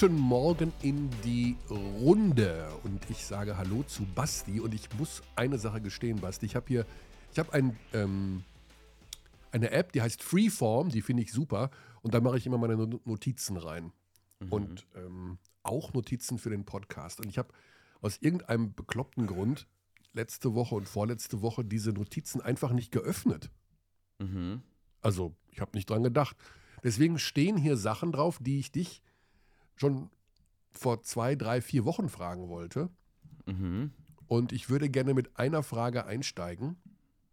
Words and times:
Guten 0.00 0.18
Morgen 0.18 0.72
in 0.82 1.08
die 1.22 1.56
Runde 1.70 2.68
und 2.82 3.08
ich 3.10 3.24
sage 3.24 3.56
Hallo 3.56 3.84
zu 3.84 4.04
Basti 4.04 4.58
und 4.58 4.74
ich 4.74 4.92
muss 4.98 5.22
eine 5.36 5.56
Sache 5.56 5.80
gestehen, 5.80 6.20
Basti. 6.20 6.46
Ich 6.46 6.56
habe 6.56 6.66
hier, 6.66 6.84
ich 7.30 7.38
habe 7.38 7.52
ein, 7.52 7.78
ähm, 7.92 8.42
eine 9.52 9.70
App, 9.70 9.92
die 9.92 10.02
heißt 10.02 10.20
Freeform, 10.20 10.88
die 10.88 11.00
finde 11.00 11.22
ich 11.22 11.30
super 11.30 11.70
und 12.02 12.12
da 12.12 12.20
mache 12.20 12.36
ich 12.36 12.44
immer 12.44 12.58
meine 12.58 12.74
Notizen 13.04 13.56
rein 13.56 13.92
mhm. 14.40 14.48
und 14.52 14.86
ähm, 14.96 15.38
auch 15.62 15.92
Notizen 15.92 16.38
für 16.38 16.50
den 16.50 16.64
Podcast. 16.64 17.20
Und 17.20 17.28
ich 17.28 17.38
habe 17.38 17.54
aus 18.00 18.18
irgendeinem 18.20 18.74
bekloppten 18.74 19.28
Grund 19.28 19.68
letzte 20.12 20.56
Woche 20.56 20.74
und 20.74 20.88
vorletzte 20.88 21.40
Woche 21.40 21.64
diese 21.64 21.92
Notizen 21.92 22.40
einfach 22.40 22.72
nicht 22.72 22.90
geöffnet. 22.90 23.52
Mhm. 24.18 24.60
Also 25.02 25.36
ich 25.52 25.60
habe 25.60 25.70
nicht 25.74 25.88
dran 25.88 26.02
gedacht. 26.02 26.36
Deswegen 26.82 27.20
stehen 27.20 27.56
hier 27.56 27.76
Sachen 27.76 28.10
drauf, 28.10 28.38
die 28.40 28.58
ich 28.58 28.72
dich 28.72 29.00
schon 29.76 30.10
vor 30.72 31.02
zwei, 31.02 31.34
drei, 31.34 31.60
vier 31.60 31.84
Wochen 31.84 32.08
fragen 32.08 32.48
wollte. 32.48 32.88
Mhm. 33.46 33.92
Und 34.26 34.52
ich 34.52 34.70
würde 34.70 34.88
gerne 34.88 35.14
mit 35.14 35.38
einer 35.38 35.62
Frage 35.62 36.06
einsteigen. 36.06 36.76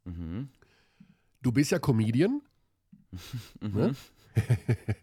Mhm. 0.04 0.50
Du 1.42 1.52
bist 1.52 1.72
ja 1.72 1.80
Comedian. 1.80 2.42
Mhm. 3.60 3.76
Ne? 3.76 3.94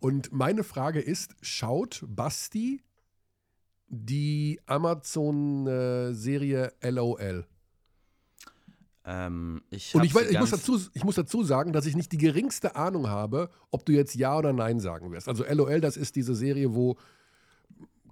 Und 0.00 0.32
meine 0.32 0.64
Frage 0.64 1.00
ist: 1.00 1.36
Schaut 1.42 2.04
Basti 2.08 2.82
die 3.88 4.60
Amazon-Serie 4.66 6.72
LOL? 6.82 7.46
Ähm, 9.08 9.62
ich 9.70 9.94
und 9.94 10.04
ich, 10.04 10.14
weiß, 10.14 10.28
ich, 10.30 10.38
muss 10.38 10.50
dazu, 10.50 10.80
ich 10.92 11.04
muss 11.04 11.14
dazu 11.14 11.44
sagen, 11.44 11.72
dass 11.72 11.86
ich 11.86 11.94
nicht 11.94 12.10
die 12.10 12.18
geringste 12.18 12.74
Ahnung 12.74 13.08
habe, 13.08 13.50
ob 13.70 13.86
du 13.86 13.92
jetzt 13.92 14.16
Ja 14.16 14.36
oder 14.36 14.52
Nein 14.52 14.80
sagen 14.80 15.12
wirst. 15.12 15.28
Also 15.28 15.44
LOL, 15.48 15.80
das 15.80 15.96
ist 15.96 16.16
diese 16.16 16.34
Serie, 16.34 16.74
wo 16.74 16.96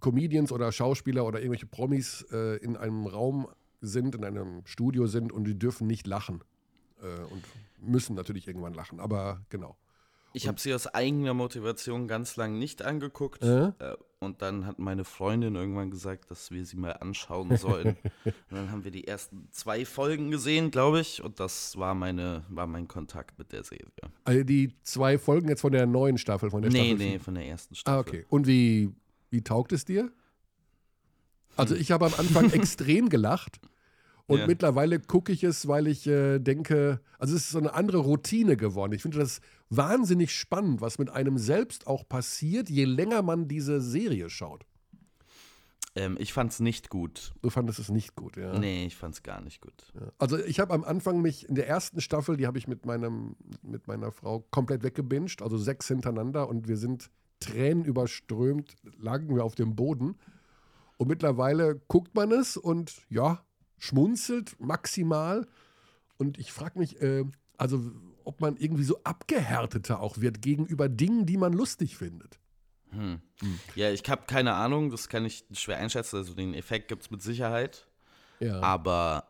Comedians 0.00 0.52
oder 0.52 0.70
Schauspieler 0.70 1.26
oder 1.26 1.40
irgendwelche 1.40 1.66
Promis 1.66 2.24
äh, 2.30 2.58
in 2.58 2.76
einem 2.76 3.06
Raum 3.06 3.48
sind, 3.80 4.14
in 4.14 4.24
einem 4.24 4.62
Studio 4.66 5.08
sind 5.08 5.32
und 5.32 5.44
die 5.44 5.58
dürfen 5.58 5.88
nicht 5.88 6.06
lachen. 6.06 6.44
Äh, 7.02 7.32
und 7.32 7.42
müssen 7.78 8.14
natürlich 8.14 8.46
irgendwann 8.46 8.72
lachen, 8.72 9.00
aber 9.00 9.44
genau. 9.50 9.76
Ich 10.36 10.48
habe 10.48 10.60
sie 10.60 10.74
aus 10.74 10.88
eigener 10.88 11.32
Motivation 11.32 12.08
ganz 12.08 12.34
lang 12.34 12.58
nicht 12.58 12.82
angeguckt. 12.82 13.40
Äh? 13.44 13.70
Und 14.18 14.42
dann 14.42 14.66
hat 14.66 14.80
meine 14.80 15.04
Freundin 15.04 15.54
irgendwann 15.54 15.92
gesagt, 15.92 16.28
dass 16.28 16.50
wir 16.50 16.66
sie 16.66 16.76
mal 16.76 16.90
anschauen 16.90 17.56
sollen. 17.56 17.96
und 18.24 18.34
dann 18.50 18.72
haben 18.72 18.82
wir 18.82 18.90
die 18.90 19.06
ersten 19.06 19.46
zwei 19.52 19.84
Folgen 19.84 20.32
gesehen, 20.32 20.72
glaube 20.72 21.00
ich. 21.00 21.22
Und 21.22 21.38
das 21.38 21.78
war, 21.78 21.94
meine, 21.94 22.42
war 22.48 22.66
mein 22.66 22.88
Kontakt 22.88 23.38
mit 23.38 23.52
der 23.52 23.62
Serie. 23.62 23.86
Also 24.24 24.42
die 24.42 24.74
zwei 24.82 25.18
Folgen 25.18 25.48
jetzt 25.48 25.60
von 25.60 25.70
der 25.70 25.86
neuen 25.86 26.18
Staffel, 26.18 26.50
von 26.50 26.62
der 26.62 26.72
nee, 26.72 26.88
Staffel? 26.88 27.06
Nee, 27.06 27.18
von 27.20 27.34
der 27.36 27.46
ersten 27.46 27.74
Staffel. 27.76 27.96
Ah, 27.96 28.00
okay. 28.00 28.26
Und 28.28 28.48
wie, 28.48 28.92
wie 29.30 29.42
taugt 29.42 29.72
es 29.72 29.84
dir? 29.84 30.10
Also 31.56 31.76
ich 31.76 31.92
habe 31.92 32.06
am 32.06 32.14
Anfang 32.14 32.50
extrem 32.52 33.08
gelacht. 33.08 33.60
Und 34.26 34.38
ja. 34.38 34.46
mittlerweile 34.46 35.00
gucke 35.00 35.32
ich 35.32 35.44
es, 35.44 35.68
weil 35.68 35.86
ich 35.86 36.06
äh, 36.06 36.38
denke, 36.38 37.00
also 37.18 37.36
es 37.36 37.42
ist 37.42 37.50
so 37.50 37.58
eine 37.58 37.74
andere 37.74 37.98
Routine 37.98 38.56
geworden. 38.56 38.94
Ich 38.94 39.02
finde 39.02 39.18
das 39.18 39.40
wahnsinnig 39.76 40.34
spannend, 40.34 40.80
was 40.80 40.98
mit 40.98 41.10
einem 41.10 41.38
selbst 41.38 41.86
auch 41.86 42.08
passiert, 42.08 42.68
je 42.68 42.84
länger 42.84 43.22
man 43.22 43.48
diese 43.48 43.80
Serie 43.80 44.30
schaut. 44.30 44.66
Ähm, 45.96 46.16
ich 46.18 46.32
fand 46.32 46.52
es 46.52 46.60
nicht 46.60 46.90
gut. 46.90 47.32
Du 47.42 47.50
fandest 47.50 47.78
es 47.78 47.88
nicht 47.88 48.16
gut, 48.16 48.36
ja? 48.36 48.58
Nee, 48.58 48.86
ich 48.86 48.96
fand 48.96 49.14
es 49.14 49.22
gar 49.22 49.40
nicht 49.40 49.60
gut. 49.60 49.92
Ja. 49.94 50.12
Also 50.18 50.38
ich 50.38 50.58
habe 50.58 50.74
am 50.74 50.82
Anfang 50.82 51.22
mich, 51.22 51.48
in 51.48 51.54
der 51.54 51.68
ersten 51.68 52.00
Staffel, 52.00 52.36
die 52.36 52.46
habe 52.46 52.58
ich 52.58 52.66
mit, 52.66 52.84
meinem, 52.84 53.36
mit 53.62 53.86
meiner 53.86 54.10
Frau 54.10 54.44
komplett 54.50 54.82
weggebinged, 54.82 55.40
also 55.40 55.56
sechs 55.56 55.86
hintereinander 55.86 56.48
und 56.48 56.66
wir 56.66 56.76
sind 56.76 57.10
Tränen 57.38 57.84
überströmt, 57.84 58.74
lagen 58.98 59.34
wir 59.34 59.44
auf 59.44 59.54
dem 59.54 59.76
Boden. 59.76 60.16
Und 60.96 61.08
mittlerweile 61.08 61.80
guckt 61.88 62.14
man 62.14 62.32
es 62.32 62.56
und 62.56 63.02
ja, 63.08 63.44
schmunzelt 63.78 64.58
maximal. 64.60 65.46
Und 66.16 66.38
ich 66.38 66.52
frage 66.52 66.78
mich, 66.78 67.00
äh, 67.02 67.24
also 67.56 67.92
ob 68.24 68.40
man 68.40 68.56
irgendwie 68.56 68.84
so 68.84 69.00
abgehärteter 69.04 70.00
auch 70.00 70.18
wird 70.18 70.42
gegenüber 70.42 70.88
Dingen, 70.88 71.26
die 71.26 71.36
man 71.36 71.52
lustig 71.52 71.96
findet. 71.96 72.38
Hm. 72.90 73.20
Hm. 73.40 73.60
Ja, 73.74 73.90
ich 73.90 74.08
habe 74.08 74.22
keine 74.26 74.54
Ahnung, 74.54 74.90
das 74.90 75.08
kann 75.08 75.24
ich 75.24 75.44
schwer 75.52 75.78
einschätzen. 75.78 76.16
Also 76.16 76.34
den 76.34 76.54
Effekt 76.54 76.88
gibt 76.88 77.02
es 77.02 77.10
mit 77.10 77.22
Sicherheit. 77.22 77.86
Ja. 78.40 78.60
Aber 78.60 79.28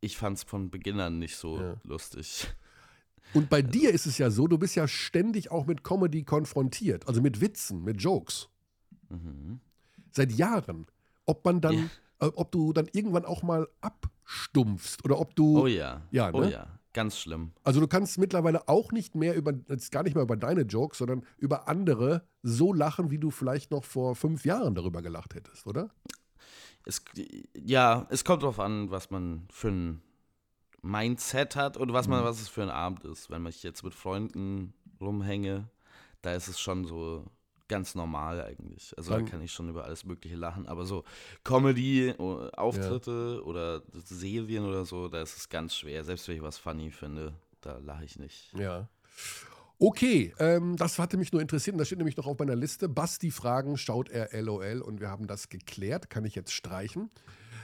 ich 0.00 0.16
fand 0.16 0.38
es 0.38 0.44
von 0.44 0.70
Beginn 0.70 1.00
an 1.00 1.18
nicht 1.18 1.36
so 1.36 1.58
ja. 1.60 1.74
lustig. 1.84 2.48
Und 3.34 3.48
bei 3.48 3.62
dir 3.62 3.90
ist 3.90 4.06
es 4.06 4.18
ja 4.18 4.30
so, 4.30 4.46
du 4.46 4.58
bist 4.58 4.76
ja 4.76 4.86
ständig 4.86 5.50
auch 5.50 5.66
mit 5.66 5.82
Comedy 5.82 6.22
konfrontiert, 6.22 7.08
also 7.08 7.20
mit 7.20 7.40
Witzen, 7.40 7.82
mit 7.82 8.00
Jokes. 8.00 8.48
Mhm. 9.08 9.60
Seit 10.12 10.32
Jahren. 10.32 10.86
Ob 11.24 11.44
man 11.44 11.60
dann 11.60 11.74
ja. 11.74 11.90
Äh, 12.18 12.26
ob 12.34 12.52
du 12.52 12.72
dann 12.72 12.88
irgendwann 12.92 13.24
auch 13.24 13.42
mal 13.42 13.68
abstumpfst 13.80 15.04
oder 15.04 15.18
ob 15.20 15.34
du. 15.36 15.62
Oh 15.62 15.66
ja. 15.66 16.02
Ja, 16.10 16.30
oh 16.32 16.40
ne? 16.40 16.46
Oh 16.46 16.50
ja. 16.50 16.66
Ganz 16.96 17.18
schlimm. 17.18 17.52
Also 17.62 17.78
du 17.78 17.88
kannst 17.88 18.16
mittlerweile 18.16 18.70
auch 18.70 18.90
nicht 18.90 19.14
mehr 19.14 19.36
über, 19.36 19.52
jetzt 19.68 19.92
gar 19.92 20.02
nicht 20.02 20.14
mehr 20.14 20.22
über 20.22 20.38
deine 20.38 20.62
Jokes, 20.62 20.96
sondern 20.96 21.26
über 21.36 21.68
andere 21.68 22.26
so 22.42 22.72
lachen, 22.72 23.10
wie 23.10 23.18
du 23.18 23.30
vielleicht 23.30 23.70
noch 23.70 23.84
vor 23.84 24.16
fünf 24.16 24.46
Jahren 24.46 24.74
darüber 24.74 25.02
gelacht 25.02 25.34
hättest, 25.34 25.66
oder? 25.66 25.90
Es, 26.86 27.04
ja, 27.54 28.06
es 28.08 28.24
kommt 28.24 28.44
darauf 28.44 28.58
an, 28.58 28.90
was 28.90 29.10
man 29.10 29.46
für 29.50 29.68
ein 29.68 30.02
Mindset 30.80 31.54
hat 31.54 31.76
und 31.76 31.92
was 31.92 32.08
man, 32.08 32.22
mhm. 32.22 32.24
was 32.24 32.40
es 32.40 32.48
für 32.48 32.62
ein 32.62 32.70
Abend 32.70 33.04
ist. 33.04 33.28
Wenn 33.28 33.44
ich 33.44 33.62
jetzt 33.62 33.82
mit 33.82 33.92
Freunden 33.92 34.72
rumhänge, 34.98 35.68
da 36.22 36.32
ist 36.32 36.48
es 36.48 36.58
schon 36.58 36.86
so, 36.86 37.26
ganz 37.68 37.94
normal 37.94 38.42
eigentlich. 38.42 38.94
Also 38.96 39.10
Dann, 39.12 39.24
da 39.24 39.30
kann 39.30 39.40
ich 39.42 39.52
schon 39.52 39.68
über 39.68 39.84
alles 39.84 40.04
Mögliche 40.04 40.36
lachen. 40.36 40.66
Aber 40.66 40.84
so 40.84 41.04
Comedy-Auftritte 41.44 43.38
ja. 43.38 43.46
oder 43.46 43.82
Serien 43.92 44.64
oder 44.64 44.84
so, 44.84 45.08
da 45.08 45.22
ist 45.22 45.36
es 45.36 45.48
ganz 45.48 45.74
schwer. 45.74 46.04
Selbst 46.04 46.28
wenn 46.28 46.36
ich 46.36 46.42
was 46.42 46.58
funny 46.58 46.90
finde, 46.90 47.34
da 47.60 47.78
lache 47.78 48.04
ich 48.04 48.18
nicht. 48.18 48.52
Ja. 48.54 48.88
Okay, 49.78 50.32
ähm, 50.38 50.76
das 50.76 50.98
hatte 50.98 51.18
mich 51.18 51.32
nur 51.32 51.42
interessiert. 51.42 51.78
Das 51.78 51.86
steht 51.88 51.98
nämlich 51.98 52.16
noch 52.16 52.26
auf 52.26 52.38
meiner 52.38 52.56
Liste. 52.56 52.88
Basti 52.88 53.30
Fragen, 53.30 53.76
schaut 53.76 54.08
er 54.08 54.40
LOL 54.40 54.80
und 54.80 55.00
wir 55.00 55.10
haben 55.10 55.26
das 55.26 55.50
geklärt. 55.50 56.08
Kann 56.08 56.24
ich 56.24 56.34
jetzt 56.34 56.52
streichen. 56.52 57.10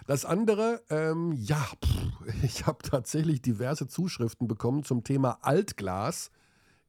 Das 0.06 0.24
andere, 0.24 0.82
ähm, 0.90 1.32
ja, 1.32 1.64
pff, 1.82 2.42
ich 2.42 2.66
habe 2.66 2.82
tatsächlich 2.82 3.40
diverse 3.40 3.86
Zuschriften 3.86 4.46
bekommen 4.46 4.84
zum 4.84 5.04
Thema 5.04 5.38
Altglas 5.42 6.30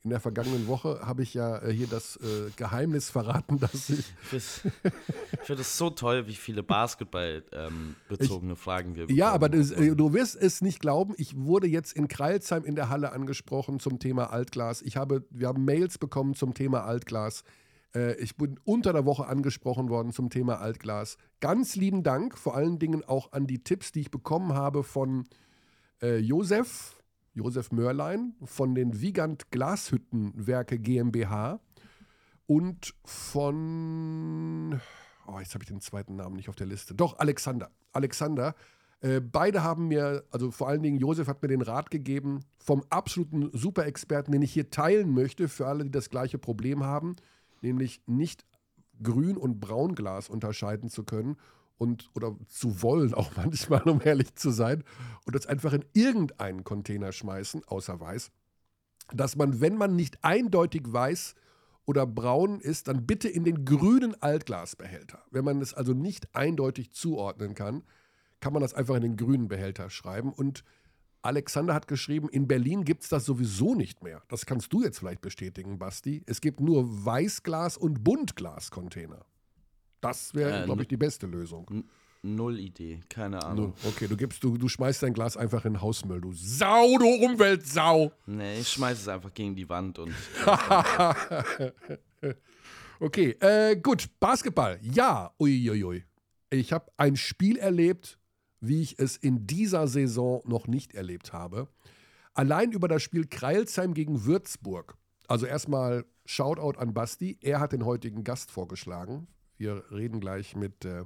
in 0.03 0.09
der 0.09 0.19
vergangenen 0.19 0.67
Woche 0.67 0.99
habe 1.01 1.23
ich 1.23 1.33
ja 1.33 1.59
äh, 1.59 1.71
hier 1.71 1.87
das 1.87 2.17
äh, 2.17 2.49
Geheimnis 2.57 3.09
verraten, 3.09 3.59
dass 3.61 3.89
ich. 3.89 4.13
Ich 4.31 5.39
finde 5.43 5.61
es 5.61 5.77
so 5.77 5.89
toll, 5.89 6.27
wie 6.27 6.35
viele 6.35 6.61
Basketball-bezogene 6.61 8.51
ähm, 8.51 8.57
Fragen 8.57 8.95
wir 8.95 9.03
bekommen. 9.03 9.17
Ja, 9.17 9.31
aber 9.31 9.47
das, 9.47 9.71
äh, 9.71 9.95
du 9.95 10.13
wirst 10.13 10.35
es 10.35 10.61
nicht 10.61 10.81
glauben. 10.81 11.13
Ich 11.17 11.37
wurde 11.37 11.67
jetzt 11.67 11.93
in 11.93 12.09
Kreilsheim 12.09 12.65
in 12.65 12.75
der 12.75 12.89
Halle 12.89 13.13
angesprochen 13.13 13.79
zum 13.79 13.99
Thema 13.99 14.31
Altglas. 14.31 14.81
Ich 14.81 14.97
habe, 14.97 15.25
wir 15.29 15.47
haben 15.47 15.63
Mails 15.63 15.97
bekommen 15.97 16.35
zum 16.35 16.53
Thema 16.53 16.83
Altglas. 16.83 17.43
Äh, 17.95 18.15
ich 18.15 18.35
bin 18.35 18.59
unter 18.65 18.91
der 18.91 19.05
Woche 19.05 19.27
angesprochen 19.27 19.89
worden 19.89 20.11
zum 20.11 20.29
Thema 20.29 20.59
Altglas. 20.59 21.17
Ganz 21.39 21.77
lieben 21.77 22.03
Dank, 22.03 22.37
vor 22.37 22.55
allen 22.55 22.77
Dingen 22.77 23.05
auch 23.05 23.31
an 23.31 23.47
die 23.47 23.63
Tipps, 23.63 23.93
die 23.93 24.01
ich 24.01 24.11
bekommen 24.11 24.53
habe 24.53 24.83
von 24.83 25.25
äh, 26.01 26.17
Josef 26.17 27.02
Josef 27.33 27.71
Mörlein 27.71 28.35
von 28.43 28.75
den 28.75 29.01
Wiegand 29.01 29.49
Glashüttenwerke 29.51 30.77
GmbH 30.77 31.59
und 32.45 32.93
von, 33.05 34.79
oh, 35.25 35.39
jetzt 35.39 35.53
habe 35.53 35.63
ich 35.63 35.69
den 35.69 35.81
zweiten 35.81 36.15
Namen 36.15 36.35
nicht 36.35 36.49
auf 36.49 36.55
der 36.55 36.67
Liste. 36.67 36.93
Doch, 36.93 37.17
Alexander. 37.17 37.71
Alexander. 37.91 38.55
Äh, 39.01 39.19
beide 39.19 39.63
haben 39.63 39.87
mir, 39.87 40.23
also 40.31 40.51
vor 40.51 40.67
allen 40.67 40.83
Dingen 40.83 40.97
Josef 40.97 41.27
hat 41.27 41.41
mir 41.41 41.47
den 41.47 41.61
Rat 41.61 41.89
gegeben, 41.89 42.41
vom 42.57 42.83
absoluten 42.89 43.49
Superexperten, 43.51 44.31
den 44.31 44.41
ich 44.41 44.53
hier 44.53 44.69
teilen 44.69 45.13
möchte, 45.13 45.47
für 45.47 45.67
alle, 45.67 45.83
die 45.83 45.91
das 45.91 46.09
gleiche 46.09 46.37
Problem 46.37 46.83
haben, 46.83 47.15
nämlich 47.61 48.01
nicht 48.05 48.45
Grün- 49.01 49.37
und 49.37 49.59
Braunglas 49.59 50.29
unterscheiden 50.29 50.89
zu 50.89 51.03
können 51.03 51.37
und 51.77 52.09
oder 52.15 52.35
zu 52.47 52.81
wollen, 52.81 53.13
auch 53.13 53.31
manchmal, 53.37 53.83
um 53.83 54.01
ehrlich 54.03 54.35
zu 54.35 54.51
sein, 54.51 54.83
und 55.25 55.35
das 55.35 55.45
einfach 55.45 55.73
in 55.73 55.85
irgendeinen 55.93 56.63
Container 56.63 57.11
schmeißen, 57.11 57.63
außer 57.65 57.99
weiß, 57.99 58.31
dass 59.11 59.35
man, 59.35 59.61
wenn 59.61 59.77
man 59.77 59.95
nicht 59.95 60.23
eindeutig 60.23 60.83
weiß 60.85 61.35
oder 61.85 62.07
braun 62.07 62.61
ist, 62.61 62.87
dann 62.87 63.05
bitte 63.05 63.27
in 63.27 63.43
den 63.43 63.65
grünen 63.65 64.15
Altglasbehälter. 64.21 65.23
Wenn 65.31 65.43
man 65.43 65.61
es 65.61 65.73
also 65.73 65.93
nicht 65.93 66.33
eindeutig 66.35 66.91
zuordnen 66.91 67.55
kann, 67.55 67.83
kann 68.39 68.53
man 68.53 68.61
das 68.61 68.73
einfach 68.73 68.95
in 68.95 69.01
den 69.01 69.17
grünen 69.17 69.47
Behälter 69.47 69.89
schreiben. 69.89 70.31
Und 70.31 70.63
Alexander 71.21 71.73
hat 71.73 71.87
geschrieben, 71.87 72.29
in 72.29 72.47
Berlin 72.47 72.83
gibt 72.83 73.03
es 73.03 73.09
das 73.09 73.25
sowieso 73.25 73.75
nicht 73.75 74.03
mehr. 74.03 74.21
Das 74.27 74.45
kannst 74.45 74.71
du 74.73 74.83
jetzt 74.83 74.99
vielleicht 74.99 75.21
bestätigen, 75.21 75.79
Basti. 75.79 76.23
Es 76.25 76.41
gibt 76.41 76.59
nur 76.59 76.83
Weißglas- 76.83 77.77
und 77.77 78.03
Buntglas-Container. 78.03 79.25
Das 80.03 80.33
wäre, 80.35 80.63
äh, 80.63 80.65
glaube 80.65 80.83
ich, 80.83 80.87
die 80.87 80.97
beste 80.97 81.27
Lösung. 81.27 81.85
Null 82.21 82.59
Idee, 82.59 83.01
keine 83.09 83.43
Ahnung. 83.43 83.73
Okay, 83.83 84.07
du 84.07 84.15
gibst, 84.15 84.43
du, 84.43 84.57
du 84.57 84.69
schmeißt 84.69 85.03
dein 85.03 85.13
Glas 85.13 85.35
einfach 85.35 85.65
in 85.65 85.73
den 85.73 85.81
Hausmüll, 85.81 86.21
du 86.21 86.31
Sau, 86.33 86.97
du 86.97 87.05
Umweltsau. 87.05 88.13
Nee, 88.25 88.59
ich 88.61 88.69
schmeiße 88.69 89.01
es 89.01 89.07
einfach 89.09 89.33
gegen 89.33 89.55
die 89.55 89.67
Wand 89.67 89.99
und. 89.99 90.13
Okay, 92.99 93.31
äh, 93.41 93.75
gut. 93.75 94.09
Basketball. 94.21 94.79
Ja, 94.81 95.33
uiuiui. 95.37 96.05
Ich 96.49 96.71
habe 96.71 96.89
ein 96.95 97.17
Spiel 97.17 97.57
erlebt, 97.57 98.17
wie 98.61 98.81
ich 98.81 98.97
es 98.97 99.17
in 99.17 99.45
dieser 99.45 99.89
Saison 99.89 100.41
noch 100.45 100.67
nicht 100.67 100.93
erlebt 100.93 101.33
habe. 101.33 101.67
Allein 102.33 102.71
über 102.71 102.87
das 102.87 103.03
Spiel 103.03 103.27
Kreilsheim 103.27 103.93
gegen 103.93 104.23
Würzburg. 104.23 104.95
Also 105.27 105.45
erstmal 105.45 106.05
Shoutout 106.25 106.79
an 106.79 106.93
Basti. 106.93 107.37
Er 107.41 107.59
hat 107.59 107.73
den 107.73 107.83
heutigen 107.83 108.23
Gast 108.23 108.51
vorgeschlagen. 108.51 109.27
Wir 109.63 109.81
reden 109.91 110.19
gleich 110.19 110.57
mit 110.57 110.83
äh, 110.83 111.05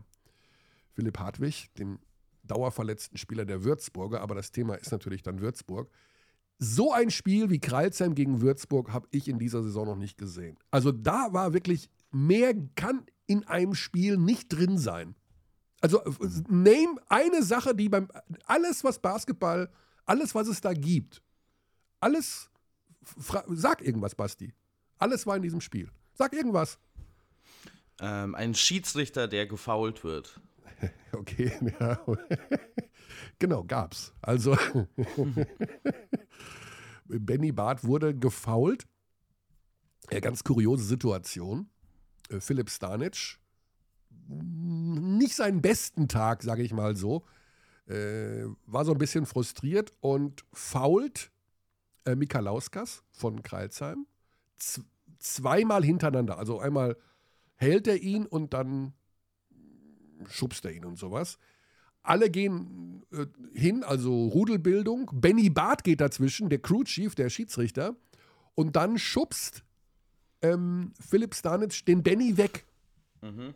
Philipp 0.93 1.19
Hartwig, 1.19 1.71
dem 1.77 1.99
dauerverletzten 2.41 3.19
Spieler 3.19 3.45
der 3.45 3.63
Würzburger. 3.63 4.21
Aber 4.21 4.33
das 4.33 4.51
Thema 4.51 4.73
ist 4.73 4.91
natürlich 4.91 5.21
dann 5.21 5.41
Würzburg. 5.41 5.91
So 6.57 6.91
ein 6.91 7.11
Spiel 7.11 7.51
wie 7.51 7.59
Kreilsheim 7.59 8.15
gegen 8.15 8.41
Würzburg 8.41 8.91
habe 8.91 9.07
ich 9.11 9.27
in 9.27 9.37
dieser 9.37 9.61
Saison 9.61 9.85
noch 9.85 9.95
nicht 9.95 10.17
gesehen. 10.17 10.57
Also 10.71 10.91
da 10.91 11.33
war 11.33 11.53
wirklich, 11.53 11.87
mehr 12.09 12.55
kann 12.73 13.05
in 13.27 13.47
einem 13.47 13.75
Spiel 13.75 14.17
nicht 14.17 14.47
drin 14.47 14.79
sein. 14.79 15.13
Also 15.79 16.01
name 16.49 16.95
eine 17.09 17.43
Sache, 17.43 17.75
die 17.75 17.89
beim, 17.89 18.07
alles 18.45 18.83
was 18.83 18.97
Basketball, 18.97 19.69
alles 20.07 20.33
was 20.33 20.47
es 20.47 20.61
da 20.61 20.73
gibt, 20.73 21.21
alles, 21.99 22.49
sag 23.49 23.83
irgendwas, 23.83 24.15
Basti. 24.15 24.51
Alles 24.97 25.27
war 25.27 25.35
in 25.35 25.43
diesem 25.43 25.61
Spiel. 25.61 25.91
Sag 26.15 26.33
irgendwas. 26.33 26.79
Ähm, 27.99 28.35
ein 28.35 28.53
Schiedsrichter, 28.53 29.27
der 29.27 29.47
gefault 29.47 30.03
wird. 30.03 30.39
Okay, 31.13 31.51
ja. 31.79 31.99
genau, 33.39 33.63
gab's. 33.63 34.13
Also 34.21 34.55
Benny 37.05 37.51
Barth 37.51 37.83
wurde 37.83 38.13
gefault. 38.13 38.85
Ja, 40.11 40.19
ganz 40.19 40.43
kuriose 40.43 40.83
Situation. 40.83 41.69
Äh, 42.29 42.39
Philipp 42.39 42.69
Stanic, 42.69 43.39
nicht 44.27 45.35
seinen 45.35 45.61
besten 45.61 46.07
Tag, 46.07 46.43
sage 46.43 46.61
ich 46.61 46.73
mal 46.73 46.95
so, 46.95 47.25
äh, 47.87 48.43
war 48.67 48.85
so 48.85 48.91
ein 48.91 48.99
bisschen 48.99 49.25
frustriert 49.25 49.93
und 50.01 50.45
fault 50.53 51.31
äh, 52.05 52.15
Mikalauskas 52.15 53.03
von 53.11 53.41
Kreilsheim 53.41 54.05
zweimal 55.19 55.83
hintereinander. 55.83 56.37
Also 56.37 56.59
einmal 56.59 56.97
hält 57.57 57.87
er 57.87 58.01
ihn 58.01 58.25
und 58.25 58.53
dann 58.53 58.93
schubst 60.29 60.65
er 60.65 60.71
ihn 60.71 60.85
und 60.85 60.97
sowas. 60.97 61.37
Alle 62.03 62.29
gehen 62.29 63.03
äh, 63.11 63.25
hin, 63.53 63.83
also 63.83 64.27
Rudelbildung. 64.27 65.11
Benny 65.13 65.49
Barth 65.49 65.83
geht 65.83 65.99
dazwischen, 65.99 66.49
der 66.49 66.59
Crew 66.59 66.83
Chief, 66.83 67.13
der 67.15 67.29
Schiedsrichter. 67.29 67.95
Und 68.55 68.75
dann 68.75 68.97
schubst 68.97 69.63
ähm, 70.41 70.93
Philipp 70.99 71.35
Stanitz 71.35 71.83
den 71.83 72.03
Benny 72.03 72.37
weg. 72.37 72.65
Mhm. 73.21 73.53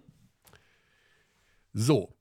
So, 1.73 2.13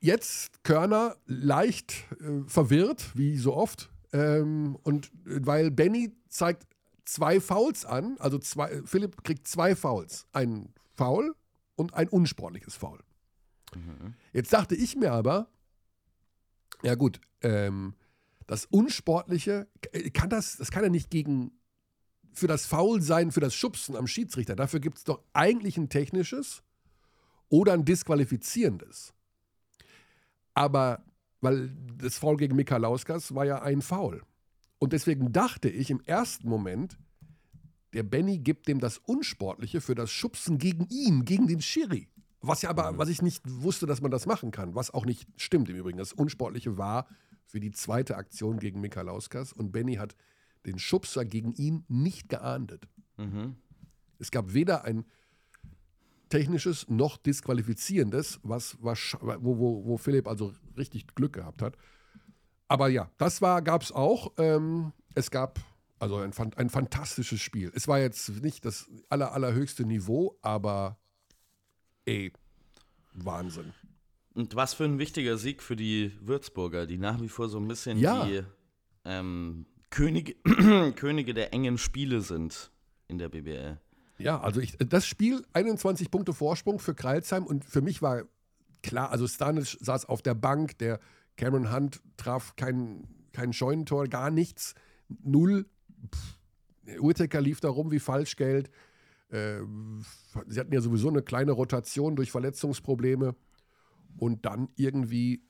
jetzt 0.00 0.62
Körner 0.62 1.16
leicht 1.24 2.04
äh, 2.20 2.46
verwirrt, 2.46 3.16
wie 3.16 3.38
so 3.38 3.54
oft. 3.54 3.90
Ähm, 4.12 4.76
und 4.82 5.06
äh, 5.26 5.40
weil 5.46 5.70
Benny 5.70 6.12
zeigt 6.28 6.66
zwei 7.04 7.40
Fouls 7.40 7.86
an, 7.86 8.16
also 8.18 8.38
zwei, 8.38 8.82
Philipp 8.84 9.24
kriegt 9.24 9.48
zwei 9.48 9.74
Fouls. 9.74 10.26
Ein 10.32 10.74
Foul 10.98 11.34
und 11.76 11.94
ein 11.94 12.08
unsportliches 12.08 12.74
Foul. 12.74 12.98
Mhm. 13.74 14.14
Jetzt 14.32 14.52
dachte 14.52 14.74
ich 14.74 14.96
mir 14.96 15.12
aber, 15.12 15.48
ja 16.82 16.96
gut, 16.96 17.20
ähm, 17.42 17.94
das 18.48 18.64
Unsportliche, 18.66 19.68
kann 20.12 20.28
das, 20.28 20.56
das 20.56 20.70
kann 20.70 20.82
ja 20.82 20.90
nicht 20.90 21.10
gegen 21.10 21.52
für 22.32 22.48
das 22.48 22.66
Foul 22.66 23.00
sein, 23.00 23.30
für 23.30 23.40
das 23.40 23.54
Schubsen 23.54 23.96
am 23.96 24.06
Schiedsrichter. 24.06 24.56
Dafür 24.56 24.80
gibt 24.80 24.98
es 24.98 25.04
doch 25.04 25.22
eigentlich 25.32 25.76
ein 25.76 25.88
technisches 25.88 26.62
oder 27.48 27.72
ein 27.72 27.84
disqualifizierendes. 27.84 29.14
Aber, 30.54 31.04
weil 31.40 31.70
das 31.96 32.18
Foul 32.18 32.36
gegen 32.36 32.56
Mikalauskas 32.56 33.34
war 33.34 33.44
ja 33.44 33.62
ein 33.62 33.82
Foul. 33.82 34.22
Und 34.78 34.92
deswegen 34.92 35.32
dachte 35.32 35.68
ich 35.68 35.90
im 35.90 36.00
ersten 36.00 36.48
Moment, 36.48 36.98
der 37.92 38.02
Benny 38.02 38.38
gibt 38.38 38.68
dem 38.68 38.80
das 38.80 38.98
Unsportliche 38.98 39.80
für 39.80 39.94
das 39.94 40.10
Schubsen 40.10 40.58
gegen 40.58 40.86
ihn, 40.90 41.24
gegen 41.24 41.46
den 41.46 41.60
Schiri. 41.60 42.08
Was 42.40 42.62
ja 42.62 42.70
aber, 42.70 42.92
mhm. 42.92 42.98
was 42.98 43.08
ich 43.08 43.22
nicht 43.22 43.42
wusste, 43.46 43.86
dass 43.86 44.00
man 44.00 44.10
das 44.10 44.26
machen 44.26 44.50
kann, 44.50 44.74
was 44.74 44.92
auch 44.92 45.04
nicht 45.04 45.26
stimmt 45.36 45.68
im 45.68 45.76
Übrigen. 45.76 45.98
Das 45.98 46.12
Unsportliche 46.12 46.78
war 46.78 47.06
für 47.46 47.60
die 47.60 47.72
zweite 47.72 48.16
Aktion 48.16 48.58
gegen 48.58 48.80
Mikalauskas 48.80 49.52
und 49.52 49.72
Benny 49.72 49.94
hat 49.94 50.14
den 50.66 50.78
Schubser 50.78 51.24
gegen 51.24 51.54
ihn 51.54 51.84
nicht 51.88 52.28
geahndet. 52.28 52.86
Mhm. 53.16 53.56
Es 54.18 54.30
gab 54.30 54.52
weder 54.52 54.84
ein 54.84 55.04
technisches 56.28 56.88
noch 56.88 57.16
disqualifizierendes, 57.16 58.38
was, 58.42 58.76
was 58.80 59.16
wo, 59.20 59.58
wo, 59.58 59.84
wo 59.86 59.96
Philipp 59.96 60.28
also 60.28 60.52
richtig 60.76 61.06
Glück 61.14 61.32
gehabt 61.32 61.62
hat. 61.62 61.76
Aber 62.68 62.88
ja, 62.88 63.10
das 63.16 63.40
gab 63.40 63.82
es 63.82 63.92
auch. 63.92 64.32
Ähm, 64.36 64.92
es 65.14 65.30
gab 65.30 65.58
also 65.98 66.16
ein, 66.16 66.32
ein 66.56 66.70
fantastisches 66.70 67.40
Spiel. 67.40 67.72
Es 67.74 67.88
war 67.88 67.98
jetzt 67.98 68.42
nicht 68.42 68.64
das 68.64 68.88
aller, 69.08 69.32
allerhöchste 69.32 69.84
Niveau, 69.84 70.38
aber 70.42 70.98
ey, 72.04 72.32
Wahnsinn. 73.12 73.72
Und 74.34 74.54
was 74.54 74.74
für 74.74 74.84
ein 74.84 74.98
wichtiger 74.98 75.36
Sieg 75.36 75.62
für 75.62 75.76
die 75.76 76.12
Würzburger, 76.20 76.86
die 76.86 76.98
nach 76.98 77.20
wie 77.20 77.28
vor 77.28 77.48
so 77.48 77.58
ein 77.58 77.66
bisschen 77.66 77.98
ja. 77.98 78.24
die 78.24 78.42
ähm, 79.04 79.66
Könige, 79.90 80.34
Könige 80.94 81.34
der 81.34 81.52
engen 81.52 81.78
Spiele 81.78 82.20
sind 82.20 82.70
in 83.08 83.18
der 83.18 83.28
BBL. 83.28 83.78
Ja, 84.18 84.40
also 84.40 84.60
ich, 84.60 84.76
das 84.78 85.06
Spiel, 85.06 85.44
21 85.52 86.10
Punkte 86.10 86.32
Vorsprung 86.32 86.78
für 86.78 86.94
Kreilsheim 86.94 87.46
und 87.46 87.64
für 87.64 87.80
mich 87.80 88.02
war 88.02 88.24
klar, 88.82 89.10
also 89.10 89.26
Stanic 89.26 89.76
saß 89.80 90.06
auf 90.06 90.22
der 90.22 90.34
Bank, 90.34 90.78
der 90.78 91.00
Cameron 91.36 91.72
Hunt 91.72 92.02
traf 92.16 92.56
kein, 92.56 93.06
kein 93.32 93.52
Scheunentor, 93.52 94.08
gar 94.08 94.30
nichts, 94.30 94.74
null. 95.22 95.66
Urtecker 97.00 97.40
lief 97.40 97.60
da 97.60 97.68
rum 97.68 97.90
wie 97.90 97.98
Falschgeld. 97.98 98.70
Äh, 99.30 99.60
sie 100.46 100.60
hatten 100.60 100.72
ja 100.72 100.80
sowieso 100.80 101.08
eine 101.08 101.22
kleine 101.22 101.52
Rotation 101.52 102.16
durch 102.16 102.30
Verletzungsprobleme. 102.30 103.34
Und 104.16 104.44
dann 104.46 104.68
irgendwie 104.76 105.42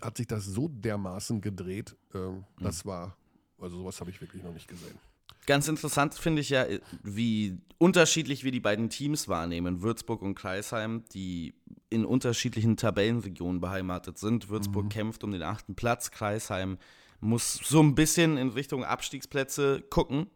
hat 0.00 0.16
sich 0.16 0.26
das 0.26 0.46
so 0.46 0.68
dermaßen 0.68 1.40
gedreht. 1.40 1.96
Äh, 2.14 2.18
das 2.60 2.84
mhm. 2.84 2.88
war, 2.88 3.16
also 3.58 3.78
sowas 3.78 4.00
habe 4.00 4.10
ich 4.10 4.20
wirklich 4.20 4.42
noch 4.42 4.52
nicht 4.52 4.68
gesehen. 4.68 4.98
Ganz 5.46 5.68
interessant 5.68 6.14
finde 6.14 6.42
ich 6.42 6.50
ja, 6.50 6.66
wie 7.04 7.58
unterschiedlich 7.78 8.42
wir 8.42 8.50
die 8.50 8.60
beiden 8.60 8.90
Teams 8.90 9.28
wahrnehmen, 9.28 9.80
Würzburg 9.80 10.22
und 10.22 10.34
Kreisheim, 10.34 11.04
die 11.12 11.54
in 11.88 12.04
unterschiedlichen 12.04 12.76
Tabellenregionen 12.76 13.60
beheimatet 13.60 14.18
sind. 14.18 14.48
Würzburg 14.48 14.86
mhm. 14.86 14.90
kämpft 14.90 15.22
um 15.22 15.30
den 15.30 15.42
achten 15.42 15.76
Platz, 15.76 16.10
Kreisheim 16.10 16.78
muss 17.20 17.54
so 17.64 17.82
ein 17.82 17.94
bisschen 17.94 18.36
in 18.36 18.50
Richtung 18.50 18.84
Abstiegsplätze 18.84 19.82
gucken. 19.90 20.28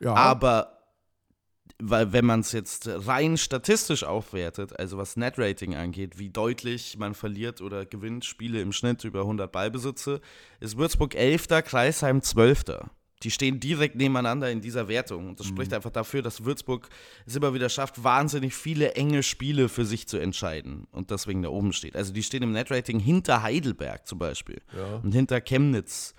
Ja. 0.00 0.14
Aber 0.14 0.78
weil 1.80 2.12
wenn 2.12 2.24
man 2.24 2.40
es 2.40 2.52
jetzt 2.52 2.88
rein 2.88 3.36
statistisch 3.36 4.02
aufwertet, 4.02 4.78
also 4.78 4.98
was 4.98 5.16
Netrating 5.16 5.76
angeht, 5.76 6.18
wie 6.18 6.30
deutlich 6.30 6.98
man 6.98 7.14
verliert 7.14 7.60
oder 7.60 7.86
gewinnt 7.86 8.24
Spiele 8.24 8.60
im 8.60 8.72
Schnitt 8.72 9.04
über 9.04 9.20
100 9.20 9.50
Ballbesitze, 9.50 10.20
ist 10.60 10.76
Würzburg 10.76 11.14
11., 11.14 11.48
Kreisheim 11.64 12.22
12. 12.22 12.64
Die 13.22 13.30
stehen 13.30 13.60
direkt 13.60 13.96
nebeneinander 13.96 14.50
in 14.50 14.60
dieser 14.60 14.88
Wertung. 14.88 15.28
Und 15.28 15.40
das 15.40 15.46
mhm. 15.46 15.50
spricht 15.50 15.74
einfach 15.74 15.90
dafür, 15.90 16.22
dass 16.22 16.44
Würzburg 16.44 16.88
es 17.26 17.36
immer 17.36 17.54
wieder 17.54 17.68
schafft, 17.68 18.02
wahnsinnig 18.04 18.54
viele 18.54 18.94
enge 18.94 19.22
Spiele 19.22 19.68
für 19.68 19.84
sich 19.84 20.06
zu 20.06 20.18
entscheiden 20.18 20.86
und 20.92 21.10
deswegen 21.10 21.42
da 21.42 21.48
oben 21.48 21.72
steht. 21.72 21.96
Also 21.96 22.12
die 22.12 22.22
stehen 22.22 22.42
im 22.42 22.52
Netrating 22.52 23.00
hinter 23.00 23.42
Heidelberg 23.42 24.06
zum 24.06 24.18
Beispiel 24.18 24.60
ja. 24.76 24.96
und 25.02 25.12
hinter 25.12 25.40
Chemnitz. 25.40 26.14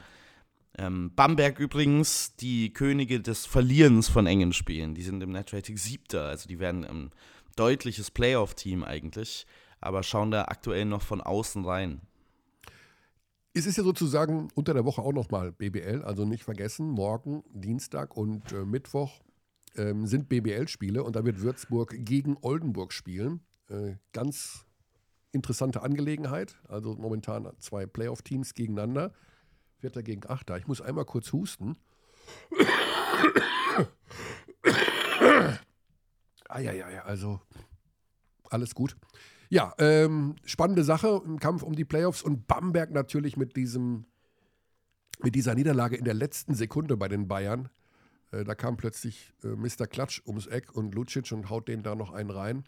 Ähm, 0.78 1.12
Bamberg 1.16 1.60
übrigens, 1.60 2.36
die 2.38 2.72
Könige 2.72 3.20
des 3.20 3.46
Verlierens 3.46 4.08
von 4.08 4.28
engen 4.28 4.54
Spielen. 4.54 4.96
Die 4.96 5.04
sind 5.04 5.22
im 5.22 5.32
Netrating 5.32 5.78
siebter, 5.78 6.26
also 6.28 6.48
die 6.48 6.60
werden 6.60 6.86
ein 6.86 7.12
deutliches 7.56 8.12
Playoff-Team 8.12 8.84
eigentlich, 8.84 9.46
aber 9.82 10.04
schauen 10.04 10.32
da 10.32 10.44
aktuell 10.44 10.86
noch 10.86 11.02
von 11.02 11.20
außen 11.20 11.66
rein. 11.66 12.02
Es 13.54 13.66
ist 13.66 13.78
ja 13.78 13.84
sozusagen 13.84 14.50
unter 14.54 14.74
der 14.74 14.86
Woche 14.86 15.02
auch 15.02 15.12
nochmal 15.12 15.52
BBL, 15.52 16.04
also 16.04 16.24
nicht 16.24 16.44
vergessen, 16.44 16.90
morgen, 16.90 17.44
Dienstag 17.52 18.16
und 18.16 18.52
äh, 18.52 18.64
Mittwoch 18.64 19.22
ähm, 19.76 20.06
sind 20.06 20.30
BBL-Spiele 20.30 21.04
und 21.04 21.16
da 21.16 21.26
wird 21.26 21.42
Würzburg 21.42 21.96
gegen 21.98 22.38
Oldenburg 22.42 22.94
spielen. 22.94 23.42
Äh, 23.70 23.96
ganz 24.14 24.66
interessante 25.32 25.82
Angelegenheit. 25.82 26.60
Also 26.68 26.96
momentan 26.96 27.52
zwei 27.60 27.88
Playoff-Teams 27.88 28.54
gegeneinander. 28.54 29.14
Vierter 29.80 30.04
gegen 30.04 30.30
Achter. 30.30 30.58
Ich 30.58 30.68
muss 30.68 30.82
einmal 30.82 31.06
kurz 31.06 31.32
husten. 31.34 31.78
ja, 36.60 37.04
also 37.04 37.40
alles 38.50 38.76
gut. 38.76 38.96
Ja, 39.52 39.74
ähm, 39.80 40.36
spannende 40.46 40.84
Sache 40.84 41.22
im 41.26 41.40
Kampf 41.40 41.64
um 41.64 41.74
die 41.74 41.86
Playoffs 41.86 42.22
und 42.22 42.46
Bamberg 42.46 42.92
natürlich 42.92 43.36
mit 43.36 43.56
diesem, 43.56 44.06
mit 45.24 45.34
dieser 45.34 45.56
Niederlage 45.56 45.96
in 45.96 46.06
der 46.06 46.14
letzten 46.14 46.54
Sekunde 46.54 46.98
bei 46.98 47.08
den 47.08 47.28
Bayern. 47.28 47.70
Äh, 48.32 48.44
da 48.44 48.54
kam 48.54 48.78
plötzlich 48.78 49.34
äh, 49.44 49.48
Mr. 49.48 49.88
Klatsch 49.88 50.22
ums 50.28 50.46
Eck 50.46 50.76
und 50.76 50.94
Lucic 50.94 51.32
und 51.32 51.50
haut 51.50 51.68
den 51.68 51.82
da 51.82 51.96
noch 51.96 52.12
einen 52.12 52.30
rein. 52.30 52.64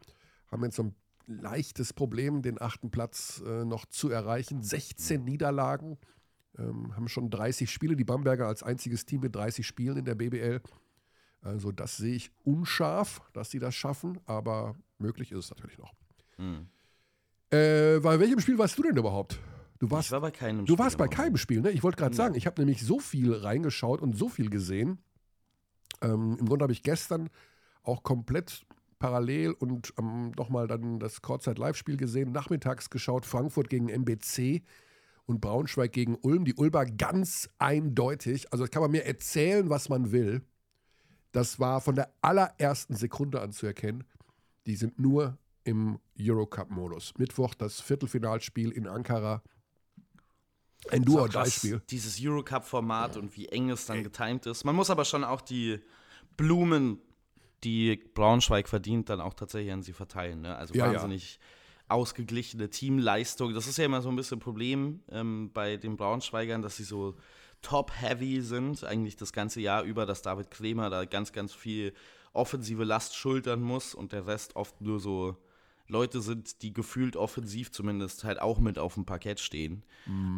Haben 0.51 0.63
jetzt 0.63 0.75
so 0.75 0.83
ein 0.83 0.95
leichtes 1.27 1.93
Problem, 1.93 2.41
den 2.41 2.59
achten 2.59 2.89
Platz 2.89 3.43
äh, 3.45 3.63
noch 3.63 3.85
zu 3.85 4.09
erreichen. 4.09 4.63
16 4.63 5.23
Niederlagen, 5.23 5.99
ähm, 6.57 6.95
haben 6.95 7.07
schon 7.07 7.29
30 7.29 7.69
Spiele. 7.69 7.95
Die 7.95 8.03
Bamberger 8.03 8.47
als 8.47 8.63
einziges 8.63 9.05
Team 9.05 9.21
mit 9.21 9.35
30 9.35 9.67
Spielen 9.67 9.97
in 9.97 10.05
der 10.05 10.15
BBL. 10.15 10.61
Also 11.41 11.71
das 11.71 11.97
sehe 11.97 12.15
ich 12.15 12.31
unscharf, 12.43 13.21
dass 13.33 13.51
sie 13.51 13.59
das 13.59 13.75
schaffen, 13.75 14.19
aber 14.25 14.75
möglich 14.97 15.31
ist 15.31 15.45
es 15.45 15.51
natürlich 15.51 15.77
noch. 15.77 15.93
Hm. 16.41 16.67
Äh, 17.51 17.99
bei 17.99 18.19
welchem 18.19 18.39
Spiel 18.39 18.57
warst 18.57 18.77
du 18.77 18.83
denn 18.83 18.97
überhaupt? 18.97 19.39
Du 19.77 19.89
warst, 19.91 20.07
ich 20.07 20.11
war 20.11 20.21
bei 20.21 20.31
keinem 20.31 20.65
du 20.65 20.73
Spiel 20.73 20.79
warst 20.79 20.97
bei 20.97 21.07
keinem 21.07 21.37
Spiel, 21.37 21.61
ne? 21.61 21.71
Ich 21.71 21.83
wollte 21.83 21.97
gerade 21.97 22.15
sagen, 22.15 22.35
ich 22.35 22.45
habe 22.47 22.59
nämlich 22.61 22.83
so 22.83 22.99
viel 22.99 23.33
reingeschaut 23.33 24.01
und 24.01 24.17
so 24.17 24.27
viel 24.27 24.49
gesehen. 24.49 24.97
Ähm, 26.01 26.37
Im 26.39 26.47
Grunde 26.47 26.63
habe 26.63 26.73
ich 26.73 26.83
gestern 26.83 27.29
auch 27.83 28.03
komplett 28.03 28.65
parallel 28.99 29.51
und 29.51 29.93
ähm, 29.99 30.31
nochmal 30.31 30.67
dann 30.67 30.99
das 30.99 31.21
Kurzzeit-Live-Spiel 31.21 31.97
gesehen, 31.97 32.31
nachmittags 32.31 32.89
geschaut, 32.89 33.25
Frankfurt 33.25 33.69
gegen 33.69 33.89
MBC 33.89 34.63
und 35.25 35.41
Braunschweig 35.41 35.91
gegen 35.91 36.15
Ulm. 36.21 36.45
Die 36.45 36.55
Ulmer 36.55 36.85
ganz 36.85 37.49
eindeutig, 37.57 38.51
also 38.51 38.63
das 38.63 38.71
kann 38.71 38.81
man 38.81 38.91
mir 38.91 39.05
erzählen, 39.05 39.69
was 39.69 39.89
man 39.89 40.11
will. 40.11 40.41
Das 41.31 41.59
war 41.59 41.81
von 41.81 41.95
der 41.95 42.13
allerersten 42.21 42.95
Sekunde 42.95 43.41
an 43.41 43.51
zu 43.51 43.65
erkennen. 43.65 44.03
Die 44.67 44.75
sind 44.75 44.99
nur 44.99 45.37
im 45.63 45.99
Eurocup-Modus. 46.19 47.13
Mittwoch 47.17 47.53
das 47.53 47.79
Viertelfinalspiel 47.79 48.71
in 48.71 48.87
Ankara. 48.87 49.41
Ein 50.89 51.03
duo 51.03 51.27
spiel 51.45 51.81
Dieses 51.89 52.17
Eurocup-Format 52.19 53.17
und 53.17 53.35
wie 53.37 53.47
eng 53.47 53.69
es 53.69 53.85
dann 53.85 54.03
getimt 54.03 54.45
ist. 54.47 54.63
Man 54.63 54.75
muss 54.75 54.89
aber 54.89 55.05
schon 55.05 55.23
auch 55.23 55.41
die 55.41 55.79
Blumen, 56.37 56.99
die 57.63 57.97
Braunschweig 57.97 58.67
verdient, 58.67 59.09
dann 59.09 59.21
auch 59.21 59.35
tatsächlich 59.35 59.71
an 59.71 59.83
sie 59.83 59.93
verteilen. 59.93 60.41
Ne? 60.41 60.55
Also 60.55 60.73
Ja, 60.73 60.87
ja. 60.87 60.93
wahnsinnig 60.93 61.39
ausgeglichene 61.87 62.69
Teamleistung. 62.69 63.53
Das 63.53 63.67
ist 63.67 63.77
ja 63.77 63.85
immer 63.85 64.01
so 64.01 64.09
ein 64.09 64.15
bisschen 64.15 64.37
ein 64.37 64.41
Problem 64.41 65.01
ähm, 65.09 65.51
bei 65.53 65.77
den 65.77 65.97
Braunschweigern, 65.97 66.61
dass 66.61 66.77
sie 66.77 66.83
so 66.83 67.15
top-heavy 67.61 68.41
sind, 68.41 68.83
eigentlich 68.83 69.17
das 69.17 69.33
ganze 69.33 69.61
Jahr 69.61 69.83
über, 69.83 70.05
dass 70.05 70.21
David 70.21 70.49
Kremer 70.49 70.89
da 70.89 71.05
ganz, 71.05 71.31
ganz 71.31 71.53
viel 71.53 71.93
offensive 72.33 72.83
Last 72.83 73.15
schultern 73.15 73.61
muss 73.61 73.93
und 73.93 74.13
der 74.13 74.25
Rest 74.25 74.55
oft 74.55 74.81
nur 74.81 74.99
so 74.99 75.37
Leute 75.91 76.21
sind, 76.21 76.61
die 76.61 76.73
gefühlt 76.73 77.15
offensiv 77.15 77.71
zumindest 77.71 78.23
halt 78.23 78.41
auch 78.41 78.59
mit 78.59 78.79
auf 78.79 78.95
dem 78.95 79.05
Parkett 79.05 79.39
stehen. 79.39 79.83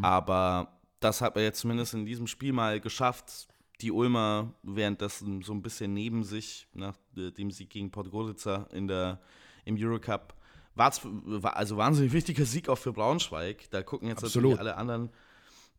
Aber 0.01 0.79
das 0.99 1.21
hat 1.21 1.35
er 1.35 1.43
jetzt 1.43 1.59
zumindest 1.59 1.93
in 1.93 2.05
diesem 2.05 2.27
Spiel 2.27 2.53
mal 2.53 2.79
geschafft. 2.79 3.47
Die 3.81 3.91
Ulmer 3.91 4.53
währenddessen 4.63 5.41
so 5.41 5.53
ein 5.53 5.61
bisschen 5.61 5.93
neben 5.93 6.23
sich, 6.23 6.67
nach 6.73 6.95
dem 7.15 7.51
Sieg 7.51 7.69
gegen 7.69 7.91
Podgorica 7.91 8.67
in 8.71 8.87
der, 8.87 9.19
im 9.65 9.75
Eurocup. 9.77 10.33
War, 10.75 10.91
war 11.03 11.55
also 11.55 11.77
wahnsinnig 11.77 12.13
wichtiger 12.13 12.45
Sieg 12.45 12.67
auch 12.67 12.77
für 12.77 12.93
Braunschweig. 12.93 13.69
Da 13.69 13.83
gucken 13.83 14.07
jetzt 14.07 14.23
Absolut. 14.23 14.51
natürlich 14.51 14.59
alle 14.59 14.77
anderen, 14.77 15.09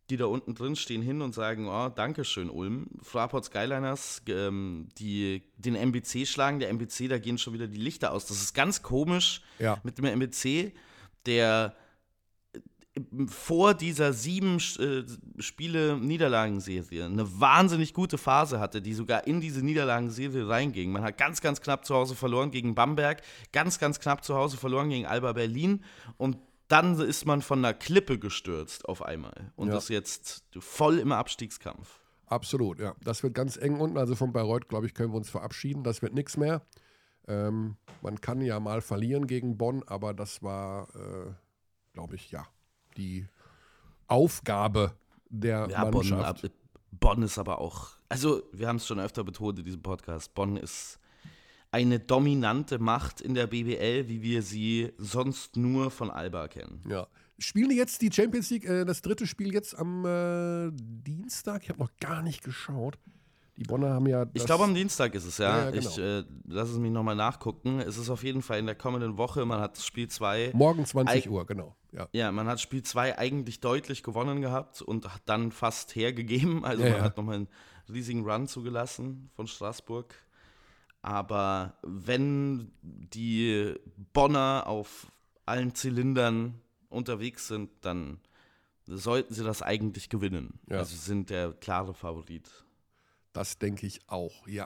die 0.09 0.17
da 0.17 0.25
unten 0.25 0.53
drin 0.53 0.75
stehen, 0.75 1.01
hin 1.01 1.21
und 1.21 1.33
sagen: 1.33 1.67
Oh, 1.67 1.89
Dankeschön, 1.89 2.49
Ulm. 2.49 2.87
Fraport 3.01 3.45
Skyliners, 3.45 4.21
ähm, 4.27 4.87
die 4.97 5.41
den 5.57 5.75
MBC 5.75 6.25
schlagen. 6.27 6.59
Der 6.59 6.69
MBC, 6.69 7.07
da 7.07 7.17
gehen 7.17 7.37
schon 7.37 7.53
wieder 7.53 7.67
die 7.67 7.77
Lichter 7.81 8.11
aus. 8.11 8.25
Das 8.25 8.41
ist 8.41 8.53
ganz 8.53 8.81
komisch 8.83 9.41
Ja. 9.59 9.79
mit 9.83 9.97
dem 9.97 10.05
MBC, 10.05 10.73
der 11.25 11.75
äh, 12.53 12.59
vor 13.27 13.73
dieser 13.73 14.13
sieben 14.13 14.57
äh, 14.79 15.03
Spiele 15.41 15.97
Niederlagenserie 15.97 17.05
eine 17.05 17.39
wahnsinnig 17.39 17.93
gute 17.93 18.17
Phase 18.17 18.59
hatte, 18.59 18.81
die 18.81 18.93
sogar 18.93 19.25
in 19.27 19.41
diese 19.41 19.65
Niederlagenserie 19.65 20.47
reinging. 20.47 20.91
Man 20.91 21.01
hat 21.03 21.17
ganz, 21.17 21.41
ganz 21.41 21.61
knapp 21.61 21.83
zu 21.85 21.95
Hause 21.95 22.15
verloren 22.15 22.51
gegen 22.51 22.75
Bamberg, 22.75 23.21
ganz, 23.51 23.79
ganz 23.79 23.99
knapp 23.99 24.23
zu 24.23 24.35
Hause 24.35 24.57
verloren 24.57 24.89
gegen 24.89 25.07
Alba 25.07 25.33
Berlin 25.33 25.83
und 26.17 26.37
dann 26.67 26.99
ist 26.99 27.25
man 27.25 27.41
von 27.41 27.59
einer 27.59 27.73
Klippe 27.73 28.17
gestürzt 28.19 28.85
auf 28.89 29.01
einmal 29.03 29.51
und 29.55 29.69
Ja. 29.69 29.77
ist 29.77 29.89
jetzt 29.89 30.43
voll 30.59 30.99
im 30.99 31.11
Abstiegskampf. 31.11 31.99
Absolut, 32.27 32.79
ja. 32.79 32.95
Das 33.03 33.21
wird 33.21 33.35
ganz 33.35 33.55
eng 33.57 33.79
unten. 33.79 33.97
Also 33.97 34.15
von 34.15 34.33
Bayreuth, 34.33 34.67
glaube 34.67 34.87
ich, 34.87 34.95
können 34.95 35.11
wir 35.13 35.17
uns 35.17 35.29
verabschieden. 35.29 35.83
Das 35.83 36.01
wird 36.01 36.13
nichts 36.15 36.37
mehr. 36.37 36.63
Ähm, 37.27 37.77
man 38.01 38.19
kann 38.19 38.41
ja 38.41 38.59
mal 38.59 38.81
verlieren 38.81 39.27
gegen 39.27 39.57
Bonn, 39.57 39.83
aber 39.85 40.13
das 40.15 40.41
war, 40.41 40.87
äh, 40.95 41.33
glaube 41.93 42.15
ich, 42.15 42.31
ja, 42.31 42.47
die 42.97 43.27
Aufgabe 44.07 44.93
der 45.29 45.67
Ja, 45.69 45.85
Bonn, 45.85 46.07
Mannschaft. 46.09 46.45
ab- 46.45 46.51
Bonn 46.91 47.21
ist 47.23 47.37
aber 47.37 47.59
auch, 47.59 47.89
also 48.09 48.41
wir 48.53 48.67
haben 48.67 48.77
es 48.77 48.87
schon 48.87 48.99
öfter 48.99 49.23
betont 49.23 49.59
in 49.59 49.65
diesem 49.65 49.81
Podcast, 49.81 50.33
Bonn 50.33 50.55
ist 50.57 50.99
eine 51.75 51.99
dominante 51.99 52.79
Macht 52.79 53.19
in 53.19 53.33
der 53.33 53.47
BBL, 53.47 54.07
wie 54.07 54.21
wir 54.21 54.41
sie 54.43 54.93
sonst 54.97 55.57
nur 55.57 55.91
von 55.91 56.09
Alba 56.09 56.47
kennen. 56.47 56.79
Ja. 56.89 57.07
Spielen 57.37 57.67
die 57.69 57.75
jetzt 57.75 58.01
die 58.01 58.09
Champions 58.09 58.49
League, 58.49 58.63
äh, 58.63 58.85
das 58.85 59.01
dritte 59.01 59.27
Spiel 59.27 59.53
jetzt 59.53 59.77
am 59.77 60.05
äh, 60.05 60.71
Dienstag? 60.73 61.63
Ich 61.63 61.69
habe 61.69 61.79
noch 61.79 61.91
gar 61.99 62.21
nicht 62.21 62.45
geschaut. 62.45 62.97
Die 63.57 63.63
Bonner 63.63 63.89
haben 63.89 64.07
ja. 64.07 64.25
Ich 64.33 64.45
glaube, 64.45 64.63
am 64.63 64.73
Dienstag 64.73 65.15
ist 65.15 65.25
es, 65.25 65.37
ja. 65.37 65.65
Ja, 65.65 65.71
genau. 65.71 65.89
Ich 65.89 65.97
äh, 65.97 66.23
lasse 66.47 66.71
es 66.73 66.77
mich 66.77 66.91
nochmal 66.91 67.15
nachgucken. 67.17 67.79
Es 67.81 67.97
ist 67.97 68.09
auf 68.09 68.23
jeden 68.23 68.41
Fall 68.41 68.59
in 68.59 68.65
der 68.67 68.75
kommenden 68.75 69.17
Woche. 69.17 69.45
Man 69.45 69.59
hat 69.59 69.77
Spiel 69.77 70.07
2. 70.07 70.51
Morgen 70.53 70.85
20 70.85 71.25
Eig- 71.25 71.29
Uhr, 71.29 71.45
genau. 71.45 71.75
Ja. 71.91 72.07
Ja, 72.13 72.31
man 72.31 72.47
hat 72.47 72.61
Spiel 72.61 72.83
2 72.83 73.17
eigentlich 73.17 73.59
deutlich 73.59 74.01
gewonnen 74.01 74.41
gehabt 74.41 74.81
und 74.81 75.13
hat 75.13 75.21
dann 75.25 75.51
fast 75.51 75.93
hergegeben. 75.95 76.63
Also 76.65 76.83
Ja, 76.83 76.91
man 76.93 77.01
hat 77.01 77.17
nochmal 77.17 77.35
einen 77.35 77.47
riesigen 77.91 78.23
Run 78.29 78.47
zugelassen 78.47 79.29
von 79.35 79.47
Straßburg. 79.47 80.15
Aber 81.05 81.77
wenn 81.83 82.71
die 82.81 83.75
Bonner 84.11 84.63
auf 84.65 85.05
allen 85.45 85.75
Zylindern 85.75 86.59
unterwegs 86.89 87.47
sind, 87.47 87.69
dann 87.81 88.19
sollten 88.87 89.35
sie 89.35 89.43
das 89.43 89.61
eigentlich 89.61 90.09
gewinnen. 90.09 90.59
Ja. 90.67 90.77
Also 90.79 90.95
sind 90.95 91.29
der 91.29 91.53
klare 91.53 91.93
Favorit. 91.93 92.49
Das 93.33 93.59
denke 93.59 93.85
ich 93.85 93.99
auch, 94.07 94.47
ja. 94.47 94.65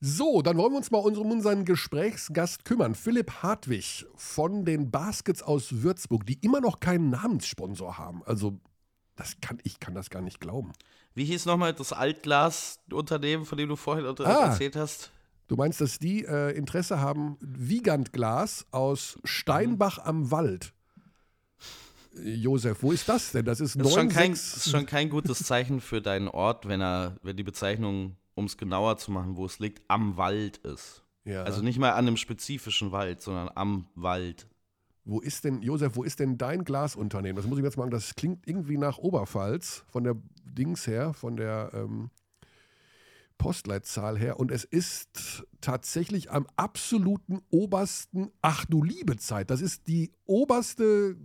So, 0.00 0.42
dann 0.42 0.56
wollen 0.56 0.72
wir 0.72 0.78
uns 0.78 0.90
mal 0.90 0.98
um 0.98 1.30
unseren 1.30 1.64
Gesprächsgast 1.64 2.64
kümmern. 2.64 2.96
Philipp 2.96 3.30
Hartwig 3.44 4.04
von 4.16 4.64
den 4.64 4.90
Baskets 4.90 5.44
aus 5.44 5.80
Würzburg, 5.82 6.26
die 6.26 6.40
immer 6.40 6.60
noch 6.60 6.80
keinen 6.80 7.10
Namenssponsor 7.10 7.98
haben. 7.98 8.24
Also, 8.24 8.58
das 9.14 9.36
kann, 9.40 9.58
ich 9.62 9.78
kann 9.78 9.94
das 9.94 10.10
gar 10.10 10.22
nicht 10.22 10.40
glauben. 10.40 10.72
Wie 11.14 11.24
hieß 11.24 11.46
nochmal 11.46 11.72
das 11.72 11.92
Altglas-Unternehmen, 11.92 13.44
von 13.44 13.56
dem 13.58 13.68
du 13.68 13.76
vorhin 13.76 14.04
Ah. 14.06 14.48
erzählt 14.48 14.74
hast? 14.74 15.12
Du 15.48 15.56
meinst, 15.56 15.80
dass 15.80 15.98
die 15.98 16.24
äh, 16.24 16.56
Interesse 16.56 17.00
haben, 17.00 17.36
Wiegandglas 17.40 18.66
aus 18.72 19.18
Steinbach 19.24 19.98
am 19.98 20.30
Wald. 20.30 20.72
Josef, 22.22 22.82
wo 22.82 22.92
ist 22.92 23.08
das 23.08 23.32
denn? 23.32 23.44
Das 23.44 23.60
ist 23.60 23.78
Das 23.78 23.88
ist, 23.88 23.94
schon 23.94 24.08
kein, 24.08 24.32
9,6 24.32 24.54
das 24.54 24.66
ist 24.66 24.70
schon 24.70 24.86
kein 24.86 25.10
gutes 25.10 25.38
Zeichen 25.40 25.80
für 25.80 26.00
deinen 26.00 26.28
Ort, 26.28 26.66
wenn 26.66 26.80
er, 26.80 27.16
wenn 27.22 27.36
die 27.36 27.42
Bezeichnung, 27.42 28.16
um 28.34 28.46
es 28.46 28.56
genauer 28.56 28.96
zu 28.96 29.10
machen, 29.12 29.36
wo 29.36 29.44
es 29.46 29.58
liegt, 29.58 29.82
am 29.88 30.16
Wald 30.16 30.58
ist. 30.58 31.02
Ja. 31.24 31.42
Also 31.42 31.62
nicht 31.62 31.78
mal 31.78 31.90
an 31.90 32.06
einem 32.06 32.16
spezifischen 32.16 32.92
Wald, 32.92 33.20
sondern 33.20 33.50
am 33.54 33.86
Wald. 33.94 34.48
Wo 35.04 35.20
ist 35.20 35.44
denn, 35.44 35.62
Josef, 35.62 35.94
wo 35.94 36.02
ist 36.02 36.18
denn 36.18 36.38
dein 36.38 36.64
Glasunternehmen? 36.64 37.36
Das 37.36 37.46
muss 37.46 37.58
ich 37.58 37.64
jetzt 37.64 37.76
mal 37.76 37.84
sagen, 37.84 37.92
das 37.92 38.14
klingt 38.14 38.46
irgendwie 38.48 38.78
nach 38.78 38.98
Oberpfalz, 38.98 39.84
von 39.88 40.04
der 40.04 40.16
Dings 40.44 40.86
her, 40.86 41.12
von 41.12 41.36
der 41.36 41.70
ähm, 41.74 42.10
Postleitzahl 43.38 44.18
her. 44.18 44.38
Und 44.40 44.50
es 44.50 44.64
ist 44.64 45.44
tatsächlich 45.60 46.30
am 46.30 46.46
absoluten 46.56 47.40
obersten, 47.50 48.30
ach 48.42 48.64
du 48.64 48.82
liebe 48.82 49.16
Zeit, 49.16 49.50
das 49.50 49.60
ist 49.60 49.86
die 49.88 50.12
oberste 50.24 51.16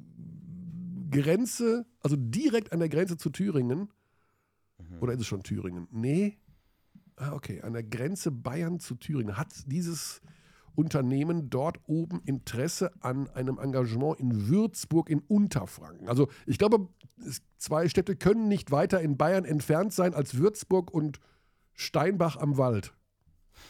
Grenze, 1.10 1.86
also 2.02 2.16
direkt 2.18 2.72
an 2.74 2.80
der 2.80 2.90
Grenze 2.90 3.18
zu 3.18 3.30
Thüringen. 3.30 3.90
Oder 5.00 5.14
ist 5.14 5.22
es 5.22 5.28
schon 5.28 5.44
Thüringen? 5.44 5.88
Nee. 5.92 6.38
Ah, 7.16 7.34
okay, 7.34 7.62
an 7.62 7.74
der 7.74 7.84
Grenze 7.84 8.32
Bayern 8.32 8.80
zu 8.80 8.96
Thüringen. 8.96 9.38
Hat 9.38 9.50
dieses 9.68 10.22
Unternehmen 10.76 11.50
dort 11.50 11.80
oben 11.88 12.22
Interesse 12.26 12.92
an 13.02 13.30
einem 13.30 13.60
Engagement 13.60 14.20
in 14.20 14.48
Würzburg 14.48 15.10
in 15.10 15.20
Unterfranken. 15.20 16.08
Also 16.08 16.30
ich 16.46 16.58
glaube, 16.58 16.88
zwei 17.58 17.90
Städte 17.90 18.16
können 18.16 18.48
nicht 18.48 18.72
weiter 18.72 19.02
in 19.02 19.18
Bayern 19.18 19.46
entfernt 19.46 19.94
sein 19.94 20.14
als 20.14 20.38
Würzburg 20.38 20.92
und 20.92 21.20
Steinbach 21.74 22.38
am 22.38 22.58
Wald. 22.58 22.94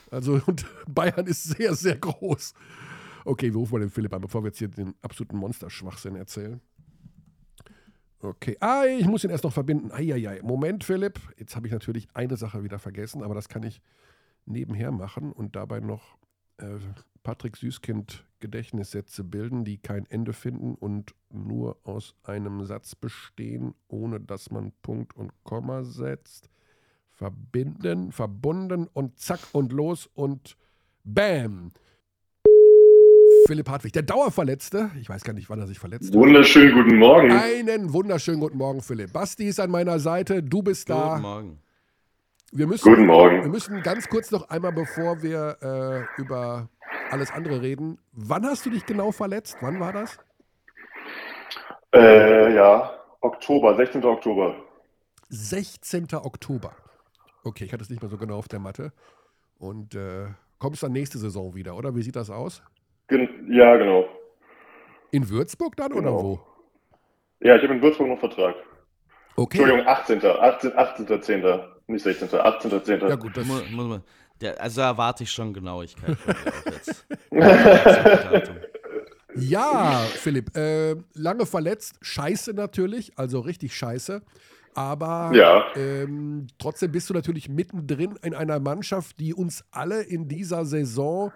Also 0.10 0.41
Bayern 0.88 1.27
ist 1.27 1.43
sehr, 1.43 1.75
sehr 1.75 1.98
groß. 1.98 2.53
Okay, 3.25 3.53
wir 3.53 3.58
rufen 3.58 3.74
mal 3.74 3.79
den 3.79 3.89
Philipp 3.89 4.13
an, 4.13 4.22
bevor 4.22 4.43
wir 4.43 4.48
jetzt 4.48 4.60
hier 4.60 4.67
den 4.67 4.96
absoluten 5.01 5.38
Monsterschwachsinn 5.38 6.15
erzählen. 6.15 6.60
Okay, 8.20 8.55
ah, 8.60 8.86
ich 8.86 9.08
muss 9.08 9.24
ihn 9.24 9.31
erst 9.31 9.43
noch 9.43 9.53
verbinden. 9.53 9.91
Eieiei. 9.91 10.41
Moment, 10.43 10.84
Philipp. 10.84 11.20
Jetzt 11.38 11.55
habe 11.55 11.67
ich 11.67 11.74
natürlich 11.74 12.08
eine 12.13 12.38
Sache 12.38 12.63
wieder 12.63 12.77
vergessen, 12.77 13.24
aber 13.24 13.34
das 13.34 13.50
kann 13.50 13.63
ich 13.63 13.81
nebenher 14.46 14.91
machen 14.91 15.31
und 15.31 15.55
dabei 15.55 15.79
noch 15.79 16.17
äh, 16.58 16.77
Patrick 17.24 17.58
Süßkind 17.58 18.25
Gedächtnissätze 18.39 19.24
bilden, 19.24 19.63
die 19.63 19.77
kein 19.77 20.05
Ende 20.08 20.34
finden 20.34 20.75
und 20.75 21.15
nur 21.29 21.77
aus 21.84 22.15
einem 22.24 22.65
Satz 22.65 22.96
bestehen, 22.96 23.75
ohne 23.88 24.20
dass 24.20 24.51
man 24.51 24.72
Punkt 24.81 25.15
und 25.15 25.31
Komma 25.43 25.84
setzt. 25.84 26.50
Verbinden, 27.22 28.12
verbunden 28.12 28.90
und 28.94 29.20
zack 29.20 29.42
und 29.51 29.72
los 29.72 30.10
und 30.16 30.58
bam. 31.04 31.70
Philipp 33.46 33.70
Hartwig, 33.70 33.94
der 33.94 34.01
Dauerverletzte. 34.01 34.90
Ich 35.00 35.08
weiß 35.08 35.24
gar 35.24 35.34
nicht, 35.34 35.48
wann 35.48 35.60
er 35.60 35.68
sich 35.68 35.78
verletzt 35.78 36.10
hat. 36.10 36.16
Wunderschönen 36.16 36.74
guten 36.74 36.98
Morgen. 36.98 37.32
Einen 37.32 37.94
wunderschönen 37.94 38.40
guten 38.40 38.58
Morgen, 38.58 38.82
Philipp. 38.82 39.13
Basti 39.13 39.44
ist 39.46 39.60
an 39.60 39.70
meiner 39.70 40.00
Seite, 40.00 40.42
du 40.42 40.63
bist 40.63 40.90
da. 40.90 41.12
Guten 41.12 41.22
Morgen. 41.22 41.60
Wir 42.54 42.66
müssen, 42.66 42.90
Guten 42.90 43.06
Morgen. 43.06 43.44
Wir 43.44 43.50
müssen 43.50 43.84
ganz 43.84 44.10
kurz 44.10 44.32
noch 44.32 44.50
einmal, 44.50 44.72
bevor 44.72 45.22
wir 45.22 45.58
äh, 45.62 46.20
über 46.22 46.70
alles 47.12 47.30
andere 47.30 47.62
reden. 47.62 48.00
Wann 48.13 48.48
hast 48.48 48.66
du 48.66 48.72
dich 48.72 48.84
genau 48.88 49.12
verletzt? 49.12 49.58
Wann 49.62 49.80
war 49.80 49.94
das? 49.94 50.18
Äh, 51.94 52.56
ja, 52.56 52.94
Oktober, 53.20 53.75
16. 53.75 54.04
Oktober. 54.06 54.56
16. 55.30 56.08
Oktober. 56.16 56.74
Okay, 57.44 57.66
ich 57.66 57.74
hatte 57.74 57.84
es 57.84 57.90
nicht 57.90 58.02
mehr 58.02 58.10
so 58.10 58.18
genau 58.18 58.38
auf 58.38 58.48
der 58.48 58.60
Matte. 58.60 58.92
Und 59.58 59.96
äh, 59.96 60.28
kommst 60.60 60.84
dann 60.84 60.92
nächste 60.92 61.18
Saison 61.18 61.54
wieder, 61.56 61.76
oder? 61.76 61.96
Wie 61.96 62.02
sieht 62.02 62.16
das 62.16 62.30
aus? 62.30 62.64
Gen 63.08 63.28
ja, 63.52 63.76
genau. 63.78 64.06
In 65.12 65.28
Würzburg 65.30 65.76
dann 65.76 65.92
oder 65.92 66.02
Genau. 66.04 66.24
wo? 66.24 66.40
Ja, 67.42 67.56
ich 67.56 67.64
habe 67.64 67.74
in 67.74 67.82
Würzburg 67.82 68.08
noch 68.08 68.20
Vertrag. 68.20 68.56
Okay. 69.36 69.58
Entschuldigung, 69.60 69.88
18. 69.92 70.24
18. 70.26 70.78
18. 70.78 71.22
10. 71.22 71.60
Nicht 71.88 72.04
16. 72.04 72.40
18. 72.40 72.84
10. 72.84 73.00
Ja 73.02 73.16
gut, 73.16 73.36
das, 73.36 73.46
Muss, 73.46 73.70
muss 73.72 73.88
man, 73.88 74.04
der, 74.40 74.62
also 74.62 74.82
erwarte 74.82 75.24
ich 75.24 75.32
schon 75.32 75.54
Genauigkeit. 75.54 76.18
Ja, 79.36 80.04
Philipp, 80.16 80.56
äh, 80.58 80.96
lange 81.14 81.46
verletzt, 81.46 81.96
scheiße 82.02 82.54
natürlich, 82.54 83.18
also 83.18 83.40
richtig 83.40 83.74
scheiße. 83.76 84.22
Aber 84.74 85.32
Ja. 85.34 85.66
ähm, 85.75 86.48
trotzdem 86.58 86.92
bist 86.92 87.10
du 87.10 87.13
natürlich 87.13 87.50
mittendrin 87.50 88.18
in 88.24 88.34
einer 88.34 88.60
Mannschaft, 88.60 89.20
die 89.20 89.34
uns 89.34 89.63
alle 89.72 90.01
in 90.01 90.28
dieser 90.28 90.66
Saison 90.66 91.32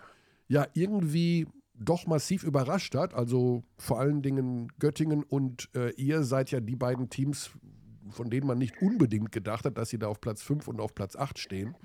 ja 0.48 0.68
irgendwie 0.74 1.48
doch 1.74 2.08
massiv 2.08 2.44
überrascht 2.44 2.96
hat. 2.96 3.14
Also 3.14 3.64
vor 3.78 4.00
allen 4.00 4.22
Dingen 4.22 4.72
Göttingen 4.80 5.24
und 5.24 5.70
äh, 5.76 5.90
ihr 5.92 6.24
seid 6.24 6.52
ja 6.52 6.62
die 6.62 6.76
beiden 6.78 7.10
Teams, 7.10 7.52
von 8.10 8.30
denen 8.30 8.48
man 8.48 8.58
nicht 8.58 8.82
unbedingt 8.82 9.32
gedacht 9.32 9.66
hat, 9.66 9.78
dass 9.78 9.90
sie 9.90 10.00
da 10.00 10.08
auf 10.08 10.22
Platz 10.22 10.42
5 10.42 10.68
und 10.68 10.80
auf 10.80 10.96
Platz 10.96 11.16
8 11.16 11.38
stehen. 11.38 11.76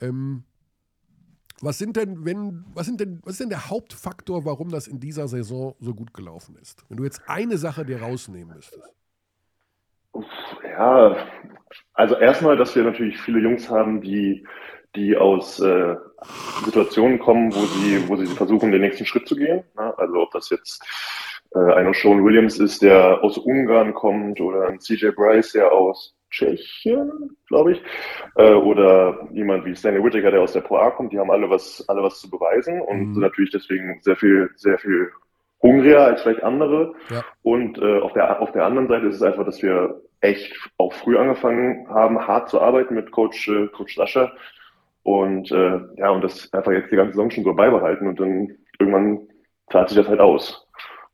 Ähm, 0.00 0.44
was 1.60 1.78
sind 1.78 1.96
denn, 1.96 2.24
wenn, 2.24 2.64
was 2.72 2.86
sind 2.86 3.00
denn, 3.00 3.20
was 3.24 3.32
ist 3.32 3.40
denn 3.40 3.48
der 3.48 3.68
Hauptfaktor, 3.68 4.44
warum 4.44 4.68
das 4.70 4.86
in 4.86 5.00
dieser 5.00 5.26
Saison 5.28 5.74
so 5.80 5.94
gut 5.94 6.14
gelaufen 6.14 6.56
ist? 6.56 6.84
Wenn 6.88 6.96
du 6.98 7.04
jetzt 7.04 7.20
eine 7.26 7.58
Sache 7.58 7.84
dir 7.84 8.00
rausnehmen 8.00 8.54
müsstest. 8.56 8.80
Ja, 10.64 11.16
also 11.94 12.16
erstmal, 12.16 12.56
dass 12.56 12.74
wir 12.74 12.84
natürlich 12.84 13.18
viele 13.20 13.40
Jungs 13.40 13.68
haben, 13.70 14.00
die, 14.00 14.46
die 14.96 15.16
aus 15.16 15.60
äh, 15.60 15.96
Situationen 16.64 17.18
kommen, 17.18 17.54
wo 17.54 17.60
sie, 17.60 18.08
wo 18.08 18.16
sie 18.16 18.26
versuchen, 18.26 18.72
den 18.72 18.80
nächsten 18.82 19.06
Schritt 19.06 19.28
zu 19.28 19.36
gehen. 19.36 19.62
Ne? 19.76 19.98
Also 19.98 20.14
ob 20.22 20.30
das 20.32 20.50
jetzt 20.50 20.82
äh, 21.54 21.58
einer 21.58 21.94
Sean 21.94 22.24
Williams 22.24 22.58
ist, 22.58 22.82
der 22.82 23.22
aus 23.22 23.38
Ungarn 23.38 23.94
kommt, 23.94 24.40
oder 24.40 24.68
ein 24.68 24.80
CJ 24.80 25.10
Bryce, 25.10 25.52
der 25.52 25.72
aus 25.72 26.14
Tschechien, 26.30 27.36
glaube 27.46 27.72
ich, 27.72 27.82
äh, 28.36 28.52
oder 28.52 29.28
jemand 29.32 29.64
wie 29.64 29.74
Stanley 29.74 30.02
Whittaker, 30.02 30.30
der 30.30 30.42
aus 30.42 30.52
der 30.52 30.60
Pro 30.60 30.76
A 30.76 30.90
kommt, 30.90 31.12
die 31.12 31.18
haben 31.18 31.30
alle 31.30 31.48
was, 31.48 31.84
alle 31.88 32.02
was 32.02 32.20
zu 32.20 32.28
beweisen 32.28 32.80
und 32.82 32.98
Mhm. 33.00 33.14
sind 33.14 33.22
natürlich 33.22 33.50
deswegen 33.50 33.98
sehr 34.02 34.16
viel, 34.16 34.50
sehr 34.56 34.78
viel 34.78 35.10
hungriger 35.62 36.04
als 36.04 36.22
vielleicht 36.22 36.42
andere. 36.42 36.94
Ja. 37.10 37.24
Und 37.42 37.78
äh, 37.78 38.00
auf, 38.00 38.12
der, 38.12 38.40
auf 38.40 38.52
der 38.52 38.64
anderen 38.64 38.88
Seite 38.88 39.06
ist 39.06 39.16
es 39.16 39.22
einfach, 39.22 39.44
dass 39.44 39.62
wir 39.62 40.00
echt 40.20 40.52
auch 40.78 40.92
früh 40.92 41.16
angefangen 41.16 41.88
haben, 41.88 42.26
hart 42.26 42.48
zu 42.48 42.60
arbeiten 42.60 42.94
mit 42.94 43.10
Coach, 43.10 43.48
äh, 43.48 43.68
Coach 43.68 43.96
Sascha. 43.96 44.32
Und 45.02 45.50
äh, 45.50 45.80
ja, 45.96 46.10
und 46.10 46.22
das 46.22 46.52
einfach 46.52 46.72
jetzt 46.72 46.90
die 46.90 46.96
ganze 46.96 47.12
Saison 47.12 47.30
schon 47.30 47.44
so 47.44 47.54
beibehalten 47.54 48.06
und 48.08 48.20
dann 48.20 48.56
irgendwann 48.78 49.28
zahlt 49.70 49.88
sich 49.88 49.98
das 49.98 50.08
halt 50.08 50.20
aus. 50.20 50.66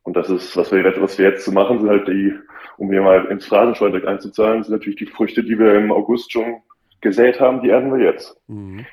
Und 0.03 0.17
das 0.17 0.29
ist, 0.29 0.57
was 0.57 0.71
wir 0.73 0.83
jetzt, 0.83 1.01
was 1.01 1.19
wir 1.19 1.31
jetzt 1.31 1.51
machen, 1.53 1.79
sind 1.79 1.89
halt 1.89 2.09
die, 2.09 2.35
um 2.77 2.91
hier 2.91 3.03
mal 3.03 3.25
ins 3.27 3.47
Phrasenschwein 3.47 3.93
direkt 3.93 4.09
einzuzahlen, 4.09 4.63
sind 4.63 4.73
natürlich 4.73 4.99
die 4.99 5.07
Früchte, 5.07 5.43
die 5.43 5.59
wir 5.59 5.75
im 5.75 5.93
August 5.93 6.33
schon 6.33 6.63
gesät 7.01 7.41
haben, 7.41 7.63
die 7.63 7.71
ernten 7.71 7.97
wir 7.97 8.05
jetzt. 8.05 8.37
Mhm. 8.49 8.85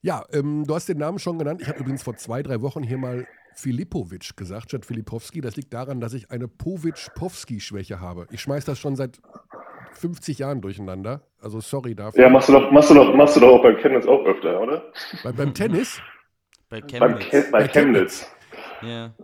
Ja, 0.00 0.24
ähm, 0.32 0.64
du 0.66 0.74
hast 0.74 0.88
den 0.88 0.98
Namen 0.98 1.20
schon 1.20 1.38
genannt. 1.38 1.60
Ich 1.62 1.68
habe 1.68 1.78
übrigens 1.78 2.02
vor 2.02 2.16
zwei, 2.16 2.42
drei 2.42 2.60
Wochen 2.60 2.82
hier 2.82 2.98
mal 2.98 3.26
Filipovic 3.54 4.36
gesagt, 4.36 4.70
statt 4.70 4.86
Filipowski. 4.86 5.40
Das 5.40 5.56
liegt 5.56 5.72
daran, 5.72 6.00
dass 6.00 6.12
ich 6.14 6.30
eine 6.30 6.48
Povic-Powski-Schwäche 6.48 8.00
habe. 8.00 8.26
Ich 8.30 8.40
schmeiß 8.40 8.64
das 8.64 8.78
schon 8.78 8.96
seit 8.96 9.20
50 9.92 10.38
Jahren 10.38 10.60
durcheinander. 10.60 11.22
Also 11.40 11.60
sorry 11.60 11.94
dafür. 11.94 12.22
Ja, 12.22 12.28
machst 12.28 12.48
du 12.48 12.52
doch, 12.52 12.70
machst 12.70 12.90
du 12.90 12.94
doch, 12.94 13.14
machst 13.14 13.36
du 13.36 13.40
doch 13.40 13.48
auch 13.58 13.62
beim 13.62 13.76
Chemnitz 13.76 14.06
auch 14.06 14.24
öfter, 14.24 14.60
oder? 14.60 14.92
Bei, 15.22 15.32
beim 15.32 15.54
Tennis, 15.54 16.00
Bei 16.68 16.80
Beim 16.80 16.88
Chemnitz. 16.88 17.24
Chem 17.30 17.50
bei 17.50 17.60
Bei 17.60 17.68
Chemnitz. 17.68 18.26
Ja. 18.82 19.14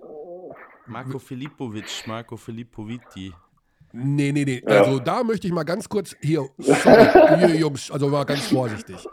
Marco 0.87 1.19
Filipovic, 1.19 2.05
Marco 2.07 2.37
Filippoviti. 2.37 3.33
nee, 3.93 4.33
nee, 4.33 4.45
nee. 4.45 4.63
Ja. 4.67 4.83
Also 4.83 4.99
da 4.99 5.23
möchte 5.23 5.47
ich 5.47 5.53
mal 5.53 5.65
ganz 5.65 5.89
kurz, 5.89 6.17
hier, 6.21 6.49
sorry, 6.59 7.39
hier 7.39 7.57
Jungs, 7.57 7.91
also 7.91 8.09
mal 8.09 8.25
ganz 8.25 8.47
vorsichtig. 8.49 9.07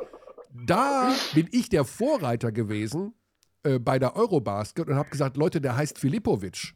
Da 0.65 1.11
bin 1.33 1.47
ich 1.51 1.69
der 1.69 1.83
Vorreiter 1.83 2.51
gewesen 2.51 3.13
äh, 3.65 3.79
bei 3.79 3.99
der 3.99 4.15
Eurobasket 4.15 4.87
und 4.87 4.95
habe 4.95 5.09
gesagt, 5.09 5.35
Leute, 5.37 5.59
der 5.59 5.75
heißt 5.75 5.97
Filipovic. 5.99 6.73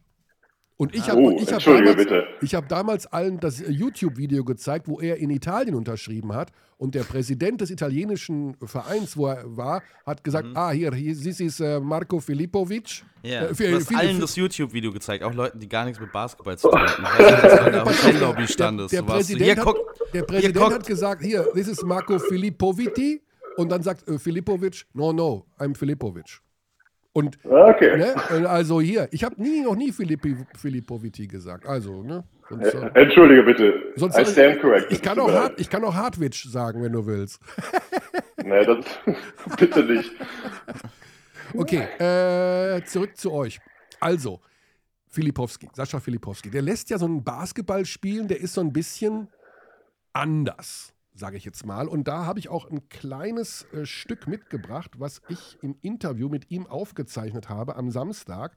Und 0.76 0.94
ich 0.94 1.10
habe 1.10 1.20
Oh, 1.20 1.38
ich 1.38 1.52
hab 1.52 1.62
damals. 1.62 2.06
Ich 2.40 2.54
habe 2.54 2.66
damals 2.66 3.06
allen 3.06 3.38
das 3.38 3.60
äh, 3.60 3.70
YouTube-Video 3.70 4.44
gezeigt, 4.44 4.88
wo 4.88 4.98
er 4.98 5.18
in 5.18 5.28
Italien 5.28 5.74
unterschrieben 5.74 6.32
hat. 6.34 6.52
Und 6.78 6.94
der 6.94 7.02
Präsident 7.02 7.60
des 7.60 7.70
italienischen 7.70 8.56
Vereins, 8.64 9.14
wo 9.14 9.26
er 9.26 9.44
war, 9.44 9.82
hat 10.06 10.24
gesagt: 10.24 10.48
Ah, 10.54 10.70
hier, 10.70 10.94
hier 10.94 11.14
this 11.14 11.38
is 11.38 11.60
äh, 11.60 11.78
Marco 11.80 12.18
Filippovic. 12.18 13.02
Ja, 13.22 13.42
Äh, 13.48 13.54
für- 13.54 13.68
du 13.72 13.76
hast 13.76 13.94
allen 13.94 14.20
das 14.20 14.34
YouTube-Video 14.36 14.90
gezeigt, 14.90 15.22
auch 15.22 15.34
Leuten, 15.34 15.60
die 15.60 15.68
gar 15.68 15.84
nichts 15.84 16.00
mit 16.00 16.10
Basketball 16.12 16.56
zu 16.56 16.70
tun 16.70 16.80
hatten. 16.80 17.02
Dass 17.02 18.00
du 18.00 18.08
in 18.08 18.18
der 18.38 18.46
standest. 18.46 18.92
Der, 18.94 19.02
der 19.02 19.12
Präsident, 19.12 19.44
hier, 19.44 19.56
guck, 19.62 19.76
hat, 19.76 20.14
der 20.14 20.22
Präsident 20.22 20.70
hat 20.72 20.86
gesagt: 20.86 21.22
Hier, 21.22 21.46
this 21.52 21.68
is 21.68 21.82
Marco 21.82 22.18
Filippoviti. 22.18 23.20
Und 23.58 23.68
dann 23.70 23.82
sagt 23.82 24.08
äh, 24.08 24.18
Filippovic: 24.18 24.86
No, 24.94 25.12
no, 25.12 25.44
I'm 25.58 25.76
Filippovic. 25.76 26.40
Und 27.12 27.38
Okay. 27.44 27.96
ne, 27.96 28.14
äh, 28.30 28.44
also 28.46 28.80
hier, 28.80 29.08
ich 29.10 29.24
habe 29.24 29.40
nie, 29.42 29.62
noch 29.62 29.74
nie 29.74 29.90
Filippi, 29.92 30.36
Filippoviti 30.56 31.26
gesagt. 31.26 31.66
Also, 31.66 32.02
ne? 32.02 32.24
Sonst, 32.48 32.74
äh, 32.74 32.90
Entschuldige 32.94 33.42
bitte. 33.42 33.92
sonst 33.96 34.16
I 34.18 34.24
stand 34.24 34.60
corrected. 34.60 34.92
ich, 34.92 35.02
kann 35.02 35.18
auch. 35.18 35.30
Hart, 35.32 35.58
ich 35.58 35.68
kann 35.70 35.84
auch 35.84 35.94
Hartwig 35.94 36.34
sagen, 36.34 36.82
wenn 36.82 36.92
du 36.92 37.06
willst. 37.06 37.40
Nee, 38.42 38.64
das 38.64 38.84
bitte 39.58 39.84
nicht. 39.84 40.10
Okay, 41.54 41.82
äh, 41.98 42.82
zurück 42.84 43.14
zu 43.14 43.32
euch. 43.32 43.60
Also, 44.00 44.40
Filipowski, 45.08 45.68
Sascha 45.74 46.00
Filipowski, 46.00 46.50
der 46.50 46.62
lässt 46.62 46.88
ja 46.88 46.96
so 46.96 47.04
einen 47.04 47.22
Basketball 47.22 47.84
spielen, 47.84 48.28
der 48.28 48.40
ist 48.40 48.54
so 48.54 48.62
ein 48.62 48.72
bisschen 48.72 49.28
anders, 50.14 50.94
sage 51.20 51.36
ich 51.36 51.44
jetzt 51.44 51.64
mal. 51.64 51.86
Und 51.86 52.08
da 52.08 52.26
habe 52.26 52.38
ich 52.38 52.48
auch 52.48 52.68
ein 52.68 52.88
kleines 52.88 53.66
äh, 53.72 53.86
Stück 53.86 54.26
mitgebracht, 54.26 54.98
was 54.98 55.22
ich 55.28 55.58
im 55.62 55.76
Interview 55.82 56.28
mit 56.28 56.50
ihm 56.50 56.66
aufgezeichnet 56.66 57.48
habe 57.48 57.76
am 57.76 57.90
Samstag. 57.90 58.56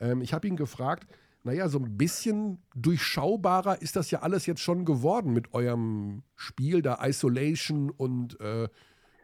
Ähm, 0.00 0.20
ich 0.20 0.34
habe 0.34 0.46
ihn 0.48 0.56
gefragt, 0.56 1.06
naja, 1.44 1.68
so 1.68 1.78
ein 1.78 1.96
bisschen 1.96 2.62
durchschaubarer 2.74 3.80
ist 3.82 3.96
das 3.96 4.10
ja 4.10 4.20
alles 4.20 4.46
jetzt 4.46 4.60
schon 4.60 4.84
geworden 4.84 5.32
mit 5.32 5.54
eurem 5.54 6.22
Spiel, 6.36 6.82
da 6.82 6.98
Isolation 7.04 7.90
und 7.90 8.38
äh, 8.40 8.68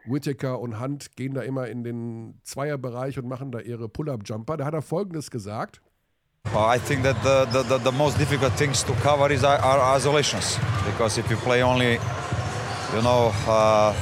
Whittaker 0.05 0.59
und 0.59 0.79
Hunt 0.79 1.15
gehen 1.15 1.33
da 1.33 1.41
immer 1.41 1.67
in 1.67 1.83
den 1.83 2.39
Zweierbereich 2.43 3.19
und 3.19 3.27
machen 3.27 3.51
da 3.51 3.59
ihre 3.59 3.87
Pull-Up-Jumper. 3.89 4.57
Da 4.57 4.65
hat 4.65 4.73
er 4.73 4.81
Folgendes 4.81 5.29
gesagt. 5.29 5.81
Uh, 6.53 6.73
I 6.73 6.79
think 6.79 7.03
that 7.03 7.17
the, 7.21 7.45
the, 7.51 7.63
the, 7.67 7.77
the 7.83 7.91
most 7.91 8.17
difficult 8.17 8.53
things 8.55 8.83
to 8.83 8.93
cover 9.03 9.29
is 9.29 9.43
are, 9.43 9.59
are 9.59 9.97
isolations 9.97 10.57
because 10.85 11.19
if 11.19 11.29
you 11.29 11.37
play 11.37 11.61
only, 11.61 11.99
you 12.95 13.01
know, 13.01 13.31
uh, 13.47 13.93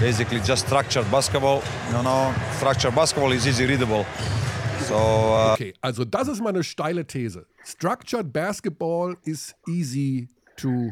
basically 0.00 0.40
just 0.40 0.66
structured 0.66 1.10
basketball, 1.10 1.62
you 1.90 2.02
know, 2.02 2.32
structured 2.56 2.94
basketball 2.94 3.32
is 3.32 3.46
easy 3.46 3.66
readable. 3.66 4.04
So 4.88 4.94
uh, 4.96 5.52
Okay, 5.54 5.74
also 5.80 6.04
das 6.04 6.28
ist 6.28 6.40
mal 6.42 6.48
eine 6.50 6.64
steile 6.64 7.06
These. 7.06 7.46
Structured 7.64 8.32
Basketball 8.32 9.16
is 9.24 9.54
easy 9.68 10.28
to 10.56 10.90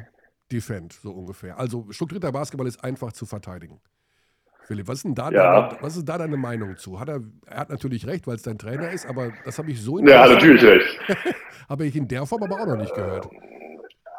defend, 0.50 0.92
so 0.92 1.10
ungefähr. 1.12 1.58
Also 1.58 1.86
strukturierter 1.90 2.32
Basketball 2.32 2.66
ist 2.68 2.82
einfach 2.84 3.12
zu 3.12 3.26
verteidigen. 3.26 3.80
Philipp, 4.66 4.86
was 4.86 4.98
ist 4.98 5.04
denn 5.04 5.14
da, 5.16 5.30
Ja. 5.32 5.62
deine, 5.70 5.82
was 5.82 5.96
ist 5.96 6.04
da 6.08 6.18
deine 6.18 6.36
Meinung 6.36 6.76
zu? 6.76 7.00
Hat 7.00 7.08
er, 7.08 7.20
er 7.46 7.56
hat 7.60 7.70
natürlich 7.70 8.06
recht, 8.06 8.28
weil 8.28 8.36
es 8.36 8.42
dein 8.42 8.58
Trainer 8.58 8.90
ist, 8.90 9.04
aber 9.06 9.32
das 9.44 9.58
habe 9.58 9.70
ich 9.72 9.80
so 9.82 9.98
in 9.98 10.06
Ja, 10.06 10.26
der- 10.26 10.34
natürlich 10.36 10.62
recht. 10.62 10.86
habe 11.68 11.86
ich 11.86 11.96
in 11.96 12.06
der 12.06 12.24
Form 12.26 12.42
aber 12.44 12.60
auch 12.60 12.66
noch 12.66 12.76
nicht 12.76 12.94
gehört. 12.94 13.28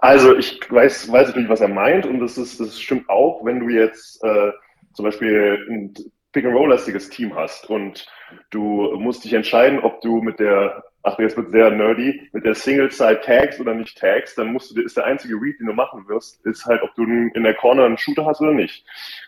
Also 0.01 0.35
ich 0.35 0.59
weiß, 0.69 1.11
weiß 1.11 1.29
natürlich, 1.29 1.49
was 1.49 1.61
er 1.61 1.67
meint 1.67 2.05
und 2.05 2.19
das, 2.19 2.37
ist, 2.37 2.59
das 2.59 2.79
stimmt 2.79 3.07
auch, 3.07 3.45
wenn 3.45 3.59
du 3.59 3.69
jetzt 3.69 4.23
äh, 4.23 4.51
zum 4.93 5.05
Beispiel 5.05 5.65
ein 5.69 5.93
Pick-and-Roll-lastiges 6.33 7.09
Team 7.09 7.35
hast 7.35 7.69
und 7.69 8.07
du 8.49 8.95
musst 8.97 9.23
dich 9.23 9.33
entscheiden, 9.33 9.79
ob 9.79 10.01
du 10.01 10.21
mit 10.21 10.39
der 10.39 10.83
ach, 11.03 11.17
jetzt 11.19 11.37
wird 11.37 11.51
sehr 11.51 11.71
nerdy, 11.71 12.29
mit 12.31 12.45
der 12.45 12.55
Single-Side 12.55 13.21
Tags 13.21 13.59
oder 13.59 13.73
nicht 13.73 13.97
Tags, 13.97 14.35
dann 14.35 14.51
musst 14.51 14.75
du, 14.75 14.81
ist 14.81 14.97
der 14.97 15.05
einzige 15.05 15.35
Read, 15.35 15.59
den 15.59 15.67
du 15.67 15.73
machen 15.73 16.07
wirst, 16.07 16.45
ist 16.45 16.65
halt, 16.65 16.81
ob 16.83 16.93
du 16.95 17.03
in 17.03 17.43
der 17.43 17.55
Corner 17.55 17.85
einen 17.85 17.97
Shooter 17.97 18.25
hast 18.25 18.41
oder 18.41 18.53
nicht. 18.53 18.85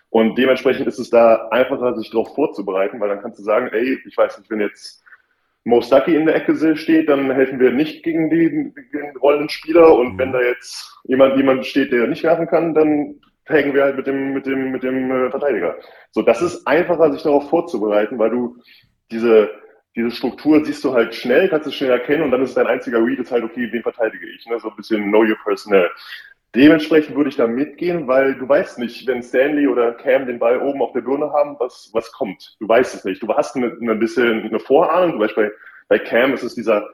Und 0.10 0.38
dementsprechend 0.38 0.88
ist 0.88 1.00
es 1.00 1.10
da 1.10 1.48
einfacher, 1.50 1.96
sich 1.96 2.12
darauf 2.12 2.36
vorzubereiten, 2.36 3.00
weil 3.00 3.10
dann 3.10 3.22
kannst 3.22 3.40
du 3.40 3.44
sagen, 3.44 3.70
ey, 3.72 4.00
ich 4.06 4.16
weiß 4.16 4.38
nicht, 4.38 4.50
wenn 4.52 4.62
jetzt 4.62 5.03
Mo 5.66 5.82
Stucky 5.82 6.16
in 6.16 6.26
der 6.26 6.36
Ecke 6.36 6.76
steht, 6.76 7.10
dann 7.10 7.32
helfen 7.32 7.60
wir 7.60 7.72
nicht 7.72 8.04
gegen 8.04 8.30
die, 8.30 8.74
gegen 8.92 9.18
rollenden 9.18 9.50
Spieler. 9.50 9.96
Und 9.96 10.14
mhm. 10.14 10.20
wenn 10.20 10.32
da 10.34 10.42
jetzt 10.42 10.94
jemand, 11.06 11.38
jemand 11.38 11.66
steht, 11.66 11.92
der 11.92 12.08
nicht 12.08 12.24
werfen 12.24 12.48
kann, 12.48 12.74
dann 12.74 13.16
hängen 13.46 13.74
wir 13.74 13.84
halt 13.84 13.98
mit 13.98 14.08
dem, 14.08 14.34
mit 14.34 14.46
dem, 14.46 14.72
mit 14.72 14.84
dem 14.84 15.12
äh, 15.12 15.30
Verteidiger. 15.30 15.76
So, 16.12 16.22
das 16.22 16.42
ist 16.42 16.66
einfacher, 16.68 17.12
sich 17.12 17.24
darauf 17.24 17.50
vorzubereiten, 17.50 18.20
weil 18.20 18.30
du 18.30 18.58
diese, 19.12 19.50
diese 19.96 20.12
Struktur 20.12 20.64
siehst 20.64 20.84
du 20.84 20.94
halt 20.94 21.14
schnell, 21.14 21.50
kannst 21.50 21.68
es 21.68 21.76
schnell 21.76 21.92
erkennen 21.92 22.24
und 22.24 22.32
dann 22.32 22.42
ist 22.42 22.56
dein 22.56 22.68
einziger 22.68 23.04
Read 23.04 23.20
ist 23.20 23.32
halt, 23.32 23.44
okay, 23.44 23.70
wen 23.72 23.84
verteidige 23.84 24.28
ich, 24.28 24.46
ne? 24.48 24.60
so 24.60 24.70
ein 24.70 24.76
bisschen 24.76 25.10
know 25.10 25.22
your 25.22 25.38
personnel. 25.44 25.90
Dementsprechend 26.56 27.16
würde 27.16 27.32
ich 27.32 27.36
da 27.36 27.48
mitgehen, 27.48 28.08
weil 28.08 28.36
du 28.36 28.48
weißt 28.48 28.78
nicht, 28.78 29.08
wenn 29.08 29.24
Stanley 29.24 29.68
oder 29.68 29.94
Cam 29.94 30.28
den 30.28 30.38
Ball 30.38 30.60
oben 30.60 30.84
auf 30.84 30.94
der 30.94 31.02
Birne 31.02 31.32
haben, 31.32 31.56
was, 31.60 31.90
was 31.94 32.12
kommt. 32.12 32.56
Du 32.60 32.68
weißt 32.68 32.94
es 32.94 33.06
nicht. 33.06 33.24
Du 33.24 33.34
hast 33.34 33.56
ein 33.56 34.00
bisschen 34.00 34.44
eine 34.44 34.60
Vorahnung. 34.60 35.12
Zum 35.12 35.20
Beispiel 35.20 35.52
bei, 35.88 35.98
Cam 35.98 36.34
ist 36.34 36.44
es 36.44 36.54
dieser 36.54 36.88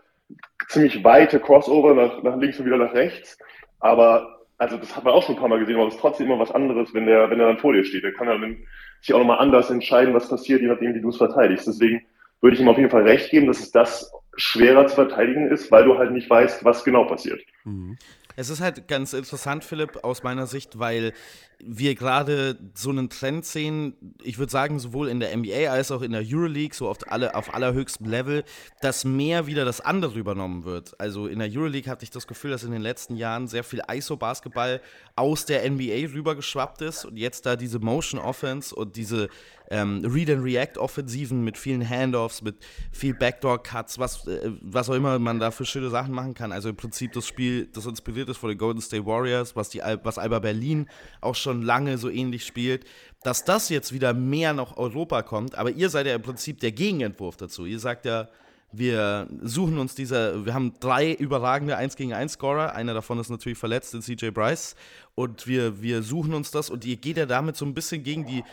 ziemlich 0.70 1.04
weite 1.04 1.42
Crossover 1.42 1.94
nach, 1.94 2.24
nach 2.24 2.38
links 2.38 2.58
und 2.60 2.68
wieder 2.68 2.78
nach 2.78 2.94
rechts. 2.94 3.38
Aber, 3.82 4.46
also 4.58 4.78
das 4.78 4.96
hat 4.96 5.04
man 5.04 5.14
auch 5.14 5.24
schon 5.24 5.36
ein 5.36 5.42
paar 5.42 5.50
Mal 5.50 5.60
gesehen, 5.60 5.76
aber 5.76 5.88
es 5.88 5.96
ist 5.96 6.02
trotzdem 6.02 6.28
immer 6.28 6.40
was 6.40 6.52
anderes, 6.52 6.94
wenn 6.94 7.06
der, 7.06 7.30
wenn 7.30 7.42
er 7.42 7.48
dann 7.48 7.58
vor 7.58 7.74
dir 7.74 7.84
steht. 7.84 8.04
Der 8.04 8.14
kann 8.14 8.28
dann 8.28 8.58
sich 9.02 9.14
auch 9.14 9.20
nochmal 9.20 9.40
anders 9.40 9.70
entscheiden, 9.70 10.14
was 10.14 10.30
passiert, 10.30 10.62
je 10.62 10.68
nachdem, 10.68 10.94
wie 10.96 11.02
du 11.02 11.10
es 11.10 11.18
verteidigst. 11.18 11.68
Deswegen 11.68 12.06
würde 12.40 12.56
ich 12.56 12.62
ihm 12.62 12.70
auf 12.70 12.78
jeden 12.78 12.90
Fall 12.90 13.04
recht 13.04 13.30
geben, 13.30 13.48
dass 13.48 13.60
es 13.60 13.72
das 13.72 14.10
schwerer 14.38 14.88
zu 14.88 14.96
verteidigen 14.96 15.50
ist, 15.50 15.70
weil 15.70 15.84
du 15.84 15.98
halt 15.98 16.12
nicht 16.12 16.30
weißt, 16.30 16.64
was 16.64 16.86
genau 16.86 17.04
passiert. 17.04 17.42
Mhm. 17.66 17.98
Es 18.40 18.50
ist 18.50 18.62
halt 18.62 18.88
ganz 18.88 19.12
interessant, 19.12 19.66
Philipp, 19.66 20.02
aus 20.06 20.24
meiner 20.24 20.48
Sicht, 20.48 20.80
weil 20.80 21.12
wir 21.62 21.96
gerade 21.96 22.58
so 22.74 22.90
einen 22.90 23.10
Trend 23.10 23.46
sehen, 23.46 23.94
ich 24.24 24.38
würde 24.38 24.52
sagen, 24.52 24.80
sowohl 24.80 25.10
in 25.10 25.20
der 25.20 25.36
NBA 25.36 25.70
als 25.70 25.92
auch 25.92 26.02
in 26.02 26.14
der 26.14 26.24
Euroleague, 26.26 26.74
so 26.74 26.88
auf, 26.88 26.98
alle, 27.08 27.36
auf 27.36 27.54
allerhöchstem 27.54 28.08
Level, 28.08 28.44
dass 28.82 29.04
mehr 29.04 29.46
wieder 29.46 29.66
das 29.66 29.82
andere 29.82 30.18
übernommen 30.18 30.64
wird. 30.64 31.00
Also 31.00 31.28
in 31.28 31.40
der 31.40 31.50
Euroleague 31.52 31.92
hatte 31.92 32.04
ich 32.04 32.12
das 32.12 32.28
Gefühl, 32.28 32.52
dass 32.52 32.64
in 32.64 32.72
den 32.72 32.82
letzten 32.82 33.16
Jahren 33.16 33.48
sehr 33.48 33.64
viel 33.64 33.82
ISO-Basketball 33.92 34.82
aus 35.16 35.46
der 35.46 35.70
NBA 35.70 36.14
rübergeschwappt 36.14 36.82
ist 36.82 37.06
und 37.06 37.18
jetzt 37.18 37.46
da 37.46 37.56
diese 37.56 37.80
Motion 37.80 38.22
Offense 38.22 38.74
und 38.74 38.96
diese 38.96 39.30
ähm, 39.70 40.04
Read-and-React-Offensiven 40.04 41.44
mit 41.44 41.58
vielen 41.58 41.88
Handoffs, 41.88 42.42
mit 42.42 42.56
viel 42.92 43.14
Backdoor-Cuts, 43.14 44.00
was, 44.00 44.28
äh, 44.28 44.52
was 44.62 44.90
auch 44.90 44.96
immer 44.96 45.20
man 45.20 45.40
da 45.40 45.52
für 45.52 45.66
schöne 45.66 45.90
Sachen 45.90 46.14
machen 46.14 46.34
kann. 46.34 46.52
Also 46.52 46.70
im 46.70 46.76
Prinzip 46.76 47.14
das 47.14 47.28
Spiel, 47.28 47.68
das 47.68 47.86
inspiriert 47.86 48.30
ist 48.30 48.38
von 48.38 48.50
den 48.50 48.58
Golden 48.58 48.82
State 48.82 49.06
Warriors, 49.06 49.56
was, 49.56 49.70
die, 49.70 49.82
was 50.04 50.18
Alba 50.18 50.40
Berlin 50.40 50.88
auch 51.22 51.36
schon 51.36 51.49
lange 51.54 51.98
so 51.98 52.10
ähnlich 52.10 52.46
spielt, 52.46 52.86
dass 53.24 53.46
das 53.46 53.70
jetzt 53.70 53.94
wieder 53.94 54.14
mehr 54.14 54.54
nach 54.54 54.78
Europa 54.78 55.24
kommt. 55.24 55.56
Aber 55.56 55.72
ihr 55.72 55.90
seid 55.90 56.08
ja 56.08 56.16
im 56.16 56.22
Prinzip 56.22 56.60
der 56.60 56.72
Gegenentwurf 56.72 57.38
dazu. 57.38 57.66
Ihr 57.66 57.80
sagt 57.80 58.06
ja, 58.06 58.30
wir 58.72 59.28
suchen 59.42 59.80
uns 59.80 59.96
diese, 59.96 60.46
wir 60.46 60.54
haben 60.54 60.74
drei 60.80 61.14
überragende 61.14 61.76
1 61.76 61.96
gegen 61.96 62.14
1 62.14 62.34
Scorer, 62.34 62.76
einer 62.76 62.94
davon 62.94 63.20
ist 63.20 63.30
natürlich 63.30 63.58
verletzt, 63.58 63.96
in 63.96 64.02
CJ 64.02 64.30
Bryce, 64.30 64.76
und 65.16 65.48
wir, 65.48 65.82
wir 65.82 66.04
suchen 66.04 66.34
uns 66.34 66.52
das 66.52 66.70
und 66.70 66.86
ihr 66.86 66.98
geht 66.98 67.18
ja 67.18 67.26
damit 67.26 67.56
so 67.56 67.66
ein 67.66 67.74
bisschen 67.74 68.04
gegen 68.04 68.28
die 68.28 68.44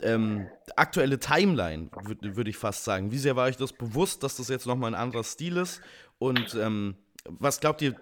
ähm, 0.00 0.46
aktuelle 0.76 1.18
Timeline, 1.18 1.88
würde 2.04 2.36
würd 2.36 2.48
ich 2.48 2.56
fast 2.56 2.84
sagen. 2.84 3.10
Wie 3.10 3.18
sehr 3.18 3.36
war 3.36 3.46
euch 3.46 3.56
das 3.56 3.72
bewusst, 3.72 4.22
dass 4.22 4.36
das 4.36 4.48
jetzt 4.48 4.66
nochmal 4.66 4.92
ein 4.94 5.00
anderer 5.00 5.24
Stil 5.24 5.56
ist? 5.56 5.80
Und 6.18 6.54
ähm, 6.54 6.96
was 7.24 7.58
glaubt 7.58 7.82
ihr, 7.82 7.92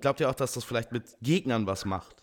glaubt 0.00 0.20
ihr 0.20 0.28
auch, 0.28 0.34
dass 0.34 0.52
das 0.52 0.64
vielleicht 0.64 0.92
mit 0.92 1.16
Gegnern 1.22 1.66
was 1.66 1.84
macht? 1.84 2.21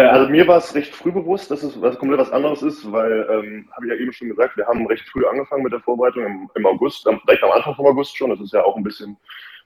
Äh, 0.00 0.06
also 0.06 0.30
mir 0.30 0.46
war 0.48 0.58
es 0.58 0.74
recht 0.74 0.94
früh 0.94 1.12
bewusst, 1.12 1.50
dass 1.50 1.62
es 1.62 1.80
was 1.80 1.98
komplett 1.98 2.20
was 2.20 2.32
anderes 2.32 2.62
ist, 2.62 2.90
weil, 2.90 3.26
ähm, 3.30 3.68
habe 3.72 3.86
ich 3.86 3.92
ja 3.92 3.98
eben 3.98 4.12
schon 4.12 4.28
gesagt, 4.28 4.56
wir 4.56 4.66
haben 4.66 4.86
recht 4.86 5.06
früh 5.08 5.26
angefangen 5.26 5.62
mit 5.62 5.72
der 5.72 5.80
Vorbereitung 5.80 6.24
im, 6.24 6.50
im 6.54 6.66
August, 6.66 7.06
am, 7.06 7.20
direkt 7.26 7.44
am 7.44 7.50
Anfang 7.50 7.74
vom 7.74 7.86
August 7.86 8.16
schon. 8.16 8.30
Das 8.30 8.40
ist 8.40 8.52
ja 8.52 8.64
auch 8.64 8.76
ein 8.76 8.82
bisschen 8.82 9.16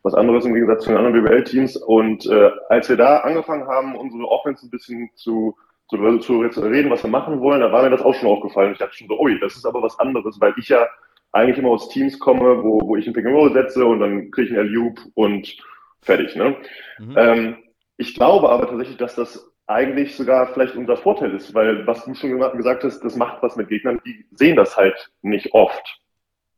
was 0.02 0.14
anderes 0.14 0.44
im 0.44 0.54
Gegensatz 0.54 0.84
zu 0.84 0.90
den 0.90 0.98
anderen 0.98 1.24
BWL-Teams. 1.24 1.76
Und 1.76 2.26
äh, 2.26 2.50
als 2.68 2.88
wir 2.88 2.96
da 2.96 3.18
angefangen 3.18 3.66
haben, 3.68 3.96
unsere 3.96 4.24
Offense 4.24 4.66
ein 4.66 4.70
bisschen 4.70 5.10
zu 5.14 5.56
zu, 5.88 6.48
zu 6.48 6.62
reden, 6.62 6.90
was 6.90 7.02
wir 7.04 7.10
machen 7.10 7.40
wollen, 7.40 7.60
da 7.60 7.70
war 7.70 7.82
mir 7.82 7.90
das 7.90 8.02
auch 8.02 8.14
schon 8.14 8.28
aufgefallen. 8.28 8.72
Ich 8.72 8.78
dachte 8.78 8.96
schon 8.96 9.06
so, 9.06 9.20
ui, 9.20 9.38
das 9.38 9.54
ist 9.54 9.66
aber 9.66 9.82
was 9.82 9.98
anderes, 9.98 10.40
weil 10.40 10.54
ich 10.56 10.68
ja 10.68 10.88
eigentlich 11.32 11.58
immer 11.58 11.70
aus 11.70 11.88
Teams 11.90 12.18
komme, 12.18 12.62
wo, 12.62 12.80
wo 12.80 12.96
ich 12.96 13.06
ein 13.06 13.12
Pick 13.12 13.26
and 13.26 13.34
Roll 13.34 13.52
setze 13.52 13.84
und 13.84 14.00
dann 14.00 14.30
kriege 14.30 14.52
ich 14.52 14.58
einen 14.58 14.70
Loop 14.70 14.98
und 15.14 15.56
fertig. 16.00 16.34
Ne? 16.36 16.56
Mhm. 16.98 17.14
Ähm, 17.16 17.56
ich 17.96 18.14
glaube 18.14 18.48
aber 18.50 18.66
tatsächlich, 18.66 18.96
dass 18.96 19.14
das 19.14 19.53
eigentlich 19.66 20.16
sogar 20.16 20.52
vielleicht 20.52 20.76
unser 20.76 20.96
Vorteil 20.96 21.34
ist, 21.34 21.54
weil 21.54 21.86
was 21.86 22.04
du 22.04 22.14
schon 22.14 22.38
gesagt 22.56 22.84
hast, 22.84 23.00
das 23.00 23.16
macht 23.16 23.42
was 23.42 23.56
mit 23.56 23.68
Gegnern, 23.68 24.00
die 24.04 24.26
sehen 24.32 24.56
das 24.56 24.76
halt 24.76 25.10
nicht 25.22 25.54
oft. 25.54 26.00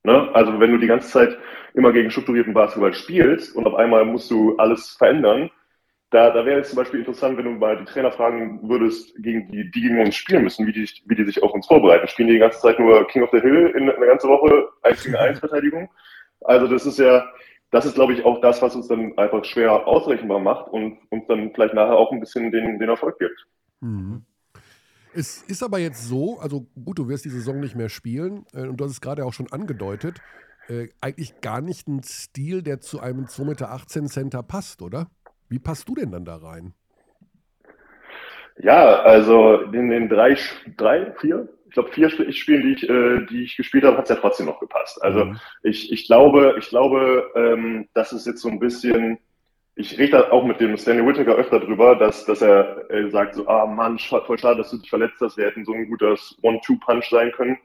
Ne? 0.02 0.28
Also 0.34 0.58
wenn 0.58 0.72
du 0.72 0.78
die 0.78 0.86
ganze 0.86 1.08
Zeit 1.08 1.36
immer 1.74 1.92
gegen 1.92 2.10
strukturierten 2.10 2.54
Basketball 2.54 2.94
spielst 2.94 3.54
und 3.54 3.66
auf 3.66 3.74
einmal 3.74 4.04
musst 4.04 4.30
du 4.30 4.56
alles 4.56 4.90
verändern, 4.90 5.50
da, 6.10 6.30
da 6.30 6.46
wäre 6.46 6.60
es 6.60 6.68
zum 6.68 6.76
Beispiel 6.76 7.00
interessant, 7.00 7.36
wenn 7.36 7.44
du 7.44 7.50
mal 7.50 7.76
die 7.76 7.84
Trainer 7.84 8.12
fragen 8.12 8.60
würdest, 8.68 9.14
gegen 9.22 9.50
die, 9.50 9.70
die 9.70 9.80
gegen 9.82 10.00
uns 10.00 10.14
spielen 10.14 10.44
müssen, 10.44 10.66
wie 10.66 10.72
die, 10.72 10.88
wie 11.06 11.14
die 11.16 11.24
sich 11.24 11.42
auf 11.42 11.52
uns 11.52 11.66
vorbereiten. 11.66 12.06
Spielen 12.06 12.28
die 12.28 12.34
die 12.34 12.40
ganze 12.40 12.60
Zeit 12.60 12.78
nur 12.78 13.06
King 13.08 13.24
of 13.24 13.30
the 13.32 13.40
Hill 13.40 13.72
in 13.76 13.90
eine 13.90 14.06
ganze 14.06 14.28
Woche 14.28 14.68
1 14.82 15.04
gegen 15.04 15.16
1 15.16 15.40
Verteidigung? 15.40 15.90
Also 16.42 16.68
das 16.68 16.86
ist 16.86 16.98
ja, 16.98 17.26
das 17.70 17.84
ist 17.84 17.94
glaube 17.94 18.12
ich 18.12 18.24
auch 18.24 18.40
das, 18.40 18.62
was 18.62 18.74
uns 18.74 18.88
dann 18.88 19.16
einfach 19.18 19.44
schwer 19.44 19.86
ausrechenbar 19.86 20.40
macht 20.40 20.68
und 20.68 20.98
uns 21.10 21.26
dann 21.26 21.52
vielleicht 21.52 21.74
nachher 21.74 21.96
auch 21.96 22.12
ein 22.12 22.20
bisschen 22.20 22.50
den, 22.50 22.78
den 22.78 22.88
Erfolg 22.88 23.18
gibt. 23.18 23.46
Mhm. 23.80 24.24
Es 25.14 25.42
ist 25.42 25.62
aber 25.62 25.78
jetzt 25.78 26.06
so, 26.06 26.38
also 26.40 26.66
gut, 26.84 26.98
du 26.98 27.08
wirst 27.08 27.24
die 27.24 27.30
Saison 27.30 27.58
nicht 27.58 27.74
mehr 27.74 27.88
spielen 27.88 28.44
äh, 28.52 28.66
und 28.66 28.76
du 28.76 28.84
hast 28.84 28.92
es 28.92 29.00
gerade 29.00 29.24
auch 29.24 29.32
schon 29.32 29.50
angedeutet, 29.50 30.20
äh, 30.68 30.88
eigentlich 31.00 31.40
gar 31.40 31.60
nicht 31.60 31.88
ein 31.88 32.02
Stil, 32.02 32.62
der 32.62 32.80
zu 32.80 33.00
einem 33.00 33.24
2,18 33.24 33.44
Meter 33.44 34.08
Center 34.08 34.42
passt, 34.42 34.82
oder? 34.82 35.06
Wie 35.48 35.58
passt 35.58 35.88
du 35.88 35.94
denn 35.94 36.10
dann 36.10 36.24
da 36.24 36.36
rein? 36.36 36.74
Ja, 38.58 39.00
also 39.02 39.60
in 39.72 39.90
den 39.90 40.08
drei, 40.08 40.36
drei 40.76 41.12
vier, 41.20 41.48
glaube 41.76 41.92
vier 41.92 42.10
Spielen, 42.10 42.62
die 42.62 42.72
ich, 42.72 42.88
äh, 42.88 43.26
die 43.26 43.44
ich 43.44 43.56
gespielt 43.56 43.84
habe, 43.84 43.98
hat 43.98 44.04
es 44.04 44.10
ja 44.10 44.16
trotzdem 44.16 44.46
noch 44.46 44.58
gepasst. 44.58 45.02
Also 45.02 45.26
mhm. 45.26 45.38
ich, 45.62 45.92
ich 45.92 46.06
glaube, 46.06 46.56
ich 46.58 46.68
glaube, 46.68 47.30
ähm, 47.36 47.88
das 47.94 48.12
ist 48.12 48.26
jetzt 48.26 48.40
so 48.40 48.48
ein 48.48 48.58
bisschen, 48.58 49.18
ich 49.74 49.98
rede 49.98 50.12
da 50.12 50.30
auch 50.30 50.44
mit 50.44 50.58
dem 50.60 50.76
Stanley 50.76 51.06
Whittaker 51.06 51.34
öfter 51.34 51.60
drüber, 51.60 51.94
dass, 51.96 52.24
dass 52.24 52.40
er 52.40 52.90
äh, 52.90 53.10
sagt 53.10 53.34
so, 53.34 53.46
ah 53.46 53.66
Mann, 53.66 53.98
voll 53.98 54.38
schade, 54.38 54.58
dass 54.58 54.70
du 54.70 54.78
dich 54.78 54.88
verletzt 54.88 55.20
hast, 55.20 55.36
wir 55.36 55.46
hätten 55.46 55.64
so 55.64 55.72
ein 55.72 55.88
gutes 55.88 56.36
One-Two-Punch 56.42 57.10
sein 57.10 57.30
können. 57.32 57.58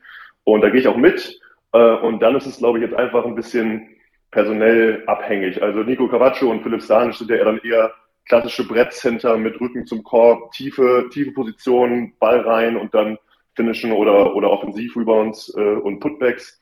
Und 0.43 0.61
da 0.61 0.69
gehe 0.69 0.81
ich 0.81 0.87
auch 0.87 0.97
mit. 0.97 1.39
Äh, 1.71 1.95
und 1.95 2.19
dann 2.19 2.35
ist 2.35 2.47
es, 2.47 2.57
glaube 2.57 2.79
ich, 2.79 2.83
jetzt 2.83 2.97
einfach 2.97 3.25
ein 3.25 3.35
bisschen 3.35 3.87
personell 4.29 5.03
abhängig. 5.07 5.61
Also 5.61 5.79
Nico 5.79 6.07
Cavaccio 6.07 6.49
und 6.49 6.63
Philipp 6.63 6.83
Stanisch 6.83 7.17
sind 7.17 7.29
ja 7.29 7.43
dann 7.43 7.59
eher 7.59 7.93
klassische 8.25 8.67
Brettcenter 8.67 9.37
mit 9.37 9.59
Rücken 9.59 9.85
zum 9.85 10.03
Korb, 10.03 10.51
tiefe, 10.51 11.09
tiefe 11.11 11.31
Positionen, 11.31 12.13
Ball 12.19 12.41
rein 12.41 12.77
und 12.77 12.93
dann 12.93 13.17
finishen 13.55 13.91
oder, 13.91 14.35
oder 14.35 14.51
Offensiv-Rebounds 14.51 15.53
äh, 15.57 15.75
und 15.75 15.99
Putbacks. 15.99 16.61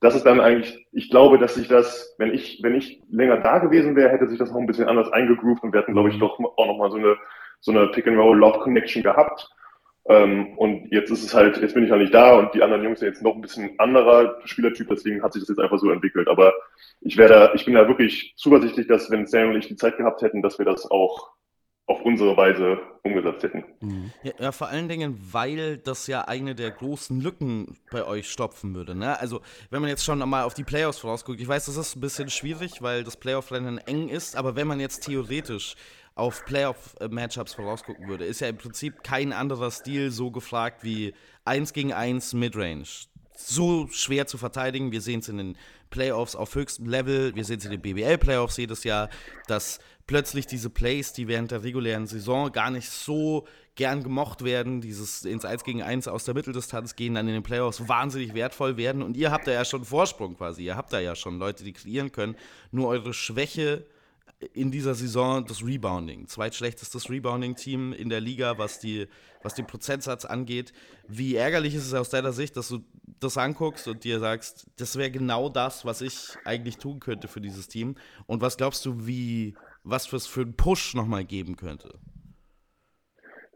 Das 0.00 0.14
ist 0.14 0.26
dann 0.26 0.40
eigentlich, 0.40 0.86
ich 0.92 1.08
glaube, 1.10 1.38
dass 1.38 1.54
sich 1.54 1.68
das, 1.68 2.14
wenn 2.18 2.34
ich, 2.34 2.60
wenn 2.62 2.74
ich 2.74 3.00
länger 3.08 3.38
da 3.38 3.58
gewesen 3.58 3.96
wäre, 3.96 4.10
hätte 4.10 4.28
sich 4.28 4.38
das 4.38 4.50
noch 4.50 4.58
ein 4.58 4.66
bisschen 4.66 4.88
anders 4.88 5.10
eingegroovt 5.12 5.62
und 5.62 5.72
wir 5.72 5.80
hätten, 5.80 5.94
glaube 5.94 6.10
ich, 6.10 6.18
doch 6.18 6.38
auch 6.38 6.66
nochmal 6.66 6.90
so 6.90 6.98
eine, 6.98 7.16
so 7.60 7.70
eine 7.70 7.88
Pick-and-Roll-Love-Connection 7.88 9.02
gehabt. 9.02 9.48
Ähm, 10.06 10.58
und 10.58 10.92
jetzt 10.92 11.10
ist 11.10 11.24
es 11.24 11.32
halt, 11.32 11.56
jetzt 11.56 11.72
bin 11.72 11.84
ich 11.84 11.90
ja 11.90 11.96
nicht 11.96 12.12
da 12.12 12.36
und 12.36 12.52
die 12.52 12.62
anderen 12.62 12.84
Jungs 12.84 13.00
sind 13.00 13.08
jetzt 13.08 13.22
noch 13.22 13.34
ein 13.34 13.40
bisschen 13.40 13.78
anderer 13.78 14.38
Spielertyp, 14.44 14.88
deswegen 14.90 15.22
hat 15.22 15.32
sich 15.32 15.42
das 15.42 15.48
jetzt 15.48 15.60
einfach 15.60 15.78
so 15.78 15.90
entwickelt. 15.90 16.28
Aber 16.28 16.52
ich 17.00 17.16
werde, 17.16 17.52
ich 17.54 17.64
bin 17.64 17.74
da 17.74 17.88
wirklich 17.88 18.34
zuversichtlich, 18.36 18.86
dass 18.86 19.10
wenn 19.10 19.26
Sam 19.26 19.50
und 19.50 19.56
ich 19.56 19.68
die 19.68 19.76
Zeit 19.76 19.96
gehabt 19.96 20.20
hätten, 20.20 20.42
dass 20.42 20.58
wir 20.58 20.66
das 20.66 20.90
auch 20.90 21.30
auf 21.86 22.00
unsere 22.02 22.36
Weise 22.36 22.78
umgesetzt 23.02 23.42
hätten. 23.42 23.64
Mhm. 23.80 24.10
Ja, 24.22 24.32
ja, 24.38 24.52
vor 24.52 24.68
allen 24.68 24.88
Dingen, 24.88 25.20
weil 25.32 25.76
das 25.76 26.06
ja 26.06 26.22
eine 26.22 26.54
der 26.54 26.70
großen 26.70 27.20
Lücken 27.20 27.76
bei 27.90 28.04
euch 28.06 28.30
stopfen 28.30 28.74
würde. 28.74 28.94
Ne? 28.94 29.18
Also, 29.18 29.42
wenn 29.70 29.82
man 29.82 29.90
jetzt 29.90 30.04
schon 30.04 30.18
mal 30.28 30.44
auf 30.44 30.54
die 30.54 30.64
Playoffs 30.64 30.98
vorausguckt, 30.98 31.40
ich 31.40 31.48
weiß, 31.48 31.66
das 31.66 31.76
ist 31.76 31.96
ein 31.96 32.00
bisschen 32.00 32.30
schwierig, 32.30 32.80
weil 32.80 33.04
das 33.04 33.18
Playoff-Rennen 33.18 33.78
eng 33.78 34.08
ist, 34.08 34.36
aber 34.36 34.56
wenn 34.56 34.66
man 34.66 34.80
jetzt 34.80 35.00
theoretisch 35.04 35.74
auf 36.14 36.44
Playoff-Matchups 36.44 37.54
vorausgucken 37.54 38.08
würde, 38.08 38.24
ist 38.24 38.40
ja 38.40 38.48
im 38.48 38.56
Prinzip 38.56 39.02
kein 39.02 39.32
anderer 39.32 39.70
Stil 39.70 40.10
so 40.10 40.30
gefragt 40.30 40.84
wie 40.84 41.12
1 41.44 41.72
gegen 41.72 41.92
1 41.92 42.32
Midrange. 42.34 42.84
So 43.36 43.88
schwer 43.90 44.26
zu 44.26 44.38
verteidigen. 44.38 44.92
Wir 44.92 45.00
sehen 45.00 45.20
es 45.20 45.28
in 45.28 45.38
den 45.38 45.56
Playoffs 45.90 46.36
auf 46.36 46.54
höchstem 46.54 46.86
Level. 46.86 47.34
Wir 47.34 47.44
sehen 47.44 47.58
es 47.58 47.64
in 47.64 47.72
den 47.72 47.82
BBL-Playoffs 47.82 48.56
jedes 48.56 48.84
Jahr, 48.84 49.10
dass 49.46 49.80
plötzlich 50.06 50.46
diese 50.46 50.70
Plays, 50.70 51.12
die 51.12 51.28
während 51.28 51.50
der 51.50 51.62
regulären 51.62 52.06
Saison 52.06 52.52
gar 52.52 52.70
nicht 52.70 52.90
so 52.90 53.46
gern 53.74 54.02
gemocht 54.02 54.44
werden, 54.44 54.80
dieses 54.80 55.24
ins 55.24 55.44
1 55.44 55.64
gegen 55.64 55.82
1 55.82 56.06
aus 56.08 56.24
der 56.24 56.34
Mitteldistanz 56.34 56.94
gehen, 56.94 57.14
dann 57.14 57.26
in 57.26 57.34
den 57.34 57.42
Playoffs 57.42 57.88
wahnsinnig 57.88 58.34
wertvoll 58.34 58.76
werden. 58.76 59.02
Und 59.02 59.16
ihr 59.16 59.32
habt 59.32 59.46
da 59.46 59.52
ja 59.52 59.64
schon 59.64 59.84
Vorsprung 59.84 60.36
quasi. 60.36 60.64
Ihr 60.64 60.76
habt 60.76 60.92
da 60.92 61.00
ja 61.00 61.16
schon 61.16 61.38
Leute, 61.38 61.64
die 61.64 61.72
kreieren 61.72 62.12
können. 62.12 62.36
Nur 62.70 62.88
eure 62.88 63.12
Schwäche 63.12 63.86
in 64.52 64.70
dieser 64.70 64.94
Saison 64.94 65.44
das 65.46 65.64
Rebounding. 65.64 66.26
Zweitschlechtestes 66.26 67.08
Rebounding-Team 67.08 67.92
in 67.92 68.08
der 68.08 68.20
Liga, 68.20 68.58
was, 68.58 68.78
die, 68.78 69.06
was 69.42 69.54
den 69.54 69.66
Prozentsatz 69.66 70.24
angeht. 70.24 70.72
Wie 71.08 71.36
ärgerlich 71.36 71.74
ist 71.74 71.86
es 71.86 71.94
aus 71.94 72.10
deiner 72.10 72.32
Sicht, 72.32 72.56
dass 72.56 72.68
du 72.68 72.84
das 73.20 73.38
anguckst 73.38 73.88
und 73.88 74.04
dir 74.04 74.18
sagst, 74.18 74.66
das 74.78 74.98
wäre 74.98 75.10
genau 75.10 75.48
das, 75.48 75.84
was 75.84 76.02
ich 76.02 76.36
eigentlich 76.44 76.78
tun 76.78 77.00
könnte 77.00 77.28
für 77.28 77.40
dieses 77.40 77.68
Team? 77.68 77.96
Und 78.26 78.42
was 78.42 78.56
glaubst 78.56 78.84
du, 78.86 79.06
wie, 79.06 79.54
was 79.82 80.06
für 80.06 80.40
einen 80.40 80.56
Push 80.56 80.94
nochmal 80.94 81.24
geben 81.24 81.56
könnte? 81.56 81.98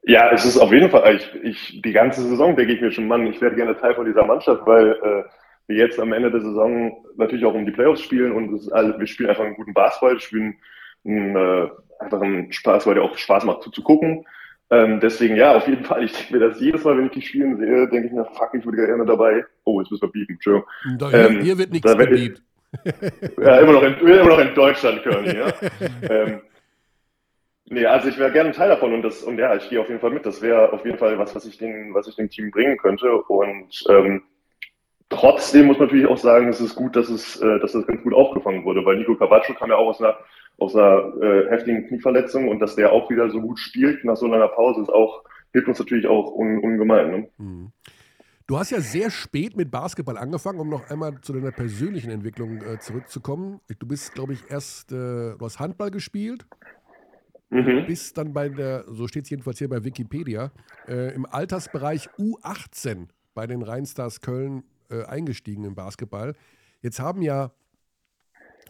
Ja, 0.04 0.30
es 0.30 0.44
ist 0.44 0.56
auf 0.56 0.72
jeden 0.72 0.90
Fall, 0.90 1.16
ich, 1.16 1.34
ich, 1.42 1.82
die 1.82 1.92
ganze 1.92 2.22
Saison 2.22 2.56
denke 2.56 2.72
ich 2.72 2.80
mir 2.80 2.90
schon, 2.90 3.08
Mann, 3.08 3.26
ich 3.26 3.40
werde 3.40 3.56
gerne 3.56 3.76
Teil 3.76 3.94
von 3.94 4.06
dieser 4.06 4.24
Mannschaft, 4.24 4.66
weil 4.66 4.92
äh, 4.92 5.24
wir 5.66 5.76
jetzt 5.76 6.00
am 6.00 6.12
Ende 6.14 6.30
der 6.30 6.40
Saison 6.40 7.04
natürlich 7.16 7.44
auch 7.44 7.52
um 7.52 7.66
die 7.66 7.72
Playoffs 7.72 8.00
spielen 8.00 8.32
und 8.32 8.54
es, 8.54 8.72
also 8.72 8.98
wir 8.98 9.06
spielen 9.06 9.28
einfach 9.28 9.44
einen 9.44 9.56
guten 9.56 9.74
Basketball, 9.74 10.18
spielen 10.18 10.56
einen, 11.04 11.36
äh, 11.36 11.68
einfach 11.98 12.22
einen 12.22 12.50
Spaß, 12.50 12.86
weil 12.86 12.94
der 12.94 13.04
auch 13.04 13.16
Spaß 13.16 13.44
macht 13.44 13.62
zu 13.74 13.82
gucken. 13.82 14.24
Ähm, 14.70 15.00
deswegen 15.00 15.36
ja, 15.36 15.56
auf 15.56 15.66
jeden 15.66 15.84
Fall. 15.84 16.04
Ich 16.04 16.12
denke 16.12 16.38
mir 16.38 16.48
das 16.48 16.60
jedes 16.60 16.84
Mal, 16.84 16.98
wenn 16.98 17.06
ich 17.06 17.12
die 17.12 17.22
spielen 17.22 17.56
sehe, 17.56 17.88
denke 17.88 18.08
ich 18.08 18.12
mir, 18.12 18.24
fuck, 18.26 18.50
ich 18.52 18.64
würde 18.64 18.86
gerne 18.86 19.06
dabei. 19.06 19.44
Oh, 19.64 19.80
jetzt 19.80 19.90
müssen 19.90 20.02
wir 20.02 20.12
bieten, 20.12 20.32
Entschuldigung. 20.34 20.68
Da, 20.98 21.10
hier, 21.10 21.30
ähm, 21.30 21.40
hier 21.40 21.58
wird 21.58 21.70
nichts 21.70 21.96
gebiebt. 21.96 22.42
ja, 23.40 23.60
immer 23.60 23.72
noch 23.72 23.82
in, 23.82 23.94
immer 23.94 24.24
noch 24.24 24.38
in 24.38 24.54
Deutschland, 24.54 25.02
Körny, 25.02 25.34
ja. 25.34 25.52
ähm, 26.10 26.40
Nee, 27.70 27.84
also 27.84 28.08
ich 28.08 28.18
wäre 28.18 28.32
gerne 28.32 28.50
ein 28.50 28.54
Teil 28.54 28.70
davon 28.70 28.94
und 28.94 29.02
das 29.02 29.22
und 29.22 29.38
ja, 29.38 29.54
ich 29.54 29.68
gehe 29.68 29.80
auf 29.80 29.88
jeden 29.88 30.00
Fall 30.00 30.10
mit. 30.10 30.24
Das 30.24 30.40
wäre 30.40 30.72
auf 30.72 30.84
jeden 30.86 30.96
Fall 30.96 31.18
was, 31.18 31.34
was 31.34 31.44
ich 31.44 31.58
den, 31.58 31.92
was 31.92 32.08
ich 32.08 32.16
dem 32.16 32.30
Team 32.30 32.50
bringen 32.50 32.78
könnte. 32.78 33.12
Und 33.24 33.84
ähm, 33.90 34.22
trotzdem 35.10 35.66
muss 35.66 35.78
man 35.78 35.88
natürlich 35.88 36.06
auch 36.06 36.16
sagen, 36.16 36.48
es 36.48 36.60
ist 36.60 36.74
gut, 36.74 36.96
dass 36.96 37.10
es, 37.10 37.40
äh, 37.40 37.58
dass 37.60 37.72
das 37.72 37.86
ganz 37.86 38.02
gut 38.02 38.14
aufgefangen 38.14 38.64
wurde, 38.64 38.84
weil 38.86 38.96
Nico 38.96 39.14
Cavaccio 39.16 39.54
kam 39.54 39.68
ja 39.68 39.76
auch 39.76 39.88
aus 39.88 40.00
einer 40.00 40.16
aus 40.58 40.74
einer 40.74 41.14
äh, 41.20 41.48
heftigen 41.48 41.86
Knieverletzung 41.86 42.48
und 42.48 42.60
dass 42.60 42.76
der 42.76 42.92
auch 42.92 43.08
wieder 43.10 43.30
so 43.30 43.40
gut 43.40 43.58
spielt 43.58 44.04
nach 44.04 44.16
so 44.16 44.26
einer 44.26 44.48
Pause 44.48 44.82
ist 44.82 44.90
auch 44.90 45.24
hilft 45.52 45.68
uns 45.68 45.78
natürlich 45.78 46.06
auch 46.06 46.32
un, 46.34 46.58
ungemein. 46.58 47.10
Ne? 47.10 47.28
Mhm. 47.38 47.72
Du 48.46 48.58
hast 48.58 48.70
ja 48.70 48.80
sehr 48.80 49.10
spät 49.10 49.56
mit 49.56 49.70
Basketball 49.70 50.16
angefangen, 50.16 50.58
um 50.60 50.68
noch 50.68 50.90
einmal 50.90 51.20
zu 51.20 51.32
deiner 51.32 51.52
persönlichen 51.52 52.10
Entwicklung 52.10 52.62
äh, 52.62 52.78
zurückzukommen. 52.78 53.60
Du 53.78 53.86
bist, 53.86 54.14
glaube 54.14 54.32
ich, 54.32 54.40
erst, 54.50 54.90
äh, 54.92 55.36
du 55.36 55.38
hast 55.40 55.58
Handball 55.58 55.90
gespielt, 55.90 56.46
Mhm. 57.50 57.86
Bis 57.86 58.12
dann 58.12 58.32
bei 58.32 58.48
der, 58.48 58.84
so 58.88 59.08
steht 59.08 59.24
es 59.24 59.30
jedenfalls 59.30 59.58
hier 59.58 59.68
bei 59.68 59.82
Wikipedia, 59.82 60.52
äh, 60.86 61.14
im 61.14 61.24
Altersbereich 61.24 62.10
U18 62.18 63.08
bei 63.34 63.46
den 63.46 63.62
Rheinstars 63.62 64.20
Köln 64.20 64.64
äh, 64.90 65.04
eingestiegen 65.04 65.64
im 65.64 65.74
Basketball. 65.74 66.34
Jetzt 66.82 67.00
haben 67.00 67.22
ja 67.22 67.52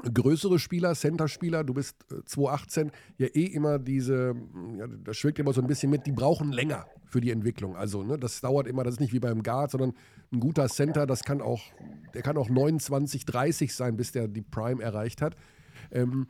größere 0.03 0.59
Spieler, 0.59 0.95
Center-Spieler, 0.95 1.65
du 1.65 1.75
bist 1.75 1.97
äh, 2.13 2.25
218, 2.25 2.91
ja 3.19 3.27
eh 3.29 3.45
immer 3.45 3.79
diese, 3.79 4.35
ja, 4.79 4.87
das 4.87 5.17
schwingt 5.17 5.39
immer 5.39 5.53
so 5.53 5.61
ein 5.61 5.67
bisschen 5.67 5.91
mit, 5.91 6.07
die 6.07 6.13
brauchen 6.13 6.53
länger 6.53 6.87
für 7.07 7.21
die 7.21 7.31
Entwicklung. 7.31 7.77
Also, 7.77 8.03
ne, 8.03 8.19
das 8.19 8.41
dauert 8.41 8.67
immer, 8.67 8.85
das 8.85 8.95
ist 8.95 9.01
nicht 9.01 9.13
wie 9.13 9.21
beim 9.21 9.43
Guard, 9.43 9.71
sondern 9.71 9.95
ein 10.33 10.41
guter 10.41 10.69
Center, 10.69 11.07
das 11.07 11.25
kann 11.25 11.41
auch, 11.41 11.63
der 12.15 12.23
kann 12.23 12.37
auch 12.37 12.49
29, 12.49 13.25
30 13.25 13.75
sein, 13.75 13.97
bis 13.97 14.13
der 14.13 14.29
die 14.29 14.43
Prime 14.43 14.83
erreicht 14.83 15.23
hat. 15.23 15.37
Ähm, 15.91 16.27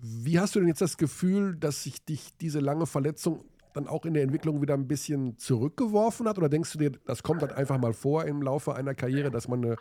wie 0.00 0.38
hast 0.38 0.54
du 0.54 0.60
denn 0.60 0.68
jetzt 0.68 0.80
das 0.80 0.96
Gefühl, 0.96 1.56
dass 1.56 1.82
sich 1.82 2.04
dich 2.04 2.36
diese 2.40 2.60
lange 2.60 2.86
Verletzung 2.86 3.44
dann 3.74 3.88
auch 3.88 4.04
in 4.04 4.14
der 4.14 4.22
Entwicklung 4.22 4.62
wieder 4.62 4.74
ein 4.74 4.86
bisschen 4.86 5.38
zurückgeworfen 5.38 6.28
hat? 6.28 6.38
Oder 6.38 6.48
denkst 6.48 6.72
du 6.72 6.78
dir, 6.78 6.92
das 7.04 7.22
kommt 7.22 7.42
dann 7.42 7.50
einfach 7.50 7.78
mal 7.78 7.92
vor 7.92 8.24
im 8.24 8.42
Laufe 8.42 8.74
einer 8.74 8.94
Karriere, 8.94 9.30
dass 9.30 9.48
man 9.48 9.64
eine 9.64 9.76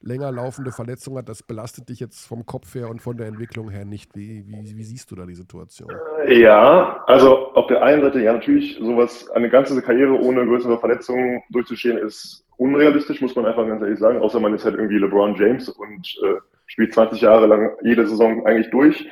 länger 0.00 0.32
laufende 0.32 0.72
Verletzung 0.72 1.16
hat? 1.16 1.28
Das 1.28 1.42
belastet 1.42 1.88
dich 1.88 2.00
jetzt 2.00 2.26
vom 2.26 2.46
Kopf 2.46 2.74
her 2.74 2.88
und 2.88 3.00
von 3.00 3.16
der 3.16 3.26
Entwicklung 3.26 3.70
her 3.70 3.84
nicht. 3.84 4.14
Wie, 4.14 4.44
wie, 4.46 4.76
wie 4.76 4.84
siehst 4.84 5.10
du 5.10 5.16
da 5.16 5.26
die 5.26 5.34
Situation? 5.34 5.90
Ja, 6.28 7.02
also 7.06 7.52
auf 7.54 7.66
der 7.66 7.82
einen 7.82 8.02
Seite, 8.02 8.20
ja, 8.20 8.32
natürlich, 8.32 8.76
sowas, 8.78 9.30
eine 9.30 9.50
ganze 9.50 9.80
Karriere 9.82 10.12
ohne 10.20 10.44
größere 10.46 10.78
Verletzungen 10.78 11.42
durchzustehen, 11.50 11.98
ist 11.98 12.44
unrealistisch, 12.56 13.20
muss 13.20 13.34
man 13.34 13.46
einfach 13.46 13.66
ganz 13.66 13.82
ehrlich 13.82 13.98
sagen. 13.98 14.20
Außer 14.20 14.40
man 14.40 14.54
ist 14.54 14.64
halt 14.64 14.76
irgendwie 14.76 14.98
LeBron 14.98 15.34
James 15.34 15.68
und 15.68 16.18
äh, 16.24 16.40
spielt 16.66 16.92
20 16.94 17.20
Jahre 17.20 17.46
lang 17.46 17.72
jede 17.82 18.06
Saison 18.06 18.46
eigentlich 18.46 18.70
durch. 18.70 19.08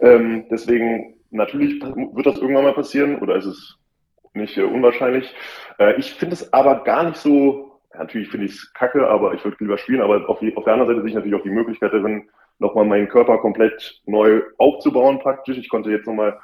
Ähm, 0.00 0.46
deswegen, 0.50 1.14
natürlich 1.30 1.82
wird 1.82 2.26
das 2.26 2.38
irgendwann 2.38 2.64
mal 2.64 2.74
passieren 2.74 3.18
oder 3.18 3.36
ist 3.36 3.46
es 3.46 3.78
nicht 4.34 4.56
äh, 4.56 4.62
unwahrscheinlich. 4.62 5.34
Äh, 5.78 5.98
ich 5.98 6.14
finde 6.14 6.34
es 6.34 6.52
aber 6.52 6.84
gar 6.84 7.04
nicht 7.04 7.16
so, 7.16 7.67
natürlich 7.98 8.28
finde 8.28 8.46
ich 8.46 8.52
es 8.52 8.72
kacke, 8.72 9.06
aber 9.06 9.34
ich 9.34 9.44
würde 9.44 9.56
lieber 9.60 9.78
spielen, 9.78 10.00
aber 10.00 10.28
auf, 10.28 10.38
die, 10.40 10.56
auf 10.56 10.64
der 10.64 10.74
anderen 10.74 10.90
Seite 10.90 11.02
sehe 11.02 11.10
ich 11.10 11.14
natürlich 11.14 11.38
auch 11.38 11.44
die 11.44 11.50
Möglichkeit 11.50 11.92
darin, 11.92 12.28
nochmal 12.58 12.84
meinen 12.84 13.08
Körper 13.08 13.38
komplett 13.38 14.00
neu 14.06 14.42
aufzubauen 14.58 15.18
praktisch. 15.20 15.58
Ich 15.58 15.68
konnte 15.68 15.90
jetzt 15.90 16.06
nochmal 16.06 16.38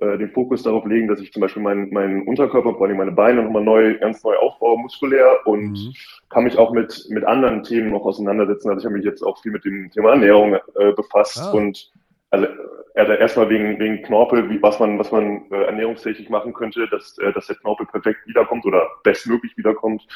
äh, 0.00 0.16
den 0.16 0.30
Fokus 0.30 0.62
darauf 0.62 0.86
legen, 0.86 1.08
dass 1.08 1.20
ich 1.20 1.32
zum 1.32 1.40
Beispiel 1.40 1.62
meinen, 1.62 1.92
meinen 1.92 2.22
Unterkörper, 2.26 2.74
vor 2.74 2.86
allem 2.86 2.98
meine 2.98 3.12
Beine 3.12 3.42
nochmal 3.42 3.64
neu, 3.64 3.98
ganz 3.98 4.22
neu 4.22 4.36
aufbaue, 4.36 4.78
muskulär 4.78 5.44
und 5.44 5.72
mhm. 5.72 5.94
kann 6.30 6.44
mich 6.44 6.56
auch 6.56 6.72
mit, 6.72 7.06
mit 7.10 7.24
anderen 7.24 7.62
Themen 7.62 7.90
noch 7.90 8.04
auseinandersetzen. 8.04 8.68
Also 8.68 8.80
ich 8.80 8.84
habe 8.86 8.96
mich 8.96 9.04
jetzt 9.04 9.22
auch 9.22 9.42
viel 9.42 9.52
mit 9.52 9.64
dem 9.64 9.90
Thema 9.90 10.10
Ernährung 10.10 10.54
äh, 10.54 10.92
befasst 10.92 11.40
ah. 11.42 11.50
und 11.50 11.90
also, 12.30 12.46
also 12.94 13.12
erstmal 13.12 13.48
wegen, 13.48 13.78
wegen 13.78 14.02
Knorpel, 14.02 14.48
wie, 14.50 14.62
was 14.62 14.78
man, 14.78 14.98
was 14.98 15.10
man 15.10 15.50
äh, 15.50 15.64
ernährungstechnisch 15.64 16.28
machen 16.28 16.52
könnte, 16.52 16.86
dass, 16.88 17.16
äh, 17.18 17.32
dass 17.32 17.46
der 17.46 17.56
Knorpel 17.56 17.86
perfekt 17.86 18.26
wiederkommt 18.26 18.66
oder 18.66 18.86
bestmöglich 19.02 19.56
wiederkommt. 19.56 20.06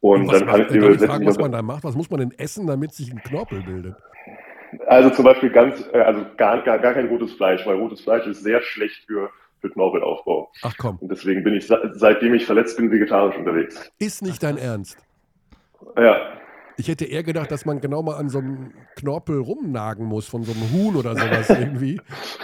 Und, 0.00 0.22
Und 0.22 0.32
dann 0.32 0.46
kann 0.46 0.60
ich 0.62 0.68
dir 0.68 0.98
fragen, 0.98 1.26
was 1.26 1.38
man 1.38 1.52
da 1.52 1.62
macht. 1.62 1.84
Was 1.84 1.94
muss 1.94 2.10
man 2.10 2.20
denn 2.20 2.32
essen, 2.38 2.66
damit 2.66 2.92
sich 2.92 3.12
ein 3.12 3.22
Knorpel 3.22 3.62
bildet? 3.62 3.96
Also 4.86 5.10
zum 5.10 5.24
Beispiel 5.24 5.50
ganz, 5.50 5.88
äh, 5.92 6.00
also 6.00 6.24
gar, 6.36 6.62
gar, 6.62 6.78
gar 6.78 6.94
kein 6.94 7.08
rotes 7.08 7.32
Fleisch, 7.32 7.66
weil 7.66 7.76
rotes 7.76 8.00
Fleisch 8.00 8.26
ist 8.26 8.42
sehr 8.42 8.60
schlecht 8.60 9.04
für, 9.06 9.30
für 9.60 9.70
Knorpelaufbau. 9.70 10.50
Ach 10.62 10.74
komm. 10.76 10.98
Und 10.98 11.10
deswegen 11.10 11.42
bin 11.44 11.54
ich, 11.54 11.66
seitdem 11.66 12.34
ich 12.34 12.44
verletzt 12.44 12.76
bin, 12.76 12.90
vegetarisch 12.90 13.36
unterwegs. 13.36 13.90
Ist 13.98 14.22
nicht 14.22 14.42
dein 14.42 14.58
Ernst? 14.58 14.98
Ja. 15.96 16.32
Ich 16.78 16.88
hätte 16.88 17.06
eher 17.06 17.22
gedacht, 17.22 17.50
dass 17.50 17.64
man 17.64 17.80
genau 17.80 18.02
mal 18.02 18.16
an 18.16 18.28
so 18.28 18.38
einem 18.38 18.72
Knorpel 18.96 19.38
rumnagen 19.38 20.04
muss, 20.04 20.28
von 20.28 20.42
so 20.44 20.52
einem 20.52 20.70
Huhn 20.72 20.96
oder 20.96 21.14
sowas 21.14 21.48
irgendwie. 21.48 22.00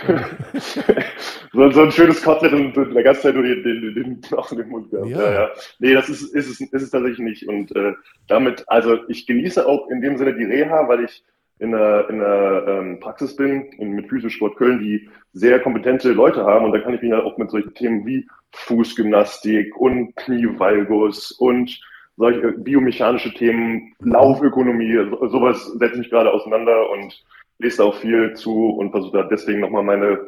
so, 1.52 1.70
so, 1.70 1.82
ein 1.82 1.92
schönes 1.92 2.22
Kotelett 2.22 2.54
und 2.54 2.76
in 2.76 2.94
der 2.94 3.02
ganze 3.02 3.22
Zeit 3.22 3.34
nur 3.34 3.44
den, 3.44 3.62
den, 3.62 3.94
den 3.94 4.20
Knochen 4.22 4.58
im 4.58 4.68
Mund 4.70 4.90
gehabt. 4.90 5.10
Ja. 5.10 5.22
ja, 5.22 5.32
ja. 5.32 5.50
Nee, 5.80 5.92
das 5.92 6.08
ist, 6.08 6.34
ist, 6.34 6.48
es, 6.48 6.60
ist 6.60 6.82
es 6.82 6.90
tatsächlich 6.90 7.18
nicht. 7.18 7.48
Und 7.48 7.76
äh, 7.76 7.92
damit, 8.26 8.64
also 8.68 8.98
ich 9.08 9.26
genieße 9.26 9.66
auch 9.66 9.88
in 9.88 10.00
dem 10.00 10.16
Sinne 10.16 10.34
die 10.34 10.44
Reha, 10.44 10.88
weil 10.88 11.04
ich 11.04 11.22
in 11.58 11.72
der, 11.72 12.08
in 12.08 12.18
der 12.18 12.64
ähm, 12.66 13.00
Praxis 13.00 13.36
bin, 13.36 13.70
in, 13.78 13.92
mit 13.92 14.08
Physiosport 14.08 14.56
Köln, 14.56 14.80
die 14.80 15.08
sehr 15.32 15.60
kompetente 15.60 16.12
Leute 16.12 16.44
haben. 16.44 16.64
Und 16.64 16.72
da 16.72 16.80
kann 16.80 16.94
ich 16.94 17.02
mich 17.02 17.12
halt 17.12 17.24
auch 17.24 17.38
mit 17.38 17.50
solchen 17.50 17.74
Themen 17.74 18.06
wie 18.06 18.26
Fußgymnastik 18.52 19.76
und 19.76 20.16
Knievalgus 20.16 21.32
und 21.32 21.80
solche 22.16 22.52
biomechanische 22.52 23.32
Themen, 23.34 23.94
Laufökonomie, 24.00 24.96
sowas 25.28 25.66
setze 25.78 26.00
ich 26.00 26.10
gerade 26.10 26.32
auseinander 26.32 26.90
und 26.90 27.24
lese 27.58 27.84
auch 27.84 27.94
viel 27.96 28.34
zu 28.34 28.70
und 28.70 28.90
versuche 28.90 29.18
da 29.18 29.22
deswegen 29.24 29.60
nochmal 29.60 29.82
meine, 29.82 30.18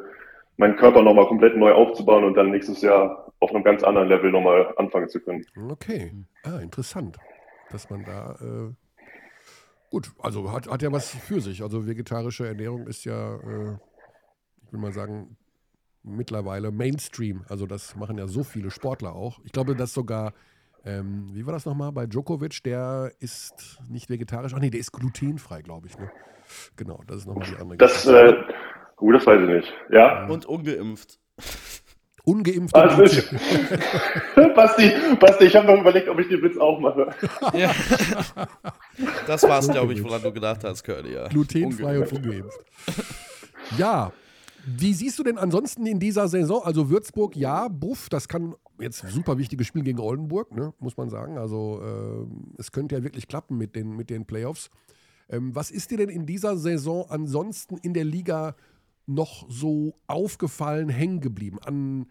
meinen 0.56 0.76
Körper 0.76 1.02
nochmal 1.02 1.26
komplett 1.26 1.56
neu 1.56 1.72
aufzubauen 1.72 2.24
und 2.24 2.34
dann 2.34 2.50
nächstes 2.50 2.80
Jahr 2.82 3.32
auf 3.40 3.50
einem 3.50 3.64
ganz 3.64 3.82
anderen 3.82 4.08
Level 4.08 4.30
nochmal 4.30 4.72
anfangen 4.76 5.08
zu 5.08 5.20
können. 5.20 5.44
Okay, 5.70 6.12
ah, 6.44 6.58
interessant, 6.58 7.18
dass 7.70 7.90
man 7.90 8.04
da 8.04 8.36
äh, 8.40 8.72
gut, 9.90 10.12
also 10.18 10.50
hat, 10.52 10.68
hat 10.68 10.82
ja 10.82 10.90
was 10.90 11.10
für 11.10 11.40
sich. 11.40 11.62
Also 11.62 11.86
vegetarische 11.86 12.46
Ernährung 12.46 12.86
ist 12.86 13.04
ja, 13.04 13.36
äh, 13.36 13.76
ich 14.64 14.72
will 14.72 14.80
mal 14.80 14.92
sagen, 14.92 15.36
mittlerweile 16.02 16.70
Mainstream. 16.70 17.44
Also 17.48 17.66
das 17.66 17.96
machen 17.96 18.18
ja 18.18 18.26
so 18.26 18.44
viele 18.44 18.70
Sportler 18.70 19.14
auch. 19.14 19.40
Ich 19.44 19.52
glaube, 19.52 19.74
dass 19.74 19.92
sogar 19.92 20.32
ähm, 20.84 21.30
wie 21.32 21.46
war 21.46 21.52
das 21.52 21.64
nochmal 21.64 21.92
bei 21.92 22.06
Djokovic? 22.06 22.62
Der 22.64 23.12
ist 23.20 23.78
nicht 23.88 24.10
vegetarisch. 24.10 24.52
Ach 24.54 24.60
nee, 24.60 24.70
der 24.70 24.80
ist 24.80 24.92
glutenfrei, 24.92 25.62
glaube 25.62 25.88
ich. 25.88 25.98
Ne? 25.98 26.10
Genau, 26.76 27.00
das 27.06 27.18
ist 27.18 27.26
nochmal 27.26 27.48
die 27.48 27.56
andere 27.56 27.76
das, 27.78 28.06
äh, 28.06 28.34
gut, 28.96 29.14
das 29.14 29.26
weiß 29.26 29.40
ich 29.40 29.48
nicht. 29.48 29.72
Ja. 29.90 30.26
Und 30.26 30.44
ungeimpft. 30.46 31.18
Ungeimpft. 32.24 32.74
Also 32.74 33.02
ich, 33.02 33.30
Basti, 34.54 34.92
Basti, 35.20 35.44
ich 35.44 35.56
habe 35.56 35.66
noch 35.66 35.80
überlegt, 35.80 36.08
ob 36.08 36.18
ich 36.18 36.28
den 36.28 36.42
Witz 36.42 36.56
auch 36.58 36.80
mache. 36.80 37.10
Ja. 37.54 37.70
Das 39.26 39.42
war 39.42 39.58
es, 39.58 39.68
glaube 39.68 39.92
ich, 39.92 40.02
woran 40.02 40.22
du 40.22 40.32
gedacht 40.32 40.64
hast, 40.64 40.84
Curly. 40.84 41.14
Ja. 41.14 41.28
Glutenfrei 41.28 41.98
ungeimpft. 41.98 42.12
und 42.12 42.24
ungeimpft. 42.26 42.60
Ja, 43.76 44.12
wie 44.66 44.94
siehst 44.94 45.18
du 45.18 45.22
denn 45.22 45.38
ansonsten 45.38 45.86
in 45.86 45.98
dieser 45.98 46.28
Saison? 46.28 46.62
Also 46.62 46.90
Würzburg, 46.90 47.36
ja, 47.36 47.68
Buff, 47.68 48.08
das 48.08 48.28
kann 48.28 48.54
jetzt 48.80 49.04
super 49.08 49.38
wichtiges 49.38 49.66
Spiel 49.66 49.82
gegen 49.82 50.00
Oldenburg, 50.00 50.54
ne, 50.54 50.72
muss 50.78 50.96
man 50.96 51.10
sagen. 51.10 51.38
Also 51.38 51.80
äh, 51.82 52.60
es 52.60 52.72
könnte 52.72 52.94
ja 52.94 53.02
wirklich 53.02 53.28
klappen 53.28 53.56
mit 53.56 53.76
den, 53.76 53.96
mit 53.96 54.10
den 54.10 54.24
Playoffs. 54.24 54.70
Ähm, 55.28 55.54
was 55.54 55.70
ist 55.70 55.90
dir 55.90 55.98
denn 55.98 56.08
in 56.08 56.26
dieser 56.26 56.56
Saison 56.56 57.06
ansonsten 57.08 57.76
in 57.78 57.94
der 57.94 58.04
Liga 58.04 58.56
noch 59.06 59.46
so 59.48 59.94
aufgefallen, 60.06 60.88
hängen 60.88 61.20
geblieben? 61.20 61.58
An 61.64 62.06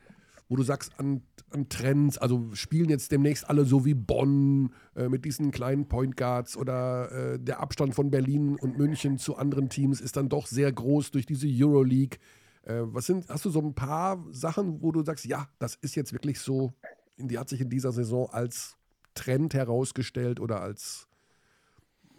wo 0.53 0.55
du 0.55 0.63
sagst, 0.63 0.99
an, 0.99 1.23
an 1.49 1.67
Trends, 1.67 2.19
also 2.19 2.49
spielen 2.53 2.87
jetzt 2.89 3.11
demnächst 3.11 3.49
alle 3.49 3.65
so 3.65 3.85
wie 3.85 3.95
Bonn 3.95 4.71
äh, 4.95 5.09
mit 5.09 5.25
diesen 5.25 5.49
kleinen 5.49 5.87
Point 5.87 6.15
Guards 6.15 6.57
oder 6.57 7.11
äh, 7.11 7.39
der 7.39 7.59
Abstand 7.59 7.95
von 7.95 8.11
Berlin 8.11 8.55
und 8.57 8.77
München 8.77 9.17
zu 9.17 9.35
anderen 9.35 9.69
Teams 9.69 9.99
ist 9.99 10.15
dann 10.15 10.29
doch 10.29 10.45
sehr 10.45 10.71
groß 10.71 11.09
durch 11.09 11.25
diese 11.25 11.47
Euroleague. 11.49 12.19
Äh, 12.63 12.82
was 12.84 13.06
sind, 13.06 13.28
hast 13.30 13.45
du 13.45 13.49
so 13.49 13.60
ein 13.60 13.73
paar 13.73 14.23
Sachen, 14.32 14.82
wo 14.82 14.91
du 14.91 15.04
sagst, 15.04 15.26
ja, 15.26 15.47
das 15.60 15.76
ist 15.76 15.95
jetzt 15.95 16.13
wirklich 16.13 16.39
so, 16.39 16.73
die 17.17 17.38
hat 17.38 17.49
sich 17.49 17.62
in 17.62 17.69
dieser 17.69 17.91
Saison 17.91 18.30
als 18.32 18.78
Trend 19.13 19.54
herausgestellt 19.54 20.39
oder 20.39 20.62
als 20.62 21.08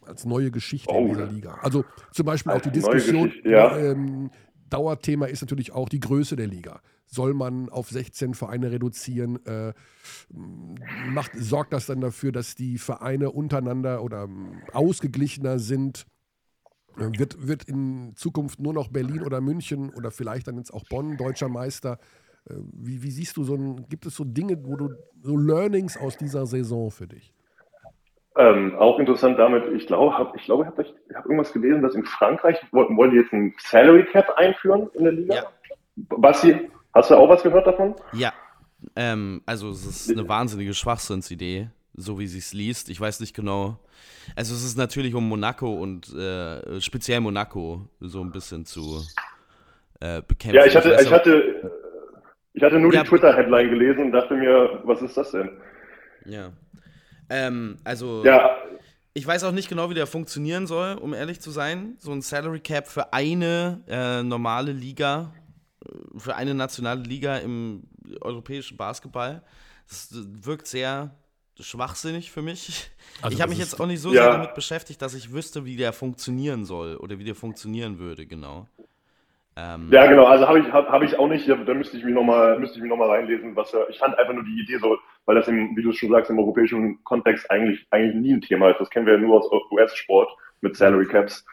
als 0.07 0.27
neue 0.27 0.51
Geschichte 0.51 0.93
oh. 0.93 0.99
in 0.99 1.09
dieser 1.09 1.27
Liga. 1.27 1.55
Also 1.63 1.85
zum 2.13 2.27
Beispiel 2.27 2.53
als 2.53 2.61
auch 2.61 2.71
die 2.71 2.73
Diskussion, 2.73 3.33
ja. 3.45 3.77
ähm, 3.77 4.31
Dauerthema 4.71 5.27
ist 5.27 5.41
natürlich 5.41 5.73
auch 5.73 5.89
die 5.89 6.01
Größe 6.01 6.37
der 6.37 6.47
Liga. 6.47 6.81
Soll 7.07 7.35
man 7.35 7.69
auf 7.69 7.91
16 7.91 8.35
Vereine 8.35 8.71
reduzieren? 8.71 9.45
Äh, 9.47 9.73
macht, 10.29 11.33
sorgt 11.37 11.73
das 11.73 11.87
dann 11.87 12.01
dafür, 12.01 12.33
dass 12.33 12.55
die 12.55 12.79
Vereine 12.79 13.31
untereinander 13.31 14.03
oder 14.03 14.25
ähm, 14.25 14.63
ausgeglichener 14.73 15.59
sind? 15.59 16.07
Wird, 16.97 17.47
wird 17.47 17.65
in 17.65 18.13
Zukunft 18.15 18.61
nur 18.61 18.73
noch 18.73 18.89
Berlin 18.89 19.23
oder 19.23 19.41
München 19.41 19.91
oder 19.95 20.11
vielleicht 20.11 20.47
dann 20.47 20.57
jetzt 20.57 20.73
auch 20.73 20.85
Bonn 20.89 21.17
deutscher 21.17 21.49
Meister? 21.49 21.99
Äh, 22.49 22.55
wie, 22.73 23.03
wie 23.03 23.11
siehst 23.11 23.37
du 23.37 23.45
so 23.45 23.55
ein, 23.55 23.87
gibt 23.89 24.07
es 24.07 24.15
so 24.15 24.25
Dinge, 24.25 24.59
wo 24.65 24.77
du 24.77 24.91
so 25.23 25.37
Learnings 25.37 25.97
aus 25.97 26.17
dieser 26.17 26.47
Saison 26.47 26.91
für 26.91 27.07
dich? 27.07 27.33
Ähm, 28.37 28.75
auch 28.77 28.99
interessant 28.99 29.39
damit, 29.39 29.65
ich 29.75 29.87
glaube, 29.87 30.17
hab, 30.19 30.35
ich 30.35 30.45
glaube, 30.45 30.65
ich 30.65 30.69
habe 30.69 30.85
hab 31.15 31.25
irgendwas 31.25 31.53
gelesen, 31.53 31.83
dass 31.83 31.95
in 31.95 32.05
Frankreich 32.05 32.59
wollen, 32.73 32.97
wollen 32.97 33.13
die 33.13 33.19
jetzt 33.19 33.33
ein 33.33 33.55
Salary 33.59 34.05
Cap 34.07 34.29
einführen 34.37 34.89
in 34.95 35.05
der 35.05 35.13
Liga. 35.13 35.35
Ja. 35.35 35.45
Basti, 35.95 36.69
hast 36.93 37.11
du 37.11 37.17
auch 37.17 37.29
was 37.29 37.45
gehört 37.45 37.67
davon? 37.67 37.95
Ja. 38.13 38.33
Ähm, 38.97 39.43
also 39.47 39.71
es 39.71 39.87
ist 39.87 40.11
eine 40.11 40.29
wahnsinnige 40.29 40.75
Schwachsinnsidee, 40.75 41.69
so 41.95 42.19
wie 42.19 42.27
sie 42.27 42.39
es 42.39 42.53
liest. 42.53 42.89
Ich 42.91 43.01
weiß 43.01 43.21
nicht 43.21 43.35
genau. 43.35 43.79
Also 44.37 44.55
es 44.55 44.65
ist 44.65 44.77
natürlich 44.77 45.15
um 45.15 45.29
Monaco 45.29 45.73
und 45.75 46.13
äh, 46.15 46.81
speziell 46.81 47.21
Monaco 47.21 47.89
so 48.01 48.21
ein 48.21 48.33
bisschen 48.33 48.65
zu 48.65 49.03
äh, 50.01 50.23
bekämpfen. 50.23 50.57
Ja, 50.57 50.67
ich 50.67 50.77
hatte, 50.77 50.99
ich 51.01 51.11
hatte, 51.11 51.71
ich 52.53 52.63
hatte 52.63 52.79
nur 52.79 52.93
ja, 52.93 53.03
die 53.03 53.09
Twitter-Headline 53.09 53.71
gelesen 53.71 54.05
und 54.05 54.13
dachte 54.13 54.35
mir, 54.35 54.81
was 54.85 55.03
ist 55.03 55.17
das 55.17 55.31
denn? 55.31 55.51
Ja. 56.25 56.53
Ähm, 57.29 57.77
also, 57.85 58.25
ja. 58.25 58.57
ich 59.13 59.27
weiß 59.27 59.45
auch 59.45 59.53
nicht 59.53 59.69
genau, 59.69 59.91
wie 59.91 59.95
der 59.95 60.07
funktionieren 60.07 60.67
soll, 60.67 60.95
um 60.95 61.15
ehrlich 61.15 61.41
zu 61.41 61.51
sein. 61.51 61.97
So 61.99 62.13
ein 62.13 62.23
Salary 62.23 62.61
Cap 62.61 62.87
für 62.87 63.13
eine 63.13 63.83
äh, 63.89 64.23
normale 64.23 64.73
Liga, 64.73 65.33
äh, 65.85 66.19
für 66.19 66.35
eine 66.35 66.55
nationale 66.55 67.03
Liga 67.03 67.39
im 67.39 67.85
europäischen 68.21 68.77
Basketball. 68.77 69.43
Das 69.89 70.09
wirkt 70.13 70.67
sehr 70.67 71.11
schwachsinnig 71.61 72.31
für 72.31 72.43
mich. 72.43 72.91
Also 73.23 73.37
ich 73.37 73.41
habe 73.41 73.51
mich 73.51 73.59
jetzt 73.59 73.81
auch 73.81 73.87
nicht 73.87 74.01
so 74.01 74.13
ja. 74.13 74.23
sehr 74.23 74.33
damit 74.33 74.55
beschäftigt, 74.55 75.01
dass 75.01 75.15
ich 75.15 75.33
wüsste, 75.33 75.65
wie 75.65 75.77
der 75.77 75.93
funktionieren 75.93 76.65
soll 76.65 76.97
oder 76.97 77.19
wie 77.19 77.25
der 77.25 77.35
funktionieren 77.35 77.99
würde, 77.99 78.27
genau. 78.27 78.67
Ähm, 79.57 79.89
ja, 79.93 80.07
genau, 80.07 80.25
also 80.25 80.49
habe 80.49 80.59
ich, 80.59 80.73
hab, 80.73 80.89
hab 80.89 81.03
ich 81.03 81.17
auch 81.17 81.29
nicht, 81.29 81.49
da 81.49 81.75
müsste 81.75 81.97
ich 81.97 82.05
mich 82.05 82.13
nochmal 82.13 82.59
noch 82.59 83.09
reinlesen, 83.09 83.55
was 83.55 83.73
ich 83.89 83.99
fand 83.99 84.19
einfach 84.19 84.35
nur 84.35 84.43
die 84.43 84.61
Idee 84.61 84.79
so, 84.79 84.99
weil 85.27 85.37
das 85.37 85.47
im, 85.47 85.77
wie 85.77 85.83
du 85.83 85.93
schon 85.93 86.11
sagst, 86.11 86.29
im 86.31 86.41
europäischen 86.41 87.03
Kontext 87.05 87.49
eigentlich, 87.51 87.87
eigentlich 87.91 88.17
nie 88.17 88.35
ein 88.35 88.41
Thema 88.41 88.71
ist. 88.71 88.81
Das 88.81 88.91
kennen 88.91 89.07
wir 89.07 89.15
ja 89.15 89.21
nur 89.21 89.39
aus 89.39 89.51
US-Sport 89.71 90.29
mit 90.61 90.77
Salary 90.77 91.07
Caps. 91.07 91.47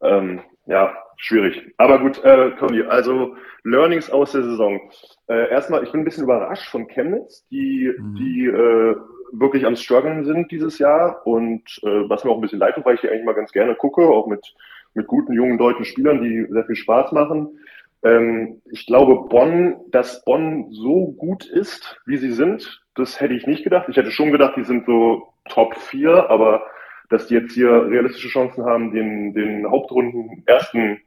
Ähm, 0.00 0.40
ja, 0.66 0.96
schwierig. 1.18 1.74
Aber 1.76 1.98
gut, 1.98 2.22
äh, 2.24 2.52
Conny, 2.52 2.82
also 2.82 3.36
Learnings 3.64 4.10
aus 4.10 4.32
der 4.32 4.42
Saison. 4.42 4.80
Äh, 5.28 5.50
erstmal, 5.50 5.84
ich 5.84 5.92
bin 5.92 6.00
ein 6.00 6.04
bisschen 6.04 6.24
überrascht 6.24 6.70
von 6.70 6.88
Chemnitz, 6.88 7.46
die, 7.48 7.92
mhm. 7.98 8.14
die 8.14 8.46
äh, 8.46 8.96
wirklich 9.38 9.66
am 9.66 9.76
struggeln 9.76 10.24
sind 10.24 10.50
dieses 10.50 10.78
Jahr 10.78 11.26
und 11.26 11.62
äh, 11.82 12.08
was 12.08 12.24
mir 12.24 12.30
auch 12.30 12.36
ein 12.36 12.40
bisschen 12.40 12.58
leid 12.58 12.74
tut, 12.74 12.84
weil 12.84 12.94
ich 12.94 13.00
die 13.00 13.08
eigentlich 13.08 13.24
mal 13.24 13.34
ganz 13.34 13.52
gerne 13.52 13.74
gucke, 13.74 14.02
auch 14.02 14.26
mit 14.26 14.54
mit 14.94 15.06
guten 15.06 15.34
jungen 15.34 15.58
deutschen 15.58 15.84
Spielern, 15.84 16.22
die 16.22 16.46
sehr 16.48 16.64
viel 16.64 16.76
Spaß 16.76 17.12
machen. 17.12 17.58
Ähm, 18.02 18.62
ich 18.70 18.86
glaube, 18.86 19.28
Bonn, 19.28 19.76
dass 19.90 20.24
Bonn 20.24 20.70
so 20.70 21.12
gut 21.12 21.44
ist, 21.44 22.00
wie 22.06 22.16
sie 22.16 22.32
sind, 22.32 22.82
das 22.94 23.20
hätte 23.20 23.34
ich 23.34 23.46
nicht 23.46 23.64
gedacht. 23.64 23.88
Ich 23.88 23.96
hätte 23.96 24.10
schon 24.10 24.30
gedacht, 24.30 24.54
die 24.56 24.64
sind 24.64 24.86
so 24.86 25.34
Top 25.48 25.76
4, 25.76 26.30
aber 26.30 26.64
dass 27.10 27.26
die 27.26 27.34
jetzt 27.34 27.52
hier 27.52 27.70
realistische 27.70 28.28
Chancen 28.28 28.64
haben, 28.64 28.92
den, 28.92 29.34
den 29.34 29.68
Hauptrunden 29.68 30.42
ersten 30.46 31.00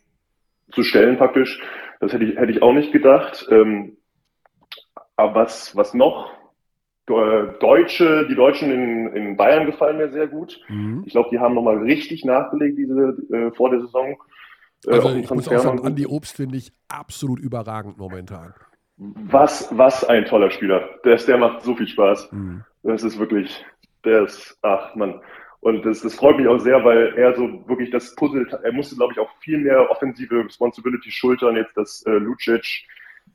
zu 0.71 0.83
stellen 0.83 1.17
praktisch, 1.17 1.61
das 1.99 2.13
hätte 2.13 2.25
ich, 2.25 2.37
hätte 2.37 2.51
ich 2.51 2.61
auch 2.61 2.73
nicht 2.73 2.91
gedacht. 2.91 3.47
Ähm, 3.49 3.97
aber 5.15 5.35
was, 5.35 5.75
was 5.75 5.93
noch? 5.93 6.36
Deutsche, 7.07 8.27
die 8.27 8.35
Deutschen 8.35 8.69
in, 8.69 9.07
in 9.13 9.37
Bayern 9.37 9.65
gefallen 9.65 9.97
mir 9.97 10.11
sehr 10.11 10.27
gut. 10.27 10.59
Mhm. 10.67 11.03
Ich 11.05 11.13
glaube, 11.13 11.29
die 11.31 11.39
haben 11.39 11.55
nochmal 11.55 11.77
richtig 11.77 12.25
nachgelegt 12.25 12.77
diese 12.77 13.15
äh, 13.31 13.51
vor 13.51 13.69
der 13.69 13.79
Saison. 13.79 14.17
Äh, 14.85 14.91
also 14.91 15.15
ich 15.15 15.29
muss 15.29 15.47
auch 15.47 15.59
sagen, 15.59 15.85
Andi 15.85 16.05
Obst 16.05 16.35
finde 16.35 16.57
ich 16.57 16.73
absolut 16.89 17.39
überragend 17.39 17.97
momentan. 17.97 18.53
Was, 18.97 19.69
was 19.71 20.03
ein 20.03 20.25
toller 20.25 20.51
Spieler. 20.51 20.89
Der, 21.05 21.15
der 21.15 21.37
macht 21.37 21.61
so 21.61 21.75
viel 21.75 21.87
Spaß. 21.87 22.31
Mhm. 22.33 22.63
Das 22.83 23.03
ist 23.03 23.17
wirklich, 23.17 23.65
der 24.03 24.23
ist, 24.23 24.57
ach 24.61 24.93
man. 24.95 25.21
Und 25.61 25.85
das, 25.85 26.01
das 26.01 26.15
freut 26.15 26.37
mich 26.37 26.47
auch 26.47 26.59
sehr, 26.59 26.83
weil 26.83 27.13
er 27.15 27.35
so 27.35 27.67
wirklich 27.67 27.89
das 27.89 28.15
Puzzle, 28.15 28.47
er 28.63 28.71
musste, 28.73 28.95
glaube 28.95 29.13
ich, 29.13 29.19
auch 29.19 29.29
viel 29.39 29.59
mehr 29.59 29.89
offensive 29.89 30.43
Responsibility 30.43 31.09
schultern, 31.09 31.55
jetzt 31.55 31.75
dass 31.77 32.03
äh, 32.05 32.11
Lucic 32.11 32.85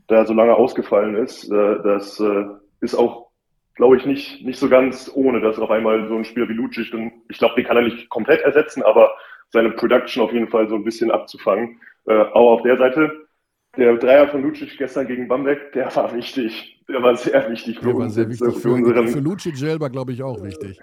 da 0.09 0.27
so 0.27 0.35
lange 0.35 0.55
ausgefallen 0.55 1.17
ist. 1.17 1.51
Äh, 1.51 1.83
das 1.83 2.21
äh, 2.21 2.45
ist 2.81 2.95
auch 2.95 3.32
glaube 3.75 3.97
ich, 3.97 4.07
nicht, 4.07 4.45
nicht 4.45 4.59
so 4.59 4.69
ganz 4.69 5.11
ohne, 5.15 5.41
dass 5.41 5.59
auf 5.59 5.71
einmal 5.71 6.09
so 6.09 6.17
ein 6.17 6.25
Spieler 6.25 6.49
wie 6.49 6.55
Lucic, 6.55 6.91
dann, 6.91 7.13
ich 7.29 7.39
glaube, 7.39 7.55
den 7.57 7.65
kann 7.65 7.77
er 7.77 7.85
nicht 7.85 8.09
komplett 8.11 8.43
ersetzen, 8.43 8.83
aber 8.83 9.13
seine 9.51 9.71
Production 9.71 10.25
auf 10.25 10.33
jeden 10.33 10.49
Fall 10.49 10.69
so 10.69 10.77
ein 10.77 10.85
bisschen 10.85 11.11
abzufangen. 11.11 11.81
Äh, 12.07 12.15
auch 12.15 12.59
auf 12.59 12.63
der 12.63 12.77
Seite, 12.79 13.27
der 13.77 13.97
Dreier 13.97 14.29
von 14.29 14.43
Lucic 14.43 14.77
gestern 14.77 15.07
gegen 15.07 15.29
Bamberg, 15.29 15.73
der 15.73 15.95
war 15.95 16.15
wichtig. 16.15 16.83
Der 16.89 17.03
war 17.03 17.17
sehr 17.17 17.51
wichtig 17.51 17.79
für 17.79 17.87
der 17.87 17.95
uns. 17.95 18.05
War 18.05 18.11
sehr 18.11 18.29
wichtig 18.29 18.57
für, 18.59 18.71
unseren, 18.71 19.09
für 19.09 19.21
Lucic 19.21 19.57
selber, 19.57 19.89
glaube 19.89 20.13
ich, 20.13 20.23
auch 20.23 20.43
wichtig. 20.43 20.79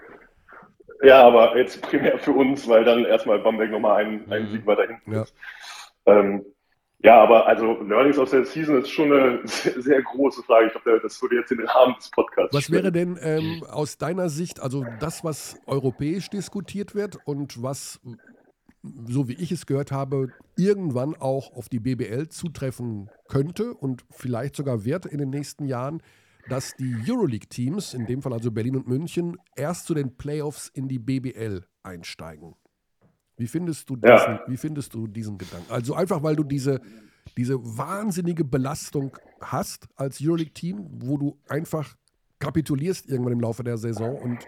Ja, 1.02 1.22
aber 1.22 1.56
jetzt 1.56 1.80
primär 1.82 2.18
für 2.18 2.32
uns, 2.32 2.68
weil 2.68 2.84
dann 2.84 3.04
erstmal 3.04 3.38
Bamberg 3.38 3.70
nochmal 3.70 4.04
einen, 4.04 4.30
einen. 4.30 4.50
Sieg 4.50 4.66
weiter 4.66 4.86
hinten 4.86 5.12
ja. 5.12 5.22
ist. 5.22 5.34
Ähm, 6.06 6.44
ja, 7.02 7.22
aber 7.22 7.46
also 7.46 7.80
Learnings 7.82 8.18
aus 8.18 8.30
der 8.30 8.44
Season 8.44 8.78
ist 8.78 8.90
schon 8.90 9.12
eine 9.12 9.40
sehr, 9.44 9.80
sehr 9.80 10.02
große 10.02 10.42
Frage. 10.42 10.66
Ich 10.66 10.72
glaube, 10.72 11.00
das 11.02 11.20
würde 11.22 11.36
jetzt 11.36 11.50
in 11.50 11.58
den 11.58 11.66
Rahmen 11.66 11.94
des 11.96 12.10
Podcasts. 12.10 12.54
Was 12.54 12.70
wäre 12.70 12.92
denn 12.92 13.18
ähm, 13.22 13.64
aus 13.70 13.96
deiner 13.96 14.28
Sicht, 14.28 14.60
also 14.60 14.84
das, 14.98 15.24
was 15.24 15.58
europäisch 15.66 16.28
diskutiert 16.28 16.94
wird 16.94 17.18
und 17.24 17.62
was, 17.62 18.00
so 18.82 19.28
wie 19.28 19.34
ich 19.34 19.50
es 19.50 19.64
gehört 19.64 19.92
habe, 19.92 20.28
irgendwann 20.56 21.14
auch 21.14 21.56
auf 21.56 21.70
die 21.70 21.80
BBL 21.80 22.28
zutreffen 22.28 23.08
könnte 23.28 23.72
und 23.72 24.04
vielleicht 24.10 24.54
sogar 24.54 24.84
wird 24.84 25.06
in 25.06 25.18
den 25.18 25.30
nächsten 25.30 25.64
Jahren, 25.64 26.02
dass 26.50 26.74
die 26.76 26.96
Euroleague-Teams, 27.08 27.94
in 27.94 28.06
dem 28.06 28.20
Fall 28.20 28.34
also 28.34 28.50
Berlin 28.50 28.76
und 28.76 28.88
München, 28.88 29.36
erst 29.56 29.86
zu 29.86 29.94
den 29.94 30.16
Playoffs 30.18 30.68
in 30.68 30.88
die 30.88 30.98
BBL 30.98 31.64
einsteigen? 31.82 32.56
Wie 33.40 33.46
findest 33.46 33.88
du 33.88 33.96
diesen, 33.96 34.10
ja. 34.10 34.44
wie 34.46 34.56
findest 34.58 34.92
du 34.92 35.06
diesen 35.06 35.38
Gedanken? 35.38 35.72
Also 35.72 35.94
einfach, 35.94 36.22
weil 36.22 36.36
du 36.36 36.44
diese, 36.44 36.80
diese 37.38 37.56
wahnsinnige 37.58 38.44
Belastung 38.44 39.16
hast 39.40 39.88
als 39.96 40.20
Euroleague-Team, 40.22 40.86
wo 40.98 41.16
du 41.16 41.38
einfach 41.48 41.96
kapitulierst 42.38 43.08
irgendwann 43.08 43.32
im 43.32 43.40
Laufe 43.40 43.64
der 43.64 43.78
Saison 43.78 44.14
und 44.16 44.46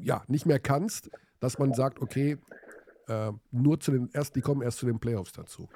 ja, 0.00 0.22
nicht 0.28 0.46
mehr 0.46 0.58
kannst, 0.58 1.10
dass 1.40 1.58
man 1.58 1.74
sagt, 1.74 2.00
okay, 2.00 2.38
äh, 3.06 3.32
nur 3.50 3.80
zu 3.80 3.92
den 3.92 4.08
erst, 4.14 4.34
die 4.34 4.40
kommen 4.40 4.62
erst 4.62 4.78
zu 4.78 4.86
den 4.86 4.98
Playoffs 4.98 5.32
dazu. 5.32 5.68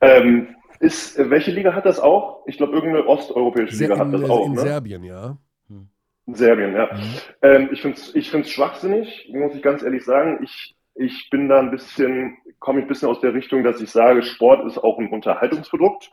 Ähm, 0.00 0.48
ist, 0.80 1.16
welche 1.30 1.52
Liga 1.52 1.74
hat 1.74 1.86
das 1.86 2.00
auch? 2.00 2.44
Ich 2.46 2.56
glaube, 2.56 2.72
irgendeine 2.72 3.06
osteuropäische 3.06 3.76
Liga 3.76 3.94
in, 3.94 4.00
hat 4.00 4.14
das 4.14 4.28
auch. 4.28 4.46
In 4.46 4.54
ne? 4.54 4.60
Serbien, 4.60 5.04
ja. 5.04 5.38
In 5.68 6.34
Serbien, 6.34 6.74
ja. 6.74 6.92
Mhm. 6.92 7.14
Ähm, 7.42 7.68
ich 7.72 7.82
finde 7.82 7.98
es 7.98 8.14
ich 8.16 8.30
find's 8.30 8.50
schwachsinnig, 8.50 9.30
muss 9.32 9.54
ich 9.54 9.62
ganz 9.62 9.82
ehrlich 9.82 10.04
sagen. 10.04 10.40
Ich 10.42 10.76
ich 10.98 11.30
bin 11.30 11.48
da 11.48 11.60
ein 11.60 11.70
bisschen, 11.70 12.36
komme 12.58 12.80
ich 12.80 12.84
ein 12.84 12.88
bisschen 12.88 13.08
aus 13.08 13.20
der 13.20 13.34
Richtung, 13.34 13.62
dass 13.62 13.80
ich 13.80 13.90
sage, 13.90 14.22
Sport 14.22 14.66
ist 14.66 14.78
auch 14.78 14.98
ein 14.98 15.08
Unterhaltungsprodukt. 15.08 16.10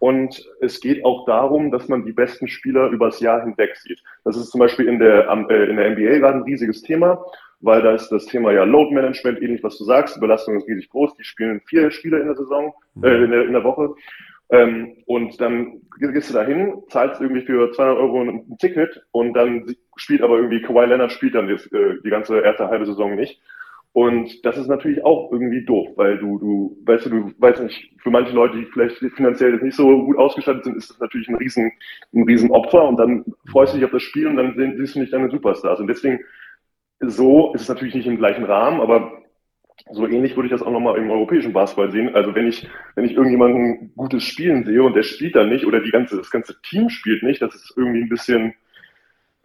Und 0.00 0.48
es 0.60 0.80
geht 0.80 1.04
auch 1.04 1.24
darum, 1.24 1.72
dass 1.72 1.88
man 1.88 2.04
die 2.04 2.12
besten 2.12 2.46
Spieler 2.46 2.88
übers 2.90 3.18
Jahr 3.18 3.42
hinweg 3.42 3.76
sieht. 3.76 4.00
Das 4.24 4.36
ist 4.36 4.50
zum 4.50 4.60
Beispiel 4.60 4.86
in 4.86 5.00
der, 5.00 5.28
äh, 5.28 5.64
in 5.70 5.76
der 5.76 5.90
NBA 5.90 6.18
gerade 6.18 6.38
ein 6.38 6.42
riesiges 6.42 6.82
Thema, 6.82 7.24
weil 7.60 7.82
da 7.82 7.94
ist 7.94 8.08
das 8.10 8.26
Thema 8.26 8.52
ja 8.52 8.62
Load 8.62 8.94
Management, 8.94 9.42
ähnlich 9.42 9.64
was 9.64 9.76
du 9.76 9.84
sagst. 9.84 10.14
Die 10.14 10.20
Belastung 10.20 10.56
ist 10.56 10.68
riesig 10.68 10.88
groß. 10.90 11.16
Die 11.16 11.24
spielen 11.24 11.60
vier 11.66 11.90
Spiele 11.90 12.20
in 12.20 12.26
der 12.26 12.36
Saison, 12.36 12.72
äh, 13.02 13.24
in, 13.24 13.30
der, 13.32 13.46
in 13.46 13.52
der 13.54 13.64
Woche. 13.64 13.94
Ähm, 14.50 14.98
und 15.06 15.40
dann 15.40 15.80
gehst 15.98 16.30
du 16.30 16.34
da 16.34 16.44
hin, 16.44 16.80
zahlst 16.88 17.20
irgendwie 17.20 17.42
für 17.42 17.72
200 17.72 17.98
Euro 17.98 18.22
ein, 18.22 18.56
Ticket 18.58 19.02
und 19.10 19.34
dann 19.34 19.74
spielt 19.96 20.22
aber 20.22 20.36
irgendwie 20.36 20.62
Kawhi 20.62 20.86
Leonard 20.86 21.12
spielt 21.12 21.34
dann 21.34 21.48
das, 21.48 21.66
äh, 21.72 21.96
die 22.02 22.08
ganze 22.08 22.38
erste 22.40 22.68
halbe 22.68 22.86
Saison 22.86 23.14
nicht. 23.14 23.40
Und 23.92 24.44
das 24.44 24.56
ist 24.56 24.68
natürlich 24.68 25.04
auch 25.04 25.32
irgendwie 25.32 25.64
doof, 25.64 25.88
weil 25.96 26.18
du, 26.18 26.38
du, 26.38 26.78
weißt 26.84 27.06
du, 27.06 27.10
du 27.10 27.32
weißt 27.38 27.62
nicht, 27.62 27.90
für 27.98 28.10
manche 28.10 28.32
Leute, 28.32 28.58
die 28.58 28.66
vielleicht 28.66 28.96
finanziell 28.96 29.56
nicht 29.56 29.76
so 29.76 30.04
gut 30.04 30.18
ausgestattet 30.18 30.64
sind, 30.64 30.76
ist 30.76 30.90
das 30.90 31.00
natürlich 31.00 31.28
ein 31.28 31.36
riesen, 31.36 31.72
ein 32.14 32.22
riesen 32.24 32.50
Opfer 32.50 32.86
und 32.86 32.96
dann 32.96 33.24
freust 33.50 33.72
du 33.72 33.78
dich 33.78 33.86
auf 33.86 33.90
das 33.90 34.02
Spiel 34.02 34.28
und 34.28 34.36
dann 34.36 34.54
siehst 34.76 34.94
du 34.94 35.00
nicht 35.00 35.12
deine 35.12 35.30
Superstars. 35.30 35.80
Und 35.80 35.88
deswegen, 35.88 36.20
so 37.00 37.52
ist 37.54 37.62
es 37.62 37.68
natürlich 37.68 37.94
nicht 37.94 38.06
im 38.06 38.18
gleichen 38.18 38.44
Rahmen, 38.44 38.80
aber 38.80 39.18
so 39.90 40.06
ähnlich 40.06 40.36
würde 40.36 40.46
ich 40.46 40.52
das 40.52 40.62
auch 40.62 40.72
nochmal 40.72 40.98
im 40.98 41.10
europäischen 41.10 41.52
Basketball 41.52 41.90
sehen. 41.90 42.14
Also 42.14 42.34
wenn 42.34 42.46
ich, 42.46 42.68
wenn 42.94 43.04
ich 43.04 43.12
irgendjemanden 43.12 43.92
gutes 43.96 44.24
Spielen 44.24 44.64
sehe 44.64 44.82
und 44.82 44.94
der 44.94 45.02
spielt 45.02 45.34
dann 45.34 45.48
nicht 45.48 45.64
oder 45.64 45.80
die 45.80 45.90
ganze, 45.90 46.16
das 46.16 46.30
ganze 46.30 46.60
Team 46.62 46.88
spielt 46.88 47.22
nicht, 47.22 47.40
das 47.40 47.54
ist 47.54 47.74
irgendwie 47.76 48.02
ein 48.02 48.08
bisschen, 48.08 48.54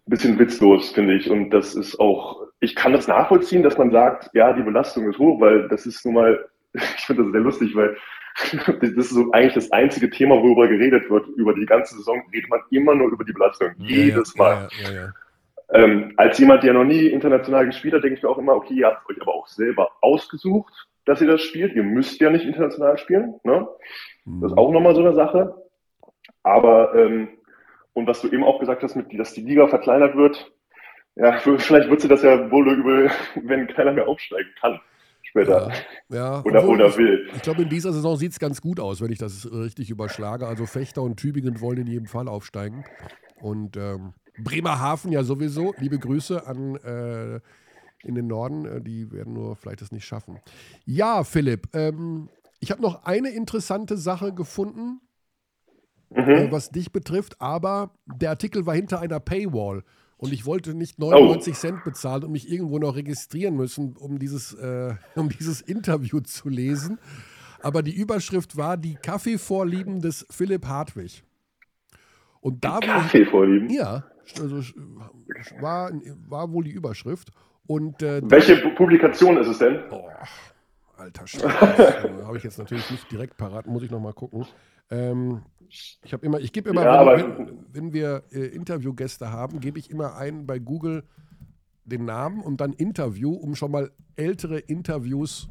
bisschen 0.05 0.39
witzlos, 0.39 0.91
finde 0.91 1.15
ich. 1.15 1.29
Und 1.29 1.51
das 1.51 1.75
ist 1.75 1.99
auch, 1.99 2.41
ich 2.59 2.75
kann 2.75 2.93
das 2.93 3.07
nachvollziehen, 3.07 3.63
dass 3.63 3.77
man 3.77 3.91
sagt, 3.91 4.29
ja, 4.33 4.53
die 4.53 4.63
Belastung 4.63 5.09
ist 5.09 5.19
hoch, 5.19 5.39
weil 5.39 5.67
das 5.69 5.85
ist 5.85 6.05
nun 6.05 6.15
mal, 6.15 6.45
ich 6.73 7.05
finde 7.05 7.23
das 7.23 7.31
sehr 7.31 7.41
lustig, 7.41 7.75
weil 7.75 7.97
das 8.81 8.89
ist 8.89 9.09
so 9.11 9.31
eigentlich 9.31 9.53
das 9.53 9.71
einzige 9.71 10.09
Thema, 10.09 10.35
worüber 10.35 10.67
geredet 10.67 11.09
wird. 11.09 11.27
Über 11.37 11.53
die 11.53 11.65
ganze 11.65 11.95
Saison 11.95 12.21
redet 12.33 12.49
man 12.49 12.61
immer 12.71 12.95
nur 12.95 13.09
über 13.11 13.23
die 13.23 13.33
Belastung. 13.33 13.69
Ja, 13.77 13.87
jedes 13.87 14.33
ja, 14.35 14.43
Mal. 14.43 14.67
Ja, 14.83 15.13
ähm, 15.73 16.13
als 16.17 16.37
jemand, 16.37 16.63
der 16.63 16.73
noch 16.73 16.83
nie 16.83 17.07
international 17.07 17.65
gespielt 17.65 17.93
hat, 17.93 18.03
denke 18.03 18.17
ich 18.17 18.23
mir 18.23 18.29
auch 18.29 18.37
immer, 18.37 18.55
okay, 18.55 18.73
ihr 18.75 18.87
habt 18.87 19.09
euch 19.09 19.21
aber 19.21 19.33
auch 19.33 19.47
selber 19.47 19.89
ausgesucht, 20.01 20.71
dass 21.05 21.21
ihr 21.21 21.27
das 21.27 21.41
spielt. 21.41 21.73
Ihr 21.75 21.83
müsst 21.83 22.19
ja 22.21 22.29
nicht 22.29 22.45
international 22.45 22.97
spielen. 22.97 23.35
Ne? 23.43 23.67
Das 24.25 24.51
ist 24.51 24.57
auch 24.57 24.71
nochmal 24.71 24.95
so 24.95 25.01
eine 25.01 25.13
Sache. 25.13 25.55
Aber 26.43 26.93
ähm, 26.95 27.29
und 27.93 28.07
was 28.07 28.21
du 28.21 28.27
eben 28.27 28.43
auch 28.43 28.59
gesagt 28.59 28.83
hast, 28.83 28.95
mit, 28.95 29.17
dass 29.17 29.33
die 29.33 29.41
Liga 29.41 29.67
verkleinert 29.67 30.15
wird, 30.15 30.51
ja, 31.15 31.37
vielleicht 31.57 31.89
wird 31.89 32.01
sie 32.01 32.07
das 32.07 32.23
ja 32.23 32.51
wohl 32.51 32.71
übel, 32.71 33.11
wenn 33.43 33.67
keiner 33.67 33.93
mehr 33.93 34.07
aufsteigen 34.07 34.49
kann 34.59 34.79
später. 35.23 35.71
Ja, 36.09 36.15
ja. 36.15 36.43
Oder, 36.43 36.67
oder 36.67 36.97
will. 36.97 37.27
Ich, 37.29 37.37
ich 37.37 37.41
glaube, 37.41 37.63
in 37.63 37.69
dieser 37.69 37.91
Saison 37.91 38.15
sieht 38.17 38.31
es 38.31 38.39
ganz 38.39 38.61
gut 38.61 38.79
aus, 38.79 39.01
wenn 39.01 39.11
ich 39.11 39.17
das 39.17 39.49
richtig 39.51 39.89
überschlage. 39.89 40.47
Also 40.47 40.65
Fechter 40.65 41.01
und 41.01 41.17
Tübingen 41.17 41.59
wollen 41.61 41.79
in 41.79 41.87
jedem 41.87 42.07
Fall 42.07 42.27
aufsteigen. 42.27 42.85
Und 43.41 43.77
ähm, 43.77 44.13
Bremerhaven 44.37 45.11
ja 45.11 45.23
sowieso. 45.23 45.73
Liebe 45.77 45.97
Grüße 45.97 46.45
an 46.45 46.75
äh, 46.75 47.39
in 48.07 48.15
den 48.15 48.27
Norden. 48.27 48.65
Äh, 48.65 48.81
die 48.81 49.11
werden 49.11 49.33
nur 49.33 49.55
vielleicht 49.55 49.81
es 49.81 49.91
nicht 49.91 50.05
schaffen. 50.05 50.39
Ja, 50.85 51.23
Philipp, 51.23 51.67
ähm, 51.73 52.29
ich 52.59 52.71
habe 52.71 52.81
noch 52.81 53.05
eine 53.05 53.29
interessante 53.29 53.97
Sache 53.97 54.33
gefunden 54.33 55.01
mhm. 56.15 56.29
äh, 56.29 56.51
was 56.51 56.69
dich 56.69 56.91
betrifft, 56.91 57.39
aber 57.39 57.91
der 58.05 58.31
Artikel 58.31 58.65
war 58.65 58.75
hinter 58.75 58.99
einer 58.99 59.19
Paywall. 59.19 59.83
Und 60.17 60.31
ich 60.31 60.45
wollte 60.45 60.73
nicht 60.73 60.99
99 60.99 61.53
oh. 61.53 61.55
Cent 61.55 61.83
bezahlen 61.83 62.23
und 62.23 62.31
mich 62.31 62.49
irgendwo 62.49 62.79
noch 62.79 62.95
registrieren 62.95 63.57
müssen, 63.57 63.97
um 63.97 64.19
dieses, 64.19 64.53
äh, 64.53 64.95
um 65.15 65.29
dieses 65.29 65.59
Interview 65.59 66.21
zu 66.21 66.47
lesen. 66.47 66.97
Aber 67.61 67.81
die 67.83 67.93
Überschrift 67.93 68.55
war 68.55 68.77
die 68.77 68.95
Kaffeevorlieben 68.95 70.01
des 70.01 70.25
Philipp 70.29 70.65
Hartwig. 70.65 71.23
Und 72.39 72.63
da 72.63 72.79
Kaffeevorlieben? 72.79 73.69
Ja, 73.69 74.03
also 74.39 74.61
war, 75.59 75.91
war 76.27 76.51
wohl 76.51 76.63
die 76.65 76.71
Überschrift. 76.71 77.31
Und, 77.65 78.01
äh, 78.01 78.21
Welche 78.23 78.57
Publikation 78.57 79.37
ist 79.37 79.47
es 79.47 79.59
denn? 79.59 79.79
Oh, 79.91 80.09
alter 80.97 81.27
Scheiße. 81.27 81.47
habe 82.25 82.37
ich 82.37 82.43
jetzt 82.43 82.57
natürlich 82.57 82.89
nicht 82.91 83.11
direkt 83.11 83.37
parat, 83.37 83.67
muss 83.67 83.83
ich 83.83 83.91
nochmal 83.91 84.13
gucken. 84.13 84.45
Ähm, 84.89 85.43
ich 86.03 86.13
habe 86.13 86.25
immer, 86.25 86.39
ich 86.39 86.51
gebe 86.51 86.69
immer, 86.69 86.83
ja, 86.83 87.05
wenn, 87.05 87.37
wenn, 87.37 87.65
wenn, 87.71 87.93
wir 87.93 88.23
äh, 88.31 88.45
Interviewgäste 88.47 89.31
haben, 89.31 89.59
gebe 89.59 89.79
ich 89.79 89.89
immer 89.89 90.15
ein 90.15 90.45
bei 90.45 90.59
Google 90.59 91.03
den 91.85 92.05
Namen 92.05 92.41
und 92.41 92.61
dann 92.61 92.73
Interview, 92.73 93.33
um 93.33 93.55
schon 93.55 93.71
mal 93.71 93.91
ältere 94.15 94.59
Interviews 94.59 95.49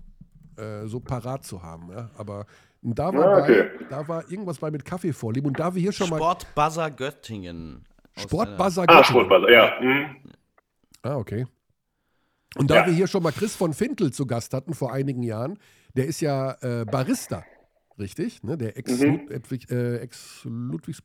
äh, 0.57 0.87
so 0.87 1.01
parat 1.01 1.45
zu 1.45 1.63
haben. 1.63 1.91
Ja? 1.91 2.11
Aber 2.17 2.47
da 2.83 3.13
war, 3.13 3.39
ah, 3.39 3.43
okay. 3.43 3.71
bei, 3.79 3.85
da 3.91 4.09
war 4.09 4.31
irgendwas 4.31 4.59
bei 4.59 4.71
mit 4.71 4.85
Kaffee 4.85 5.13
vorlieben 5.13 5.49
und 5.49 5.59
da 5.59 5.75
wir 5.75 5.81
hier 5.81 5.93
schon 5.93 6.09
mal. 6.11 6.17
Sportbuzzer 6.17 6.91
Göttingen. 6.91 7.85
Sportbuzzer 8.17 8.87
Göttingen. 8.87 9.01
Ah, 9.01 9.05
Sportbuzzer, 9.05 9.51
ja. 9.51 9.81
Mhm. 9.81 10.17
Ah, 11.03 11.17
okay. 11.17 11.47
Und 12.57 12.71
da 12.71 12.77
ja. 12.77 12.87
wir 12.87 12.93
hier 12.93 13.07
schon 13.07 13.23
mal 13.23 13.33
Chris 13.33 13.57
von 13.57 13.73
Fintel 13.73 14.13
zu 14.13 14.27
Gast 14.27 14.53
hatten 14.53 14.75
vor 14.75 14.93
einigen 14.93 15.23
Jahren, 15.23 15.59
der 15.97 16.07
ist 16.07 16.21
ja 16.21 16.57
äh, 16.61 16.85
Barista 16.85 17.45
richtig? 18.03 18.43
Ne? 18.43 18.59
Der 18.59 18.77
Ex-Ludwigsburg 18.77 19.71
mhm. 19.71 19.77
äh, 19.77 19.97
Ex 19.97 20.47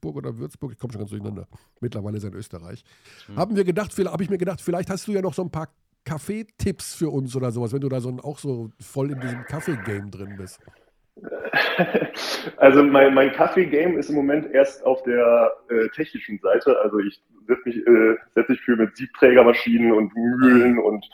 oder 0.03 0.37
Würzburg, 0.37 0.73
ich 0.73 0.79
komme 0.79 0.91
schon 0.91 0.99
ganz 0.99 1.11
durcheinander. 1.11 1.47
Mittlerweile 1.79 2.17
ist 2.17 2.23
er 2.23 2.31
in 2.31 2.35
Österreich. 2.35 2.83
Mhm. 3.29 3.35
Haben 3.37 3.55
wir 3.55 3.63
gedacht, 3.63 3.97
habe 3.97 4.23
ich 4.23 4.29
mir 4.29 4.37
gedacht, 4.37 4.61
vielleicht 4.61 4.89
hast 4.89 5.07
du 5.07 5.13
ja 5.13 5.21
noch 5.21 5.33
so 5.33 5.43
ein 5.43 5.51
paar 5.51 5.69
Kaffeetipps 6.03 6.95
für 6.95 7.09
uns 7.09 7.35
oder 7.35 7.51
sowas, 7.51 7.73
wenn 7.73 7.81
du 7.81 7.89
da 7.89 7.99
so 7.99 8.09
auch 8.23 8.39
so 8.39 8.71
voll 8.79 9.11
in 9.11 9.19
diesem 9.19 9.43
Kaffee-Game 9.43 10.11
drin 10.11 10.35
bist. 10.37 10.59
Also 12.57 12.83
mein, 12.83 13.13
mein 13.13 13.31
Kaffee-Game 13.31 13.97
ist 13.97 14.09
im 14.09 14.15
Moment 14.15 14.51
erst 14.53 14.85
auf 14.85 15.01
der 15.03 15.51
äh, 15.69 15.87
technischen 15.95 16.39
Seite. 16.39 16.79
Also 16.81 16.99
ich 16.99 17.21
setze 17.47 17.61
mich, 17.65 17.77
äh, 17.77 18.15
setz 18.35 18.49
mich 18.49 18.61
viel 18.61 18.75
mit 18.75 18.95
Siebträgermaschinen 18.95 19.91
und 19.91 20.15
Mühlen 20.15 20.79
und 20.79 21.05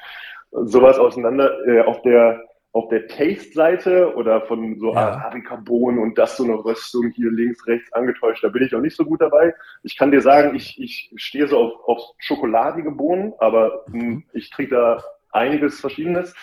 sowas 0.51 0.97
auseinander. 0.99 1.51
Äh, 1.67 1.81
auf 1.81 2.01
der 2.01 2.41
auf 2.74 2.89
der 2.89 3.07
Taste-Seite 3.07 4.15
oder 4.15 4.41
von 4.41 4.80
so 4.80 4.93
ja. 4.93 5.11
Arabica-Bohnen 5.11 5.99
und 5.99 6.17
das 6.17 6.38
so 6.38 6.43
eine 6.43 6.55
Röstung 6.55 7.11
hier 7.15 7.32
links, 7.32 7.65
rechts 7.67 7.93
angetäuscht, 7.93 8.43
da 8.43 8.49
bin 8.49 8.63
ich 8.63 8.71
noch 8.71 8.82
nicht 8.82 8.97
so 8.97 9.05
gut 9.05 9.21
dabei. 9.21 9.53
Ich 9.84 9.95
kann 9.95 10.11
dir 10.11 10.21
sagen, 10.21 10.55
ich, 10.55 10.82
ich 10.82 11.11
stehe 11.15 11.47
so 11.47 11.59
auf, 11.59 11.74
auf 11.88 12.01
schokoladige 12.17 12.89
Bohnen, 12.89 13.34
aber 13.38 13.86
hm, 13.91 13.99
mhm. 13.99 14.24
ich 14.34 14.49
trinke 14.49 14.76
da 14.76 15.03
einiges 15.32 15.80
Verschiedenes. 15.80 16.34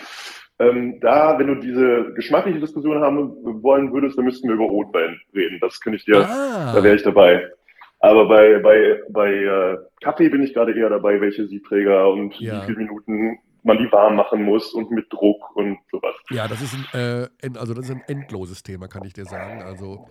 Ähm, 0.60 1.00
da, 1.00 1.36
wenn 1.38 1.48
du 1.48 1.56
diese 1.56 2.12
geschmackliche 2.14 2.60
Diskussion 2.60 3.02
haben 3.02 3.62
wollen 3.62 3.92
würdest, 3.92 4.16
dann 4.16 4.26
müssten 4.26 4.46
wir 4.46 4.54
über 4.54 4.66
Rotwein 4.66 5.20
reden. 5.34 5.58
Das 5.60 5.80
könnte 5.80 5.96
ich 5.96 6.04
dir, 6.04 6.18
ah. 6.18 6.72
da 6.74 6.84
wäre 6.84 6.94
ich 6.94 7.02
dabei. 7.02 7.50
Aber 7.98 8.28
bei, 8.28 8.58
bei, 8.60 9.00
bei 9.10 9.32
äh, 9.32 9.78
Kaffee 10.00 10.28
bin 10.28 10.42
ich 10.42 10.54
gerade 10.54 10.78
eher 10.78 10.90
dabei, 10.90 11.20
welche 11.20 11.46
Siebträger 11.46 12.08
und 12.08 12.38
ja. 12.38 12.62
wie 12.62 12.66
viele 12.66 12.78
Minuten 12.78 13.38
man 13.62 13.78
die 13.78 13.90
warm 13.92 14.16
machen 14.16 14.44
muss 14.44 14.72
und 14.72 14.90
mit 14.90 15.12
Druck 15.12 15.54
und 15.56 15.78
sowas. 15.90 16.14
Ja, 16.30 16.48
das 16.48 16.60
ist 16.62 16.74
ein, 16.74 17.28
äh, 17.42 17.58
also 17.58 17.74
das 17.74 17.86
ist 17.86 17.90
ein 17.90 18.02
endloses 18.06 18.62
Thema, 18.62 18.88
kann 18.88 19.04
ich 19.04 19.12
dir 19.12 19.24
sagen. 19.24 19.62
Also 19.62 20.08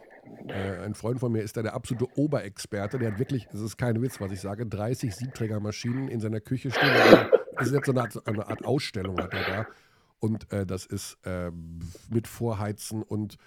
äh, 0.47 0.83
ein 0.85 0.93
Freund 0.93 1.19
von 1.19 1.31
mir 1.31 1.41
ist 1.41 1.57
da 1.57 1.61
der 1.61 1.73
absolute 1.73 2.07
Oberexperte. 2.17 2.99
Der 2.99 3.11
hat 3.11 3.19
wirklich, 3.19 3.47
das 3.51 3.61
ist 3.61 3.77
kein 3.77 4.01
Witz, 4.01 4.19
was 4.19 4.31
ich 4.31 4.41
sage, 4.41 4.65
30 4.65 5.15
Siebträgermaschinen 5.15 6.07
in 6.07 6.19
seiner 6.19 6.39
Küche 6.39 6.71
stehen. 6.71 6.91
Das 7.55 7.67
ist 7.67 7.73
jetzt 7.73 7.87
so 7.87 7.91
eine 7.91 8.01
Art, 8.01 8.27
eine 8.27 8.47
Art 8.47 8.65
Ausstellung 8.65 9.19
hat 9.19 9.33
er 9.33 9.43
da. 9.43 9.67
Und 10.19 10.51
äh, 10.51 10.65
das 10.65 10.85
ist 10.85 11.17
äh, 11.25 11.51
mit 12.09 12.27
Vorheizen 12.27 13.03
und 13.03 13.37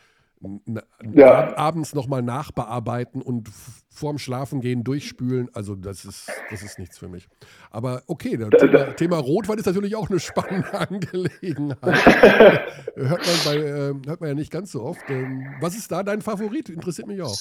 ja. 1.12 1.56
abends 1.56 1.94
nochmal 1.94 2.22
nachbearbeiten 2.22 3.22
und 3.22 3.48
vorm 3.90 4.18
Schlafengehen 4.18 4.84
durchspülen. 4.84 5.48
Also 5.54 5.74
das 5.74 6.04
ist, 6.04 6.30
das 6.50 6.62
ist 6.62 6.78
nichts 6.78 6.98
für 6.98 7.08
mich. 7.08 7.28
Aber 7.70 8.02
okay, 8.06 8.36
das 8.36 8.50
Thema, 8.60 8.84
Thema 8.96 9.16
Rotwein 9.18 9.58
ist 9.58 9.66
natürlich 9.66 9.96
auch 9.96 10.10
eine 10.10 10.20
spannende 10.20 10.72
Angelegenheit. 10.78 11.80
hört, 12.96 13.26
man 13.26 13.36
bei, 13.44 13.56
äh, 13.56 13.94
hört 14.06 14.20
man 14.20 14.28
ja 14.28 14.34
nicht 14.34 14.50
ganz 14.50 14.72
so 14.72 14.82
oft. 14.82 15.08
Ähm, 15.08 15.46
was 15.60 15.76
ist 15.76 15.90
da 15.92 16.02
dein 16.02 16.22
Favorit? 16.22 16.68
Interessiert 16.68 17.06
mich 17.06 17.22
auch. 17.22 17.36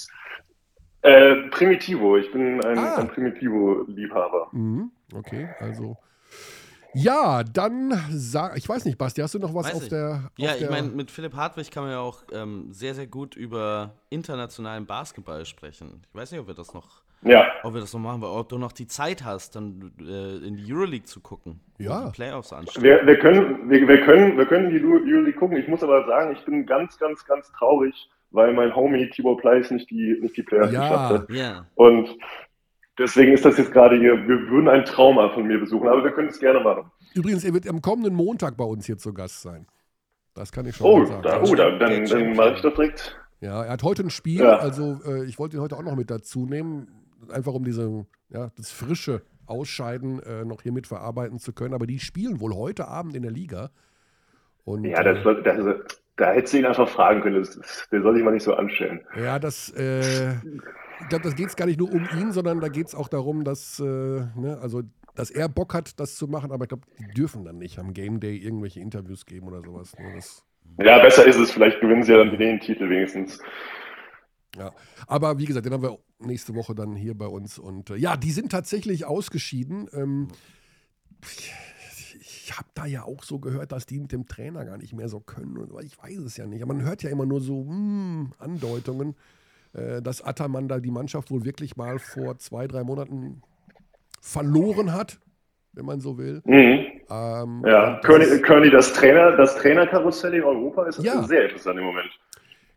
Äh, 1.02 1.50
Primitivo. 1.50 2.18
Ich 2.18 2.32
bin 2.32 2.64
ein, 2.64 2.78
ah. 2.78 2.98
ein 2.98 3.08
Primitivo-Liebhaber. 3.08 4.50
Mhm. 4.52 4.92
Okay, 5.14 5.50
also 5.60 5.98
ja, 6.94 7.44
dann 7.44 7.94
sag, 8.10 8.58
ich 8.58 8.68
weiß 8.68 8.86
nicht, 8.86 8.98
Basti, 8.98 9.22
hast 9.22 9.34
du 9.34 9.40
noch 9.40 9.54
was 9.54 9.68
weiß 9.68 9.76
auf 9.76 9.84
ich. 9.84 9.90
der. 9.90 10.24
Auf 10.26 10.32
ja, 10.38 10.56
ich 10.56 10.70
meine, 10.70 10.90
mit 10.90 11.12
Philipp 11.12 11.36
Hartwig 11.36 11.72
kann 11.72 11.84
man 11.84 11.92
ja 11.94 12.00
auch 12.00 12.24
ähm, 12.34 12.68
sehr, 12.72 12.94
sehr 12.94 13.08
gut 13.08 13.36
über 13.36 13.92
internationalen 14.10 14.86
Basketball 14.86 15.46
sprechen. 15.46 16.02
Ich 16.10 16.16
weiß 16.16 16.32
nicht, 16.32 16.42
ob 16.42 16.48
wir 16.48 16.54
das 16.54 16.74
noch, 16.74 17.02
ja. 17.22 17.48
ob 17.64 17.74
wir 17.74 17.82
das 17.82 17.94
noch 17.94 18.00
machen, 18.00 18.22
weil 18.22 18.30
ob 18.30 18.50
du 18.50 18.58
noch 18.58 18.72
die 18.72 18.88
Zeit 18.88 19.24
hast, 19.24 19.56
dann 19.56 19.92
äh, 20.00 20.46
in 20.46 20.58
die 20.58 20.74
Euroleague 20.74 21.06
zu 21.06 21.22
gucken. 21.22 21.60
Ja. 21.78 22.06
Die 22.06 22.12
Playoffs 22.12 22.52
anstehen. 22.52 22.84
Wir, 22.84 23.06
wir, 23.06 23.18
können, 23.20 23.70
wir, 23.70 23.88
wir, 23.88 24.02
können, 24.02 24.38
wir 24.38 24.46
können 24.46 24.70
die 24.70 24.84
Euroleague 24.84 25.34
gucken. 25.34 25.58
Ich 25.58 25.68
muss 25.68 25.84
aber 25.84 26.06
sagen, 26.06 26.36
ich 26.38 26.44
bin 26.46 26.66
ganz, 26.66 26.98
ganz, 26.98 27.26
ganz 27.26 27.52
traurig, 27.54 28.10
weil 28.32 28.54
mein 28.54 28.76
Homie 28.76 29.10
Tibor 29.10 29.38
Pleiss 29.38 29.72
nicht 29.72 29.90
die, 29.90 30.18
nicht 30.22 30.36
die 30.36 30.44
Playoffs 30.44 30.74
ja. 30.74 30.82
geschafft 30.82 31.14
hat. 31.14 31.30
Ja. 31.32 31.66
Und 31.76 32.10
Deswegen 33.02 33.34
ist 33.34 33.44
das 33.44 33.58
jetzt 33.58 33.72
gerade 33.72 33.98
hier, 33.98 34.16
wir 34.28 34.48
würden 34.50 34.70
ein 34.70 34.86
Trauma 34.86 35.30
von 35.30 35.48
mir 35.48 35.60
besuchen, 35.60 35.88
aber 35.88 36.04
wir 36.04 36.12
können 36.12 36.28
es 36.28 36.40
gerne 36.40 36.60
machen. 36.60 36.92
Übrigens, 37.16 37.44
er 37.44 37.54
wird 37.54 37.68
am 37.68 37.82
kommenden 37.82 38.14
Montag 38.14 38.56
bei 38.58 38.64
uns 38.64 38.86
hier 38.86 38.98
zu 38.98 39.12
Gast 39.12 39.42
sein. 39.42 39.66
Das 40.36 40.52
kann 40.52 40.68
ich 40.68 40.76
schon 40.76 40.88
oh, 40.88 40.98
mal 41.00 41.08
sagen. 41.08 41.24
Da, 41.24 41.42
oh, 41.42 41.56
dann, 41.56 41.80
dann, 41.80 42.06
dann 42.06 42.36
mache 42.36 42.54
ich 42.54 42.62
das 42.62 42.74
direkt. 42.76 43.20
Ja, 43.40 43.64
er 43.64 43.72
hat 43.72 43.82
heute 43.82 44.04
ein 44.04 44.12
Spiel, 44.12 44.42
ja. 44.42 44.58
also 44.58 45.00
äh, 45.04 45.26
ich 45.26 45.40
wollte 45.40 45.58
ihn 45.58 45.62
heute 45.62 45.76
auch 45.78 45.84
noch 45.84 45.96
mit 45.96 46.12
dazu 46.12 46.46
nehmen, 46.46 46.88
einfach 47.32 47.54
um 47.54 47.64
diese, 47.64 48.06
ja, 48.30 48.52
das 48.56 48.72
frische 48.72 49.24
Ausscheiden 49.48 50.22
äh, 50.22 50.46
noch 50.46 50.62
hier 50.62 50.72
mit 50.72 50.86
verarbeiten 50.86 51.40
zu 51.40 51.54
können. 51.54 51.74
Aber 51.74 51.88
die 51.88 52.00
spielen 52.00 52.40
wohl 52.40 52.54
heute 52.54 52.88
Abend 52.88 53.16
in 53.16 53.24
der 53.24 53.32
Liga. 53.32 53.72
Und, 54.64 54.86
ja, 54.86 55.02
das, 55.02 55.26
äh, 55.26 55.42
das, 55.42 55.58
das, 55.58 56.02
da 56.18 56.34
hättest 56.34 56.54
du 56.54 56.60
ihn 56.60 56.66
einfach 56.68 56.88
fragen 56.88 57.22
können. 57.22 57.38
Das, 57.38 57.88
der 57.92 58.04
soll 58.04 58.14
sich 58.14 58.24
mal 58.24 58.32
nicht 58.32 58.44
so 58.44 58.54
anstellen. 58.54 59.02
Ja, 59.18 59.40
das, 59.40 59.72
äh, 59.72 60.36
ich 61.02 61.10
glaube, 61.10 61.24
das 61.24 61.36
geht 61.36 61.48
es 61.48 61.56
gar 61.56 61.66
nicht 61.66 61.80
nur 61.80 61.92
um 61.92 62.08
ihn, 62.18 62.32
sondern 62.32 62.60
da 62.60 62.68
geht 62.68 62.88
es 62.88 62.96
auch 62.96 63.08
darum, 63.08 63.44
dass, 63.44 63.80
äh, 63.80 63.84
ne, 63.84 64.58
also 64.62 64.84
dass 65.16 65.30
er 65.30 65.50
Bock 65.50 65.74
hat, 65.74 66.00
das 66.00 66.16
zu 66.16 66.28
machen, 66.28 66.52
aber 66.52 66.66
ich 66.66 66.70
glaube, 66.70 66.88
die 66.98 67.08
dürfen 67.14 67.44
dann 67.44 67.58
nicht 67.58 67.80
am 67.80 67.94
Game 67.94 68.20
Day 68.20 68.38
irgendwelche 68.38 68.80
Interviews 68.80 69.26
geben 69.26 69.48
oder 69.48 69.62
sowas. 69.62 69.98
Ne? 69.98 70.14
Das, 70.16 70.46
Ja, 70.80 71.02
besser 71.02 71.26
ist 71.26 71.38
es. 71.38 71.52
Vielleicht 71.52 71.82
gewinnen 71.82 72.04
sie 72.04 72.14
ja 72.14 72.24
dann 72.24 72.38
den 72.38 72.60
Titel 72.60 72.90
wenigstens. 72.90 73.40
ja. 74.58 74.72
Aber 75.08 75.38
wie 75.38 75.46
gesagt, 75.46 75.66
den 75.66 75.74
haben 75.74 75.84
wir 75.84 75.98
nächste 76.20 76.56
Woche 76.56 76.76
dann 76.76 76.96
hier 76.96 77.18
bei 77.18 77.28
uns. 77.28 77.60
Und 77.60 77.90
äh, 77.90 77.98
ja, 77.98 78.16
die 78.16 78.32
sind 78.32 78.52
tatsächlich 78.52 79.06
ausgeschieden. 79.06 79.90
Ähm, 79.94 80.30
ich 81.22 82.58
habe 82.58 82.70
da 82.74 82.86
ja 82.86 83.04
auch 83.04 83.24
so 83.24 83.40
gehört, 83.40 83.72
dass 83.72 83.86
die 83.86 84.00
mit 84.00 84.12
dem 84.12 84.28
Trainer 84.28 84.66
gar 84.66 84.78
nicht 84.78 84.94
mehr 84.94 85.10
so 85.10 85.20
können. 85.20 85.58
Und, 85.58 85.84
ich 85.84 85.98
weiß 85.98 86.20
es 86.20 86.38
ja 86.38 86.46
nicht. 86.46 86.62
Aber 86.64 86.74
man 86.74 86.84
hört 86.84 87.04
ja 87.04 87.10
immer 87.10 87.26
nur 87.26 87.42
so 87.42 87.64
mm, 87.64 88.34
Andeutungen, 88.40 89.16
äh, 89.74 90.02
dass 90.02 90.22
Ataman 90.22 90.68
da 90.68 90.80
die 90.80 90.92
Mannschaft 90.92 91.32
wohl 91.32 91.46
wirklich 91.46 91.76
mal 91.78 92.00
vor 92.00 92.38
zwei, 92.38 92.68
drei 92.68 92.84
Monaten 92.84 93.42
verloren 94.22 94.94
hat, 94.94 95.20
wenn 95.74 95.86
man 95.86 96.00
so 96.02 96.18
will. 96.18 96.42
Mhm. 96.46 96.86
Ähm, 97.10 97.64
Ja, 97.66 98.00
und 98.08 98.74
das 98.74 98.94
Trainer, 98.94 99.36
das 99.38 99.56
Trainerkarussell 99.56 100.34
in 100.36 100.44
Europa 100.44 100.86
ist 100.86 101.02
Ja. 101.04 101.24
sehr 101.24 101.46
interessant 101.46 101.80
im 101.80 101.86
Moment. 101.86 102.10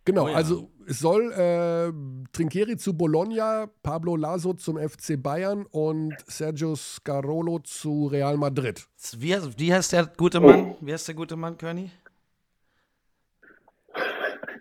Genau, 0.07 0.25
Oh 0.27 0.29
ja. 0.29 0.35
also 0.35 0.69
es 0.87 0.99
soll 0.99 1.33
äh, 1.33 1.91
Trinchieri 2.33 2.77
zu 2.77 2.95
Bologna, 2.95 3.69
Pablo 3.83 4.17
Laso 4.17 4.53
zum 4.53 4.77
FC 4.77 5.17
Bayern 5.21 5.65
und 5.71 6.15
Sergio 6.27 6.75
Scarolo 6.77 7.61
zu 7.61 8.09
Real 8.09 8.37
Madrid. 8.37 8.87
Wie, 9.17 9.35
heißt- 9.35 9.55
wie 9.59 9.73
heißt 9.73 9.93
der 9.95 10.07
gute 10.17 10.39
Oh. 10.39 10.47
Mann? 10.47 10.75
Wie 10.83 10.93
heißt 10.93 11.09
der 11.09 11.15
gute 11.15 11.37
Mann, 11.37 11.57
Körny? 11.57 11.91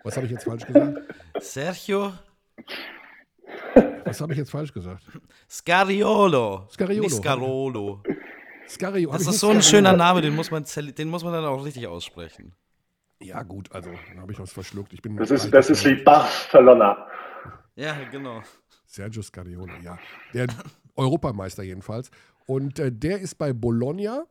Was 0.04 0.16
habe 0.16 0.26
ich 0.26 0.32
jetzt 0.32 0.44
falsch 0.44 0.66
gesagt? 0.66 0.98
Sergio 1.40 2.12
Was 4.04 4.20
habe 4.20 4.32
ich 4.34 4.38
jetzt 4.38 4.50
falsch 4.50 4.72
gesagt? 4.72 5.02
Scariolo. 5.48 6.68
Scariolo. 6.70 7.02
Nicht 7.02 7.16
Scarolo. 7.16 8.02
Scario. 8.68 9.10
Das 9.12 9.26
ist 9.26 9.40
so 9.40 9.48
ein 9.48 9.60
Scariolo? 9.60 9.62
schöner 9.62 9.96
Name, 9.96 10.20
den 10.20 10.34
muss 10.34 10.50
man, 10.50 10.64
den 10.64 11.08
muss 11.08 11.24
man 11.24 11.32
dann 11.32 11.44
auch 11.46 11.64
richtig 11.64 11.86
aussprechen. 11.86 12.52
Ja, 13.20 13.42
gut, 13.42 13.72
also 13.72 13.90
dann 14.08 14.20
habe 14.20 14.32
ich 14.32 14.38
was 14.38 14.52
verschluckt. 14.52 14.92
Ich 14.92 15.00
bin 15.00 15.16
Das 15.16 15.30
ist, 15.30 15.50
das 15.50 15.70
ist 15.70 15.84
wie 15.86 15.94
Barcelona. 15.94 17.06
Ja, 17.74 17.96
genau. 18.10 18.42
Sergio 18.86 19.22
Scariolo, 19.22 19.72
ja. 19.82 19.98
Der 20.34 20.46
Europameister 20.96 21.62
jedenfalls. 21.62 22.10
Und 22.46 22.78
äh, 22.78 22.92
der 22.92 23.20
ist 23.20 23.36
bei 23.36 23.54
Bologna 23.54 24.24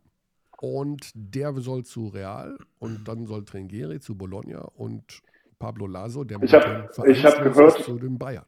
und 0.61 1.09
der 1.15 1.53
soll 1.55 1.83
zu 1.83 2.07
Real 2.09 2.57
und 2.77 3.07
dann 3.07 3.25
soll 3.25 3.43
Trinchieri 3.43 3.99
zu 3.99 4.15
Bologna 4.15 4.59
und 4.75 5.23
Pablo 5.63 5.87
Laso, 5.87 6.23
der 6.23 6.41
Ich 6.43 6.53
hab- 6.53 6.67
momentan 6.67 7.09
ich 7.09 7.25
hab 7.25 7.41
gehört- 7.41 7.83
zu 7.83 7.97
den 7.97 8.17
Bayern. 8.19 8.45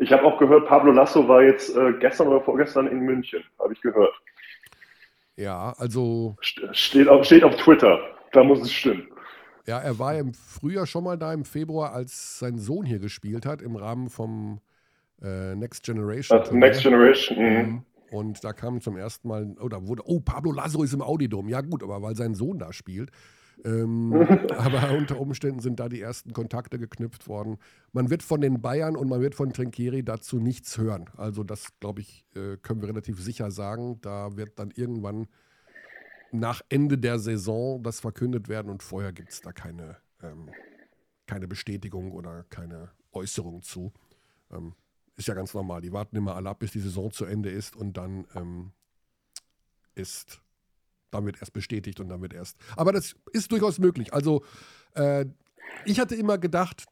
Ich 0.00 0.12
habe 0.12 0.22
auch 0.22 0.38
gehört, 0.38 0.68
Pablo 0.68 0.92
Lasso 0.92 1.26
war 1.26 1.42
jetzt 1.42 1.74
äh, 1.76 1.92
gestern 1.98 2.28
oder 2.28 2.40
vorgestern 2.40 2.86
in 2.86 3.00
München. 3.00 3.42
Habe 3.58 3.72
ich 3.72 3.80
gehört. 3.80 4.14
Ja, 5.36 5.74
also 5.76 6.36
St- 6.40 6.72
Steht 6.72 7.08
auf, 7.08 7.24
steht 7.24 7.42
auf 7.42 7.56
Twitter. 7.56 7.98
Da 8.32 8.44
muss 8.44 8.60
es 8.60 8.72
stimmen. 8.72 9.08
Ja, 9.66 9.78
er 9.80 9.98
war 9.98 10.14
im 10.16 10.34
Frühjahr 10.34 10.86
schon 10.86 11.02
mal 11.04 11.18
da 11.18 11.32
im 11.32 11.44
Februar, 11.44 11.92
als 11.92 12.38
sein 12.38 12.58
Sohn 12.58 12.86
hier 12.86 13.00
gespielt 13.00 13.44
hat, 13.44 13.60
im 13.60 13.74
Rahmen 13.76 14.08
vom 14.08 14.60
äh, 15.20 15.54
Next 15.56 15.84
Generation. 15.84 16.38
Also 16.38 16.54
Next 16.54 16.82
Generation. 16.82 17.38
Mhm. 17.38 17.58
Mhm. 17.68 17.82
Und 18.10 18.44
da 18.44 18.52
kam 18.52 18.80
zum 18.80 18.96
ersten 18.96 19.26
Mal, 19.28 19.56
oder 19.60 19.86
wurde, 19.88 20.02
oh, 20.06 20.20
Pablo 20.20 20.52
Lasso 20.52 20.82
ist 20.84 20.94
im 20.94 21.02
Audidom. 21.02 21.48
Ja, 21.48 21.60
gut, 21.60 21.82
aber 21.82 22.00
weil 22.02 22.14
sein 22.14 22.34
Sohn 22.34 22.58
da 22.60 22.72
spielt. 22.72 23.10
Ähm, 23.64 24.12
aber 24.56 24.96
unter 24.96 25.20
Umständen 25.20 25.60
sind 25.60 25.80
da 25.80 25.88
die 25.88 26.00
ersten 26.00 26.32
Kontakte 26.32 26.78
geknüpft 26.78 27.28
worden. 27.28 27.58
Man 27.92 28.10
wird 28.10 28.22
von 28.22 28.40
den 28.40 28.60
Bayern 28.60 28.96
und 28.96 29.08
man 29.08 29.20
wird 29.20 29.34
von 29.34 29.52
Trinkieri 29.52 30.02
dazu 30.02 30.38
nichts 30.38 30.78
hören. 30.78 31.06
Also, 31.16 31.44
das, 31.44 31.78
glaube 31.80 32.00
ich, 32.00 32.24
äh, 32.34 32.56
können 32.56 32.80
wir 32.80 32.88
relativ 32.88 33.20
sicher 33.20 33.50
sagen. 33.50 34.00
Da 34.00 34.36
wird 34.36 34.58
dann 34.58 34.70
irgendwann 34.70 35.26
nach 36.30 36.62
Ende 36.68 36.98
der 36.98 37.18
Saison 37.18 37.82
das 37.82 38.00
verkündet 38.00 38.48
werden 38.48 38.70
und 38.70 38.82
vorher 38.82 39.12
gibt 39.12 39.30
es 39.30 39.40
da 39.40 39.52
keine, 39.52 39.96
ähm, 40.22 40.50
keine 41.26 41.48
Bestätigung 41.48 42.12
oder 42.12 42.44
keine 42.50 42.90
Äußerung 43.12 43.62
zu. 43.62 43.92
Ähm, 44.50 44.74
ist 45.16 45.28
ja 45.28 45.34
ganz 45.34 45.52
normal. 45.54 45.80
Die 45.80 45.92
warten 45.92 46.16
immer 46.16 46.36
alle 46.36 46.50
ab, 46.50 46.60
bis 46.60 46.72
die 46.72 46.80
Saison 46.80 47.10
zu 47.10 47.24
Ende 47.24 47.50
ist 47.50 47.76
und 47.76 47.96
dann 47.96 48.26
ähm, 48.34 48.72
ist, 49.94 50.40
wird 51.12 51.40
erst 51.40 51.52
bestätigt 51.52 52.00
und 52.00 52.08
wird 52.20 52.34
erst. 52.34 52.56
Aber 52.76 52.92
das 52.92 53.14
ist 53.32 53.50
durchaus 53.52 53.78
möglich. 53.78 54.12
Also 54.12 54.42
äh, 54.94 55.26
ich 55.84 56.00
hatte 56.00 56.14
immer 56.14 56.38
gedacht, 56.38 56.86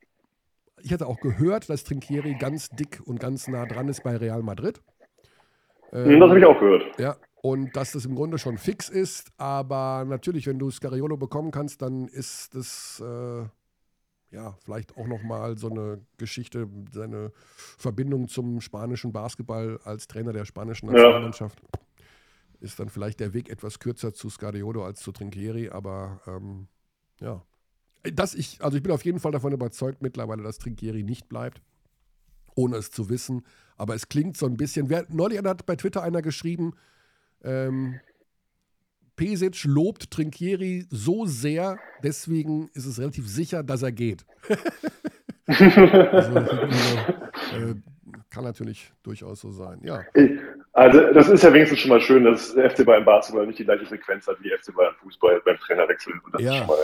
ich 0.82 0.92
hatte 0.92 1.06
auch 1.06 1.20
gehört, 1.20 1.68
dass 1.68 1.84
Trinkieri 1.84 2.34
ganz 2.38 2.68
dick 2.70 3.00
und 3.04 3.20
ganz 3.20 3.48
nah 3.48 3.66
dran 3.66 3.88
ist 3.88 4.02
bei 4.02 4.16
Real 4.16 4.42
Madrid. 4.42 4.80
Mhm, 5.92 6.20
Das 6.20 6.28
habe 6.28 6.38
ich 6.38 6.44
auch 6.44 6.58
gehört. 6.58 6.98
Ja, 6.98 7.16
und 7.42 7.76
dass 7.76 7.92
das 7.92 8.04
im 8.04 8.14
Grunde 8.14 8.38
schon 8.38 8.58
fix 8.58 8.88
ist, 8.88 9.30
aber 9.36 10.04
natürlich, 10.06 10.46
wenn 10.46 10.58
du 10.58 10.70
Scariolo 10.70 11.16
bekommen 11.16 11.50
kannst, 11.50 11.80
dann 11.82 12.08
ist 12.08 12.54
das 12.54 13.02
äh, 13.04 13.44
ja 14.34 14.56
vielleicht 14.64 14.96
auch 14.96 15.06
nochmal 15.06 15.56
so 15.56 15.70
eine 15.70 16.00
Geschichte, 16.18 16.68
seine 16.92 17.32
Verbindung 17.78 18.28
zum 18.28 18.60
spanischen 18.60 19.12
Basketball 19.12 19.78
als 19.84 20.08
Trainer 20.08 20.32
der 20.32 20.44
spanischen 20.44 20.90
Ja. 20.94 21.30
Ist 22.60 22.78
dann 22.80 22.88
vielleicht 22.88 23.20
der 23.20 23.34
Weg 23.34 23.48
etwas 23.48 23.78
kürzer 23.78 24.14
zu 24.14 24.30
Scariolo 24.30 24.84
als 24.84 25.00
zu 25.00 25.12
Trinkieri, 25.12 25.70
aber 25.70 26.20
ähm, 26.26 26.68
ja. 27.20 27.44
Das 28.14 28.34
ich, 28.34 28.62
also 28.62 28.76
ich 28.76 28.82
bin 28.82 28.92
auf 28.92 29.04
jeden 29.04 29.20
Fall 29.20 29.32
davon 29.32 29.52
überzeugt 29.52 30.00
mittlerweile, 30.00 30.42
dass 30.42 30.58
Trinkieri 30.58 31.02
nicht 31.02 31.28
bleibt 31.28 31.60
ohne 32.56 32.76
es 32.76 32.90
zu 32.90 33.08
wissen. 33.08 33.44
Aber 33.76 33.94
es 33.94 34.08
klingt 34.08 34.36
so 34.36 34.46
ein 34.46 34.56
bisschen. 34.56 34.88
Wer, 34.88 35.06
neulich 35.08 35.38
hat 35.44 35.66
bei 35.66 35.76
Twitter 35.76 36.02
einer 36.02 36.22
geschrieben, 36.22 36.72
ähm, 37.44 38.00
Pesic 39.14 39.64
lobt 39.64 40.10
Trinkieri 40.10 40.86
so 40.90 41.26
sehr, 41.26 41.78
deswegen 42.02 42.68
ist 42.74 42.86
es 42.86 42.98
relativ 42.98 43.28
sicher, 43.28 43.62
dass 43.62 43.82
er 43.82 43.92
geht. 43.92 44.26
also, 45.46 46.38
äh, 46.38 47.74
kann 48.36 48.44
natürlich 48.44 48.92
durchaus 49.02 49.40
so 49.40 49.50
sein. 49.50 49.80
Ja, 49.82 50.04
Also 50.74 51.10
das 51.14 51.26
ist 51.30 51.42
ja 51.42 51.54
wenigstens 51.54 51.80
schon 51.80 51.88
mal 51.88 52.02
schön, 52.02 52.24
dass 52.24 52.54
der 52.54 52.70
FC 52.70 52.84
Bayern 52.84 53.02
Basketball 53.02 53.46
nicht 53.46 53.58
die 53.58 53.64
gleiche 53.64 53.86
Frequenz 53.86 54.26
hat 54.26 54.36
wie 54.42 54.50
FC 54.50 54.74
Bayern 54.74 54.94
Fußball 55.00 55.40
beim 55.42 55.56
Trainerwechsel. 55.56 56.12
Ja. 56.38 56.66
mal, 56.66 56.76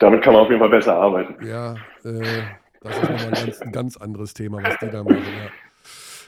damit 0.00 0.20
kann 0.20 0.32
man 0.32 0.42
auf 0.42 0.48
jeden 0.48 0.58
Fall 0.58 0.68
besser 0.68 0.94
arbeiten. 0.94 1.46
ja, 1.46 1.76
äh, 2.02 2.42
das 2.80 2.96
ist 2.96 3.02
nochmal 3.02 3.26
ein 3.26 3.34
ganz, 3.34 3.60
ein 3.60 3.72
ganz 3.72 3.96
anderes 3.98 4.34
Thema, 4.34 4.64
was 4.64 4.76
die 4.80 4.90
da 4.90 5.04
machen. 5.04 5.18
Ja. 5.22 5.50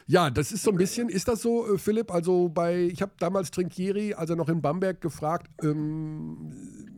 Ja, 0.07 0.31
das 0.31 0.53
ist 0.53 0.63
so 0.63 0.71
ein 0.71 0.77
bisschen, 0.77 1.09
ist 1.09 1.27
das 1.27 1.43
so, 1.43 1.75
äh, 1.75 1.79
Philipp? 1.79 2.13
Also 2.13 2.49
bei, 2.49 2.89
ich 2.93 3.03
habe 3.03 3.13
damals 3.19 3.51
Trinkieri, 3.51 4.15
als 4.15 4.31
er 4.31 4.37
noch 4.37 4.49
in 4.49 4.63
Bamberg 4.63 5.01
gefragt, 5.01 5.49
ähm, 5.63 6.53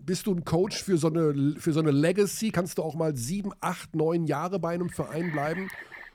bist 0.04 0.26
du 0.26 0.34
ein 0.34 0.44
Coach 0.44 0.82
für 0.82 0.98
so, 0.98 1.08
eine, 1.08 1.54
für 1.58 1.72
so 1.72 1.80
eine 1.80 1.92
Legacy? 1.92 2.50
Kannst 2.50 2.76
du 2.76 2.82
auch 2.82 2.94
mal 2.94 3.16
sieben, 3.16 3.52
acht, 3.60 3.94
neun 3.96 4.24
Jahre 4.24 4.58
bei 4.58 4.74
einem 4.74 4.90
Verein 4.90 5.32
bleiben? 5.32 5.70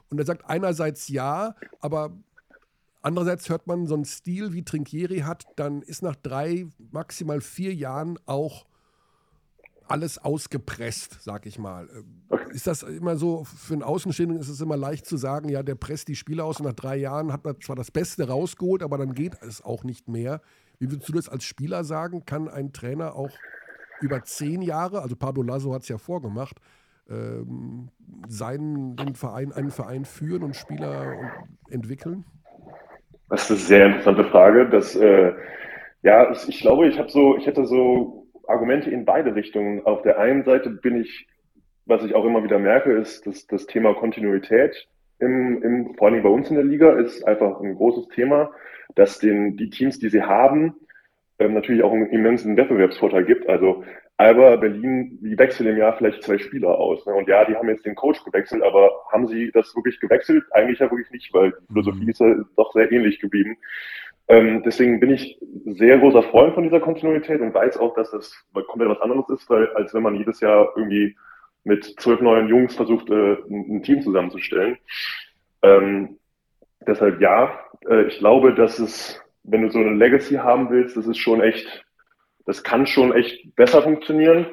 Und 0.09 0.19
er 0.19 0.25
sagt 0.25 0.49
einerseits 0.49 1.07
ja, 1.07 1.55
aber 1.79 2.11
andererseits 3.01 3.49
hört 3.49 3.67
man 3.67 3.87
so 3.87 3.95
einen 3.95 4.05
Stil 4.05 4.53
wie 4.53 4.63
Trinkieri 4.63 5.19
hat, 5.19 5.45
dann 5.55 5.81
ist 5.81 6.01
nach 6.01 6.15
drei, 6.15 6.67
maximal 6.91 7.41
vier 7.41 7.73
Jahren 7.73 8.19
auch 8.25 8.65
alles 9.87 10.17
ausgepresst, 10.17 11.19
sag 11.21 11.45
ich 11.45 11.59
mal. 11.59 11.89
Ist 12.51 12.67
das 12.67 12.83
immer 12.83 13.17
so, 13.17 13.43
für 13.43 13.73
einen 13.73 13.83
Außenstehenden 13.83 14.39
ist 14.39 14.49
es 14.49 14.61
immer 14.61 14.77
leicht 14.77 15.05
zu 15.05 15.17
sagen, 15.17 15.49
ja, 15.49 15.63
der 15.63 15.75
presst 15.75 16.07
die 16.07 16.15
Spieler 16.15 16.45
aus 16.45 16.59
und 16.59 16.65
nach 16.65 16.73
drei 16.73 16.97
Jahren 16.97 17.31
hat 17.31 17.45
er 17.45 17.59
zwar 17.59 17.75
das 17.75 17.91
Beste 17.91 18.27
rausgeholt, 18.27 18.83
aber 18.83 18.97
dann 18.97 19.13
geht 19.13 19.41
es 19.41 19.61
auch 19.61 19.83
nicht 19.83 20.07
mehr. 20.07 20.41
Wie 20.79 20.91
würdest 20.91 21.09
du 21.09 21.13
das 21.13 21.29
als 21.29 21.43
Spieler 21.43 21.83
sagen? 21.83 22.25
Kann 22.25 22.49
ein 22.49 22.73
Trainer 22.73 23.15
auch 23.15 23.31
über 24.01 24.23
zehn 24.23 24.61
Jahre, 24.61 25.01
also 25.01 25.15
Pablo 25.15 25.43
Lasso 25.43 25.73
hat 25.73 25.83
es 25.83 25.87
ja 25.87 25.97
vorgemacht, 25.97 26.59
ähm, 27.09 27.89
seinen 28.27 28.95
den 28.95 29.15
Verein, 29.15 29.51
einen 29.51 29.71
Verein 29.71 30.05
führen 30.05 30.43
und 30.43 30.55
Spieler 30.55 31.13
entwickeln? 31.69 32.25
Das 33.29 33.43
ist 33.43 33.51
eine 33.51 33.59
sehr 33.59 33.85
interessante 33.87 34.23
Frage. 34.25 34.69
Das, 34.69 34.95
äh, 34.95 35.33
ja, 36.01 36.31
ich, 36.31 36.59
glaube, 36.61 36.87
ich 36.87 36.97
habe 36.97 37.09
so, 37.09 37.37
ich 37.37 37.45
hätte 37.45 37.65
so 37.65 38.27
Argumente 38.47 38.89
in 38.89 39.05
beide 39.05 39.35
Richtungen. 39.35 39.85
Auf 39.85 40.01
der 40.01 40.19
einen 40.19 40.43
Seite 40.43 40.69
bin 40.69 41.01
ich, 41.01 41.27
was 41.85 42.03
ich 42.03 42.15
auch 42.15 42.25
immer 42.25 42.43
wieder 42.43 42.59
merke, 42.59 42.93
ist, 42.93 43.27
dass 43.27 43.45
das 43.47 43.65
Thema 43.65 43.93
Kontinuität 43.93 44.87
im, 45.19 45.61
im, 45.63 45.95
vor 45.95 46.07
allem 46.07 46.23
bei 46.23 46.29
uns 46.29 46.49
in 46.49 46.55
der 46.55 46.65
Liga 46.65 46.93
ist 46.99 47.23
einfach 47.27 47.59
ein 47.59 47.75
großes 47.75 48.07
Thema, 48.09 48.51
dass 48.95 49.19
den, 49.19 49.57
die 49.57 49.69
Teams, 49.69 49.99
die 49.99 50.09
sie 50.09 50.21
haben, 50.21 50.75
ähm, 51.39 51.53
natürlich 51.53 51.83
auch 51.83 51.91
einen 51.91 52.09
immensen 52.09 52.55
Wettbewerbsvorteil 52.55 53.25
gibt. 53.25 53.49
Also 53.49 53.83
Alba 54.17 54.55
Berlin, 54.55 55.19
die 55.21 55.37
wechseln 55.37 55.69
im 55.69 55.77
Jahr 55.77 55.95
vielleicht 55.95 56.23
zwei 56.23 56.39
Spieler 56.39 56.69
aus. 56.69 57.05
Ne? 57.05 57.13
Und 57.13 57.27
ja, 57.27 57.45
die 57.45 57.55
haben 57.55 57.69
jetzt 57.69 57.85
den 57.85 57.95
Coach 57.95 58.23
gewechselt, 58.23 58.63
aber 58.63 58.91
haben 59.11 59.27
sie 59.27 59.51
das 59.51 59.75
wirklich 59.75 59.99
gewechselt? 59.99 60.43
Eigentlich 60.51 60.79
ja 60.79 60.89
wirklich 60.89 61.11
nicht, 61.11 61.31
weil 61.33 61.51
die 61.51 61.67
Philosophie 61.67 62.09
ist 62.09 62.19
ja 62.19 62.35
doch 62.55 62.73
sehr 62.73 62.91
ähnlich 62.91 63.19
geblieben. 63.19 63.57
Ähm, 64.27 64.63
deswegen 64.63 64.99
bin 64.99 65.11
ich 65.11 65.39
sehr 65.65 65.99
großer 65.99 66.23
Freund 66.23 66.55
von 66.55 66.63
dieser 66.63 66.79
Kontinuität 66.79 67.39
und 67.41 67.53
weiß 67.53 67.77
auch, 67.77 67.93
dass 67.93 68.11
das 68.11 68.33
komplett 68.53 68.89
was 68.89 69.01
anderes 69.01 69.29
ist, 69.29 69.49
weil, 69.49 69.67
als 69.73 69.93
wenn 69.93 70.03
man 70.03 70.15
jedes 70.15 70.41
Jahr 70.41 70.73
irgendwie 70.75 71.15
mit 71.63 71.85
zwölf 71.99 72.19
neuen 72.19 72.47
Jungs 72.47 72.75
versucht, 72.75 73.09
äh, 73.09 73.33
ein, 73.49 73.77
ein 73.77 73.83
Team 73.83 74.01
zusammenzustellen. 74.01 74.77
Ähm, 75.61 76.17
deshalb 76.85 77.21
ja, 77.21 77.57
äh, 77.87 78.07
ich 78.07 78.17
glaube, 78.17 78.55
dass 78.55 78.79
es 78.79 79.21
wenn 79.47 79.61
du 79.61 79.71
so 79.71 79.79
eine 79.79 79.95
Legacy 79.95 80.35
haben 80.35 80.69
willst, 80.69 80.97
das 80.97 81.07
ist 81.07 81.17
schon 81.17 81.41
echt, 81.41 81.85
das 82.47 82.63
kann 82.63 82.87
schon 82.87 83.13
echt 83.13 83.55
besser 83.55 83.83
funktionieren. 83.83 84.47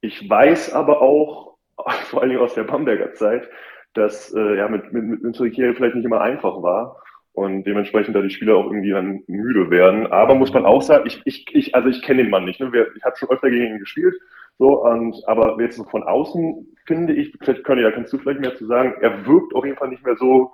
Ich 0.00 0.30
weiß 0.30 0.72
aber 0.72 1.02
auch, 1.02 1.56
vor 2.04 2.22
allen 2.22 2.30
Dingen 2.30 2.42
aus 2.42 2.54
der 2.54 2.64
Bamberger 2.64 3.12
Zeit, 3.12 3.46
dass 3.92 4.32
äh, 4.32 4.56
ja 4.56 4.68
mit, 4.68 4.92
mit, 4.92 5.04
mit 5.04 5.22
Münster 5.22 5.44
vielleicht 5.50 5.96
nicht 5.96 6.04
immer 6.04 6.20
einfach 6.20 6.62
war 6.62 7.02
und 7.32 7.64
dementsprechend 7.64 8.14
da 8.14 8.22
die 8.22 8.30
Spieler 8.30 8.56
auch 8.56 8.66
irgendwie 8.66 8.90
dann 8.90 9.24
müde 9.26 9.68
werden. 9.68 10.06
Aber 10.06 10.36
muss 10.36 10.52
man 10.52 10.64
auch 10.64 10.80
sagen, 10.80 11.04
ich, 11.06 11.20
ich, 11.24 11.46
ich 11.52 11.74
also 11.74 11.88
ich 11.88 12.02
kenne 12.02 12.22
den 12.22 12.30
Mann 12.30 12.44
nicht. 12.44 12.60
Ne? 12.60 12.70
Ich 12.96 13.04
habe 13.04 13.16
schon 13.16 13.30
öfter 13.30 13.50
gegen 13.50 13.66
ihn 13.66 13.78
gespielt, 13.80 14.14
so 14.58 14.84
und 14.84 15.16
aber 15.26 15.60
jetzt 15.60 15.76
so 15.76 15.84
von 15.84 16.04
außen 16.04 16.66
finde 16.86 17.14
ich, 17.14 17.32
vielleicht 17.40 17.64
Conny, 17.64 17.82
da 17.82 17.90
kannst 17.90 18.12
du 18.12 18.18
vielleicht 18.18 18.40
mehr 18.40 18.56
zu 18.56 18.66
sagen. 18.66 18.94
Er 19.00 19.26
wirkt 19.26 19.54
auf 19.54 19.64
jeden 19.64 19.76
Fall 19.76 19.88
nicht 19.88 20.04
mehr 20.04 20.16
so 20.16 20.52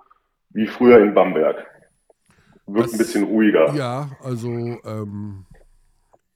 wie 0.50 0.66
früher 0.66 0.98
in 1.00 1.12
Bamberg. 1.12 1.66
Wirkt 2.66 2.86
das, 2.86 2.94
ein 2.94 2.98
bisschen 2.98 3.24
ruhiger. 3.24 3.74
Ja, 3.74 4.08
also 4.22 4.48
ähm, 4.48 5.44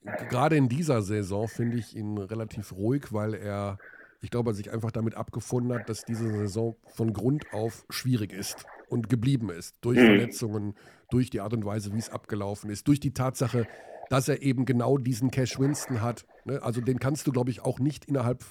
gerade 0.03 0.57
in 0.57 0.69
dieser 0.69 1.03
Saison 1.03 1.49
finde 1.49 1.79
ich 1.79 1.97
ihn 1.97 2.19
relativ 2.19 2.73
ruhig, 2.73 3.13
weil 3.13 3.35
er 3.35 3.79
ich 4.23 4.31
glaube, 4.31 4.51
er 4.51 4.55
sich 4.55 4.71
einfach 4.73 4.91
damit 4.91 5.15
abgefunden 5.15 5.73
hat, 5.73 5.89
dass 5.89 6.05
diese 6.05 6.31
Saison 6.31 6.77
von 6.95 7.13
Grund 7.13 7.53
auf 7.53 7.85
schwierig 7.89 8.33
ist 8.33 8.67
und 8.89 9.09
geblieben 9.09 9.51
ist. 9.51 9.77
Durch 9.81 9.99
mhm. 9.99 10.05
Verletzungen, 10.05 10.75
durch 11.11 11.31
die 11.31 11.41
Art 11.41 11.55
und 11.55 11.65
Weise, 11.65 11.95
wie 11.95 11.99
es 11.99 12.11
abgelaufen 12.11 12.71
ist, 12.71 12.87
durch 12.87 13.01
die 13.01 13.15
Tatsache, 13.15 13.67
dass 14.11 14.29
er 14.29 14.43
eben 14.43 14.65
genau 14.65 14.99
diesen 14.99 15.31
Cash 15.31 15.59
Winston 15.59 16.03
hat. 16.03 16.27
Ne? 16.45 16.63
Also 16.63 16.81
den 16.81 16.99
kannst 16.99 17.27
du, 17.27 17.33
glaube 17.33 17.51
ich, 17.51 17.63
auch 17.63 17.79
nicht 17.79 18.05
innerhalb. 18.05 18.45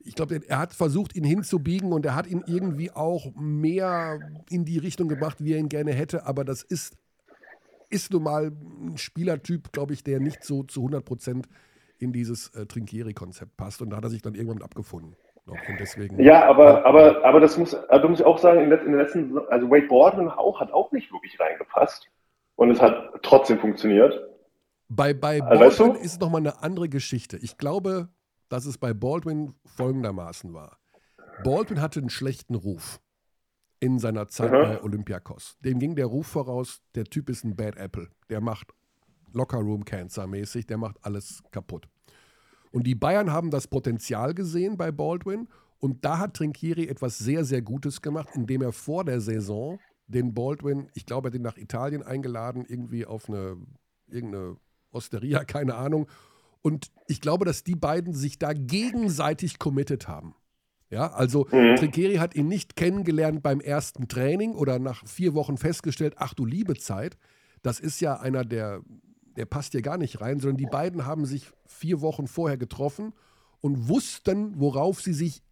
Ich 0.00 0.14
glaube, 0.14 0.40
er 0.46 0.58
hat 0.58 0.72
versucht, 0.72 1.16
ihn 1.16 1.24
hinzubiegen 1.24 1.92
und 1.92 2.04
er 2.04 2.14
hat 2.14 2.26
ihn 2.26 2.44
irgendwie 2.46 2.90
auch 2.90 3.32
mehr 3.34 4.20
in 4.50 4.64
die 4.64 4.78
Richtung 4.78 5.08
gebracht, 5.08 5.38
wie 5.42 5.54
er 5.54 5.58
ihn 5.58 5.68
gerne 5.68 5.92
hätte. 5.92 6.26
Aber 6.26 6.44
das 6.44 6.62
ist, 6.62 6.96
ist 7.90 8.12
nun 8.12 8.22
mal 8.24 8.52
ein 8.80 8.96
Spielertyp, 8.96 9.72
glaube 9.72 9.94
ich, 9.94 10.02
der 10.02 10.20
nicht 10.20 10.44
so 10.44 10.62
zu 10.62 10.80
100 10.80 11.04
Prozent 11.04 11.48
in 11.98 12.12
dieses 12.12 12.48
äh, 12.54 12.66
Trinkieri-Konzept 12.66 13.56
passt. 13.56 13.82
Und 13.82 13.90
da 13.90 13.96
hat 13.96 14.04
er 14.04 14.10
sich 14.10 14.22
dann 14.22 14.34
irgendwann 14.34 14.56
mit 14.56 14.64
abgefunden. 14.64 15.16
Und 15.46 15.78
deswegen, 15.78 16.20
ja, 16.20 16.44
aber, 16.44 16.84
aber, 16.84 17.24
aber 17.24 17.38
das 17.38 17.56
muss, 17.56 17.72
also 17.72 18.08
muss 18.08 18.18
ich 18.18 18.26
auch 18.26 18.38
sagen, 18.38 18.62
in, 18.62 18.70
den 18.70 18.96
letzten, 18.96 19.38
also 19.48 19.70
Wade 19.70 19.86
Baldwin 19.86 20.28
auch, 20.28 20.58
hat 20.58 20.72
auch 20.72 20.90
nicht 20.90 21.12
wirklich 21.12 21.38
reingepasst. 21.38 22.08
Und 22.56 22.70
es 22.72 22.82
hat 22.82 23.22
trotzdem 23.22 23.60
funktioniert. 23.60 24.12
Bei, 24.88 25.14
bei 25.14 25.40
also, 25.40 25.46
Baldwin 25.46 25.66
weißt 25.68 25.78
du? 25.78 26.04
ist 26.04 26.12
es 26.12 26.20
nochmal 26.20 26.40
eine 26.40 26.62
andere 26.64 26.88
Geschichte. 26.88 27.36
Ich 27.36 27.58
glaube, 27.58 28.08
dass 28.48 28.66
es 28.66 28.76
bei 28.76 28.92
Baldwin 28.92 29.54
folgendermaßen 29.76 30.52
war. 30.52 30.78
Baldwin 31.44 31.80
hatte 31.80 32.00
einen 32.00 32.10
schlechten 32.10 32.56
Ruf 32.56 33.00
in 33.80 33.98
seiner 33.98 34.28
Zeit 34.28 34.52
mhm. 34.52 34.62
bei 34.62 34.82
Olympiakos. 34.82 35.56
Dem 35.60 35.78
ging 35.78 35.94
der 35.94 36.06
Ruf 36.06 36.26
voraus, 36.26 36.82
der 36.94 37.04
Typ 37.04 37.28
ist 37.28 37.44
ein 37.44 37.56
Bad 37.56 37.76
Apple. 37.76 38.08
Der 38.30 38.40
macht 38.40 38.72
Lockerroom 39.32 39.84
Cancer 39.84 40.26
mäßig, 40.26 40.66
der 40.66 40.78
macht 40.78 40.96
alles 41.02 41.42
kaputt. 41.50 41.88
Und 42.72 42.86
die 42.86 42.94
Bayern 42.94 43.32
haben 43.32 43.50
das 43.50 43.68
Potenzial 43.68 44.34
gesehen 44.34 44.76
bei 44.76 44.90
Baldwin 44.90 45.48
und 45.78 46.04
da 46.04 46.18
hat 46.18 46.34
Trinkieri 46.34 46.88
etwas 46.88 47.18
sehr, 47.18 47.44
sehr 47.44 47.62
Gutes 47.62 48.02
gemacht, 48.02 48.28
indem 48.34 48.62
er 48.62 48.72
vor 48.72 49.04
der 49.04 49.20
Saison 49.20 49.78
den 50.06 50.34
Baldwin, 50.34 50.88
ich 50.94 51.06
glaube, 51.06 51.28
er 51.28 51.30
hat 51.30 51.36
ihn 51.36 51.42
nach 51.42 51.56
Italien 51.56 52.02
eingeladen, 52.02 52.64
irgendwie 52.66 53.04
auf 53.06 53.28
eine 53.28 53.56
irgendeine 54.08 54.56
Osteria, 54.92 55.44
keine 55.44 55.74
Ahnung. 55.74 56.08
Und 56.62 56.90
ich 57.06 57.20
glaube, 57.20 57.44
dass 57.44 57.64
die 57.64 57.76
beiden 57.76 58.14
sich 58.14 58.38
da 58.38 58.52
gegenseitig 58.52 59.58
committed 59.58 60.08
haben. 60.08 60.34
Ja, 60.90 61.12
also 61.12 61.46
mhm. 61.50 61.76
Trinkieri 61.76 62.16
hat 62.16 62.34
ihn 62.34 62.48
nicht 62.48 62.76
kennengelernt 62.76 63.42
beim 63.42 63.60
ersten 63.60 64.08
Training 64.08 64.54
oder 64.54 64.78
nach 64.78 65.06
vier 65.06 65.34
Wochen 65.34 65.56
festgestellt, 65.56 66.14
ach 66.18 66.34
du 66.34 66.44
liebe 66.44 66.76
Zeit. 66.76 67.16
Das 67.62 67.80
ist 67.80 68.00
ja 68.00 68.20
einer 68.20 68.44
der 68.44 68.82
der 69.36 69.46
passt 69.46 69.72
hier 69.72 69.82
gar 69.82 69.98
nicht 69.98 70.20
rein, 70.20 70.40
sondern 70.40 70.56
die 70.56 70.66
beiden 70.66 71.06
haben 71.06 71.26
sich 71.26 71.50
vier 71.66 72.00
Wochen 72.00 72.26
vorher 72.26 72.56
getroffen 72.56 73.12
und 73.60 73.88
wussten, 73.88 74.58
worauf 74.58 75.00
sie 75.00 75.12
sich 75.12 75.42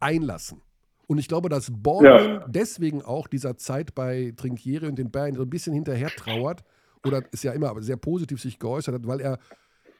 einlassen. 0.00 0.62
Und 1.06 1.18
ich 1.18 1.28
glaube, 1.28 1.48
dass 1.48 1.70
Baldwin 1.70 2.40
ja. 2.40 2.48
deswegen 2.48 3.02
auch 3.02 3.28
dieser 3.28 3.56
Zeit 3.56 3.94
bei 3.94 4.32
Trinkieri 4.36 4.86
und 4.86 4.96
den 4.98 5.10
Bayern 5.10 5.36
so 5.36 5.42
ein 5.42 5.50
bisschen 5.50 5.72
hinterher 5.72 6.08
trauert 6.08 6.64
oder 7.04 7.22
ist 7.30 7.44
ja 7.44 7.52
immer 7.52 7.80
sehr 7.82 7.96
positiv 7.96 8.40
sich 8.40 8.58
geäußert 8.58 8.94
hat, 8.94 9.06
weil 9.06 9.20
er 9.20 9.38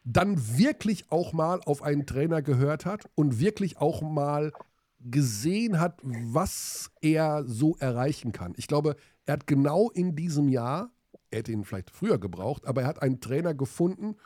dann 0.04 0.36
wirklich 0.58 1.10
auch 1.10 1.32
mal 1.32 1.60
auf 1.64 1.82
einen 1.82 2.06
Trainer 2.06 2.42
gehört 2.42 2.86
hat 2.86 3.08
und 3.14 3.38
wirklich 3.38 3.78
auch 3.78 4.02
mal 4.02 4.52
gesehen 5.00 5.78
hat, 5.78 6.00
was 6.02 6.90
er 7.00 7.44
so 7.46 7.76
erreichen 7.76 8.32
kann. 8.32 8.54
Ich 8.56 8.66
glaube, 8.66 8.96
er 9.26 9.34
hat 9.34 9.46
genau 9.46 9.90
in 9.90 10.16
diesem 10.16 10.48
Jahr 10.48 10.90
er 11.30 11.38
hätte 11.38 11.52
ihn 11.52 11.64
vielleicht 11.64 11.90
früher 11.90 12.18
gebraucht, 12.18 12.66
aber 12.66 12.82
er 12.82 12.88
hat 12.88 13.02
einen 13.02 13.20
Trainer 13.20 13.54
gefunden, 13.54 14.16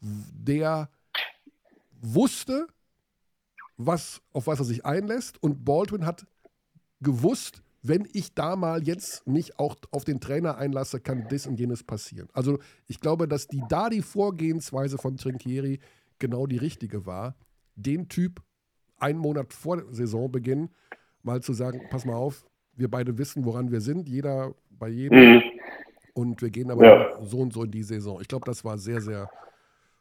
der 0.00 0.88
wusste, 2.00 2.66
was, 3.76 4.22
auf 4.32 4.46
was 4.46 4.60
er 4.60 4.64
sich 4.64 4.84
einlässt. 4.84 5.42
Und 5.42 5.64
Baldwin 5.64 6.06
hat 6.06 6.26
gewusst, 7.00 7.62
wenn 7.82 8.08
ich 8.12 8.34
da 8.34 8.56
mal 8.56 8.82
jetzt 8.86 9.26
mich 9.26 9.58
auch 9.58 9.76
auf 9.90 10.04
den 10.04 10.20
Trainer 10.20 10.56
einlasse, 10.56 11.00
kann 11.00 11.26
das 11.28 11.46
und 11.46 11.58
jenes 11.58 11.82
passieren. 11.82 12.28
Also 12.32 12.58
ich 12.86 13.00
glaube, 13.00 13.28
dass 13.28 13.46
die 13.46 13.62
da 13.68 13.90
die 13.90 14.02
Vorgehensweise 14.02 14.96
von 14.96 15.16
Trinkieri 15.16 15.80
genau 16.18 16.46
die 16.46 16.56
richtige 16.56 17.04
war, 17.04 17.34
den 17.74 18.08
Typ 18.08 18.42
einen 18.98 19.18
Monat 19.18 19.52
vor 19.52 19.82
Saisonbeginn 19.90 20.70
mal 21.22 21.40
zu 21.40 21.52
sagen, 21.52 21.82
pass 21.90 22.04
mal 22.04 22.14
auf, 22.14 22.44
wir 22.76 22.90
beide 22.90 23.16
wissen, 23.18 23.44
woran 23.44 23.70
wir 23.70 23.80
sind, 23.80 24.08
jeder 24.08 24.54
bei 24.70 24.88
jedem. 24.88 25.36
Mhm. 25.36 25.42
Und 26.12 26.42
wir 26.42 26.50
gehen 26.50 26.70
aber 26.70 26.84
ja. 26.84 27.24
so 27.24 27.38
und 27.38 27.52
so 27.52 27.64
in 27.64 27.70
die 27.70 27.82
Saison. 27.82 28.20
Ich 28.20 28.28
glaube, 28.28 28.44
das 28.46 28.64
war 28.64 28.78
sehr, 28.78 29.00
sehr. 29.00 29.28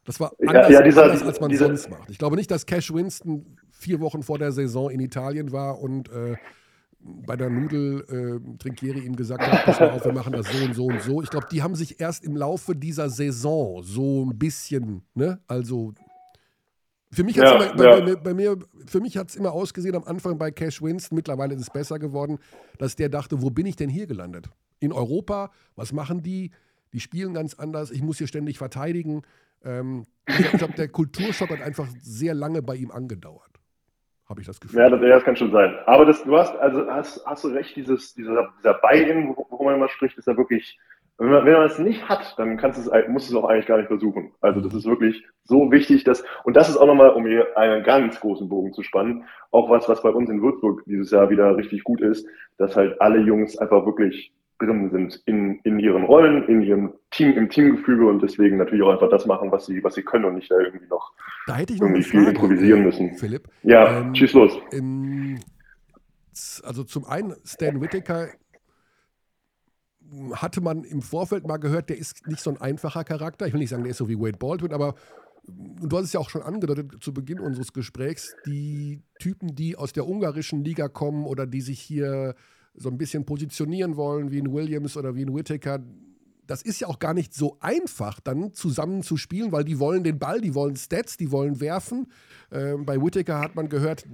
Das 0.05 0.19
war 0.19 0.33
anders, 0.39 0.69
ja, 0.69 0.79
ja, 0.79 0.81
dieser, 0.81 1.03
anders 1.05 1.23
als 1.23 1.39
man 1.39 1.49
dieser, 1.49 1.67
sonst 1.67 1.89
macht. 1.89 2.09
Ich 2.09 2.17
glaube 2.17 2.35
nicht, 2.35 2.51
dass 2.51 2.65
Cash 2.65 2.93
Winston 2.93 3.57
vier 3.71 3.99
Wochen 3.99 4.21
vor 4.21 4.37
der 4.37 4.51
Saison 4.51 4.89
in 4.89 4.99
Italien 4.99 5.51
war 5.51 5.79
und 5.79 6.09
äh, 6.09 6.35
bei 6.99 7.35
der 7.35 7.49
Nudel 7.49 8.03
äh, 8.09 8.57
Trinkieri 8.57 8.99
ihm 8.99 9.15
gesagt 9.15 9.45
hat, 9.45 9.65
pass 9.65 9.79
mal 9.79 9.91
auf, 9.91 10.05
wir 10.05 10.13
machen 10.13 10.33
das 10.33 10.47
so 10.51 10.63
und 10.63 10.75
so 10.75 10.85
und 10.85 11.01
so. 11.01 11.21
Ich 11.21 11.29
glaube, 11.29 11.47
die 11.51 11.61
haben 11.61 11.75
sich 11.75 11.99
erst 11.99 12.23
im 12.23 12.35
Laufe 12.35 12.75
dieser 12.75 13.09
Saison 13.09 13.81
so 13.83 14.25
ein 14.25 14.37
bisschen, 14.37 15.03
ne, 15.13 15.39
also 15.47 15.93
für 17.13 17.23
mich 17.23 17.39
hat 17.39 17.45
es 17.45 17.65
ja, 17.65 17.71
immer, 17.71 18.07
ja. 18.09 18.15
bei, 18.15 18.33
mir, 18.33 18.57
für 18.87 18.99
mich 18.99 19.17
hat 19.17 19.29
es 19.29 19.35
immer 19.35 19.53
ausgesehen 19.53 19.95
am 19.95 20.03
Anfang 20.03 20.37
bei 20.37 20.51
Cash 20.51 20.81
Winston, 20.81 21.15
mittlerweile 21.15 21.53
ist 21.53 21.61
es 21.61 21.69
besser 21.69 21.99
geworden, 21.99 22.39
dass 22.77 22.95
der 22.95 23.09
dachte, 23.09 23.41
wo 23.41 23.49
bin 23.49 23.65
ich 23.65 23.75
denn 23.75 23.89
hier 23.89 24.07
gelandet? 24.07 24.49
in 24.83 24.91
Europa. 24.91 25.51
Was 25.75 25.93
machen 25.93 26.21
die? 26.21 26.51
Die 26.91 26.99
spielen 26.99 27.33
ganz 27.33 27.55
anders. 27.57 27.89
Ich 27.89 28.03
muss 28.03 28.17
hier 28.17 28.27
ständig 28.27 28.57
verteidigen. 28.57 29.23
Ähm, 29.63 30.05
ich 30.27 30.51
glaube, 30.51 30.73
der 30.73 30.89
Kulturschock 30.89 31.49
hat 31.49 31.61
einfach 31.61 31.87
sehr 32.01 32.35
lange 32.35 32.61
bei 32.61 32.75
ihm 32.75 32.91
angedauert. 32.91 33.49
Habe 34.29 34.41
ich 34.41 34.47
das 34.47 34.59
Gefühl. 34.59 34.79
Ja 34.79 34.89
das, 34.89 35.01
das, 35.01 35.23
kann 35.23 35.35
schon 35.35 35.51
sein. 35.51 35.75
Aber 35.85 36.05
das, 36.05 36.23
du 36.23 36.37
hast, 36.37 36.55
also 36.57 36.87
hast, 36.87 37.25
hast 37.25 37.43
du 37.43 37.47
recht, 37.49 37.75
dieses, 37.75 38.13
dieser, 38.13 38.53
dieser 38.59 38.75
Buy-in, 38.75 39.35
worüber 39.35 39.65
man 39.65 39.75
immer 39.75 39.89
spricht, 39.89 40.17
ist 40.17 40.27
ja 40.27 40.37
wirklich, 40.37 40.77
wenn 41.17 41.29
man, 41.29 41.45
wenn 41.45 41.53
man 41.53 41.65
es 41.65 41.79
nicht 41.79 42.09
hat, 42.09 42.33
dann 42.37 42.57
kannst 42.57 42.79
es, 42.79 42.89
musst 43.07 43.29
du 43.29 43.37
es 43.37 43.43
auch 43.43 43.47
eigentlich 43.47 43.67
gar 43.67 43.77
nicht 43.77 43.87
versuchen. 43.87 44.31
Also 44.41 44.61
das 44.61 44.73
ist 44.73 44.85
wirklich 44.85 45.23
so 45.43 45.71
wichtig, 45.71 46.03
dass, 46.03 46.23
und 46.43 46.55
das 46.55 46.69
ist 46.69 46.77
auch 46.77 46.87
nochmal, 46.87 47.11
um 47.11 47.25
hier 47.25 47.55
einen 47.57 47.83
ganz 47.83 48.19
großen 48.19 48.49
Bogen 48.49 48.73
zu 48.73 48.81
spannen, 48.83 49.25
auch 49.51 49.69
was, 49.69 49.87
was 49.87 50.01
bei 50.01 50.09
uns 50.09 50.29
in 50.29 50.41
Würzburg 50.41 50.83
dieses 50.85 51.11
Jahr 51.11 51.29
wieder 51.29 51.55
richtig 51.55 51.83
gut 51.83 52.01
ist, 52.01 52.27
dass 52.57 52.75
halt 52.75 52.99
alle 52.99 53.19
Jungs 53.19 53.57
einfach 53.57 53.85
wirklich 53.85 54.33
drin 54.59 54.89
sind 54.91 55.21
in, 55.25 55.59
in 55.63 55.79
ihren 55.79 56.03
Rollen, 56.03 56.47
in 56.47 56.61
ihrem 56.61 56.93
Team, 57.11 57.33
im 57.33 57.49
Teamgefüge 57.49 58.07
und 58.07 58.21
deswegen 58.21 58.57
natürlich 58.57 58.83
auch 58.83 58.91
einfach 58.91 59.09
das 59.09 59.25
machen, 59.25 59.51
was 59.51 59.65
sie, 59.65 59.83
was 59.83 59.95
sie 59.95 60.03
können 60.03 60.25
und 60.25 60.35
nicht 60.35 60.49
da 60.49 60.59
irgendwie 60.59 60.87
noch, 60.87 61.11
da 61.47 61.59
irgendwie 61.59 62.03
viel 62.03 62.27
improvisieren 62.27 62.83
müssen. 62.83 63.15
Philipp. 63.17 63.47
Ja, 63.63 63.99
ähm, 63.99 64.15
schieß 64.15 64.33
los. 64.33 64.57
Im, 64.71 65.39
also 66.63 66.83
zum 66.83 67.05
einen, 67.05 67.35
Stan 67.43 67.79
Whittaker 67.81 68.29
hatte 70.33 70.61
man 70.61 70.83
im 70.83 71.01
Vorfeld 71.01 71.47
mal 71.47 71.57
gehört, 71.57 71.89
der 71.89 71.97
ist 71.97 72.27
nicht 72.27 72.41
so 72.41 72.49
ein 72.49 72.61
einfacher 72.61 73.03
Charakter. 73.03 73.47
Ich 73.47 73.53
will 73.53 73.59
nicht 73.59 73.69
sagen, 73.69 73.83
der 73.83 73.91
ist 73.91 73.97
so 73.97 74.09
wie 74.09 74.19
Wade 74.19 74.37
Baldwin, 74.37 74.73
aber 74.73 74.95
du 75.47 75.97
hast 75.97 76.05
es 76.05 76.13
ja 76.13 76.19
auch 76.19 76.29
schon 76.29 76.41
angedeutet 76.41 77.03
zu 77.03 77.13
Beginn 77.13 77.39
unseres 77.39 77.73
Gesprächs, 77.73 78.35
die 78.45 79.01
Typen, 79.19 79.55
die 79.55 79.75
aus 79.75 79.93
der 79.93 80.07
ungarischen 80.07 80.63
Liga 80.63 80.87
kommen 80.87 81.25
oder 81.25 81.45
die 81.45 81.61
sich 81.61 81.79
hier 81.79 82.35
so 82.75 82.89
ein 82.89 82.97
bisschen 82.97 83.25
positionieren 83.25 83.97
wollen, 83.97 84.31
wie 84.31 84.41
ein 84.41 84.51
Williams 84.51 84.97
oder 84.97 85.15
wie 85.15 85.25
ein 85.25 85.35
Whittaker, 85.35 85.79
das 86.47 86.61
ist 86.61 86.79
ja 86.81 86.87
auch 86.87 86.99
gar 86.99 87.13
nicht 87.13 87.33
so 87.33 87.57
einfach, 87.59 88.19
dann 88.19 88.53
zusammen 88.53 89.03
zu 89.03 89.17
spielen, 89.17 89.51
weil 89.51 89.63
die 89.63 89.79
wollen 89.79 90.03
den 90.03 90.19
Ball, 90.19 90.41
die 90.41 90.55
wollen 90.55 90.75
Stats, 90.75 91.17
die 91.17 91.31
wollen 91.31 91.61
werfen. 91.61 92.07
Ähm, 92.51 92.85
bei 92.85 93.01
Whittaker 93.01 93.39
hat 93.39 93.55
man 93.55 93.69
gehört, 93.69 94.05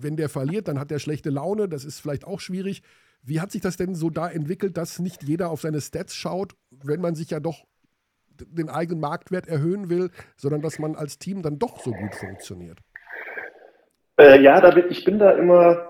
wenn 0.00 0.16
der 0.16 0.28
verliert, 0.28 0.68
dann 0.68 0.78
hat 0.78 0.90
er 0.90 0.98
schlechte 0.98 1.30
Laune. 1.30 1.68
Das 1.68 1.84
ist 1.84 2.00
vielleicht 2.00 2.24
auch 2.24 2.40
schwierig. 2.40 2.82
Wie 3.22 3.40
hat 3.40 3.52
sich 3.52 3.60
das 3.60 3.76
denn 3.76 3.94
so 3.94 4.10
da 4.10 4.28
entwickelt, 4.28 4.76
dass 4.76 4.98
nicht 4.98 5.22
jeder 5.22 5.50
auf 5.50 5.60
seine 5.60 5.80
Stats 5.80 6.14
schaut, 6.14 6.54
wenn 6.70 7.00
man 7.00 7.14
sich 7.14 7.30
ja 7.30 7.40
doch 7.40 7.64
den 8.30 8.68
eigenen 8.68 9.00
Marktwert 9.00 9.48
erhöhen 9.48 9.90
will, 9.90 10.10
sondern 10.36 10.62
dass 10.62 10.78
man 10.78 10.94
als 10.94 11.18
Team 11.18 11.42
dann 11.42 11.58
doch 11.58 11.80
so 11.80 11.90
gut 11.90 12.14
funktioniert? 12.14 12.78
Äh, 14.16 14.40
ja, 14.40 14.60
da 14.60 14.70
bin, 14.70 14.86
ich 14.90 15.04
bin 15.04 15.18
da 15.18 15.32
immer 15.32 15.84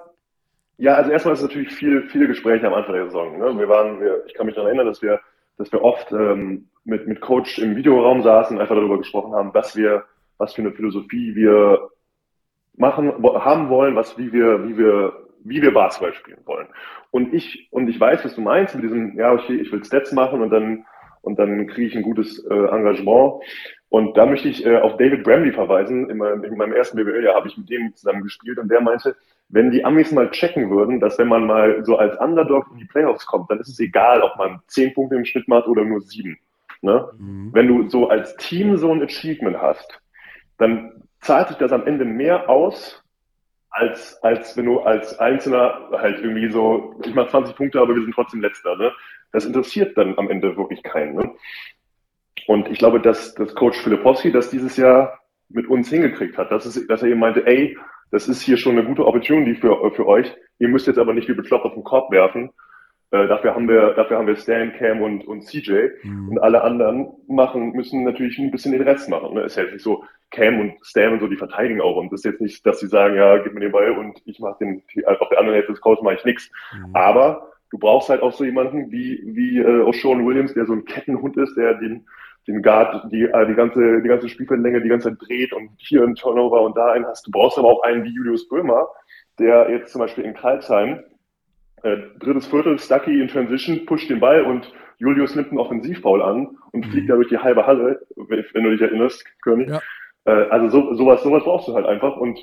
ja, 0.81 0.95
also 0.95 1.11
erstmal 1.11 1.35
ist 1.35 1.41
es 1.41 1.49
natürlich 1.49 1.75
viel, 1.75 2.09
viele 2.09 2.29
Gespräche 2.29 2.69
am 2.69 2.75
Anfang 2.75 2.95
der 2.95 3.07
Saison. 3.07 3.37
Ne? 3.37 3.59
Wir 3.59 3.69
waren, 3.69 4.01
wir, 4.01 4.25
ich 4.27 4.35
kann 4.35 4.47
mich 4.47 4.55
daran 4.55 4.69
erinnern, 4.69 4.87
dass 4.87 5.03
wir 5.03 5.19
dass 5.59 5.73
wir 5.73 5.83
oft 5.83 6.11
ähm, 6.13 6.69
mit, 6.85 7.07
mit 7.07 7.21
Coach 7.21 7.59
im 7.59 7.77
Videoraum 7.77 8.23
saßen 8.23 8.57
und 8.57 8.63
einfach 8.63 8.77
darüber 8.77 8.97
gesprochen 8.97 9.35
haben, 9.35 9.53
was 9.53 9.77
wir, 9.77 10.05
was 10.39 10.55
für 10.55 10.63
eine 10.63 10.73
Philosophie 10.73 11.35
wir 11.35 11.91
machen, 12.77 13.13
haben 13.23 13.69
wollen, 13.69 13.97
was, 13.97 14.17
wie 14.17 14.33
wir, 14.33 14.67
wie 14.67 14.79
wir, 14.79 15.13
wie 15.45 15.63
wir 15.63 15.73
Basketball 15.73 16.15
spielen 16.15 16.41
wollen. 16.45 16.69
Und 17.11 17.33
ich, 17.35 17.69
und 17.71 17.89
ich 17.89 17.99
weiß, 17.99 18.25
was 18.25 18.35
du 18.35 18.41
meinst 18.41 18.75
mit 18.75 18.85
diesem, 18.85 19.17
ja, 19.17 19.33
okay, 19.33 19.57
ich 19.57 19.73
will 19.73 19.85
Stats 19.85 20.13
machen 20.13 20.43
und 20.43 20.51
dann, 20.51 20.85
und 21.23 21.39
dann 21.39 21.67
kriege 21.67 21.89
ich 21.89 21.97
ein 21.97 22.03
gutes 22.03 22.45
äh, 22.47 22.55
Engagement. 22.55 23.43
Und 23.91 24.17
da 24.17 24.27
möchte 24.27 24.49
ich 24.49 24.67
äh, 24.67 24.77
auf 24.77 24.97
David 24.99 25.25
Bramley 25.25 25.53
verweisen. 25.53 26.11
In 26.11 26.19
meinem, 26.19 26.45
in 26.45 26.57
meinem 26.57 26.75
ersten 26.75 26.97
BWL-Jahr 26.97 27.35
habe 27.35 27.49
ich 27.49 27.57
mit 27.57 27.71
dem 27.71 27.95
zusammen 27.95 28.23
gespielt 28.23 28.59
und 28.59 28.69
der 28.69 28.81
meinte, 28.81 29.17
wenn 29.49 29.71
die 29.71 29.85
Amis 29.85 30.13
mal 30.13 30.31
checken 30.31 30.71
würden, 30.71 31.01
dass 31.01 31.19
wenn 31.19 31.29
man 31.29 31.47
mal 31.47 31.85
so 31.85 31.97
als 31.97 32.19
Underdog 32.19 32.67
in 32.73 32.79
die 32.79 32.85
Playoffs 32.85 33.27
kommt, 33.27 33.51
dann 33.51 33.61
ist 33.61 33.69
es 33.69 33.81
egal, 33.81 34.21
ob 34.21 34.37
man 34.37 34.61
zehn 34.67 34.93
Punkte 34.93 35.17
im 35.17 35.25
Schnitt 35.25 35.49
macht 35.49 35.67
oder 35.69 35.85
nur 35.85 36.03
sieben. 36.03 36.39
Ne? 36.83 37.09
Mhm. 37.19 37.51
Wenn 37.53 37.67
du 37.67 37.89
so 37.89 38.09
als 38.09 38.37
Team 38.37 38.77
so 38.77 38.93
ein 38.93 39.03
Achievement 39.03 39.57
hast, 39.61 40.01
dann 40.59 41.03
zahlt 41.21 41.49
sich 41.49 41.57
das 41.57 41.73
am 41.73 41.87
Ende 41.87 42.05
mehr 42.05 42.49
aus, 42.51 43.03
als, 43.71 44.23
als 44.23 44.57
wenn 44.57 44.67
du 44.67 44.81
als 44.81 45.19
Einzelner 45.19 45.89
halt 45.93 46.21
irgendwie 46.21 46.51
so, 46.51 46.95
ich 47.05 47.15
mache 47.15 47.29
20 47.29 47.57
Punkte, 47.57 47.81
aber 47.81 47.95
wir 47.95 48.03
sind 48.03 48.15
trotzdem 48.15 48.41
letzter. 48.41 48.77
Ne? 48.77 48.93
Das 49.33 49.45
interessiert 49.45 49.97
dann 49.97 50.19
am 50.19 50.31
Ende 50.31 50.57
wirklich 50.57 50.83
keinen. 50.83 51.15
Ne? 51.15 51.35
Und 52.47 52.69
ich 52.69 52.79
glaube, 52.79 53.01
dass, 53.01 53.35
dass 53.35 53.55
Coach 53.55 53.79
Filipowski 53.83 54.33
das 54.33 54.51
dieses 54.51 54.77
Jahr 54.77 55.21
mit 55.49 55.67
uns 55.67 55.89
hingekriegt 55.89 56.39
hat, 56.39 56.51
dass, 56.51 56.67
es, 56.67 56.87
dass 56.87 57.03
er 57.03 57.09
eben 57.09 57.21
meinte, 57.21 57.47
ey, 57.47 57.77
das 58.11 58.29
ist 58.29 58.41
hier 58.41 58.57
schon 58.57 58.79
eine 58.79 58.87
gute 58.87 59.07
Opportunity 59.07 59.55
für, 59.55 59.91
für 59.93 60.07
euch. 60.07 60.35
Ihr 60.59 60.69
müsst 60.69 60.87
jetzt 60.87 60.99
aber 60.99 61.13
nicht 61.13 61.29
wie 61.29 61.35
bekloppt 61.35 61.67
auf 61.67 61.75
den 61.75 61.85
Korb 61.85 62.11
werfen. 62.11 62.51
Äh, 63.11 63.27
dafür 63.27 63.55
haben 63.55 63.69
wir, 63.69 63.95
dafür 63.95 64.19
haben 64.19 64.27
wir 64.27 64.37
Stan, 64.37 64.73
Cam 64.73 65.03
und, 65.03 65.27
und 65.27 65.43
CJ. 65.43 65.89
Mhm. 66.03 66.29
Und 66.31 66.39
alle 66.39 66.63
anderen 66.63 67.09
machen, 67.27 67.73
müssen 67.73 68.05
natürlich 68.05 68.39
ein 68.39 68.51
bisschen 68.51 68.73
den 68.73 68.83
Rest 68.83 69.09
machen. 69.09 69.35
Ne? 69.35 69.43
Ist 69.43 69.57
ja 69.57 69.65
nicht 69.65 69.81
so, 69.81 70.05
Cam 70.31 70.61
und 70.61 70.75
Stan 70.83 71.13
und 71.13 71.21
so, 71.21 71.27
die 71.27 71.37
verteidigen 71.37 71.81
auch. 71.81 71.97
Und 71.97 72.13
das 72.13 72.21
ist 72.21 72.25
jetzt 72.25 72.41
nicht, 72.41 72.67
dass 72.67 72.81
sie 72.81 72.89
sagen, 72.89 73.17
ja, 73.17 73.39
gib 73.39 73.55
mir 73.55 73.61
den 73.61 73.73
Ball 73.73 73.93
und 73.93 74.21
ich 74.27 74.39
mache 74.41 74.59
den, 74.61 74.83
auf 75.07 75.29
der 75.31 75.39
anderen 75.39 75.55
Hälfte 75.55 75.73
des 75.73 75.81
Courts 75.81 76.03
mache 76.03 76.17
ich 76.17 76.25
nichts. 76.25 76.51
Mhm. 76.75 76.95
Aber 76.95 77.51
du 77.71 77.79
brauchst 77.79 78.09
halt 78.09 78.23
auch 78.23 78.33
so 78.33 78.45
jemanden 78.45 78.91
wie, 78.91 79.23
wie 79.25 79.59
äh, 79.59 79.83
auch 79.83 79.95
Sean 79.95 80.27
Williams, 80.27 80.55
der 80.55 80.67
so 80.67 80.75
ein 80.75 80.85
Kettenhund 80.85 81.37
ist, 81.39 81.57
der 81.57 81.75
den, 81.75 82.07
den 82.47 82.63
Guard, 82.63 83.11
die, 83.11 83.23
äh, 83.23 83.47
die 83.47 83.55
ganze, 83.55 84.03
die 84.03 84.09
ganze 84.09 84.29
Spielfeldlänge 84.29 84.83
die 84.83 84.89
ganze 84.89 85.11
Zeit 85.11 85.19
dreht 85.27 85.53
und 85.53 85.71
hier 85.79 86.03
ein 86.03 86.15
Turnover 86.15 86.63
und 86.63 86.77
da 86.77 86.93
einen 86.93 87.07
hast. 87.07 87.27
Du 87.27 87.31
brauchst 87.31 87.59
aber 87.59 87.69
auch 87.69 87.83
einen 87.83 88.05
wie 88.05 88.15
Julius 88.15 88.49
Böhmer, 88.49 88.87
der 89.39 89.71
jetzt 89.71 89.93
zum 89.93 90.01
Beispiel 90.01 90.25
in 90.25 90.35
Karlsheim, 90.35 91.01
äh, 91.83 91.97
drittes 92.19 92.47
Viertel, 92.47 92.79
Stucky 92.79 93.21
in 93.21 93.29
Transition, 93.29 93.87
pusht 93.87 94.11
den 94.11 94.21
Ball 94.21 94.43
und 94.43 94.73
Julius 94.99 95.35
nimmt 95.35 95.51
einen 95.51 95.59
Offensivfoul 95.59 96.23
an 96.23 96.59
und 96.73 96.87
mhm. 96.87 96.91
fliegt 96.91 97.11
da 97.11 97.15
durch 97.15 97.29
die 97.29 97.39
halbe 97.39 97.67
Halle, 97.67 98.01
wenn 98.17 98.65
du 98.65 98.71
dich 98.71 98.81
erinnerst, 98.81 99.25
König. 99.43 99.69
Ja. 99.69 99.81
Äh, 100.25 100.49
also 100.51 100.69
so, 100.69 100.95
sowas, 100.95 101.23
sowas 101.23 101.45
brauchst 101.45 101.69
du 101.69 101.75
halt 101.75 101.87
einfach 101.87 102.17
und 102.17 102.39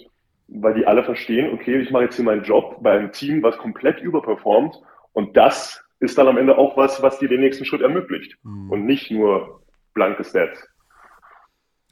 weil 0.48 0.76
die 0.76 0.86
alle 0.86 1.04
verstehen, 1.04 1.54
okay, 1.54 1.80
ich 1.82 1.92
mache 1.92 2.04
jetzt 2.04 2.16
hier 2.16 2.26
meinen 2.26 2.44
Job 2.44 2.78
bei 2.82 2.92
einem 2.92 3.12
Team, 3.12 3.42
was 3.44 3.58
komplett 3.58 4.00
überperformt 4.00 4.76
und 5.14 5.36
das 5.36 5.84
ist 6.00 6.18
dann 6.18 6.28
am 6.28 6.38
Ende 6.38 6.58
auch 6.58 6.78
was, 6.78 7.02
was 7.02 7.20
dir 7.20 7.30
den 7.30 7.42
nächsten 7.42 7.66
Schritt 7.66 7.82
ermöglicht 7.82 8.38
mhm. 8.44 8.70
und 8.70 8.86
nicht 8.86 9.12
nur 9.12 9.62
blanke 9.94 10.24
Stats. 10.24 10.68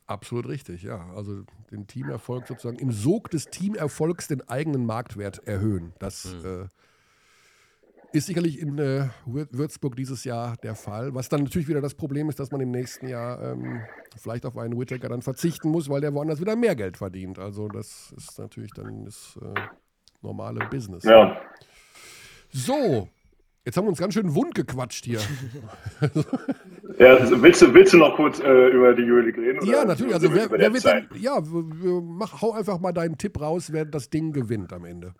Absolut 0.05 0.47
richtig, 0.47 0.83
ja. 0.83 1.09
Also 1.15 1.43
den 1.71 1.87
Teamerfolg 1.87 2.45
sozusagen 2.45 2.77
im 2.77 2.91
Sog 2.91 3.31
des 3.31 3.45
Teamerfolgs 3.45 4.27
den 4.27 4.47
eigenen 4.47 4.85
Marktwert 4.85 5.47
erhöhen. 5.47 5.93
Das 5.99 6.35
mhm. 6.43 6.63
äh, 6.63 6.67
ist 8.13 8.27
sicherlich 8.27 8.59
in 8.59 8.77
äh, 8.77 9.07
Würzburg 9.25 9.95
dieses 9.95 10.23
Jahr 10.23 10.55
der 10.63 10.75
Fall. 10.75 11.13
Was 11.15 11.29
dann 11.29 11.43
natürlich 11.43 11.67
wieder 11.67 11.81
das 11.81 11.95
Problem 11.95 12.29
ist, 12.29 12.39
dass 12.39 12.51
man 12.51 12.61
im 12.61 12.71
nächsten 12.71 13.07
Jahr 13.07 13.41
ähm, 13.41 13.81
vielleicht 14.15 14.45
auf 14.45 14.57
einen 14.57 14.79
Whittaker 14.79 15.09
dann 15.09 15.21
verzichten 15.21 15.69
muss, 15.69 15.89
weil 15.89 16.01
der 16.01 16.13
woanders 16.13 16.39
wieder 16.39 16.55
mehr 16.55 16.75
Geld 16.75 16.97
verdient. 16.97 17.39
Also 17.39 17.67
das 17.67 18.13
ist 18.15 18.37
natürlich 18.37 18.71
dann 18.71 19.05
das 19.05 19.37
äh, 19.41 19.59
normale 20.21 20.67
Business. 20.69 21.03
Ja. 21.03 21.41
So, 22.49 23.09
Jetzt 23.65 23.77
haben 23.77 23.85
wir 23.85 23.89
uns 23.89 23.99
ganz 23.99 24.13
schön 24.13 24.35
wund 24.35 24.55
gequatscht 24.55 25.05
hier. 25.05 25.19
ja, 26.99 27.41
willst, 27.41 27.61
du, 27.61 27.73
willst 27.73 27.93
du 27.93 27.97
noch 27.97 28.13
kurz 28.17 28.41
äh, 28.41 28.67
über 28.67 28.93
die 28.93 29.03
Euroleague 29.03 29.41
reden? 29.41 29.65
ja, 29.65 29.85
natürlich. 29.85 30.13
Also 30.13 30.33
wer, 30.33 30.51
wer 30.51 30.73
wird 30.73 30.83
denn, 30.83 31.07
ja, 31.15 31.41
mach, 31.41 32.41
hau 32.41 32.51
einfach 32.51 32.77
mal 32.81 32.91
deinen 32.91 33.17
Tipp 33.17 33.39
raus, 33.39 33.71
wer 33.71 33.85
das 33.85 34.09
Ding 34.09 34.33
gewinnt 34.33 34.73
am 34.73 34.83
Ende. 34.83 35.13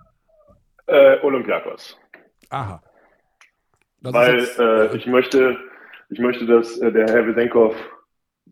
Äh, 0.88 1.20
Olympiakos. 1.22 1.98
Aha. 2.54 2.84
Das 4.01 4.14
Weil 4.14 4.39
jetzt, 4.39 4.60
äh, 4.60 4.95
ich 4.95 5.08
möchte, 5.08 5.58
ich 6.10 6.20
möchte, 6.20 6.45
dass 6.45 6.78
äh, 6.78 6.91
der 6.91 7.08
Herr 7.08 7.26
Wesenkov 7.26 7.76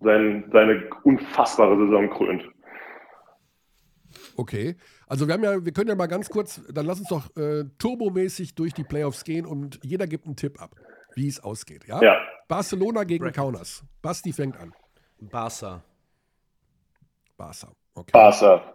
sein, 0.01 0.49
seine 0.51 0.89
unfassbare 1.03 1.77
Saison 1.77 2.09
krönt. 2.09 2.43
Okay. 4.35 4.75
Also 5.07 5.27
wir 5.27 5.33
haben 5.35 5.43
ja, 5.43 5.63
wir 5.63 5.71
können 5.71 5.89
ja 5.89 5.95
mal 5.95 6.07
ganz 6.07 6.29
kurz, 6.29 6.61
dann 6.73 6.85
lass 6.85 6.99
uns 6.99 7.09
doch 7.09 7.35
äh, 7.35 7.65
turbomäßig 7.77 8.55
durch 8.55 8.73
die 8.73 8.83
Playoffs 8.83 9.23
gehen 9.23 9.45
und 9.45 9.79
jeder 9.83 10.07
gibt 10.07 10.25
einen 10.25 10.35
Tipp 10.35 10.59
ab, 10.59 10.71
wie 11.15 11.27
es 11.27 11.39
ausgeht. 11.39 11.85
Ja. 11.85 12.01
ja. 12.01 12.17
Barcelona 12.47 13.03
gegen 13.03 13.25
Brackets. 13.25 13.37
Kaunas. 13.37 13.83
Basti 14.01 14.33
fängt 14.33 14.57
an. 14.57 14.73
Barca. 15.19 15.83
Barca. 17.37 17.71
Okay. 17.93 18.11
Barca. 18.13 18.73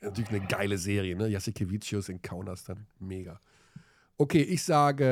Natürlich 0.00 0.30
eine 0.30 0.46
geile 0.46 0.76
Serie, 0.76 1.16
ne? 1.16 1.28
Jasikevicius 1.28 2.08
in 2.08 2.20
Kaunas 2.20 2.64
dann 2.64 2.86
mega. 2.98 3.40
Okay, 4.18 4.42
ich 4.42 4.62
sage 4.62 5.04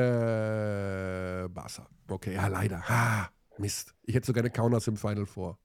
äh, 1.45 1.49
Barca. 1.49 1.87
Okay, 2.07 2.35
ja, 2.35 2.47
leider. 2.47 2.83
Ah, 2.87 3.29
Mist. 3.57 3.93
Ich 4.03 4.15
hätte 4.15 4.27
sogar 4.27 4.41
eine 4.41 4.51
Kaunas 4.51 4.87
im 4.87 4.97
Final 4.97 5.25
vor. 5.25 5.57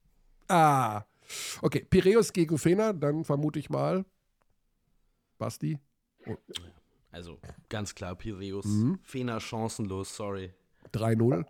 Ah. 0.47 1.03
Okay, 1.61 1.85
Piräus 1.89 2.31
gegen 2.31 2.57
Fener, 2.57 2.93
dann 2.93 3.23
vermute 3.23 3.59
ich 3.59 3.69
mal 3.69 4.05
Basti? 5.37 5.77
Oh. 6.25 6.35
Also 7.11 7.39
ganz 7.69 7.95
klar 7.95 8.15
Piräus. 8.15 8.65
Mhm. 8.65 8.99
Fener 9.03 9.39
chancenlos, 9.39 10.15
sorry. 10.15 10.53
3-0. 10.93 11.45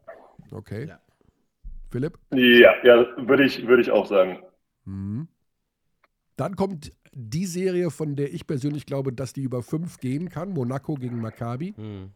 Okay. 0.52 0.88
Ja. 0.88 1.00
Philipp? 1.90 2.18
Ja, 2.32 2.74
ja 2.84 3.06
würde 3.18 3.46
ich, 3.46 3.66
würd 3.66 3.82
ich 3.82 3.92
auch 3.92 4.08
sagen. 4.08 4.44
Mhm. 4.86 5.28
Dann 6.36 6.56
kommt 6.56 6.92
die 7.20 7.48
Serie, 7.48 7.90
von 7.90 8.16
der 8.16 8.32
ich 8.32 8.46
persönlich 8.46 8.86
glaube, 8.86 9.12
dass 9.12 9.34
die 9.34 9.42
über 9.42 9.64
5 9.64 10.00
gehen 10.00 10.30
kann. 10.30 10.52
Monaco 10.52 10.94
gegen 10.94 11.20
Maccabi. 11.20 11.74
Mhm. 11.76 12.12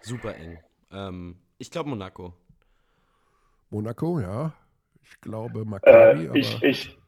Super 0.00 0.34
eng. 0.36 0.58
Ähm, 0.90 1.36
ich 1.58 1.70
glaube 1.70 1.90
Monaco. 1.90 2.32
Monaco, 3.68 4.20
ja. 4.20 4.54
Ich 5.02 5.20
glaube 5.20 5.66
Maccabi. 5.66 6.26
Äh, 6.26 6.38
ich, 6.38 6.62
ich, 6.62 6.98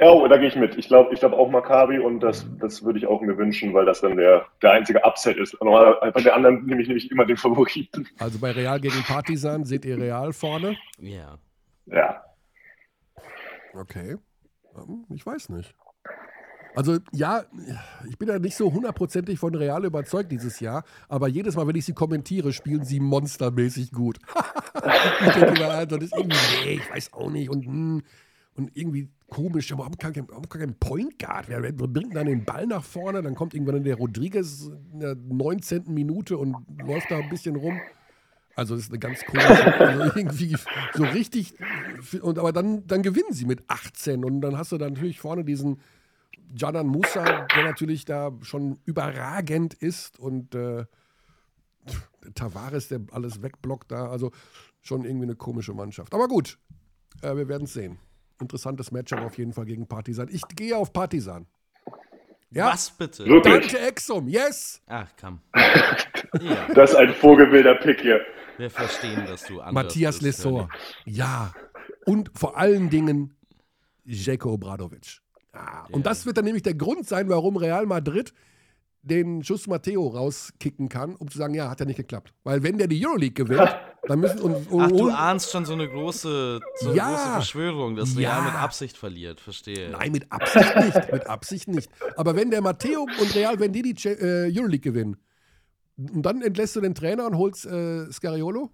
ja, 0.00 0.10
oh, 0.10 0.26
da 0.26 0.38
gehe 0.38 0.48
ich 0.48 0.56
mit. 0.56 0.76
Ich 0.76 0.88
glaube 0.88 1.14
ich 1.14 1.20
glaub 1.20 1.32
auch 1.34 1.48
Maccabi 1.48 2.00
und 2.00 2.18
das, 2.18 2.44
das 2.58 2.82
würde 2.82 2.98
ich 2.98 3.06
auch 3.06 3.20
mir 3.20 3.38
wünschen, 3.38 3.72
weil 3.72 3.84
das 3.84 4.00
dann 4.00 4.16
der, 4.16 4.46
der 4.60 4.72
einzige 4.72 5.04
Upset 5.04 5.36
ist. 5.36 5.56
Bei 5.60 6.10
der 6.20 6.34
anderen 6.34 6.66
nehme 6.66 6.82
ich 6.82 6.88
nämlich 6.88 7.08
immer 7.12 7.24
den 7.24 7.36
Favoriten. 7.36 8.08
Also 8.18 8.40
bei 8.40 8.50
Real 8.50 8.80
gegen 8.80 9.00
Partisan 9.04 9.64
seht 9.64 9.84
ihr 9.84 9.98
Real 9.98 10.32
vorne? 10.32 10.76
Ja. 10.98 11.38
Ja. 11.86 12.24
Okay. 13.74 14.16
Ähm, 14.76 15.04
ich 15.10 15.24
weiß 15.24 15.50
nicht. 15.50 15.72
Also 16.74 16.98
ja, 17.12 17.44
ich 18.08 18.18
bin 18.18 18.28
ja 18.28 18.38
nicht 18.38 18.56
so 18.56 18.72
hundertprozentig 18.72 19.38
von 19.38 19.54
Real 19.54 19.84
überzeugt 19.84 20.32
dieses 20.32 20.60
Jahr, 20.60 20.84
aber 21.08 21.28
jedes 21.28 21.56
Mal, 21.56 21.66
wenn 21.66 21.76
ich 21.76 21.84
sie 21.84 21.92
kommentiere, 21.92 22.52
spielen 22.52 22.84
sie 22.84 23.00
monstermäßig 23.00 23.92
gut. 23.92 24.18
ich 25.26 25.32
denke 25.34 25.62
immer, 25.62 25.86
das 25.86 26.02
ist 26.02 26.16
irgendwie, 26.16 26.36
nee, 26.64 26.74
ich 26.74 26.90
weiß 26.90 27.12
auch 27.12 27.30
nicht 27.30 27.50
und, 27.50 27.66
hm, 27.66 28.02
und 28.54 28.70
irgendwie 28.74 29.08
komisch, 29.28 29.72
warum 29.76 29.96
kann 29.96 30.12
kein, 30.12 30.28
warum 30.28 30.48
kein 30.48 30.74
Point 30.74 31.18
Guard? 31.18 31.48
Wer 31.48 31.72
bringt 31.72 32.14
dann 32.14 32.26
den 32.26 32.44
Ball 32.44 32.66
nach 32.66 32.84
vorne? 32.84 33.22
Dann 33.22 33.34
kommt 33.34 33.54
irgendwann 33.54 33.82
der 33.82 33.96
Rodriguez 33.96 34.70
in 34.92 35.00
der 35.00 35.14
19. 35.14 35.84
Minute 35.88 36.36
und 36.36 36.56
läuft 36.84 37.10
da 37.10 37.18
ein 37.18 37.30
bisschen 37.30 37.56
rum. 37.56 37.80
Also 38.54 38.74
das 38.74 38.84
ist 38.84 38.90
eine 38.90 38.98
ganz 38.98 39.24
komische, 39.24 39.80
also 39.80 40.02
irgendwie 40.16 40.56
so 40.92 41.04
richtig. 41.04 41.54
Und 42.20 42.38
aber 42.38 42.52
dann, 42.52 42.86
dann 42.86 43.02
gewinnen 43.02 43.32
sie 43.32 43.46
mit 43.46 43.64
18 43.68 44.24
und 44.24 44.42
dann 44.42 44.58
hast 44.58 44.72
du 44.72 44.78
dann 44.78 44.92
natürlich 44.92 45.20
vorne 45.20 45.44
diesen 45.44 45.78
Janan 46.54 46.86
Musa, 46.86 47.46
der 47.54 47.64
natürlich 47.64 48.04
da 48.04 48.32
schon 48.42 48.78
überragend 48.84 49.74
ist 49.74 50.18
und 50.18 50.54
äh, 50.54 50.84
Tavares, 52.34 52.88
der 52.88 53.00
alles 53.12 53.42
wegblockt 53.42 53.90
da. 53.90 54.08
Also 54.08 54.30
schon 54.80 55.04
irgendwie 55.04 55.26
eine 55.26 55.36
komische 55.36 55.74
Mannschaft. 55.74 56.14
Aber 56.14 56.28
gut, 56.28 56.58
äh, 57.22 57.34
wir 57.36 57.48
werden 57.48 57.64
es 57.64 57.72
sehen 57.72 57.98
interessantes 58.42 58.90
Matchup 58.92 59.20
auf 59.20 59.38
jeden 59.38 59.52
Fall 59.54 59.64
gegen 59.64 59.86
Partisan. 59.86 60.28
Ich 60.30 60.42
gehe 60.54 60.76
auf 60.76 60.92
Partisan. 60.92 61.46
Ja? 62.50 62.66
Was 62.66 62.90
bitte? 62.90 63.24
Wirklich? 63.24 63.72
Dante 63.72 63.78
Exum, 63.78 64.28
yes! 64.28 64.82
Ach, 64.86 65.08
komm. 65.18 65.40
ja. 65.54 66.68
Das 66.74 66.90
ist 66.90 66.96
ein 66.96 67.14
vogelwilder 67.14 67.76
Pick 67.76 68.02
hier. 68.02 68.20
Wir 68.58 68.68
verstehen, 68.68 69.24
dass 69.24 69.44
du 69.44 69.60
anders 69.60 69.72
Matthias 69.72 70.20
Lessor. 70.20 70.68
Ja. 71.06 71.54
Und 72.04 72.30
vor 72.34 72.58
allen 72.58 72.90
Dingen 72.90 73.34
Jeko 74.04 74.52
Obradovic. 74.52 75.20
Ja. 75.54 75.86
Und 75.92 76.06
das 76.06 76.24
wird 76.26 76.36
dann 76.38 76.44
nämlich 76.44 76.62
der 76.62 76.74
Grund 76.74 77.06
sein, 77.06 77.28
warum 77.28 77.56
Real 77.56 77.86
Madrid 77.86 78.32
den 79.02 79.42
Schuss 79.42 79.66
Matteo 79.66 80.06
rauskicken 80.06 80.88
kann, 80.88 81.16
um 81.16 81.28
zu 81.28 81.36
sagen, 81.36 81.54
ja, 81.54 81.68
hat 81.68 81.80
ja 81.80 81.86
nicht 81.86 81.96
geklappt. 81.96 82.32
Weil 82.44 82.62
wenn 82.62 82.78
der 82.78 82.86
die 82.86 83.04
Euroleague 83.04 83.44
gewinnt, 83.44 83.68
Dann 84.08 84.18
müssen 84.18 84.40
und, 84.40 84.66
Ach, 84.80 84.88
du 84.88 85.10
ahnst 85.10 85.52
schon 85.52 85.64
so 85.64 85.74
eine 85.74 85.88
große, 85.88 86.58
so 86.80 86.88
eine 86.88 86.96
Ja. 86.96 87.08
große 87.10 87.28
Verschwörung, 87.34 87.94
dass 87.94 88.16
Real 88.16 88.38
Ja. 88.38 88.44
mit 88.50 88.54
Absicht 88.54 88.96
verliert. 88.96 89.40
Verstehe. 89.40 89.90
Nein, 89.90 90.10
mit 90.10 90.26
Absicht 90.32 90.76
nicht. 90.76 91.12
Mit 91.12 91.26
Absicht 91.28 91.68
nicht. 91.68 91.90
Aber 92.16 92.34
wenn 92.34 92.50
der 92.50 92.62
Matteo 92.62 93.02
und 93.20 93.34
Real, 93.36 93.60
wenn 93.60 93.72
die 93.72 93.82
die 93.82 94.08
äh, 94.08 94.52
Euroleague 94.58 94.80
gewinnen, 94.80 95.16
und 95.96 96.22
dann 96.26 96.42
entlässt 96.42 96.74
du 96.74 96.80
den 96.80 96.96
Trainer 96.96 97.26
und 97.26 97.36
holst 97.36 97.64
äh, 97.64 98.10
Scariolo? 98.10 98.70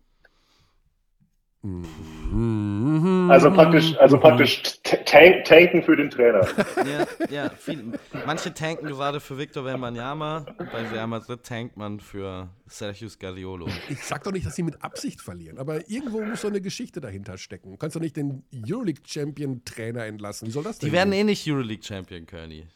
Also 3.30 3.50
praktisch, 3.50 3.96
also 3.98 4.18
praktisch 4.18 4.62
t- 4.82 4.96
tank, 5.04 5.44
tanken 5.44 5.82
für 5.82 5.96
den 5.96 6.10
Trainer. 6.10 6.46
Ja, 6.86 7.06
ja 7.30 7.50
viel, 7.50 7.92
manche 8.26 8.52
tanken 8.52 8.86
gerade 8.86 9.18
für 9.20 9.38
Victor 9.38 9.64
Wembanyama, 9.64 10.44
bei 10.58 10.88
Real 10.88 11.06
Madrid 11.06 11.42
tankt 11.42 11.76
man 11.76 12.00
für 12.00 12.50
Sergio 12.66 13.08
Scariolo. 13.08 13.66
Ich 13.88 14.02
sag 14.04 14.24
doch 14.24 14.32
nicht, 14.32 14.46
dass 14.46 14.56
sie 14.56 14.62
mit 14.62 14.82
Absicht 14.82 15.20
verlieren, 15.22 15.58
aber 15.58 15.88
irgendwo 15.90 16.22
muss 16.22 16.42
so 16.42 16.48
eine 16.48 16.60
Geschichte 16.60 17.00
dahinter 17.00 17.38
stecken. 17.38 17.70
Du 17.72 17.76
kannst 17.78 17.96
doch 17.96 18.00
nicht 18.00 18.16
den 18.16 18.44
Euroleague-Champion-Trainer 18.68 20.04
entlassen. 20.04 20.48
Wie 20.48 20.52
soll 20.52 20.64
das 20.64 20.78
denn 20.78 20.88
Die 20.90 20.92
werden 20.92 21.10
gehen? 21.12 21.20
eh 21.20 21.24
nicht 21.24 21.48
Euroleague 21.48 21.82
Champion, 21.84 22.26
Kearney. 22.26 22.66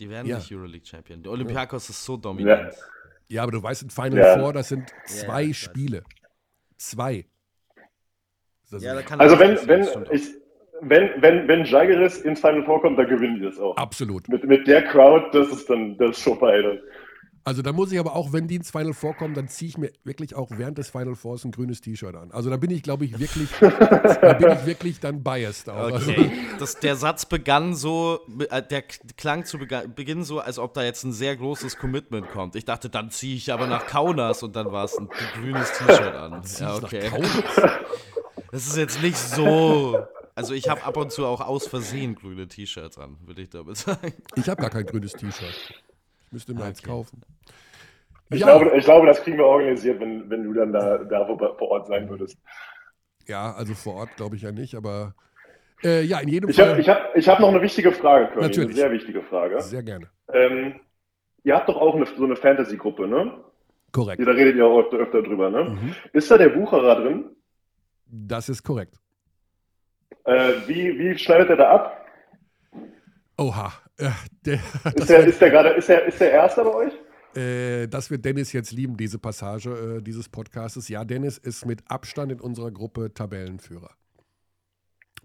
Die 0.00 0.08
werden 0.08 0.26
Ja. 0.28 0.36
nicht 0.38 0.50
Euroleague 0.52 0.86
Champion. 0.86 1.22
Der 1.22 1.32
Olympiakos 1.32 1.90
ist 1.90 2.04
so 2.04 2.16
dominant. 2.16 2.72
Ja, 3.28 3.42
aber 3.42 3.52
du 3.52 3.62
weißt, 3.62 3.82
in 3.82 3.90
Final 3.90 4.18
Ja. 4.18 4.38
Four, 4.38 4.52
das 4.52 4.68
sind 4.68 4.90
zwei 5.06 5.42
ja. 5.42 5.54
Spiele. 5.54 6.04
Zwei. 6.78 7.26
Das 8.70 8.82
Ja, 8.82 8.94
da 8.94 9.00
ist 9.00 9.06
kann 9.06 9.20
Also 9.20 9.38
wenn, 9.38 9.56
wenn, 9.68 9.86
ich, 10.10 10.28
wenn, 10.80 11.10
wenn, 11.20 11.48
wenn 11.48 11.64
Jagiris 11.64 12.18
ins 12.18 12.40
Final 12.40 12.64
vorkommt, 12.64 12.98
dann 12.98 13.08
gewinnen 13.08 13.36
die 13.36 13.46
das 13.46 13.58
auch. 13.58 13.76
absolut. 13.76 14.28
Mit, 14.28 14.44
mit 14.44 14.66
der 14.66 14.82
Crowd, 14.82 15.26
das 15.32 15.48
ist 15.48 15.70
dann, 15.70 15.96
das 15.98 16.18
ist 16.18 16.24
vorbei. 16.24 16.60
Dann. 16.62 16.80
Also 17.46 17.62
da 17.62 17.72
muss 17.72 17.92
ich 17.92 18.00
aber 18.00 18.16
auch, 18.16 18.32
wenn 18.32 18.48
die 18.48 18.56
ins 18.56 18.72
Final 18.72 18.92
Four 18.92 19.14
kommen, 19.14 19.34
dann 19.34 19.46
ziehe 19.46 19.68
ich 19.68 19.78
mir 19.78 19.92
wirklich 20.02 20.34
auch 20.34 20.50
während 20.56 20.78
des 20.78 20.90
Final 20.90 21.14
Fours 21.14 21.44
ein 21.44 21.52
grünes 21.52 21.80
T-Shirt 21.80 22.16
an. 22.16 22.32
Also 22.32 22.50
da 22.50 22.56
bin 22.56 22.72
ich, 22.72 22.82
glaube 22.82 23.04
ich, 23.04 23.20
wirklich, 23.20 23.48
da 23.60 24.32
bin 24.32 24.50
ich 24.50 24.66
wirklich 24.66 24.98
dann 24.98 25.22
biased 25.22 25.70
auch. 25.70 25.92
Also, 25.92 26.10
Okay. 26.10 26.32
Das, 26.58 26.80
der 26.80 26.96
Satz 26.96 27.24
begann 27.24 27.76
so, 27.76 28.18
äh, 28.50 28.62
der 28.62 28.82
klang 29.16 29.44
zu 29.44 29.58
Beginn 29.58 30.24
so, 30.24 30.40
als 30.40 30.58
ob 30.58 30.74
da 30.74 30.82
jetzt 30.82 31.04
ein 31.04 31.12
sehr 31.12 31.36
großes 31.36 31.76
Commitment 31.76 32.28
kommt. 32.30 32.56
Ich 32.56 32.64
dachte, 32.64 32.88
dann 32.90 33.10
ziehe 33.10 33.36
ich 33.36 33.52
aber 33.52 33.68
nach 33.68 33.86
Kaunas 33.86 34.42
und 34.42 34.56
dann 34.56 34.72
war 34.72 34.84
es 34.84 34.98
ein 34.98 35.08
grünes 35.34 35.70
T-Shirt 35.70 36.14
an. 36.16 36.42
zieh 36.42 36.64
Ja, 36.64 36.74
ich 36.74 36.82
nach 36.82 36.88
okay. 36.88 37.08
Kaunas. 37.08 37.30
Das 38.56 38.66
ist 38.66 38.78
jetzt 38.78 39.02
nicht 39.02 39.18
so. 39.18 39.98
Also 40.34 40.54
ich 40.54 40.70
habe 40.70 40.82
ab 40.82 40.96
und 40.96 41.12
zu 41.12 41.26
auch 41.26 41.46
aus 41.46 41.66
Versehen 41.66 42.14
grüne 42.14 42.48
T-Shirts 42.48 42.96
an, 42.96 43.18
würde 43.26 43.42
ich 43.42 43.50
damit 43.50 43.76
sagen. 43.76 44.14
Ich 44.34 44.48
habe 44.48 44.62
gar 44.62 44.70
kein 44.70 44.86
grünes 44.86 45.12
T-Shirt. 45.12 45.74
Ich 46.24 46.32
müsste 46.32 46.54
mir 46.54 46.64
eins 46.64 46.78
Okay. 46.80 46.88
kaufen. 46.88 47.20
Ich, 48.30 48.40
Ja. 48.40 48.56
glaube, 48.56 48.74
ich 48.74 48.84
glaube, 48.86 49.06
das 49.08 49.22
kriegen 49.22 49.36
wir 49.36 49.44
organisiert, 49.44 50.00
wenn, 50.00 50.30
wenn 50.30 50.44
du 50.44 50.54
dann 50.54 50.72
da, 50.72 50.96
da 51.04 51.26
vor 51.26 51.68
Ort 51.68 51.88
sein 51.88 52.08
würdest. 52.08 52.38
Ja, 53.26 53.52
also 53.52 53.74
vor 53.74 53.96
Ort 53.96 54.16
glaube 54.16 54.36
ich 54.36 54.42
ja 54.42 54.52
nicht, 54.52 54.74
aber 54.74 55.14
äh, 55.84 56.00
ja, 56.04 56.18
in 56.20 56.28
jedem 56.28 56.48
Ich 56.48 56.56
Fall 56.56 56.70
habe 56.70 56.80
ich 56.80 56.88
hab, 56.88 57.14
ich 57.14 57.28
hab 57.28 57.40
noch 57.40 57.48
eine 57.48 57.60
wichtige 57.60 57.92
Frage, 57.92 58.28
Curly, 58.28 58.40
Natürlich. 58.40 58.70
eine 58.70 58.74
sehr 58.74 58.90
wichtige 58.90 59.22
Frage. 59.22 59.60
sehr 59.60 59.82
gerne. 59.82 60.08
Ähm, 60.32 60.80
ihr 61.44 61.54
habt 61.54 61.68
doch 61.68 61.76
auch 61.76 61.94
eine, 61.94 62.06
so 62.06 62.24
eine 62.24 62.36
Fantasy-Gruppe, 62.36 63.06
ne? 63.06 63.38
Korrekt. 63.92 64.26
Da 64.26 64.30
redet 64.30 64.56
ihr 64.56 64.64
auch 64.64 64.78
öfter, 64.80 64.96
öfter 64.96 65.22
drüber, 65.22 65.50
ne? 65.50 65.64
Mhm. 65.64 65.94
Ist 66.14 66.30
da 66.30 66.38
der 66.38 66.54
Wucherer 66.56 67.02
drin? 67.02 67.35
Das 68.06 68.48
ist 68.48 68.62
korrekt. 68.62 68.96
Äh, 70.24 70.52
wie, 70.66 70.98
wie 70.98 71.18
schneidet 71.18 71.50
er 71.50 71.56
da 71.56 71.70
ab? 71.70 72.06
Oha. 73.38 73.72
Äh, 73.98 74.10
der, 74.44 74.54
Ist 74.94 75.08
der, 75.08 75.18
wird, 75.18 75.28
ist 75.28 75.40
der 75.40 75.50
gerade, 75.50 75.68
ist 75.70 75.88
der, 75.88 76.04
ist 76.06 76.20
der 76.20 76.30
Erster 76.32 76.64
bei 76.64 76.74
euch? 76.74 76.92
äh, 77.36 77.86
das 77.86 78.10
wird 78.10 78.24
Dennis 78.24 78.52
jetzt 78.52 78.72
lieben, 78.72 78.96
diese 78.96 79.18
Passage 79.18 79.98
äh, 79.98 80.02
dieses 80.02 80.28
Podcastes. 80.28 80.88
Ja, 80.88 81.04
Dennis 81.04 81.38
ist 81.38 81.64
mit 81.66 81.82
Abstand 81.90 82.32
in 82.32 82.40
unserer 82.40 82.70
Gruppe 82.70 83.12
Tabellenführer. 83.12 83.90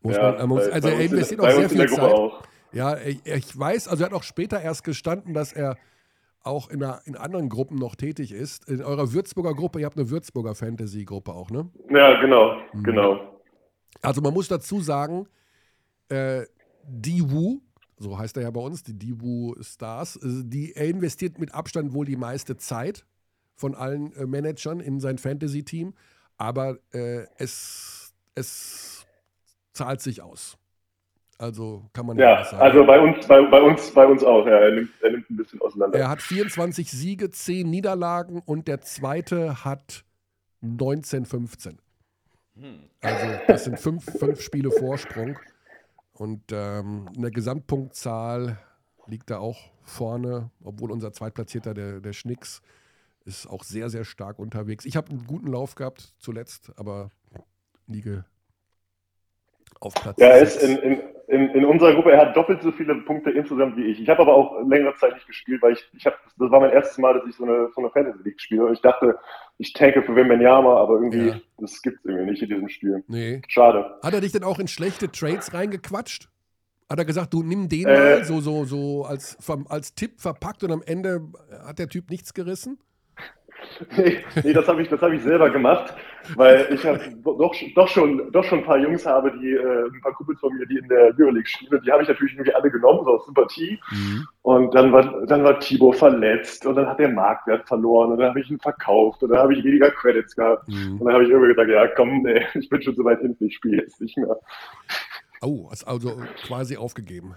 Muss 0.01 0.17
man, 0.17 0.35
man 0.37 0.49
muss, 0.49 0.67
bei- 0.67 0.73
also 0.73 0.87
er 0.89 0.99
investiert 0.99 1.39
auch 1.41 1.51
sehr 1.51 1.69
viel 1.69 1.87
Zeit. 1.89 1.99
Auch. 1.99 2.43
Ja, 2.73 2.97
ich, 2.97 3.25
ich 3.25 3.57
weiß, 3.59 3.87
also 3.87 4.03
er 4.03 4.07
hat 4.07 4.13
auch 4.13 4.23
später 4.23 4.61
erst 4.61 4.83
gestanden, 4.83 5.33
dass 5.33 5.51
er 5.53 5.77
auch 6.43 6.69
in, 6.69 6.83
einer, 6.83 7.01
in 7.05 7.15
anderen 7.15 7.49
Gruppen 7.49 7.77
noch 7.77 7.95
tätig 7.95 8.31
ist. 8.31 8.67
In 8.67 8.81
eurer 8.81 9.13
Würzburger 9.13 9.53
Gruppe, 9.53 9.79
ihr 9.79 9.85
habt 9.85 9.97
eine 9.97 10.09
Würzburger 10.09 10.55
Fantasy-Gruppe 10.55 11.33
auch, 11.33 11.49
ne? 11.51 11.69
Ja, 11.89 12.19
genau, 12.19 12.55
Mhm. 12.73 12.83
genau. 12.83 13.39
Also 14.01 14.21
man 14.21 14.33
muss 14.33 14.47
dazu 14.47 14.79
sagen, 14.81 15.27
äh, 16.09 16.43
die 16.87 17.29
Wu, 17.29 17.61
so 17.97 18.17
heißt 18.17 18.35
er 18.37 18.43
ja 18.43 18.51
bei 18.51 18.61
uns, 18.61 18.83
die 18.83 18.97
Diwu 18.97 19.55
Stars, 19.61 20.15
äh, 20.15 20.43
die, 20.45 20.73
er 20.75 20.87
investiert 20.87 21.37
mit 21.39 21.53
Abstand 21.53 21.93
wohl 21.93 22.05
die 22.05 22.15
meiste 22.15 22.57
Zeit 22.57 23.05
von 23.55 23.75
allen 23.75 24.11
äh, 24.13 24.25
Managern 24.25 24.79
in 24.79 24.99
sein 24.99 25.19
Fantasy-Team, 25.19 25.93
aber 26.37 26.79
äh, 26.93 27.25
es, 27.37 28.13
es 28.33 29.05
zahlt 29.73 30.01
sich 30.01 30.21
aus. 30.23 30.57
Also 31.41 31.89
kann 31.91 32.05
man 32.05 32.19
Ja, 32.19 32.37
nicht 32.37 32.51
sagen. 32.51 32.61
also 32.61 32.85
bei 32.85 32.99
uns, 32.99 33.25
bei, 33.25 33.41
bei 33.49 33.61
uns, 33.63 33.91
bei 33.91 34.05
uns 34.05 34.23
auch. 34.23 34.45
Ja, 34.45 34.59
er 34.59 34.71
nimmt, 34.73 34.91
er 35.01 35.09
nimmt 35.09 35.27
ein 35.27 35.37
bisschen 35.37 35.59
auseinander. 35.59 35.97
Er 35.97 36.07
hat 36.07 36.21
24 36.21 36.91
Siege, 36.91 37.31
10 37.31 37.67
Niederlagen 37.67 38.43
und 38.45 38.67
der 38.67 38.81
zweite 38.81 39.65
hat 39.65 40.03
19, 40.61 41.25
15. 41.25 41.79
Also 43.01 43.25
das 43.47 43.63
sind 43.63 43.79
fünf, 43.79 44.05
fünf 44.19 44.39
Spiele 44.41 44.69
Vorsprung. 44.69 45.39
Und 46.13 46.43
ähm, 46.51 47.09
in 47.15 47.23
der 47.23 47.31
Gesamtpunktzahl 47.31 48.59
liegt 49.07 49.31
er 49.31 49.39
auch 49.39 49.71
vorne, 49.81 50.51
obwohl 50.63 50.91
unser 50.91 51.11
Zweitplatzierter, 51.11 51.73
der, 51.73 52.01
der 52.01 52.13
Schnicks, 52.13 52.61
ist 53.25 53.47
auch 53.47 53.63
sehr, 53.63 53.89
sehr 53.89 54.05
stark 54.05 54.37
unterwegs. 54.37 54.85
Ich 54.85 54.95
habe 54.95 55.09
einen 55.09 55.25
guten 55.25 55.47
Lauf 55.47 55.73
gehabt 55.73 56.13
zuletzt, 56.19 56.71
aber 56.75 57.09
liege 57.87 58.25
auf 59.79 59.95
Platz 59.95 60.19
Ja, 60.19 60.27
er 60.27 60.41
ist 60.43 60.61
in, 60.61 60.77
in, 60.77 61.01
in, 61.31 61.49
in 61.51 61.65
unserer 61.65 61.93
Gruppe, 61.93 62.11
er 62.11 62.19
hat 62.27 62.35
doppelt 62.35 62.61
so 62.61 62.71
viele 62.71 62.93
Punkte 62.95 63.31
insgesamt 63.31 63.77
wie 63.77 63.83
ich. 63.85 63.99
Ich 64.01 64.09
habe 64.09 64.21
aber 64.21 64.33
auch 64.35 64.61
längere 64.67 64.93
Zeit 64.95 65.13
nicht 65.13 65.27
gespielt, 65.27 65.61
weil 65.61 65.73
ich, 65.73 65.89
ich 65.97 66.05
habe, 66.05 66.15
das 66.37 66.51
war 66.51 66.59
mein 66.59 66.71
erstes 66.71 66.97
Mal, 66.97 67.13
dass 67.13 67.23
ich 67.27 67.35
so 67.35 67.45
eine, 67.45 67.69
so 67.73 67.81
eine 67.81 67.89
Fantasy 67.89 68.21
League 68.23 68.41
spiele. 68.41 68.65
Und 68.65 68.73
ich 68.73 68.81
dachte, 68.81 69.17
ich 69.57 69.71
tanke 69.73 70.03
für 70.03 70.15
Wembenyama, 70.15 70.75
aber 70.75 70.95
irgendwie, 70.95 71.29
Ja. 71.29 71.39
das 71.57 71.81
gibt's 71.81 72.03
irgendwie 72.03 72.31
nicht 72.31 72.41
in 72.43 72.49
diesem 72.49 72.67
Spiel. 72.69 73.03
Nee. 73.07 73.41
Schade. 73.47 73.97
Hat 74.03 74.13
er 74.13 74.21
dich 74.21 74.33
denn 74.33 74.43
auch 74.43 74.59
in 74.59 74.67
schlechte 74.67 75.09
Trades 75.11 75.53
reingequatscht? 75.53 76.27
Hat 76.89 76.99
er 76.99 77.05
gesagt, 77.05 77.33
du 77.33 77.41
nimm 77.41 77.69
den 77.69 77.87
Äh. 77.87 77.93
mal 78.17 78.23
so, 78.25 78.41
so, 78.41 78.65
so 78.65 79.05
als, 79.05 79.37
als 79.69 79.95
Tipp 79.95 80.19
verpackt 80.19 80.63
und 80.65 80.71
am 80.71 80.83
Ende 80.85 81.21
hat 81.65 81.79
der 81.79 81.87
Typ 81.87 82.09
nichts 82.09 82.33
gerissen? 82.33 82.77
Nee, 83.97 84.17
nee 84.43 84.53
das 84.53 84.67
habe 84.67 84.81
ich, 84.81 84.89
das 84.89 85.01
hab 85.01 85.11
ich 85.11 85.21
selber 85.21 85.49
gemacht, 85.49 85.93
weil 86.35 86.67
ich 86.71 86.85
hab 86.85 86.99
doch, 87.23 87.53
doch, 87.75 87.87
schon, 87.87 88.31
doch 88.31 88.43
schon 88.43 88.59
ein 88.59 88.65
paar 88.65 88.77
Jungs 88.77 89.05
habe, 89.05 89.31
die, 89.39 89.51
äh, 89.51 89.85
ein 89.85 90.01
paar 90.01 90.13
Kumpels 90.13 90.39
von 90.39 90.53
mir, 90.55 90.65
die 90.65 90.77
in 90.77 90.87
der 90.87 91.13
Euroleague 91.17 91.47
spielen. 91.47 91.73
Und 91.73 91.85
die 91.85 91.91
habe 91.91 92.03
ich 92.03 92.09
natürlich 92.09 92.33
irgendwie 92.33 92.53
alle 92.53 92.69
genommen, 92.69 93.03
so 93.03 93.11
aus 93.11 93.25
Sympathie. 93.25 93.79
Und 94.41 94.73
dann 94.73 94.91
war, 94.91 95.25
dann 95.25 95.43
war 95.43 95.59
Thibaut 95.59 95.97
verletzt 95.97 96.65
und 96.65 96.75
dann 96.75 96.87
hat 96.87 96.99
der 96.99 97.09
Marktwert 97.09 97.67
verloren 97.67 98.11
und 98.11 98.19
dann 98.19 98.29
habe 98.29 98.41
ich 98.41 98.49
ihn 98.49 98.59
verkauft 98.59 99.23
und 99.23 99.29
dann 99.29 99.39
habe 99.39 99.53
ich 99.53 99.63
weniger 99.63 99.91
Credits 99.91 100.35
gehabt. 100.35 100.67
Mhm. 100.67 100.99
Und 100.99 101.05
dann 101.05 101.13
habe 101.13 101.23
ich 101.23 101.29
irgendwie 101.29 101.49
gesagt, 101.53 101.69
ja 101.69 101.87
komm, 101.87 102.23
nee, 102.23 102.45
ich 102.53 102.69
bin 102.69 102.81
schon 102.81 102.95
so 102.95 103.03
weit 103.03 103.21
hinten, 103.21 103.45
ich 103.45 103.55
spiele 103.55 103.83
jetzt 103.83 104.01
nicht 104.01 104.17
mehr. 104.17 104.37
Oh, 105.41 105.69
also 105.85 106.21
quasi 106.45 106.77
aufgegeben. 106.77 107.33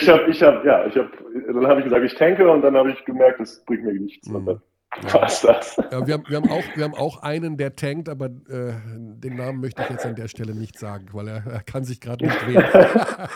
Ich 0.00 0.08
habe, 0.08 0.30
ich 0.30 0.42
habe, 0.42 0.66
ja, 0.66 0.86
ich 0.86 0.96
habe, 0.96 1.10
dann 1.46 1.66
habe 1.66 1.80
ich 1.80 1.84
gesagt, 1.84 2.04
ich 2.04 2.14
tanke 2.14 2.48
und 2.48 2.62
dann 2.62 2.76
habe 2.76 2.90
ich 2.90 3.04
gemerkt, 3.04 3.40
das 3.40 3.62
bringt 3.64 3.84
mir 3.84 3.92
nichts. 3.92 4.28
Dann 4.30 4.60
war's 5.12 5.42
das. 5.42 5.76
Ja, 5.90 6.06
wir, 6.06 6.14
haben, 6.14 6.24
wir, 6.28 6.36
haben 6.36 6.50
auch, 6.50 6.64
wir 6.74 6.84
haben 6.84 6.94
auch 6.94 7.22
einen, 7.22 7.56
der 7.56 7.76
tankt, 7.76 8.08
aber 8.08 8.26
äh, 8.26 8.74
den 8.96 9.36
Namen 9.36 9.60
möchte 9.60 9.82
ich 9.82 9.90
jetzt 9.90 10.06
an 10.06 10.14
der 10.14 10.28
Stelle 10.28 10.54
nicht 10.54 10.78
sagen, 10.78 11.06
weil 11.12 11.28
er, 11.28 11.46
er 11.46 11.62
kann 11.62 11.84
sich 11.84 12.00
gerade 12.00 12.24
nicht 12.24 12.46
wehren. 12.46 12.64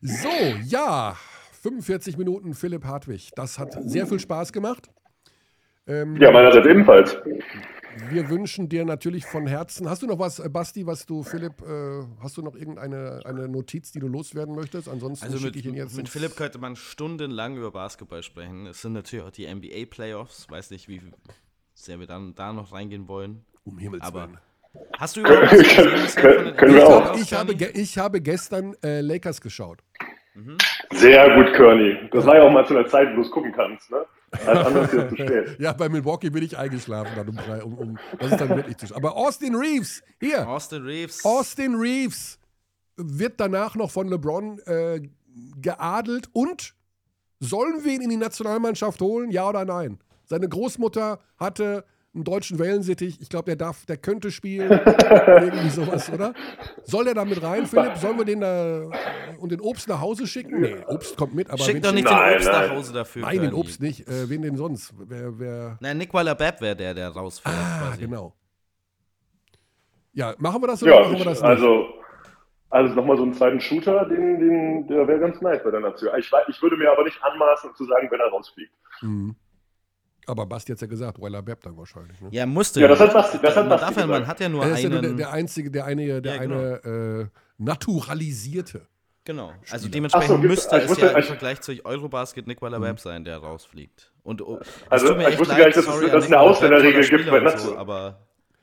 so, 0.00 0.28
ja, 0.64 1.16
45 1.62 2.18
Minuten 2.18 2.54
Philipp 2.54 2.84
Hartwig. 2.84 3.30
Das 3.36 3.58
hat 3.58 3.76
sehr 3.88 4.06
viel 4.06 4.20
Spaß 4.20 4.52
gemacht. 4.52 4.90
Ähm, 5.86 6.16
Ja, 6.20 6.30
meinerseits 6.30 6.66
ebenfalls. 6.66 7.16
Wir 8.10 8.28
wünschen 8.28 8.68
dir 8.68 8.84
natürlich 8.84 9.24
von 9.24 9.46
Herzen. 9.46 9.88
Hast 9.88 10.02
du 10.02 10.06
noch 10.06 10.18
was, 10.18 10.38
äh, 10.40 10.48
Basti, 10.48 10.86
was 10.86 11.06
du, 11.06 11.22
Philipp, 11.22 11.62
äh, 11.62 12.02
hast 12.22 12.36
du 12.36 12.42
noch 12.42 12.54
irgendeine 12.56 13.20
eine 13.24 13.48
Notiz, 13.48 13.92
die 13.92 14.00
du 14.00 14.08
loswerden 14.08 14.54
möchtest? 14.54 14.88
Ansonsten 14.88 15.24
Also 15.26 15.36
mit, 15.36 15.44
schicke 15.54 15.58
ich 15.60 15.66
ihn 15.66 15.74
jetzt. 15.74 15.96
mit 15.96 16.08
Philipp 16.08 16.36
könnte 16.36 16.58
man 16.58 16.76
stundenlang 16.76 17.56
über 17.56 17.70
Basketball 17.70 18.22
sprechen. 18.22 18.66
Es 18.66 18.82
sind 18.82 18.94
natürlich 18.94 19.24
auch 19.24 19.30
die 19.30 19.46
NBA-Playoffs. 19.46 20.46
Weiß 20.50 20.70
nicht, 20.70 20.88
wie 20.88 21.00
sehr 21.74 22.00
wir 22.00 22.06
dann 22.06 22.34
da 22.34 22.52
noch 22.52 22.72
reingehen 22.72 23.06
wollen. 23.08 23.44
Um 23.64 23.78
Himmels 23.78 24.02
Aber 24.04 24.28
Willen. 24.28 24.38
hast 24.98 25.16
du 25.16 25.20
überhaupt 25.20 25.52
was 25.52 26.16
gesehen 26.16 26.56
Können 26.56 26.74
wir 26.74 26.82
Ich, 26.82 26.84
auch. 26.88 27.16
ich, 27.16 27.32
habe, 27.32 27.52
ich 27.54 27.98
habe 27.98 28.20
gestern 28.20 28.74
äh, 28.82 29.00
Lakers 29.00 29.40
geschaut. 29.40 29.78
Sehr 30.92 31.34
gut, 31.36 31.54
Kearney. 31.54 31.96
Das 32.10 32.26
war 32.26 32.36
ja 32.36 32.42
auch 32.42 32.50
mal 32.50 32.66
zu 32.66 32.76
einer 32.76 32.88
Zeit, 32.88 33.08
wo 33.12 33.16
du 33.16 33.22
es 33.22 33.30
gucken 33.30 33.52
kannst, 33.52 33.90
ne? 33.90 34.04
Als 34.46 34.66
anderes 34.66 34.92
jetzt 34.92 35.08
zu 35.10 35.16
spät. 35.16 35.60
Ja, 35.60 35.72
bei 35.72 35.88
Milwaukee 35.88 36.30
bin 36.30 36.42
ich 36.42 36.56
eingeschlafen 36.56 37.12
dann 37.16 37.28
um 37.28 37.36
drei. 37.36 37.62
Um, 37.62 37.74
um, 37.74 37.98
das 38.18 38.32
ist 38.32 38.40
dann 38.40 38.50
wirklich 38.50 38.76
zu 38.76 38.94
Aber 38.94 39.16
Austin 39.16 39.54
Reeves, 39.54 40.02
hier, 40.20 40.48
Austin 40.48 40.82
Reeves. 40.84 41.24
Austin 41.24 41.74
Reeves 41.74 42.38
wird 42.96 43.40
danach 43.40 43.74
noch 43.74 43.90
von 43.90 44.08
LeBron 44.08 44.58
äh, 44.60 45.00
geadelt 45.60 46.28
und 46.32 46.74
sollen 47.40 47.84
wir 47.84 47.92
ihn 47.92 48.02
in 48.02 48.10
die 48.10 48.16
Nationalmannschaft 48.16 49.00
holen, 49.00 49.30
ja 49.30 49.48
oder 49.48 49.64
nein? 49.64 49.98
Seine 50.24 50.48
Großmutter 50.48 51.18
hatte 51.36 51.84
einen 52.14 52.24
deutschen 52.24 52.58
Wellensittich. 52.58 53.20
Ich 53.20 53.28
glaube, 53.28 53.46
der 53.46 53.56
darf, 53.56 53.86
der 53.86 53.96
könnte 53.96 54.30
spielen. 54.30 54.70
Irgendwie 54.70 55.68
sowas, 55.70 56.10
oder? 56.12 56.32
Soll 56.84 57.04
der 57.06 57.14
da 57.14 57.24
mit 57.24 57.42
rein, 57.42 57.66
Philipp? 57.66 57.96
Sollen 57.96 58.18
wir 58.18 58.24
den 58.24 58.40
da 58.40 58.88
und 59.38 59.50
den 59.50 59.60
Obst 59.60 59.88
nach 59.88 60.00
Hause 60.00 60.26
schicken? 60.26 60.60
Nee, 60.60 60.76
Obst 60.86 61.16
kommt 61.16 61.34
mit, 61.34 61.48
aber 61.50 61.58
Schick 61.58 61.82
doch 61.82 61.92
nicht 61.92 62.04
Nein, 62.04 62.28
den 62.30 62.36
Obst 62.36 62.48
nein. 62.52 62.68
nach 62.68 62.76
Hause 62.76 62.92
dafür. 62.92 63.22
Nein, 63.22 63.40
den. 63.40 63.52
Obst 63.54 63.80
nicht. 63.80 64.06
Äh, 64.08 64.28
wen 64.30 64.42
denn 64.42 64.56
sonst? 64.56 64.94
Wer, 64.96 65.38
wer. 65.38 65.76
Nein, 65.80 65.98
Nick 65.98 66.14
Weiler-Bepp 66.14 66.60
wäre 66.60 66.76
der, 66.76 66.94
der 66.94 67.08
rausfährt. 67.08 67.54
Ah, 67.54 67.88
quasi. 67.88 68.00
genau. 68.02 68.32
Ja, 70.12 70.34
machen 70.38 70.62
wir 70.62 70.68
das 70.68 70.82
oder 70.82 70.94
Ja, 70.94 71.00
machen 71.00 71.18
wir 71.18 71.24
das 71.24 71.40
nicht? 71.40 71.48
also, 71.50 71.86
also 72.70 72.94
nochmal 72.94 73.16
so 73.16 73.24
einen 73.24 73.32
zweiten 73.34 73.60
Shooter, 73.60 74.04
den, 74.08 74.38
den, 74.38 74.86
der 74.86 75.08
wäre 75.08 75.18
ganz 75.18 75.40
nice 75.40 75.62
bei 75.64 75.72
der 75.72 75.80
Nation. 75.80 76.12
Ich, 76.18 76.30
ich 76.48 76.62
würde 76.62 76.76
mir 76.76 76.92
aber 76.92 77.02
nicht 77.02 77.20
anmaßen 77.22 77.74
zu 77.74 77.84
sagen, 77.84 78.08
wenn 78.10 78.20
er 78.20 78.28
rausfliegt. 78.28 78.72
Mhm. 79.02 79.34
Aber 80.26 80.46
Basti 80.46 80.72
hat 80.72 80.80
ja 80.80 80.86
gesagt, 80.86 81.20
Weiler 81.20 81.42
Bepp 81.42 81.62
dann 81.62 81.76
wahrscheinlich. 81.76 82.20
Ne? 82.20 82.28
Ja, 82.32 82.46
musste. 82.46 82.80
Ja, 82.80 82.88
das 82.88 83.00
hat 83.00 83.12
Basti- 83.14 83.38
das 83.42 83.54
hat 83.56 83.68
Basti 83.68 84.06
man 84.06 84.26
hat 84.26 84.40
ja 84.40 84.48
nur 84.48 84.64
Er 84.64 84.72
ist 84.72 84.82
ja 84.82 84.88
nur 84.88 84.98
einen. 85.00 85.16
der, 85.16 85.26
der 85.26 85.32
einzige, 85.34 85.70
der 85.70 85.84
eine, 85.84 86.22
der 86.22 86.34
Ja, 86.36 86.40
genau. 86.42 86.56
eine 86.56 87.28
äh, 87.30 87.38
naturalisierte. 87.58 88.86
genau. 89.24 89.52
Also 89.70 89.76
Spieler. 89.86 89.90
dementsprechend 89.92 90.30
Ach 90.36 90.42
so, 90.42 90.48
müsste 90.48 90.76
es 90.76 90.88
wusste- 90.88 91.06
ja 91.06 91.12
im 91.12 91.18
ich- 91.18 91.26
Vergleich 91.26 91.60
zu 91.60 91.72
Eurobasket 91.84 92.46
Nick 92.46 92.62
Weiler-Bepp 92.62 93.00
sein, 93.00 93.24
der 93.24 93.38
rausfliegt. 93.38 94.12
Und 94.22 94.40
oh, 94.42 94.60
Also, 94.90 95.16
ich 95.18 95.38
wusste 95.38 95.52
leid, 95.54 95.58
gar 95.58 95.66
nicht, 95.66 95.76
dass 95.76 95.86
es- 95.86 95.92
sorry 95.92 96.10
dass 96.10 96.24
es 96.24 96.32
eine 96.32 96.40
Ausländerregel 96.40 97.06
gibt 97.08 97.30
bei 97.30 97.40
und 97.40 97.58
so. 97.58 97.76
Aber 97.76 98.20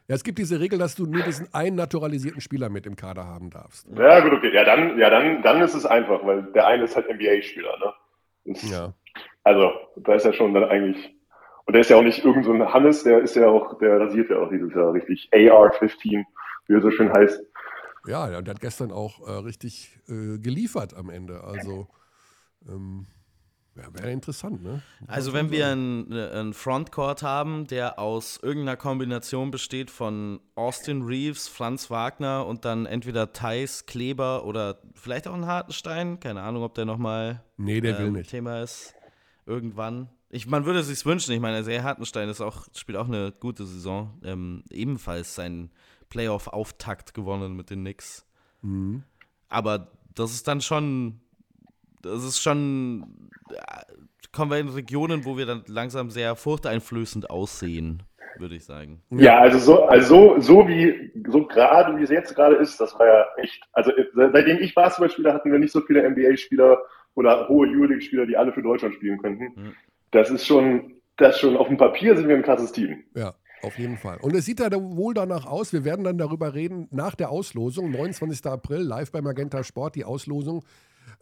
Ja, 0.07 0.15
es 0.15 0.23
gibt 0.23 0.39
diese 0.39 0.59
Regel, 0.59 0.77
dass 0.79 0.95
du 0.95 1.05
nur 1.05 1.23
diesen 1.23 1.53
einen 1.53 1.75
naturalisierten 1.77 2.41
Spieler 2.41 2.69
mit 2.69 2.85
im 2.85 2.95
Kader 2.95 3.25
haben 3.25 3.49
darfst. 3.49 3.87
Ja, 3.95 4.19
gut, 4.19 4.33
okay. 4.33 4.53
Ja, 4.53 4.63
dann, 4.65 4.97
ja, 4.99 5.09
dann, 5.09 5.41
dann 5.41 5.61
ist 5.61 5.73
es 5.75 5.85
einfach, 5.85 6.25
weil 6.25 6.43
der 6.53 6.67
eine 6.67 6.83
ist 6.85 6.95
halt 6.95 7.07
NBA-Spieler, 7.09 7.77
ne? 8.45 8.55
Ja. 8.69 8.93
Also, 9.43 9.71
da 9.97 10.15
ist 10.15 10.25
ja 10.25 10.33
schon 10.33 10.53
dann 10.53 10.65
eigentlich. 10.65 11.13
Und 11.71 11.75
der 11.75 11.81
ist 11.83 11.89
ja 11.89 11.95
auch 11.95 12.03
nicht 12.03 12.21
irgend 12.25 12.43
so 12.43 12.51
ein 12.51 12.73
Hannes, 12.73 13.03
der 13.03 13.21
ist 13.21 13.33
ja 13.33 13.47
auch, 13.47 13.77
der 13.79 13.97
rasiert 13.97 14.29
ja 14.29 14.39
auch 14.39 14.49
dieses 14.49 14.73
Jahr 14.73 14.91
richtig. 14.91 15.29
AR-15, 15.31 16.25
wie 16.67 16.73
er 16.73 16.81
so 16.81 16.91
schön 16.91 17.09
heißt. 17.13 17.41
Ja, 18.05 18.29
der, 18.29 18.41
der 18.41 18.55
hat 18.55 18.59
gestern 18.59 18.91
auch 18.91 19.25
äh, 19.25 19.31
richtig 19.31 19.97
äh, 20.09 20.37
geliefert 20.37 20.93
am 20.93 21.09
Ende. 21.09 21.45
Also, 21.45 21.87
ähm, 22.67 23.07
ja, 23.77 23.83
wäre 23.93 24.11
interessant, 24.11 24.61
ne? 24.61 24.81
Also 25.07 25.31
wenn 25.31 25.49
wir 25.49 25.67
einen, 25.67 26.11
einen 26.11 26.53
Frontcourt 26.53 27.23
haben, 27.23 27.67
der 27.67 27.99
aus 27.99 28.37
irgendeiner 28.43 28.75
Kombination 28.75 29.49
besteht 29.49 29.91
von 29.91 30.41
Austin 30.55 31.03
Reeves, 31.03 31.47
Franz 31.47 31.89
Wagner 31.89 32.47
und 32.47 32.65
dann 32.65 32.85
entweder 32.85 33.31
Thais, 33.31 33.85
Kleber 33.85 34.43
oder 34.43 34.81
vielleicht 34.93 35.25
auch 35.25 35.33
einen 35.33 35.47
Hartenstein, 35.47 36.19
keine 36.19 36.41
Ahnung, 36.41 36.63
ob 36.63 36.75
der 36.75 36.83
nochmal 36.83 37.45
Nee, 37.55 37.79
der 37.79 37.97
will 37.97 38.11
nicht. 38.11 38.29
Thema 38.29 38.61
ist, 38.61 38.93
irgendwann. 39.45 40.09
Ich, 40.33 40.47
man 40.47 40.65
würde 40.65 40.79
es 40.79 40.87
sich 40.87 41.05
wünschen, 41.05 41.33
ich 41.33 41.41
meine, 41.41 41.61
sehr 41.63 41.83
Hartenstein 41.83 42.29
ist 42.29 42.39
auch, 42.39 42.65
spielt 42.73 42.97
auch 42.97 43.07
eine 43.07 43.33
gute 43.37 43.65
Saison, 43.65 44.17
ähm, 44.23 44.63
ebenfalls 44.71 45.35
seinen 45.35 45.71
Playoff-Auftakt 46.09 47.13
gewonnen 47.13 47.55
mit 47.55 47.69
den 47.69 47.81
Knicks. 47.81 48.25
Mhm. 48.61 49.03
Aber 49.49 49.91
das 50.15 50.31
ist 50.31 50.47
dann 50.47 50.61
schon, 50.61 51.19
das 52.01 52.23
ist 52.23 52.41
schon, 52.41 53.29
ja, 53.49 53.81
kommen 54.31 54.51
wir 54.51 54.59
in 54.59 54.69
Regionen, 54.69 55.25
wo 55.25 55.37
wir 55.37 55.45
dann 55.45 55.63
langsam 55.67 56.09
sehr 56.09 56.37
furchteinflößend 56.37 57.29
aussehen, 57.29 58.03
würde 58.37 58.55
ich 58.55 58.63
sagen. 58.63 59.01
Ja, 59.09 59.39
also 59.39 59.59
so, 59.59 59.83
also 59.83 60.37
so, 60.37 60.39
so 60.39 60.67
wie, 60.69 61.11
so 61.27 61.45
gerade 61.45 61.97
wie 61.97 62.03
es 62.03 62.09
jetzt 62.09 62.35
gerade 62.35 62.55
ist, 62.55 62.79
das 62.79 62.97
war 62.97 63.05
ja 63.05 63.25
echt, 63.35 63.61
also 63.73 63.91
äh, 63.91 64.05
seitdem 64.13 64.59
ich 64.59 64.73
Basketballspieler 64.75 65.33
hatten 65.33 65.51
wir 65.51 65.59
nicht 65.59 65.73
so 65.73 65.81
viele 65.81 66.09
NBA-Spieler 66.09 66.77
oder 67.15 67.49
hohe 67.49 67.67
Euroleague-Spieler, 67.67 68.25
die 68.25 68.37
alle 68.37 68.53
für 68.53 68.61
Deutschland 68.61 68.95
spielen 68.95 69.17
könnten. 69.17 69.51
Mhm. 69.55 69.73
Das 70.11 70.29
ist 70.29 70.45
schon, 70.45 71.01
das 71.17 71.39
schon 71.39 71.57
auf 71.57 71.67
dem 71.67 71.77
Papier 71.77 72.15
sind 72.15 72.27
wir 72.27 72.35
ein 72.35 72.43
krasses 72.43 72.71
Team. 72.71 73.03
Ja, 73.15 73.33
auf 73.61 73.77
jeden 73.77 73.97
Fall. 73.97 74.17
Und 74.21 74.35
es 74.35 74.45
sieht 74.45 74.59
da 74.59 74.69
wohl 74.71 75.13
danach 75.13 75.45
aus, 75.45 75.71
wir 75.71 75.85
werden 75.85 76.03
dann 76.03 76.17
darüber 76.17 76.53
reden, 76.53 76.87
nach 76.91 77.15
der 77.15 77.29
Auslosung, 77.29 77.91
29. 77.91 78.45
April, 78.45 78.79
live 78.79 79.11
bei 79.11 79.21
Magenta 79.21 79.63
Sport, 79.63 79.95
die 79.95 80.05
Auslosung. 80.05 80.63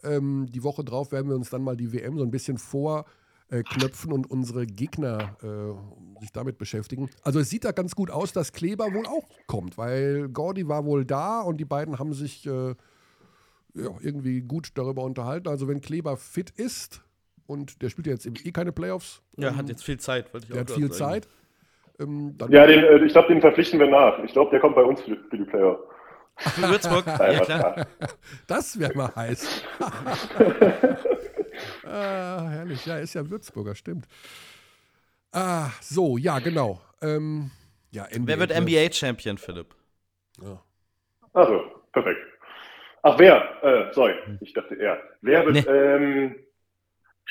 Ähm, 0.02 0.46
die 0.50 0.62
Woche 0.62 0.84
drauf 0.84 1.12
werden 1.12 1.28
wir 1.28 1.36
uns 1.36 1.50
dann 1.50 1.62
mal 1.62 1.76
die 1.76 1.92
WM 1.92 2.16
so 2.18 2.24
ein 2.24 2.30
bisschen 2.30 2.58
vorknöpfen 2.58 4.12
und 4.12 4.30
unsere 4.30 4.66
Gegner 4.66 5.36
äh, 5.42 6.20
sich 6.20 6.32
damit 6.32 6.58
beschäftigen. 6.58 7.10
Also 7.22 7.40
es 7.40 7.50
sieht 7.50 7.64
da 7.64 7.72
ganz 7.72 7.94
gut 7.94 8.10
aus, 8.10 8.32
dass 8.32 8.52
Kleber 8.52 8.92
wohl 8.94 9.06
auch 9.06 9.28
kommt, 9.46 9.78
weil 9.78 10.28
Gordy 10.28 10.66
war 10.66 10.84
wohl 10.84 11.04
da 11.04 11.40
und 11.40 11.58
die 11.58 11.64
beiden 11.64 11.98
haben 11.98 12.14
sich 12.14 12.46
äh, 12.46 12.74
ja, 13.74 13.90
irgendwie 14.00 14.40
gut 14.40 14.70
darüber 14.74 15.04
unterhalten. 15.04 15.48
Also 15.48 15.68
wenn 15.68 15.80
Kleber 15.80 16.16
fit 16.16 16.50
ist 16.50 17.02
und 17.50 17.82
der 17.82 17.90
spielt 17.90 18.06
ja 18.06 18.12
jetzt 18.12 18.26
eben 18.26 18.36
eh 18.44 18.52
keine 18.52 18.70
Playoffs, 18.72 19.20
Ja, 19.36 19.48
ähm, 19.48 19.56
hat 19.56 19.68
jetzt 19.68 19.82
viel 19.84 19.98
Zeit, 19.98 20.32
wollte 20.32 20.46
ich 20.46 20.52
der 20.52 20.60
hat 20.60 20.70
viel 20.70 20.90
Zeit. 20.92 21.26
Ähm, 21.98 22.36
dann 22.38 22.50
Ja, 22.52 22.64
den, 22.66 22.84
äh, 22.84 23.04
ich 23.04 23.12
glaube, 23.12 23.26
den 23.28 23.40
verpflichten 23.40 23.80
wir 23.80 23.88
nach. 23.88 24.22
Ich 24.24 24.32
glaube, 24.32 24.50
der 24.52 24.60
kommt 24.60 24.76
bei 24.76 24.82
uns 24.84 25.02
für, 25.02 25.16
für 25.28 25.36
die 25.36 25.44
Player. 25.44 25.78
Für 26.36 26.68
Würzburg, 26.70 27.04
ja 27.18 27.40
klar. 27.40 27.86
Das 28.46 28.78
wäre 28.78 28.94
mal 28.96 29.12
heiß. 29.14 29.64
ah, 31.84 32.48
herrlich. 32.48 32.86
Ja, 32.86 32.98
ist 32.98 33.14
ja 33.14 33.28
Würzburger, 33.28 33.74
stimmt. 33.74 34.06
Ah, 35.32 35.70
so, 35.80 36.16
ja, 36.16 36.38
genau. 36.38 36.80
Ähm, 37.02 37.50
ja, 37.90 38.04
NBA 38.04 38.26
Wer 38.28 38.38
wird 38.38 38.50
Playoffs. 38.50 38.72
NBA-Champion, 38.72 39.38
Philipp? 39.38 39.74
Ja. 40.42 40.62
Also, 41.32 41.62
perfekt. 41.92 42.20
Ach, 43.02 43.18
wer? 43.18 43.64
Äh, 43.64 43.92
sorry, 43.94 44.14
ich 44.40 44.52
dachte 44.52 44.74
er. 44.76 45.00
Wer 45.22 45.46
wird 45.46 45.54
Nee. 45.54 45.72
ähm, 45.72 46.34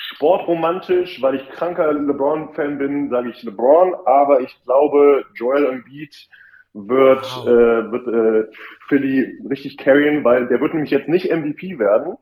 sportromantisch, 0.00 1.20
weil 1.20 1.34
ich 1.36 1.48
kranker 1.50 1.92
LeBron-Fan 1.92 2.78
bin, 2.78 3.10
sage 3.10 3.30
ich 3.30 3.42
LeBron, 3.42 3.94
aber 4.06 4.40
ich 4.40 4.56
glaube, 4.64 5.24
Joel 5.34 5.66
Embiid 5.66 6.28
wird, 6.72 7.22
Wow. 7.22 7.46
äh, 7.46 7.92
wird 7.92 8.06
äh, 8.08 8.50
Philly 8.88 9.38
richtig 9.48 9.76
carryen, 9.76 10.24
weil 10.24 10.46
der 10.48 10.60
wird 10.60 10.72
nämlich 10.72 10.90
jetzt 10.90 11.08
nicht 11.08 11.30
MVP 11.30 11.78
werden, 11.78 12.16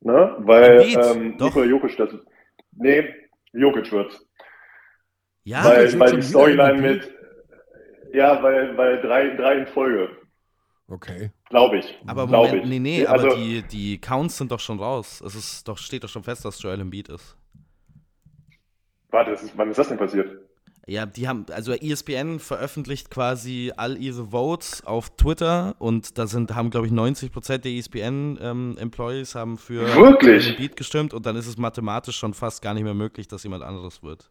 ne? 0.00 0.36
weil 0.38 0.80
Embiid? 0.80 0.96
ähm, 0.96 1.38
Doch. 1.38 1.46
Nikola 1.46 1.66
Jokic 1.66 1.96
das. 1.96 2.10
Nee, 2.76 3.12
Jokic 3.52 3.90
wird. 3.90 4.20
Ja, 5.44 5.64
weil 5.64 5.98
weil 5.98 6.16
die 6.16 6.22
Storyline 6.22 6.80
mit. 6.80 7.12
Ja, 8.12 8.42
weil, 8.42 8.76
weil 8.76 9.00
drei, 9.00 9.30
drei 9.36 9.54
in 9.58 9.66
Folge, 9.66 10.10
Okay. 10.88 11.30
Glaube 11.52 11.78
ich. 11.78 11.98
aber 12.06 12.26
glaub 12.26 12.46
Moment, 12.46 12.64
ich. 12.64 12.70
nee, 12.70 12.78
nee, 12.78 13.06
Also- 13.06 13.26
aber 13.28 13.36
die, 13.36 13.62
die 13.62 13.98
Counts 13.98 14.38
sind 14.38 14.50
doch 14.50 14.58
schon 14.60 14.78
raus. 14.80 15.22
Es 15.24 15.34
ist 15.34 15.68
doch, 15.68 15.78
steht 15.78 16.02
doch 16.02 16.08
schon 16.08 16.22
fest, 16.24 16.44
dass 16.44 16.60
Joel 16.62 16.80
Embiid 16.80 17.08
ist. 17.08 17.36
Warte, 19.10 19.32
ist, 19.32 19.52
wann 19.56 19.70
ist 19.70 19.76
das 19.78 19.88
denn 19.88 19.98
passiert? 19.98 20.38
Ja, 20.86 21.06
die 21.06 21.28
haben, 21.28 21.46
also 21.52 21.72
ESPN 21.72 22.40
veröffentlicht 22.40 23.08
quasi 23.10 23.72
all 23.76 23.96
ihre 23.98 24.28
Votes 24.32 24.84
auf 24.84 25.10
Twitter 25.16 25.76
und 25.78 26.18
da 26.18 26.26
sind, 26.26 26.54
haben, 26.56 26.70
glaube 26.70 26.86
ich, 26.86 26.92
90% 26.92 27.58
der 27.58 27.70
ESPN-Employees 27.72 29.34
haben 29.36 29.58
für 29.58 29.82
Wirklich? 29.94 30.44
Joel 30.44 30.54
Embiid 30.56 30.76
gestimmt 30.76 31.14
und 31.14 31.24
dann 31.26 31.36
ist 31.36 31.46
es 31.46 31.56
mathematisch 31.56 32.16
schon 32.16 32.34
fast 32.34 32.62
gar 32.62 32.74
nicht 32.74 32.82
mehr 32.82 32.94
möglich, 32.94 33.28
dass 33.28 33.44
jemand 33.44 33.62
anderes 33.62 34.02
wird. 34.02 34.30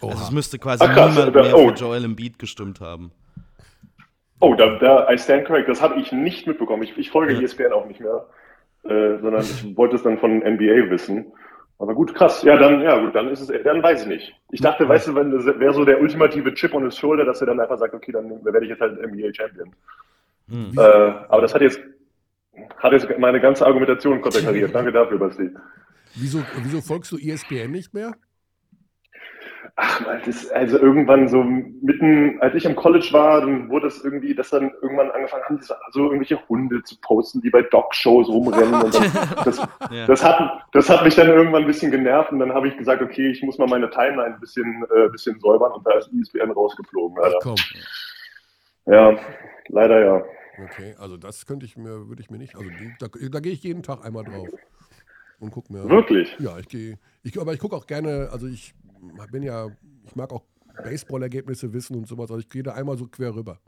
Also 0.00 0.14
es 0.16 0.22
Oha. 0.22 0.30
müsste 0.30 0.58
quasi 0.58 0.84
Ach, 0.84 0.94
krass, 0.94 1.14
niemand 1.14 1.34
mehr 1.34 1.54
oh. 1.54 1.68
für 1.68 1.74
Joel 1.74 2.04
Embiid 2.04 2.38
gestimmt 2.38 2.80
haben. 2.80 3.12
Oh, 4.40 4.54
da, 4.54 4.78
da, 4.78 5.10
I 5.10 5.18
stand 5.18 5.46
correct. 5.46 5.68
Das 5.68 5.82
habe 5.82 6.00
ich 6.00 6.12
nicht 6.12 6.46
mitbekommen. 6.46 6.82
Ich, 6.82 6.96
ich 6.96 7.10
folge 7.10 7.34
Ja. 7.34 7.40
ESPN 7.40 7.72
auch 7.72 7.86
nicht 7.86 8.00
mehr, 8.00 8.26
äh, 8.84 9.18
sondern 9.18 9.42
ich 9.42 9.76
wollte 9.76 9.96
es 9.96 10.02
dann 10.02 10.18
von 10.18 10.38
NBA 10.38 10.90
wissen. 10.90 11.32
Aber 11.78 11.94
gut, 11.94 12.14
krass. 12.14 12.42
Ja, 12.42 12.56
dann, 12.56 12.82
ja, 12.82 12.98
gut, 12.98 13.14
dann 13.14 13.28
ist 13.28 13.40
es, 13.40 13.62
dann 13.64 13.82
weiß 13.82 14.02
ich 14.02 14.08
nicht. 14.08 14.34
Ich 14.50 14.60
dachte, 14.60 14.86
weißt 14.86 15.08
du, 15.08 15.14
wenn 15.14 15.30
das 15.30 15.46
wäre 15.46 15.72
so 15.72 15.84
der 15.84 16.00
ultimative 16.00 16.52
Chip 16.54 16.74
on 16.74 16.84
his 16.84 16.96
shoulder, 16.96 17.24
dass 17.24 17.40
er 17.40 17.46
dann 17.46 17.60
einfach 17.60 17.78
sagt, 17.78 17.94
okay, 17.94 18.12
dann 18.12 18.44
werde 18.44 18.64
ich 18.64 18.70
jetzt 18.70 18.80
halt 18.80 18.98
NBA 19.00 19.32
Champion. 19.32 19.74
Hm. 20.48 20.72
Äh, 20.76 20.80
aber 20.80 21.40
das 21.42 21.54
hat 21.54 21.62
jetzt, 21.62 21.80
hat 22.78 22.92
jetzt 22.92 23.08
meine 23.18 23.40
ganze 23.40 23.64
Argumentation 23.66 24.20
konterkariert. 24.20 24.74
Danke 24.74 24.92
dafür, 24.92 25.18
Basti. 25.18 25.50
Wieso, 26.14 26.42
wieso 26.62 26.80
folgst 26.82 27.12
du 27.12 27.16
ESPN 27.16 27.70
nicht 27.70 27.94
mehr? 27.94 28.12
Ach, 29.76 30.00
man, 30.04 30.20
das, 30.26 30.50
also 30.50 30.78
irgendwann 30.78 31.28
so 31.28 31.42
mitten, 31.42 32.40
als 32.40 32.54
ich 32.54 32.66
am 32.66 32.76
College 32.76 33.08
war, 33.12 33.40
dann 33.40 33.68
wurde 33.70 33.86
es 33.86 34.02
irgendwie, 34.04 34.34
dass 34.34 34.50
dann 34.50 34.70
irgendwann 34.82 35.10
angefangen 35.10 35.44
haben, 35.44 35.58
diese, 35.58 35.74
so 35.92 36.04
irgendwelche 36.04 36.38
Hunde 36.48 36.82
zu 36.82 36.96
posten, 37.00 37.40
die 37.40 37.50
bei 37.50 37.62
Dog-Shows 37.62 38.28
rumrennen. 38.28 38.82
Und 38.82 38.94
dann, 38.94 39.02
das, 39.44 39.58
Ja. 39.90 40.06
das, 40.06 40.24
hat, 40.24 40.62
das 40.72 40.88
hat 40.88 41.04
mich 41.04 41.14
dann 41.14 41.28
irgendwann 41.28 41.62
ein 41.62 41.66
bisschen 41.66 41.90
genervt 41.90 42.32
und 42.32 42.38
dann 42.40 42.52
habe 42.52 42.68
ich 42.68 42.76
gesagt, 42.76 43.00
okay, 43.02 43.30
ich 43.30 43.42
muss 43.42 43.58
mal 43.58 43.68
meine 43.68 43.88
Timeline 43.90 44.34
ein 44.34 44.40
bisschen, 44.40 44.84
äh, 44.94 45.08
bisschen 45.10 45.38
säubern 45.40 45.72
und 45.72 45.86
da 45.86 45.92
ist 45.98 46.10
E 46.12 46.20
ESPN 46.20 46.50
rausgeflogen, 46.50 47.16
Ach 47.20 47.24
leider. 47.26 47.38
komm. 47.42 47.56
Ja, 48.86 49.16
leider 49.68 50.04
ja. 50.04 50.24
Okay, 50.64 50.94
also 50.98 51.16
das 51.16 51.46
könnte 51.46 51.64
ich 51.64 51.76
mir, 51.76 52.08
würde 52.08 52.20
ich 52.20 52.30
mir 52.30 52.38
nicht. 52.38 52.54
Also 52.56 52.68
da, 52.98 53.06
da 53.30 53.40
gehe 53.40 53.52
ich 53.52 53.62
jeden 53.62 53.82
Tag 53.82 54.04
einmal 54.04 54.24
drauf. 54.24 54.48
Und 55.38 55.52
guck 55.52 55.70
mir. 55.70 55.88
Wirklich? 55.88 56.36
Ja, 56.38 56.58
ich 56.58 56.68
gehe. 56.68 56.98
Ich, 57.22 57.40
aber 57.40 57.54
ich 57.54 57.58
gucke 57.60 57.74
auch 57.74 57.86
gerne, 57.86 58.28
also 58.30 58.46
ich 58.46 58.74
bin 59.30 59.42
ja, 59.42 59.68
ich 60.04 60.14
mag 60.16 60.32
auch 60.32 60.44
Baseball-Ergebnisse 60.82 61.72
wissen 61.72 61.96
und 61.96 62.06
sowas, 62.06 62.30
also 62.30 62.40
ich 62.40 62.48
gehe 62.48 62.62
da 62.62 62.72
einmal 62.74 62.96
so 62.96 63.06
quer 63.06 63.34
rüber. 63.34 63.58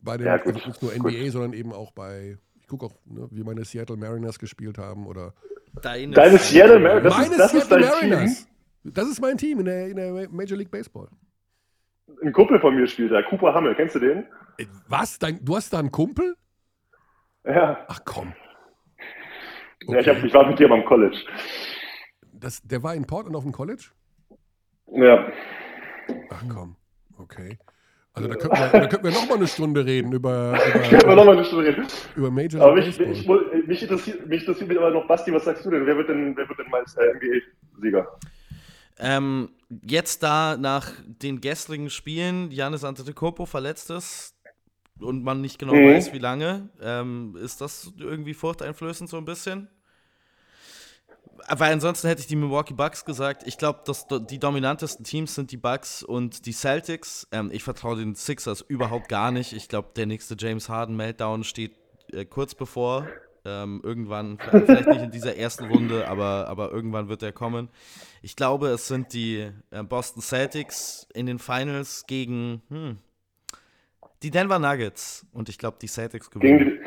Bei 0.00 0.16
den, 0.16 0.26
Ja, 0.26 0.36
gut. 0.36 0.54
also 0.54 0.68
nicht 0.68 0.82
nur 0.82 0.92
NBA, 0.94 1.30
sondern 1.30 1.52
eben 1.52 1.72
auch 1.72 1.90
bei, 1.92 2.38
ich 2.60 2.66
gucke 2.68 2.86
auch, 2.86 2.94
ne, 3.04 3.26
wie 3.30 3.42
meine 3.42 3.64
Seattle 3.64 3.96
Mariners 3.96 4.38
gespielt 4.38 4.78
haben 4.78 5.06
oder 5.06 5.34
Deine, 5.82 6.12
Deine 6.14 6.38
Seattle 6.38 6.78
Mariners, 6.78 7.04
das 7.04 7.16
meine 7.16 7.30
ist, 7.30 7.38
das 7.38 7.54
ist 7.54 7.68
Seattle 7.68 7.86
Team? 8.00 8.10
Mariners. 8.10 8.48
Das 8.84 9.08
ist 9.08 9.20
mein 9.20 9.36
Team 9.36 9.58
in 9.60 9.64
der, 9.66 9.88
in 9.88 9.96
der 9.96 10.28
Major 10.30 10.56
League 10.56 10.70
Baseball. 10.70 11.08
Ein 12.22 12.32
Kumpel 12.32 12.58
von 12.60 12.74
mir 12.74 12.86
spielt 12.86 13.12
da, 13.12 13.22
Cooper 13.22 13.52
Hammel, 13.54 13.74
kennst 13.74 13.94
du 13.96 13.98
den? 13.98 14.24
Äh, 14.56 14.66
Was? 14.88 15.18
Dein, 15.18 15.44
du 15.44 15.56
hast 15.56 15.72
da 15.72 15.78
einen 15.78 15.90
Kumpel? 15.92 16.36
Ja. 17.44 17.84
Ach 17.88 18.00
komm. 18.04 18.32
ja 19.88 20.00
ich, 20.00 20.08
hab, 20.08 20.22
ich 20.24 20.32
war 20.34 20.48
mit 20.48 20.58
dir 20.58 20.68
beim 20.68 20.84
College. 20.84 21.16
Das, 22.40 22.62
der 22.62 22.82
war 22.82 22.94
in 22.94 23.04
Portland 23.06 23.36
auf 23.36 23.42
dem 23.42 23.52
College? 23.52 23.84
Ja. 24.92 25.26
Ach 26.30 26.42
komm. 26.48 26.76
Okay. 27.18 27.58
Also 28.12 28.28
da 28.28 28.34
könnten 28.36 28.56
wir, 28.56 28.80
da 28.80 28.86
könnten 28.88 29.04
wir 29.04 29.12
noch 29.12 29.28
mal 29.28 29.34
eine 29.36 29.46
Stunde 29.46 29.84
reden 29.84 30.12
über, 30.12 30.58
Können 30.72 30.90
wir 30.92 31.02
über, 31.04 31.14
nochmal 31.14 31.36
eine 31.36 31.44
Stunde 31.44 31.66
reden. 31.68 31.86
über 32.16 32.30
Major 32.30 32.62
Aber 32.62 32.74
mich, 32.74 32.98
ich, 32.98 33.26
muss- 33.26 33.40
mich, 33.66 33.82
interessiert, 33.82 34.26
mich 34.26 34.40
interessiert 34.40 34.68
mich 34.68 34.78
aber 34.78 34.90
noch, 34.90 35.06
Basti, 35.06 35.32
was 35.32 35.44
sagst 35.44 35.64
du 35.64 35.70
denn? 35.70 35.86
Wer 35.86 35.96
wird 35.96 36.08
denn, 36.08 36.36
wer 36.36 36.48
wird 36.48 36.58
denn 36.58 36.68
mal 36.70 36.82
äh, 36.82 37.14
NBA-Sieger? 37.14 38.18
Ähm, 38.98 39.50
jetzt 39.86 40.22
da 40.24 40.56
nach 40.56 40.90
den 41.06 41.40
gestrigen 41.40 41.90
Spielen, 41.90 42.50
Janis 42.50 42.82
Antetokounmpo 42.82 43.46
verletzt 43.46 43.90
ist 43.90 44.34
und 44.98 45.22
man 45.22 45.40
nicht 45.40 45.60
genau 45.60 45.74
Mhm. 45.74 45.86
weiß, 45.94 46.12
wie 46.12 46.18
lange, 46.18 46.70
ähm, 46.82 47.36
ist 47.40 47.60
das 47.60 47.92
irgendwie 47.98 48.34
furchteinflößend 48.34 49.08
so 49.08 49.16
ein 49.18 49.24
bisschen? 49.24 49.68
Weil 51.48 51.72
ansonsten 51.72 52.08
hätte 52.08 52.20
ich 52.20 52.26
die 52.26 52.36
Milwaukee 52.36 52.74
Bucks 52.74 53.04
gesagt. 53.04 53.42
Ich 53.46 53.58
glaube, 53.58 53.80
dass 53.84 54.06
die 54.08 54.38
dominantesten 54.38 55.04
Teams 55.04 55.34
sind 55.34 55.52
die 55.52 55.56
Bucks 55.56 56.02
und 56.02 56.46
die 56.46 56.52
Celtics. 56.52 57.28
Ähm, 57.32 57.50
ich 57.52 57.62
vertraue 57.62 57.96
den 57.96 58.14
Sixers 58.14 58.60
überhaupt 58.60 59.08
gar 59.08 59.30
nicht. 59.30 59.52
Ich 59.52 59.68
glaube, 59.68 59.88
der 59.96 60.06
nächste 60.06 60.36
James 60.38 60.68
Harden 60.68 60.96
Meltdown 60.96 61.44
steht 61.44 61.72
äh, 62.12 62.24
kurz 62.24 62.54
bevor. 62.54 63.06
Ähm, 63.44 63.80
irgendwann, 63.82 64.38
vielleicht 64.38 64.88
nicht 64.88 65.02
in 65.02 65.10
dieser 65.10 65.36
ersten 65.36 65.66
Runde, 65.66 66.08
aber, 66.08 66.48
aber 66.48 66.70
irgendwann 66.70 67.08
wird 67.08 67.22
er 67.22 67.32
kommen. 67.32 67.68
Ich 68.20 68.36
glaube, 68.36 68.68
es 68.68 68.88
sind 68.88 69.12
die 69.12 69.48
äh, 69.70 69.82
Boston 69.82 70.20
Celtics 70.20 71.06
in 71.14 71.26
den 71.26 71.38
Finals 71.38 72.04
gegen 72.06 72.62
hm, 72.68 72.98
die 74.22 74.30
Denver 74.30 74.58
Nuggets. 74.58 75.26
Und 75.32 75.48
ich 75.48 75.58
glaube, 75.58 75.78
die 75.80 75.86
Celtics 75.86 76.30
gewinnen. 76.30 76.80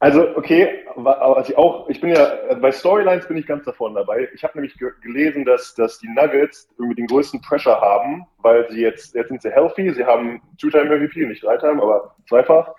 Also, 0.00 0.36
okay, 0.36 0.84
aber 0.94 1.42
ich 1.46 1.56
auch, 1.58 1.88
ich 1.88 2.00
bin 2.00 2.10
ja, 2.10 2.54
bei 2.60 2.70
Storylines 2.70 3.26
bin 3.26 3.36
ich 3.36 3.46
ganz 3.46 3.64
davon 3.64 3.94
dabei. 3.94 4.28
Ich 4.34 4.44
habe 4.44 4.54
nämlich 4.56 4.78
ge 4.78 4.90
gelesen, 5.02 5.44
dass, 5.44 5.74
dass 5.74 5.98
die 5.98 6.08
Nuggets 6.08 6.68
irgendwie 6.78 6.96
den 6.96 7.06
größten 7.08 7.40
Pressure 7.40 7.80
haben, 7.80 8.24
weil 8.38 8.68
sie 8.70 8.80
jetzt, 8.80 9.14
jetzt 9.14 9.28
sind 9.28 9.42
sie 9.42 9.50
healthy, 9.50 9.92
sie 9.92 10.04
haben 10.04 10.40
Two-Time-MVP, 10.60 11.26
nicht 11.26 11.42
Drei-Time, 11.42 11.82
aber 11.82 12.14
zweifach. 12.28 12.74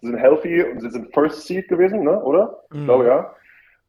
Sie 0.00 0.08
sind 0.08 0.18
healthy 0.18 0.62
und 0.64 0.80
sie 0.80 0.90
sind 0.90 1.12
First 1.14 1.46
Seed 1.46 1.68
gewesen, 1.68 2.02
ne, 2.04 2.20
oder? 2.22 2.58
Ich 2.72 2.78
Mhm. 2.80 2.84
glaube, 2.86 3.06
ja. 3.06 3.34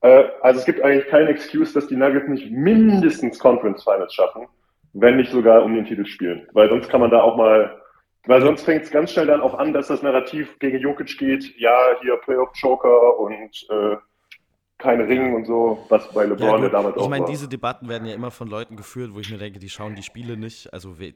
Äh, 0.02 0.26
also 0.42 0.60
es 0.60 0.66
gibt 0.66 0.82
eigentlich 0.82 1.08
keine 1.08 1.30
Excuse, 1.30 1.74
dass 1.74 1.88
die 1.88 1.96
Nuggets 1.96 2.28
nicht 2.28 2.52
mindestens 2.52 3.40
Conference 3.40 3.84
Finals 3.84 4.14
schaffen, 4.14 4.48
wenn 4.94 5.18
nicht 5.18 5.32
sogar 5.32 5.64
um 5.64 5.74
den 5.74 5.86
Titel 5.86 6.06
spielen. 6.06 6.48
Weil 6.54 6.70
sonst 6.70 6.90
kann 6.90 7.02
man 7.02 7.10
da 7.12 7.22
auch 7.22 7.36
mal, 7.36 7.82
weil 8.28 8.42
sonst 8.42 8.64
fängt 8.64 8.84
es 8.84 8.92
ganz 8.92 9.12
schnell 9.12 9.28
dann 9.28 9.42
auch 9.42 9.54
an, 9.56 9.74
dass 9.74 9.88
das 9.88 10.02
Narrativ 10.02 10.58
gegen 10.60 10.80
Jokic 10.80 11.18
geht, 11.18 11.58
ja, 11.58 11.76
hier 12.02 12.18
Playoff-Joker 12.18 13.20
und 13.20 13.68
äh, 13.70 13.98
kein 14.78 15.02
Ring 15.02 15.34
und 15.36 15.46
so, 15.46 15.86
was 15.90 16.12
bei 16.14 16.26
LeBron 16.26 16.62
ja, 16.64 16.70
damals 16.70 16.98
ich 16.98 17.02
auch 17.02 17.10
meine, 17.10 17.24
war. 17.24 17.32
diese 17.32 17.48
Debatten 17.48 17.88
werden 17.88 18.06
ja 18.06 18.14
immer 18.14 18.32
von 18.32 18.48
Leuten 18.48 18.76
geführt, 18.76 19.14
wo 19.14 19.20
ich 19.20 19.30
mir 19.30 19.38
denke, 19.38 19.60
die 19.60 19.70
schauen 19.70 19.96
die 19.96 20.04
Spiele 20.04 20.38
nicht. 20.38 20.74
Also 20.74 20.96
ich 21.00 21.16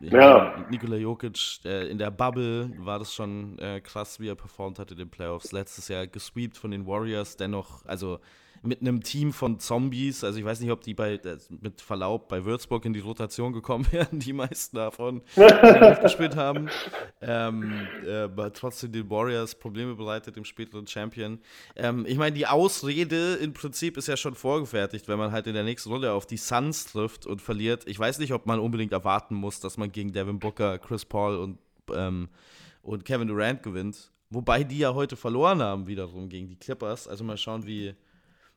Ja. 0.00 0.52
meine, 0.54 0.66
Nikola 0.68 0.96
Jokic 0.96 1.60
äh, 1.64 1.88
in 1.88 1.98
der 1.98 2.10
Bubble 2.10 2.70
war 2.76 2.98
das 2.98 3.14
schon 3.14 3.58
äh, 3.58 3.80
krass, 3.80 4.20
wie 4.20 4.28
er 4.28 4.34
performt 4.34 4.78
hat 4.78 4.90
in 4.90 4.98
den 4.98 5.10
Playoffs. 5.10 5.52
Letztes 5.52 5.88
Jahr 5.88 6.06
gesweept 6.06 6.56
von 6.58 6.70
den 6.70 6.86
Warriors, 6.86 7.36
dennoch, 7.36 7.84
also 7.86 8.18
mit 8.62 8.80
einem 8.80 9.02
Team 9.02 9.32
von 9.32 9.58
Zombies. 9.58 10.22
Also 10.22 10.38
ich 10.38 10.44
weiß 10.44 10.60
nicht, 10.60 10.70
ob 10.70 10.82
die 10.82 10.94
bei 10.94 11.14
äh, 11.14 11.38
mit 11.60 11.80
Verlaub 11.80 12.28
bei 12.28 12.44
Würzburg 12.44 12.84
in 12.84 12.92
die 12.92 13.00
Rotation 13.00 13.52
gekommen 13.52 13.86
wären, 13.92 14.20
die 14.20 14.32
meisten 14.32 14.76
davon 14.76 15.22
die 15.36 16.00
gespielt 16.02 16.36
haben. 16.36 16.68
Ähm, 17.20 17.86
äh, 18.06 18.22
aber 18.22 18.52
trotzdem 18.52 18.92
den 18.92 19.10
Warriors 19.10 19.56
Probleme 19.56 19.94
bereitet, 19.94 20.36
dem 20.36 20.44
späteren 20.44 20.86
Champion. 20.86 21.40
Ähm, 21.76 22.04
ich 22.06 22.16
meine, 22.16 22.36
die 22.36 22.46
Ausrede 22.46 23.34
im 23.34 23.52
Prinzip 23.52 23.96
ist 23.96 24.06
ja 24.08 24.16
schon 24.16 24.34
vorgefertigt, 24.34 25.08
wenn 25.08 25.18
man 25.18 25.32
halt 25.32 25.46
in 25.46 25.54
der 25.54 25.64
nächsten 25.64 25.90
Runde 25.90 26.12
auf 26.12 26.26
die 26.26 26.36
Suns 26.36 26.86
trifft 26.86 27.26
und 27.26 27.42
verliert. 27.42 27.86
Ich 27.86 27.98
weiß 27.98 28.18
nicht, 28.20 28.32
ob 28.32 28.46
man 28.46 28.60
unbedingt 28.60 28.92
erwarten 28.92 29.34
muss, 29.34 29.60
dass 29.60 29.76
man 29.76 29.90
gegen 29.90 30.12
Devin 30.12 30.38
Booker, 30.38 30.78
Chris 30.78 31.04
Paul 31.04 31.36
und, 31.36 31.58
ähm, 31.92 32.28
und 32.82 33.04
Kevin 33.04 33.28
Durant 33.28 33.62
gewinnt. 33.62 34.12
Wobei 34.30 34.64
die 34.64 34.78
ja 34.78 34.94
heute 34.94 35.16
verloren 35.16 35.60
haben, 35.60 35.86
wiederum 35.86 36.28
gegen 36.28 36.48
die 36.48 36.56
Clippers. 36.56 37.08
Also 37.08 37.24
mal 37.24 37.36
schauen, 37.36 37.66
wie. 37.66 37.94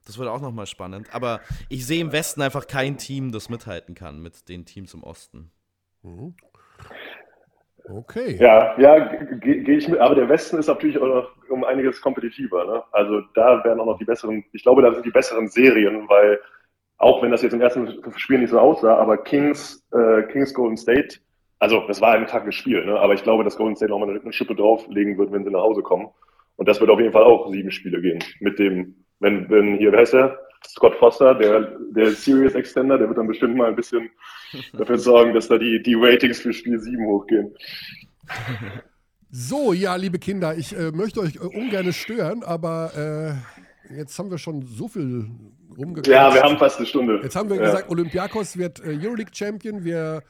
Das 0.05 0.19
wird 0.19 0.29
auch 0.29 0.41
nochmal 0.41 0.67
spannend. 0.67 1.13
Aber 1.13 1.41
ich 1.69 1.85
sehe 1.85 2.01
im 2.01 2.11
Westen 2.11 2.41
einfach 2.41 2.67
kein 2.67 2.97
Team, 2.97 3.31
das 3.31 3.49
mithalten 3.49 3.95
kann 3.95 4.21
mit 4.21 4.49
den 4.49 4.65
Teams 4.65 4.93
im 4.93 5.03
Osten. 5.03 5.51
Mhm. 6.03 6.35
Okay. 7.87 8.37
Ja, 8.39 8.79
ja, 8.79 9.13
gehe 9.35 9.63
geh 9.63 9.77
ich 9.77 9.87
mit. 9.87 9.99
Aber 9.99 10.15
der 10.15 10.29
Westen 10.29 10.57
ist 10.57 10.67
natürlich 10.67 10.97
auch 10.97 11.07
noch 11.07 11.29
um 11.49 11.63
einiges 11.63 12.01
kompetitiver. 12.01 12.65
Ne? 12.65 12.83
Also 12.91 13.21
da 13.35 13.63
werden 13.63 13.79
auch 13.79 13.85
noch 13.85 13.99
die 13.99 14.05
besseren, 14.05 14.43
ich 14.53 14.63
glaube, 14.63 14.81
da 14.81 14.93
sind 14.93 15.05
die 15.05 15.11
besseren 15.11 15.47
Serien, 15.47 16.09
weil 16.09 16.39
auch 16.97 17.21
wenn 17.21 17.31
das 17.31 17.41
jetzt 17.41 17.53
im 17.53 17.61
ersten 17.61 18.01
Spiel 18.17 18.39
nicht 18.39 18.49
so 18.49 18.59
aussah, 18.59 18.95
aber 18.95 19.17
Kings, 19.17 19.85
äh, 19.91 20.23
Kings 20.23 20.53
Golden 20.53 20.77
State, 20.77 21.19
also 21.59 21.85
das 21.87 22.01
war 22.01 22.13
ein 22.13 22.25
taktisches 22.25 22.59
Spiel, 22.59 22.85
ne? 22.85 22.99
aber 22.99 23.13
ich 23.13 23.23
glaube, 23.23 23.43
dass 23.43 23.57
Golden 23.57 23.75
State 23.75 23.91
nochmal 23.91 24.09
eine, 24.09 24.19
eine 24.19 24.33
Schippe 24.33 24.55
drauflegen 24.55 25.17
wird, 25.17 25.31
wenn 25.31 25.43
sie 25.43 25.51
nach 25.51 25.61
Hause 25.61 25.81
kommen. 25.81 26.07
Und 26.55 26.67
das 26.67 26.79
wird 26.79 26.89
auf 26.89 26.99
jeden 26.99 27.11
Fall 27.11 27.23
auch 27.23 27.51
sieben 27.51 27.71
Spiele 27.71 28.01
gehen. 28.01 28.23
Mit 28.39 28.59
dem, 28.59 29.04
wenn, 29.19 29.49
wenn 29.49 29.77
hier, 29.77 29.91
wer 29.91 29.99
heißt 29.99 30.13
der? 30.13 30.39
Scott 30.67 30.95
Foster, 30.95 31.35
der, 31.35 31.77
der 31.95 32.11
Serious 32.11 32.55
Extender, 32.55 32.97
der 32.97 33.07
wird 33.07 33.17
dann 33.17 33.27
bestimmt 33.27 33.55
mal 33.55 33.67
ein 33.67 33.75
bisschen 33.75 34.09
dafür 34.73 34.97
sorgen, 34.97 35.33
dass 35.33 35.47
da 35.47 35.57
die, 35.57 35.81
die 35.83 35.95
Ratings 35.95 36.39
für 36.39 36.53
Spiel 36.53 36.79
7 36.79 37.05
hochgehen. 37.05 37.53
So, 39.29 39.73
ja, 39.73 39.95
liebe 39.95 40.17
Kinder, 40.17 40.57
ich 40.57 40.75
äh, 40.75 40.91
möchte 40.91 41.19
euch 41.19 41.35
äh, 41.35 41.39
ungern 41.39 41.91
stören, 41.93 42.43
aber 42.43 43.37
äh, 43.91 43.95
jetzt 43.97 44.17
haben 44.17 44.31
wir 44.31 44.37
schon 44.37 44.63
so 44.63 44.87
viel 44.87 45.29
rumgequatscht. 45.77 46.07
Ja, 46.07 46.33
wir 46.33 46.41
haben 46.41 46.57
fast 46.57 46.77
eine 46.77 46.85
Stunde. 46.85 47.19
Jetzt 47.21 47.35
haben 47.35 47.49
wir 47.49 47.57
ja. 47.57 47.65
gesagt, 47.65 47.89
Olympiakos 47.89 48.57
wird 48.57 48.79
äh, 48.79 48.97
Euroleague 49.01 49.31
Champion. 49.33 49.83
Wir 49.83 50.23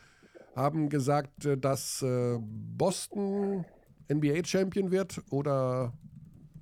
haben 0.56 0.90
gesagt, 0.90 1.46
äh, 1.46 1.58
dass 1.58 2.02
äh, 2.02 2.38
Boston 2.40 3.66
NBA 4.12 4.44
Champion 4.46 4.92
wird. 4.92 5.22
Oder 5.30 5.94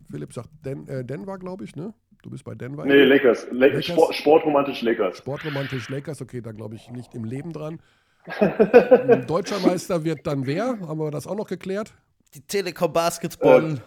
Philipp 0.09 0.33
sagt 0.33 0.49
Den 0.65 0.87
äh, 0.87 1.05
Denver, 1.05 1.37
glaube 1.37 1.63
ich, 1.63 1.75
ne? 1.75 1.93
Du 2.23 2.29
bist 2.29 2.45
bei 2.45 2.55
Denver. 2.55 2.85
Nee, 2.85 3.03
Lakers. 3.03 3.47
La 3.51 3.67
Lakers? 3.67 3.85
Sport, 3.85 4.15
sportromantisch 4.15 4.81
Lakers. 4.81 5.17
Sportromantisch 5.17 5.89
Lakers, 5.89 6.21
okay, 6.21 6.41
da 6.41 6.53
glaube 6.53 6.75
ich 6.75 6.89
nicht 6.89 7.13
im 7.13 7.25
Leben 7.25 7.51
dran. 7.51 7.81
Deutscher 9.27 9.59
Meister 9.59 10.05
wird 10.05 10.25
dann 10.25 10.45
wer? 10.47 10.79
Haben 10.79 10.99
wir 10.99 11.11
das 11.11 11.27
auch 11.27 11.35
noch 11.35 11.47
geklärt? 11.47 11.93
Die 12.33 12.39
Telekom 12.39 12.93
Basketball. 12.93 13.81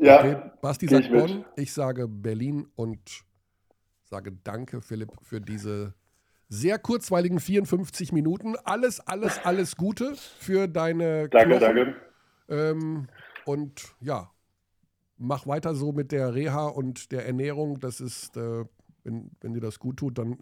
Ja, 0.00 0.20
Okay, 0.20 0.36
Basti 0.62 0.86
sagt 0.86 1.06
ich. 1.06 1.10
Bonn, 1.10 1.44
ich 1.56 1.72
sage 1.72 2.06
Berlin 2.06 2.68
und 2.76 3.00
sage 4.04 4.30
danke, 4.44 4.80
Philipp, 4.80 5.10
für 5.22 5.40
diese 5.40 5.94
sehr 6.48 6.78
kurzweiligen 6.78 7.40
54 7.40 8.12
Minuten. 8.12 8.54
Alles, 8.64 9.00
alles, 9.00 9.40
alles 9.44 9.76
Gute 9.76 10.14
für 10.38 10.68
deine 10.68 11.28
danke, 11.28 11.58
Knochen. 11.58 11.76
danke. 11.76 11.96
Ähm, 12.48 13.08
und 13.44 13.94
ja, 14.00 14.30
mach 15.20 15.46
weiter 15.46 15.74
so 15.74 15.92
mit 15.92 16.10
der 16.10 16.34
Reha 16.34 16.66
und 16.66 17.12
der 17.12 17.26
Ernährung. 17.26 17.78
Das 17.78 18.00
ist, 18.00 18.36
äh, 18.36 18.64
wenn, 19.04 19.30
wenn 19.40 19.54
dir 19.54 19.60
das 19.60 19.78
gut 19.78 19.98
tut, 19.98 20.18
dann 20.18 20.38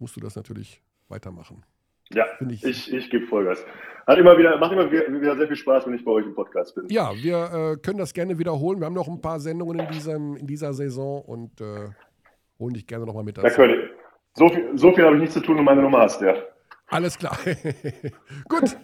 musst 0.00 0.16
du 0.16 0.20
das 0.20 0.36
natürlich 0.36 0.82
weitermachen. 1.08 1.64
Ja, 2.10 2.26
Finde 2.36 2.54
ich- 2.54 2.64
ich, 2.64 2.92
ich 2.92 3.08
gebe 3.10 3.26
Vollgas. 3.26 3.64
Hat 4.06 4.18
immer 4.18 4.36
wieder, 4.36 4.58
macht 4.58 4.72
immer 4.72 4.90
wieder, 4.90 5.36
sehr 5.36 5.46
viel 5.46 5.56
Spaß, 5.56 5.86
wenn 5.86 5.94
ich 5.94 6.04
bei 6.04 6.10
euch 6.10 6.26
im 6.26 6.34
Podcast 6.34 6.74
bin. 6.74 6.86
Ja, 6.90 7.12
wir 7.14 7.72
äh, 7.72 7.76
können 7.80 7.96
das 7.98 8.12
gerne 8.12 8.38
wiederholen. 8.38 8.78
Wir 8.80 8.84
haben 8.86 8.92
noch 8.94 9.08
ein 9.08 9.20
paar 9.22 9.40
Sendungen 9.40 9.78
in, 9.78 9.88
diesem, 9.90 10.36
in 10.36 10.46
dieser 10.46 10.74
Saison 10.74 11.22
und 11.22 11.58
äh, 11.62 11.88
holen 12.58 12.74
dich 12.74 12.86
gerne 12.86 13.06
nochmal 13.06 13.24
mit 13.24 13.38
Da 13.38 13.42
dazu. 13.42 13.62
ihr. 13.62 13.88
So 14.34 14.48
viel, 14.50 14.76
so 14.76 14.92
viel 14.92 15.04
habe 15.04 15.14
ich 15.16 15.20
nichts 15.22 15.34
zu 15.34 15.40
tun 15.40 15.58
und 15.58 15.64
meine 15.64 15.80
Nummer 15.80 16.00
hast 16.00 16.20
ja. 16.20 16.34
Alles 16.88 17.16
klar. 17.16 17.38
Gut, 18.48 18.76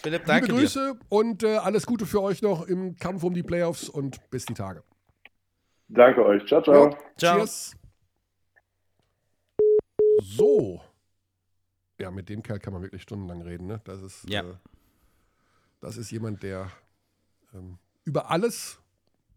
Philipp, 0.00 0.24
danke 0.26 0.46
liebe 0.46 0.58
dir. 0.58 0.64
Grüße 0.64 0.98
und 1.08 1.42
äh, 1.42 1.56
alles 1.56 1.86
Gute 1.86 2.06
für 2.06 2.22
euch 2.22 2.40
noch 2.42 2.66
im 2.66 2.96
Kampf 2.96 3.22
um 3.24 3.34
die 3.34 3.42
Playoffs 3.42 3.88
und 3.88 4.18
bis 4.30 4.46
die 4.46 4.54
Tage. 4.54 4.82
Danke 5.88 6.24
euch. 6.24 6.46
Ciao, 6.46 6.62
ciao. 6.62 6.90
Jo, 6.90 6.96
Ciao. 7.16 7.36
Cheers. 7.38 7.76
So. 10.20 10.80
Ja, 12.00 12.10
mit 12.10 12.28
dem 12.28 12.42
Kerl 12.42 12.60
kann 12.60 12.72
man 12.72 12.82
wirklich 12.82 13.02
stundenlang 13.02 13.42
reden. 13.42 13.66
Ne? 13.66 13.80
Das, 13.84 14.02
ist, 14.02 14.28
Ja. 14.28 14.42
äh, 14.42 14.54
das 15.80 15.96
ist 15.96 16.10
jemand, 16.10 16.42
der 16.42 16.70
ähm, 17.54 17.78
über 18.04 18.30
alles 18.30 18.80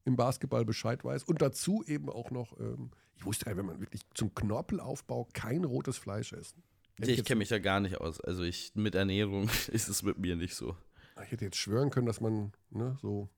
im 0.05 0.15
Basketball 0.15 0.65
Bescheid 0.65 1.03
weiß 1.03 1.23
und 1.23 1.41
dazu 1.41 1.83
eben 1.88 2.09
auch 2.09 2.29
noch, 2.31 2.59
ähm, 2.59 2.91
ich 3.15 3.25
wusste 3.25 3.45
gar 3.45 3.51
nicht, 3.53 3.59
wenn 3.59 3.65
man 3.67 3.79
wirklich 3.79 4.01
zum 4.13 4.33
Knorpelaufbau 4.33 5.27
kein 5.33 5.63
rotes 5.63 5.97
Fleisch 5.97 6.33
essen. 6.33 6.61
Ich 6.97 7.23
kenne 7.23 7.39
mich 7.39 7.49
da 7.49 7.59
gar 7.59 7.80
nicht 7.80 7.99
aus. 7.99 8.22
Also 8.22 8.43
ich 8.43 8.72
mit 8.76 8.95
Ernährung 8.95 9.49
ist 9.72 9.89
es 9.89 10.03
mit 10.03 10.18
mir 10.18 10.35
nicht 10.35 10.55
so. 10.55 10.76
Ich 11.23 11.31
hätte 11.31 11.45
jetzt 11.45 11.57
schwören 11.57 11.89
können, 11.89 12.05
dass 12.07 12.22
man 12.22 12.51
ne, 12.69 12.97
so 13.01 13.30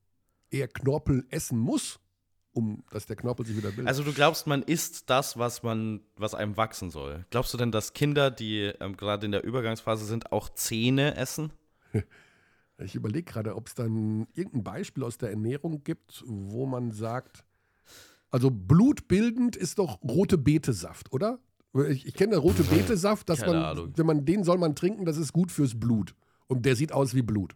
eher 0.51 0.67
Knorpel 0.67 1.25
essen 1.29 1.57
muss. 1.57 1.99
um 2.51 2.83
dass 2.91 3.07
der 3.07 3.15
Knorpel 3.15 3.45
sich 3.45 3.57
wieder 3.57 3.69
bildet. 3.69 3.87
Also 3.87 4.03
du 4.03 4.13
glaubst, 4.13 4.45
man 4.45 4.61
isst 4.61 5.09
das, 5.09 5.37
was 5.39 5.63
man, 5.63 6.01
was 6.15 6.35
einem 6.35 6.55
wachsen 6.55 6.91
soll. 6.91 7.25
Glaubst 7.31 7.53
du 7.53 7.57
denn, 7.57 7.71
dass 7.71 7.93
Kinder, 7.93 8.29
die 8.29 8.71
ähm, 8.79 8.95
gerade 8.95 9.25
in 9.25 9.31
der 9.31 9.43
Übergangsphase 9.43 10.05
sind, 10.05 10.31
auch 10.31 10.49
Zähne 10.49 11.15
essen? 11.15 11.51
Ich 12.79 12.95
überlege 12.95 13.31
gerade, 13.31 13.55
ob 13.55 13.67
es 13.67 13.75
dann 13.75 14.27
irgendein 14.33 14.63
Beispiel 14.63 15.03
aus 15.03 15.17
der 15.19 15.29
Ernährung 15.29 15.83
gibt, 15.83 16.23
wo 16.25 16.65
man 16.65 16.91
sagt, 16.91 17.45
also 18.31 18.49
blutbildend 18.49 19.55
ist 19.55 19.77
doch 19.77 20.01
rote 20.01 20.39
Betesaft, 20.39 21.13
oder? 21.13 21.39
Ich, 21.89 22.05
ich 22.05 22.13
kenne 22.13 22.37
rote 22.37 22.63
Betesaft, 22.63 23.29
dass 23.29 23.39
Keine 23.39 23.53
man, 23.53 23.63
Ahnung. 23.63 23.93
wenn 23.95 24.05
man 24.05 24.25
den 24.25 24.43
soll 24.43 24.57
man 24.59 24.75
trinken, 24.75 25.05
das 25.05 25.17
ist 25.17 25.33
gut 25.33 25.51
fürs 25.51 25.79
Blut. 25.79 26.13
Und 26.47 26.65
der 26.65 26.75
sieht 26.75 26.91
aus 26.91 27.15
wie 27.15 27.23
Blut. 27.23 27.55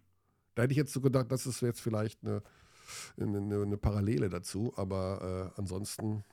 Da 0.55 0.63
hätte 0.63 0.71
ich 0.71 0.77
jetzt 0.77 0.91
so 0.93 1.01
gedacht, 1.01 1.31
das 1.31 1.45
ist 1.45 1.61
jetzt 1.61 1.81
vielleicht 1.81 2.23
eine, 2.23 2.41
eine, 3.19 3.37
eine- 3.61 3.77
Parallele 3.77 4.29
dazu, 4.29 4.73
aber 4.75 5.51
äh, 5.55 5.59
ansonsten, 5.59 6.23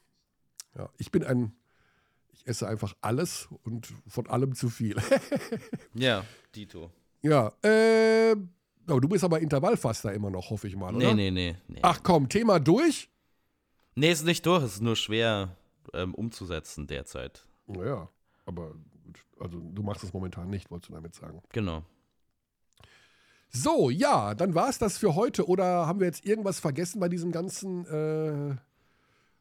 ja, 0.79 0.89
ich 0.97 1.11
bin 1.11 1.25
ein, 1.25 1.53
ich 2.33 2.47
esse 2.47 2.67
einfach 2.67 2.95
alles 3.03 3.49
und 3.65 3.93
von 4.09 4.27
allem 4.29 4.55
zu 4.55 4.71
viel. 4.71 4.97
Ja, 5.95 6.25
Dito. 6.55 6.91
ja, 7.21 7.53
äh, 7.63 8.35
aber 8.87 9.01
du 9.01 9.09
bist 9.09 9.25
aber 9.25 9.41
Intervallfaster 9.41 10.13
immer 10.15 10.31
noch, 10.31 10.49
hoffe 10.51 10.69
ich 10.69 10.77
mal, 10.77 10.95
oder? 10.95 11.09
Nee, 11.15 11.31
nee, 11.31 11.53
nee. 11.53 11.57
Nee. 11.69 11.81
Ach 11.83 12.01
komm, 12.03 12.29
Thema 12.31 12.59
durch? 12.61 13.11
nee, 13.95 14.11
ist 14.11 14.25
nicht 14.25 14.47
durch, 14.47 14.63
es 14.65 14.75
ist 14.75 14.83
nur 14.83 14.97
schwer 14.97 15.55
ähm, 15.93 16.15
umzusetzen 16.15 16.87
derzeit. 16.87 17.45
Naja, 17.67 18.09
aber 18.47 18.75
also 19.41 19.61
du 19.61 19.83
machst 19.83 20.05
es 20.05 20.13
momentan 20.13 20.51
nicht, 20.51 20.71
wolltest 20.71 20.91
du 20.91 20.95
damit 20.95 21.15
sagen. 21.15 21.43
Genau. 21.53 21.85
So, 23.51 23.89
ja, 23.89 24.35
dann 24.35 24.55
war 24.55 24.69
es 24.69 24.79
das 24.79 24.99
für 24.99 25.15
heute. 25.15 25.47
Oder 25.49 25.87
haben 25.87 26.01
wir 26.01 26.07
jetzt 26.07 26.27
irgendwas 26.27 26.59
vergessen 26.59 26.99
bei 26.99 27.09
diesem 27.09 27.31
ganzen 27.31 27.87
äh, 27.87 28.57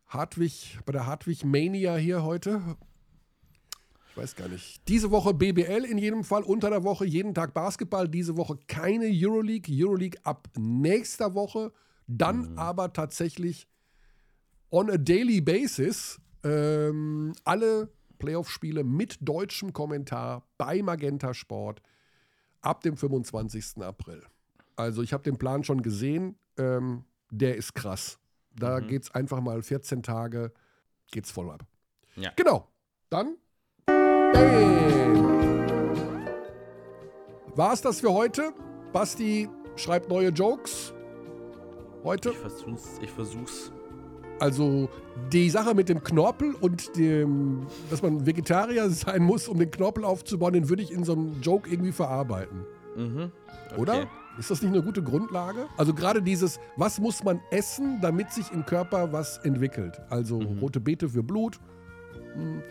Hartwig, 0.05 0.77
bei 0.85 0.91
der 0.91 1.07
Hartwig 1.07 1.43
Mania 1.43 1.95
hier 1.95 2.23
heute? 2.23 2.61
Ich 4.11 4.17
weiß 4.17 4.35
gar 4.35 4.47
nicht. 4.47 4.87
Diese 4.87 5.09
Woche 5.09 5.33
BBL 5.33 5.85
in 5.85 5.97
jedem 5.97 6.23
Fall, 6.23 6.43
unter 6.43 6.69
der 6.69 6.83
Woche 6.83 7.05
jeden 7.05 7.33
Tag 7.33 7.55
Basketball. 7.55 8.07
Diese 8.07 8.37
Woche 8.37 8.59
keine 8.67 9.07
Euroleague. 9.11 9.73
Euroleague 9.75 10.19
ab 10.23 10.47
nächster 10.55 11.33
Woche. 11.33 11.71
Dann 12.05 12.55
aber 12.59 12.93
tatsächlich 12.93 13.67
on 14.69 14.91
a 14.91 14.97
daily 14.97 15.41
basis 15.41 16.21
ähm, 16.43 17.33
alle 17.43 17.89
Playoff-Spiele 18.19 18.83
mit 18.83 19.17
deutschem 19.21 19.73
Kommentar 19.73 20.43
bei 20.57 20.81
Magenta 20.81 21.33
Sport 21.33 21.81
ab 22.61 22.81
dem 22.81 22.97
25. 22.97 23.81
April. 23.83 24.23
Also 24.75 25.01
ich 25.01 25.13
habe 25.13 25.23
den 25.23 25.37
Plan 25.37 25.63
schon 25.63 25.81
gesehen, 25.81 26.37
ähm, 26.57 27.03
der 27.29 27.55
ist 27.57 27.75
krass. 27.75 28.19
Da 28.55 28.79
geht's 28.79 29.11
einfach 29.11 29.41
mal 29.41 29.61
14 29.61 30.03
Tage, 30.03 30.53
geht's 31.11 31.31
voll 31.31 31.49
ab. 31.49 31.65
Ja. 32.15 32.31
Genau. 32.35 32.67
Dann 33.09 33.37
bam. 33.85 34.33
War's 37.55 37.81
das 37.81 37.99
für 37.99 38.11
heute? 38.11 38.53
Basti 38.91 39.49
schreibt 39.75 40.09
neue 40.09 40.29
Jokes 40.29 40.93
heute. 42.03 42.29
Ich 42.31 42.37
versuch's. 42.37 42.99
Ich 43.01 43.11
versuch's. 43.11 43.71
Also 44.43 44.89
die 45.31 45.49
Sache 45.49 45.73
mit 45.73 45.87
dem 45.87 46.03
Knorpel 46.03 46.53
und 46.59 46.97
dem, 46.97 47.65
dass 47.89 48.01
man 48.01 48.25
Vegetarier 48.25 48.89
sein 48.89 49.23
muss, 49.23 49.47
um 49.47 49.57
den 49.57 49.71
Knorpel 49.71 50.03
aufzubauen, 50.03 50.51
den 50.51 50.67
würde 50.67 50.83
ich 50.83 50.91
in 50.91 51.05
so 51.05 51.13
einem 51.13 51.41
Joke 51.41 51.69
irgendwie 51.69 51.93
verarbeiten. 51.93 52.65
Mhm. 52.97 53.31
Oder? 53.77 53.99
Okay. 53.99 54.07
Ist 54.37 54.51
das 54.51 54.61
nicht 54.61 54.73
eine 54.73 54.83
gute 54.83 55.01
Grundlage? 55.01 55.67
Also 55.77 55.93
gerade 55.93 56.21
dieses, 56.21 56.59
was 56.75 56.99
muss 56.99 57.23
man 57.23 57.39
essen, 57.51 58.01
damit 58.01 58.33
sich 58.33 58.51
im 58.51 58.65
Körper 58.65 59.13
was 59.13 59.37
entwickelt? 59.45 60.01
Also 60.09 60.41
Mhm. 60.41 60.59
rote 60.59 60.81
Beete 60.81 61.07
für 61.07 61.23
Blut. 61.23 61.57
Hm, 62.33 62.61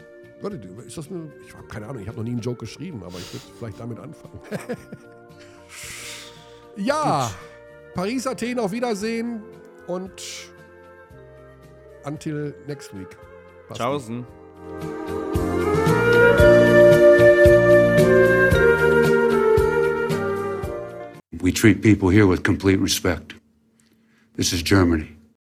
warte, 0.42 0.56
ist 0.86 0.98
das 0.98 1.08
eine, 1.08 1.32
ich 1.46 1.54
habe 1.54 1.66
keine 1.68 1.86
Ahnung, 1.86 2.02
ich 2.02 2.08
habe 2.08 2.18
noch 2.18 2.24
nie 2.24 2.32
einen 2.32 2.40
Joke 2.40 2.58
geschrieben, 2.58 3.02
aber 3.02 3.16
ich 3.16 3.32
würde 3.32 3.46
vielleicht 3.58 3.80
damit 3.80 3.98
anfangen. 3.98 4.40
ja, 6.76 7.30
Paris, 7.94 8.26
Athen, 8.26 8.58
auf 8.58 8.72
Wiedersehen 8.72 9.42
und 9.86 10.12
until 12.04 12.52
next 12.66 12.92
week. 12.94 13.16
Tschaußen. 13.70 14.24
We 21.40 21.50
treat 21.50 21.82
people 21.82 22.08
here 22.08 22.26
with 22.26 22.42
complete 22.44 22.78
respect. 22.78 23.34
This 24.36 24.52
is 24.52 24.62
Germany. 24.62 25.08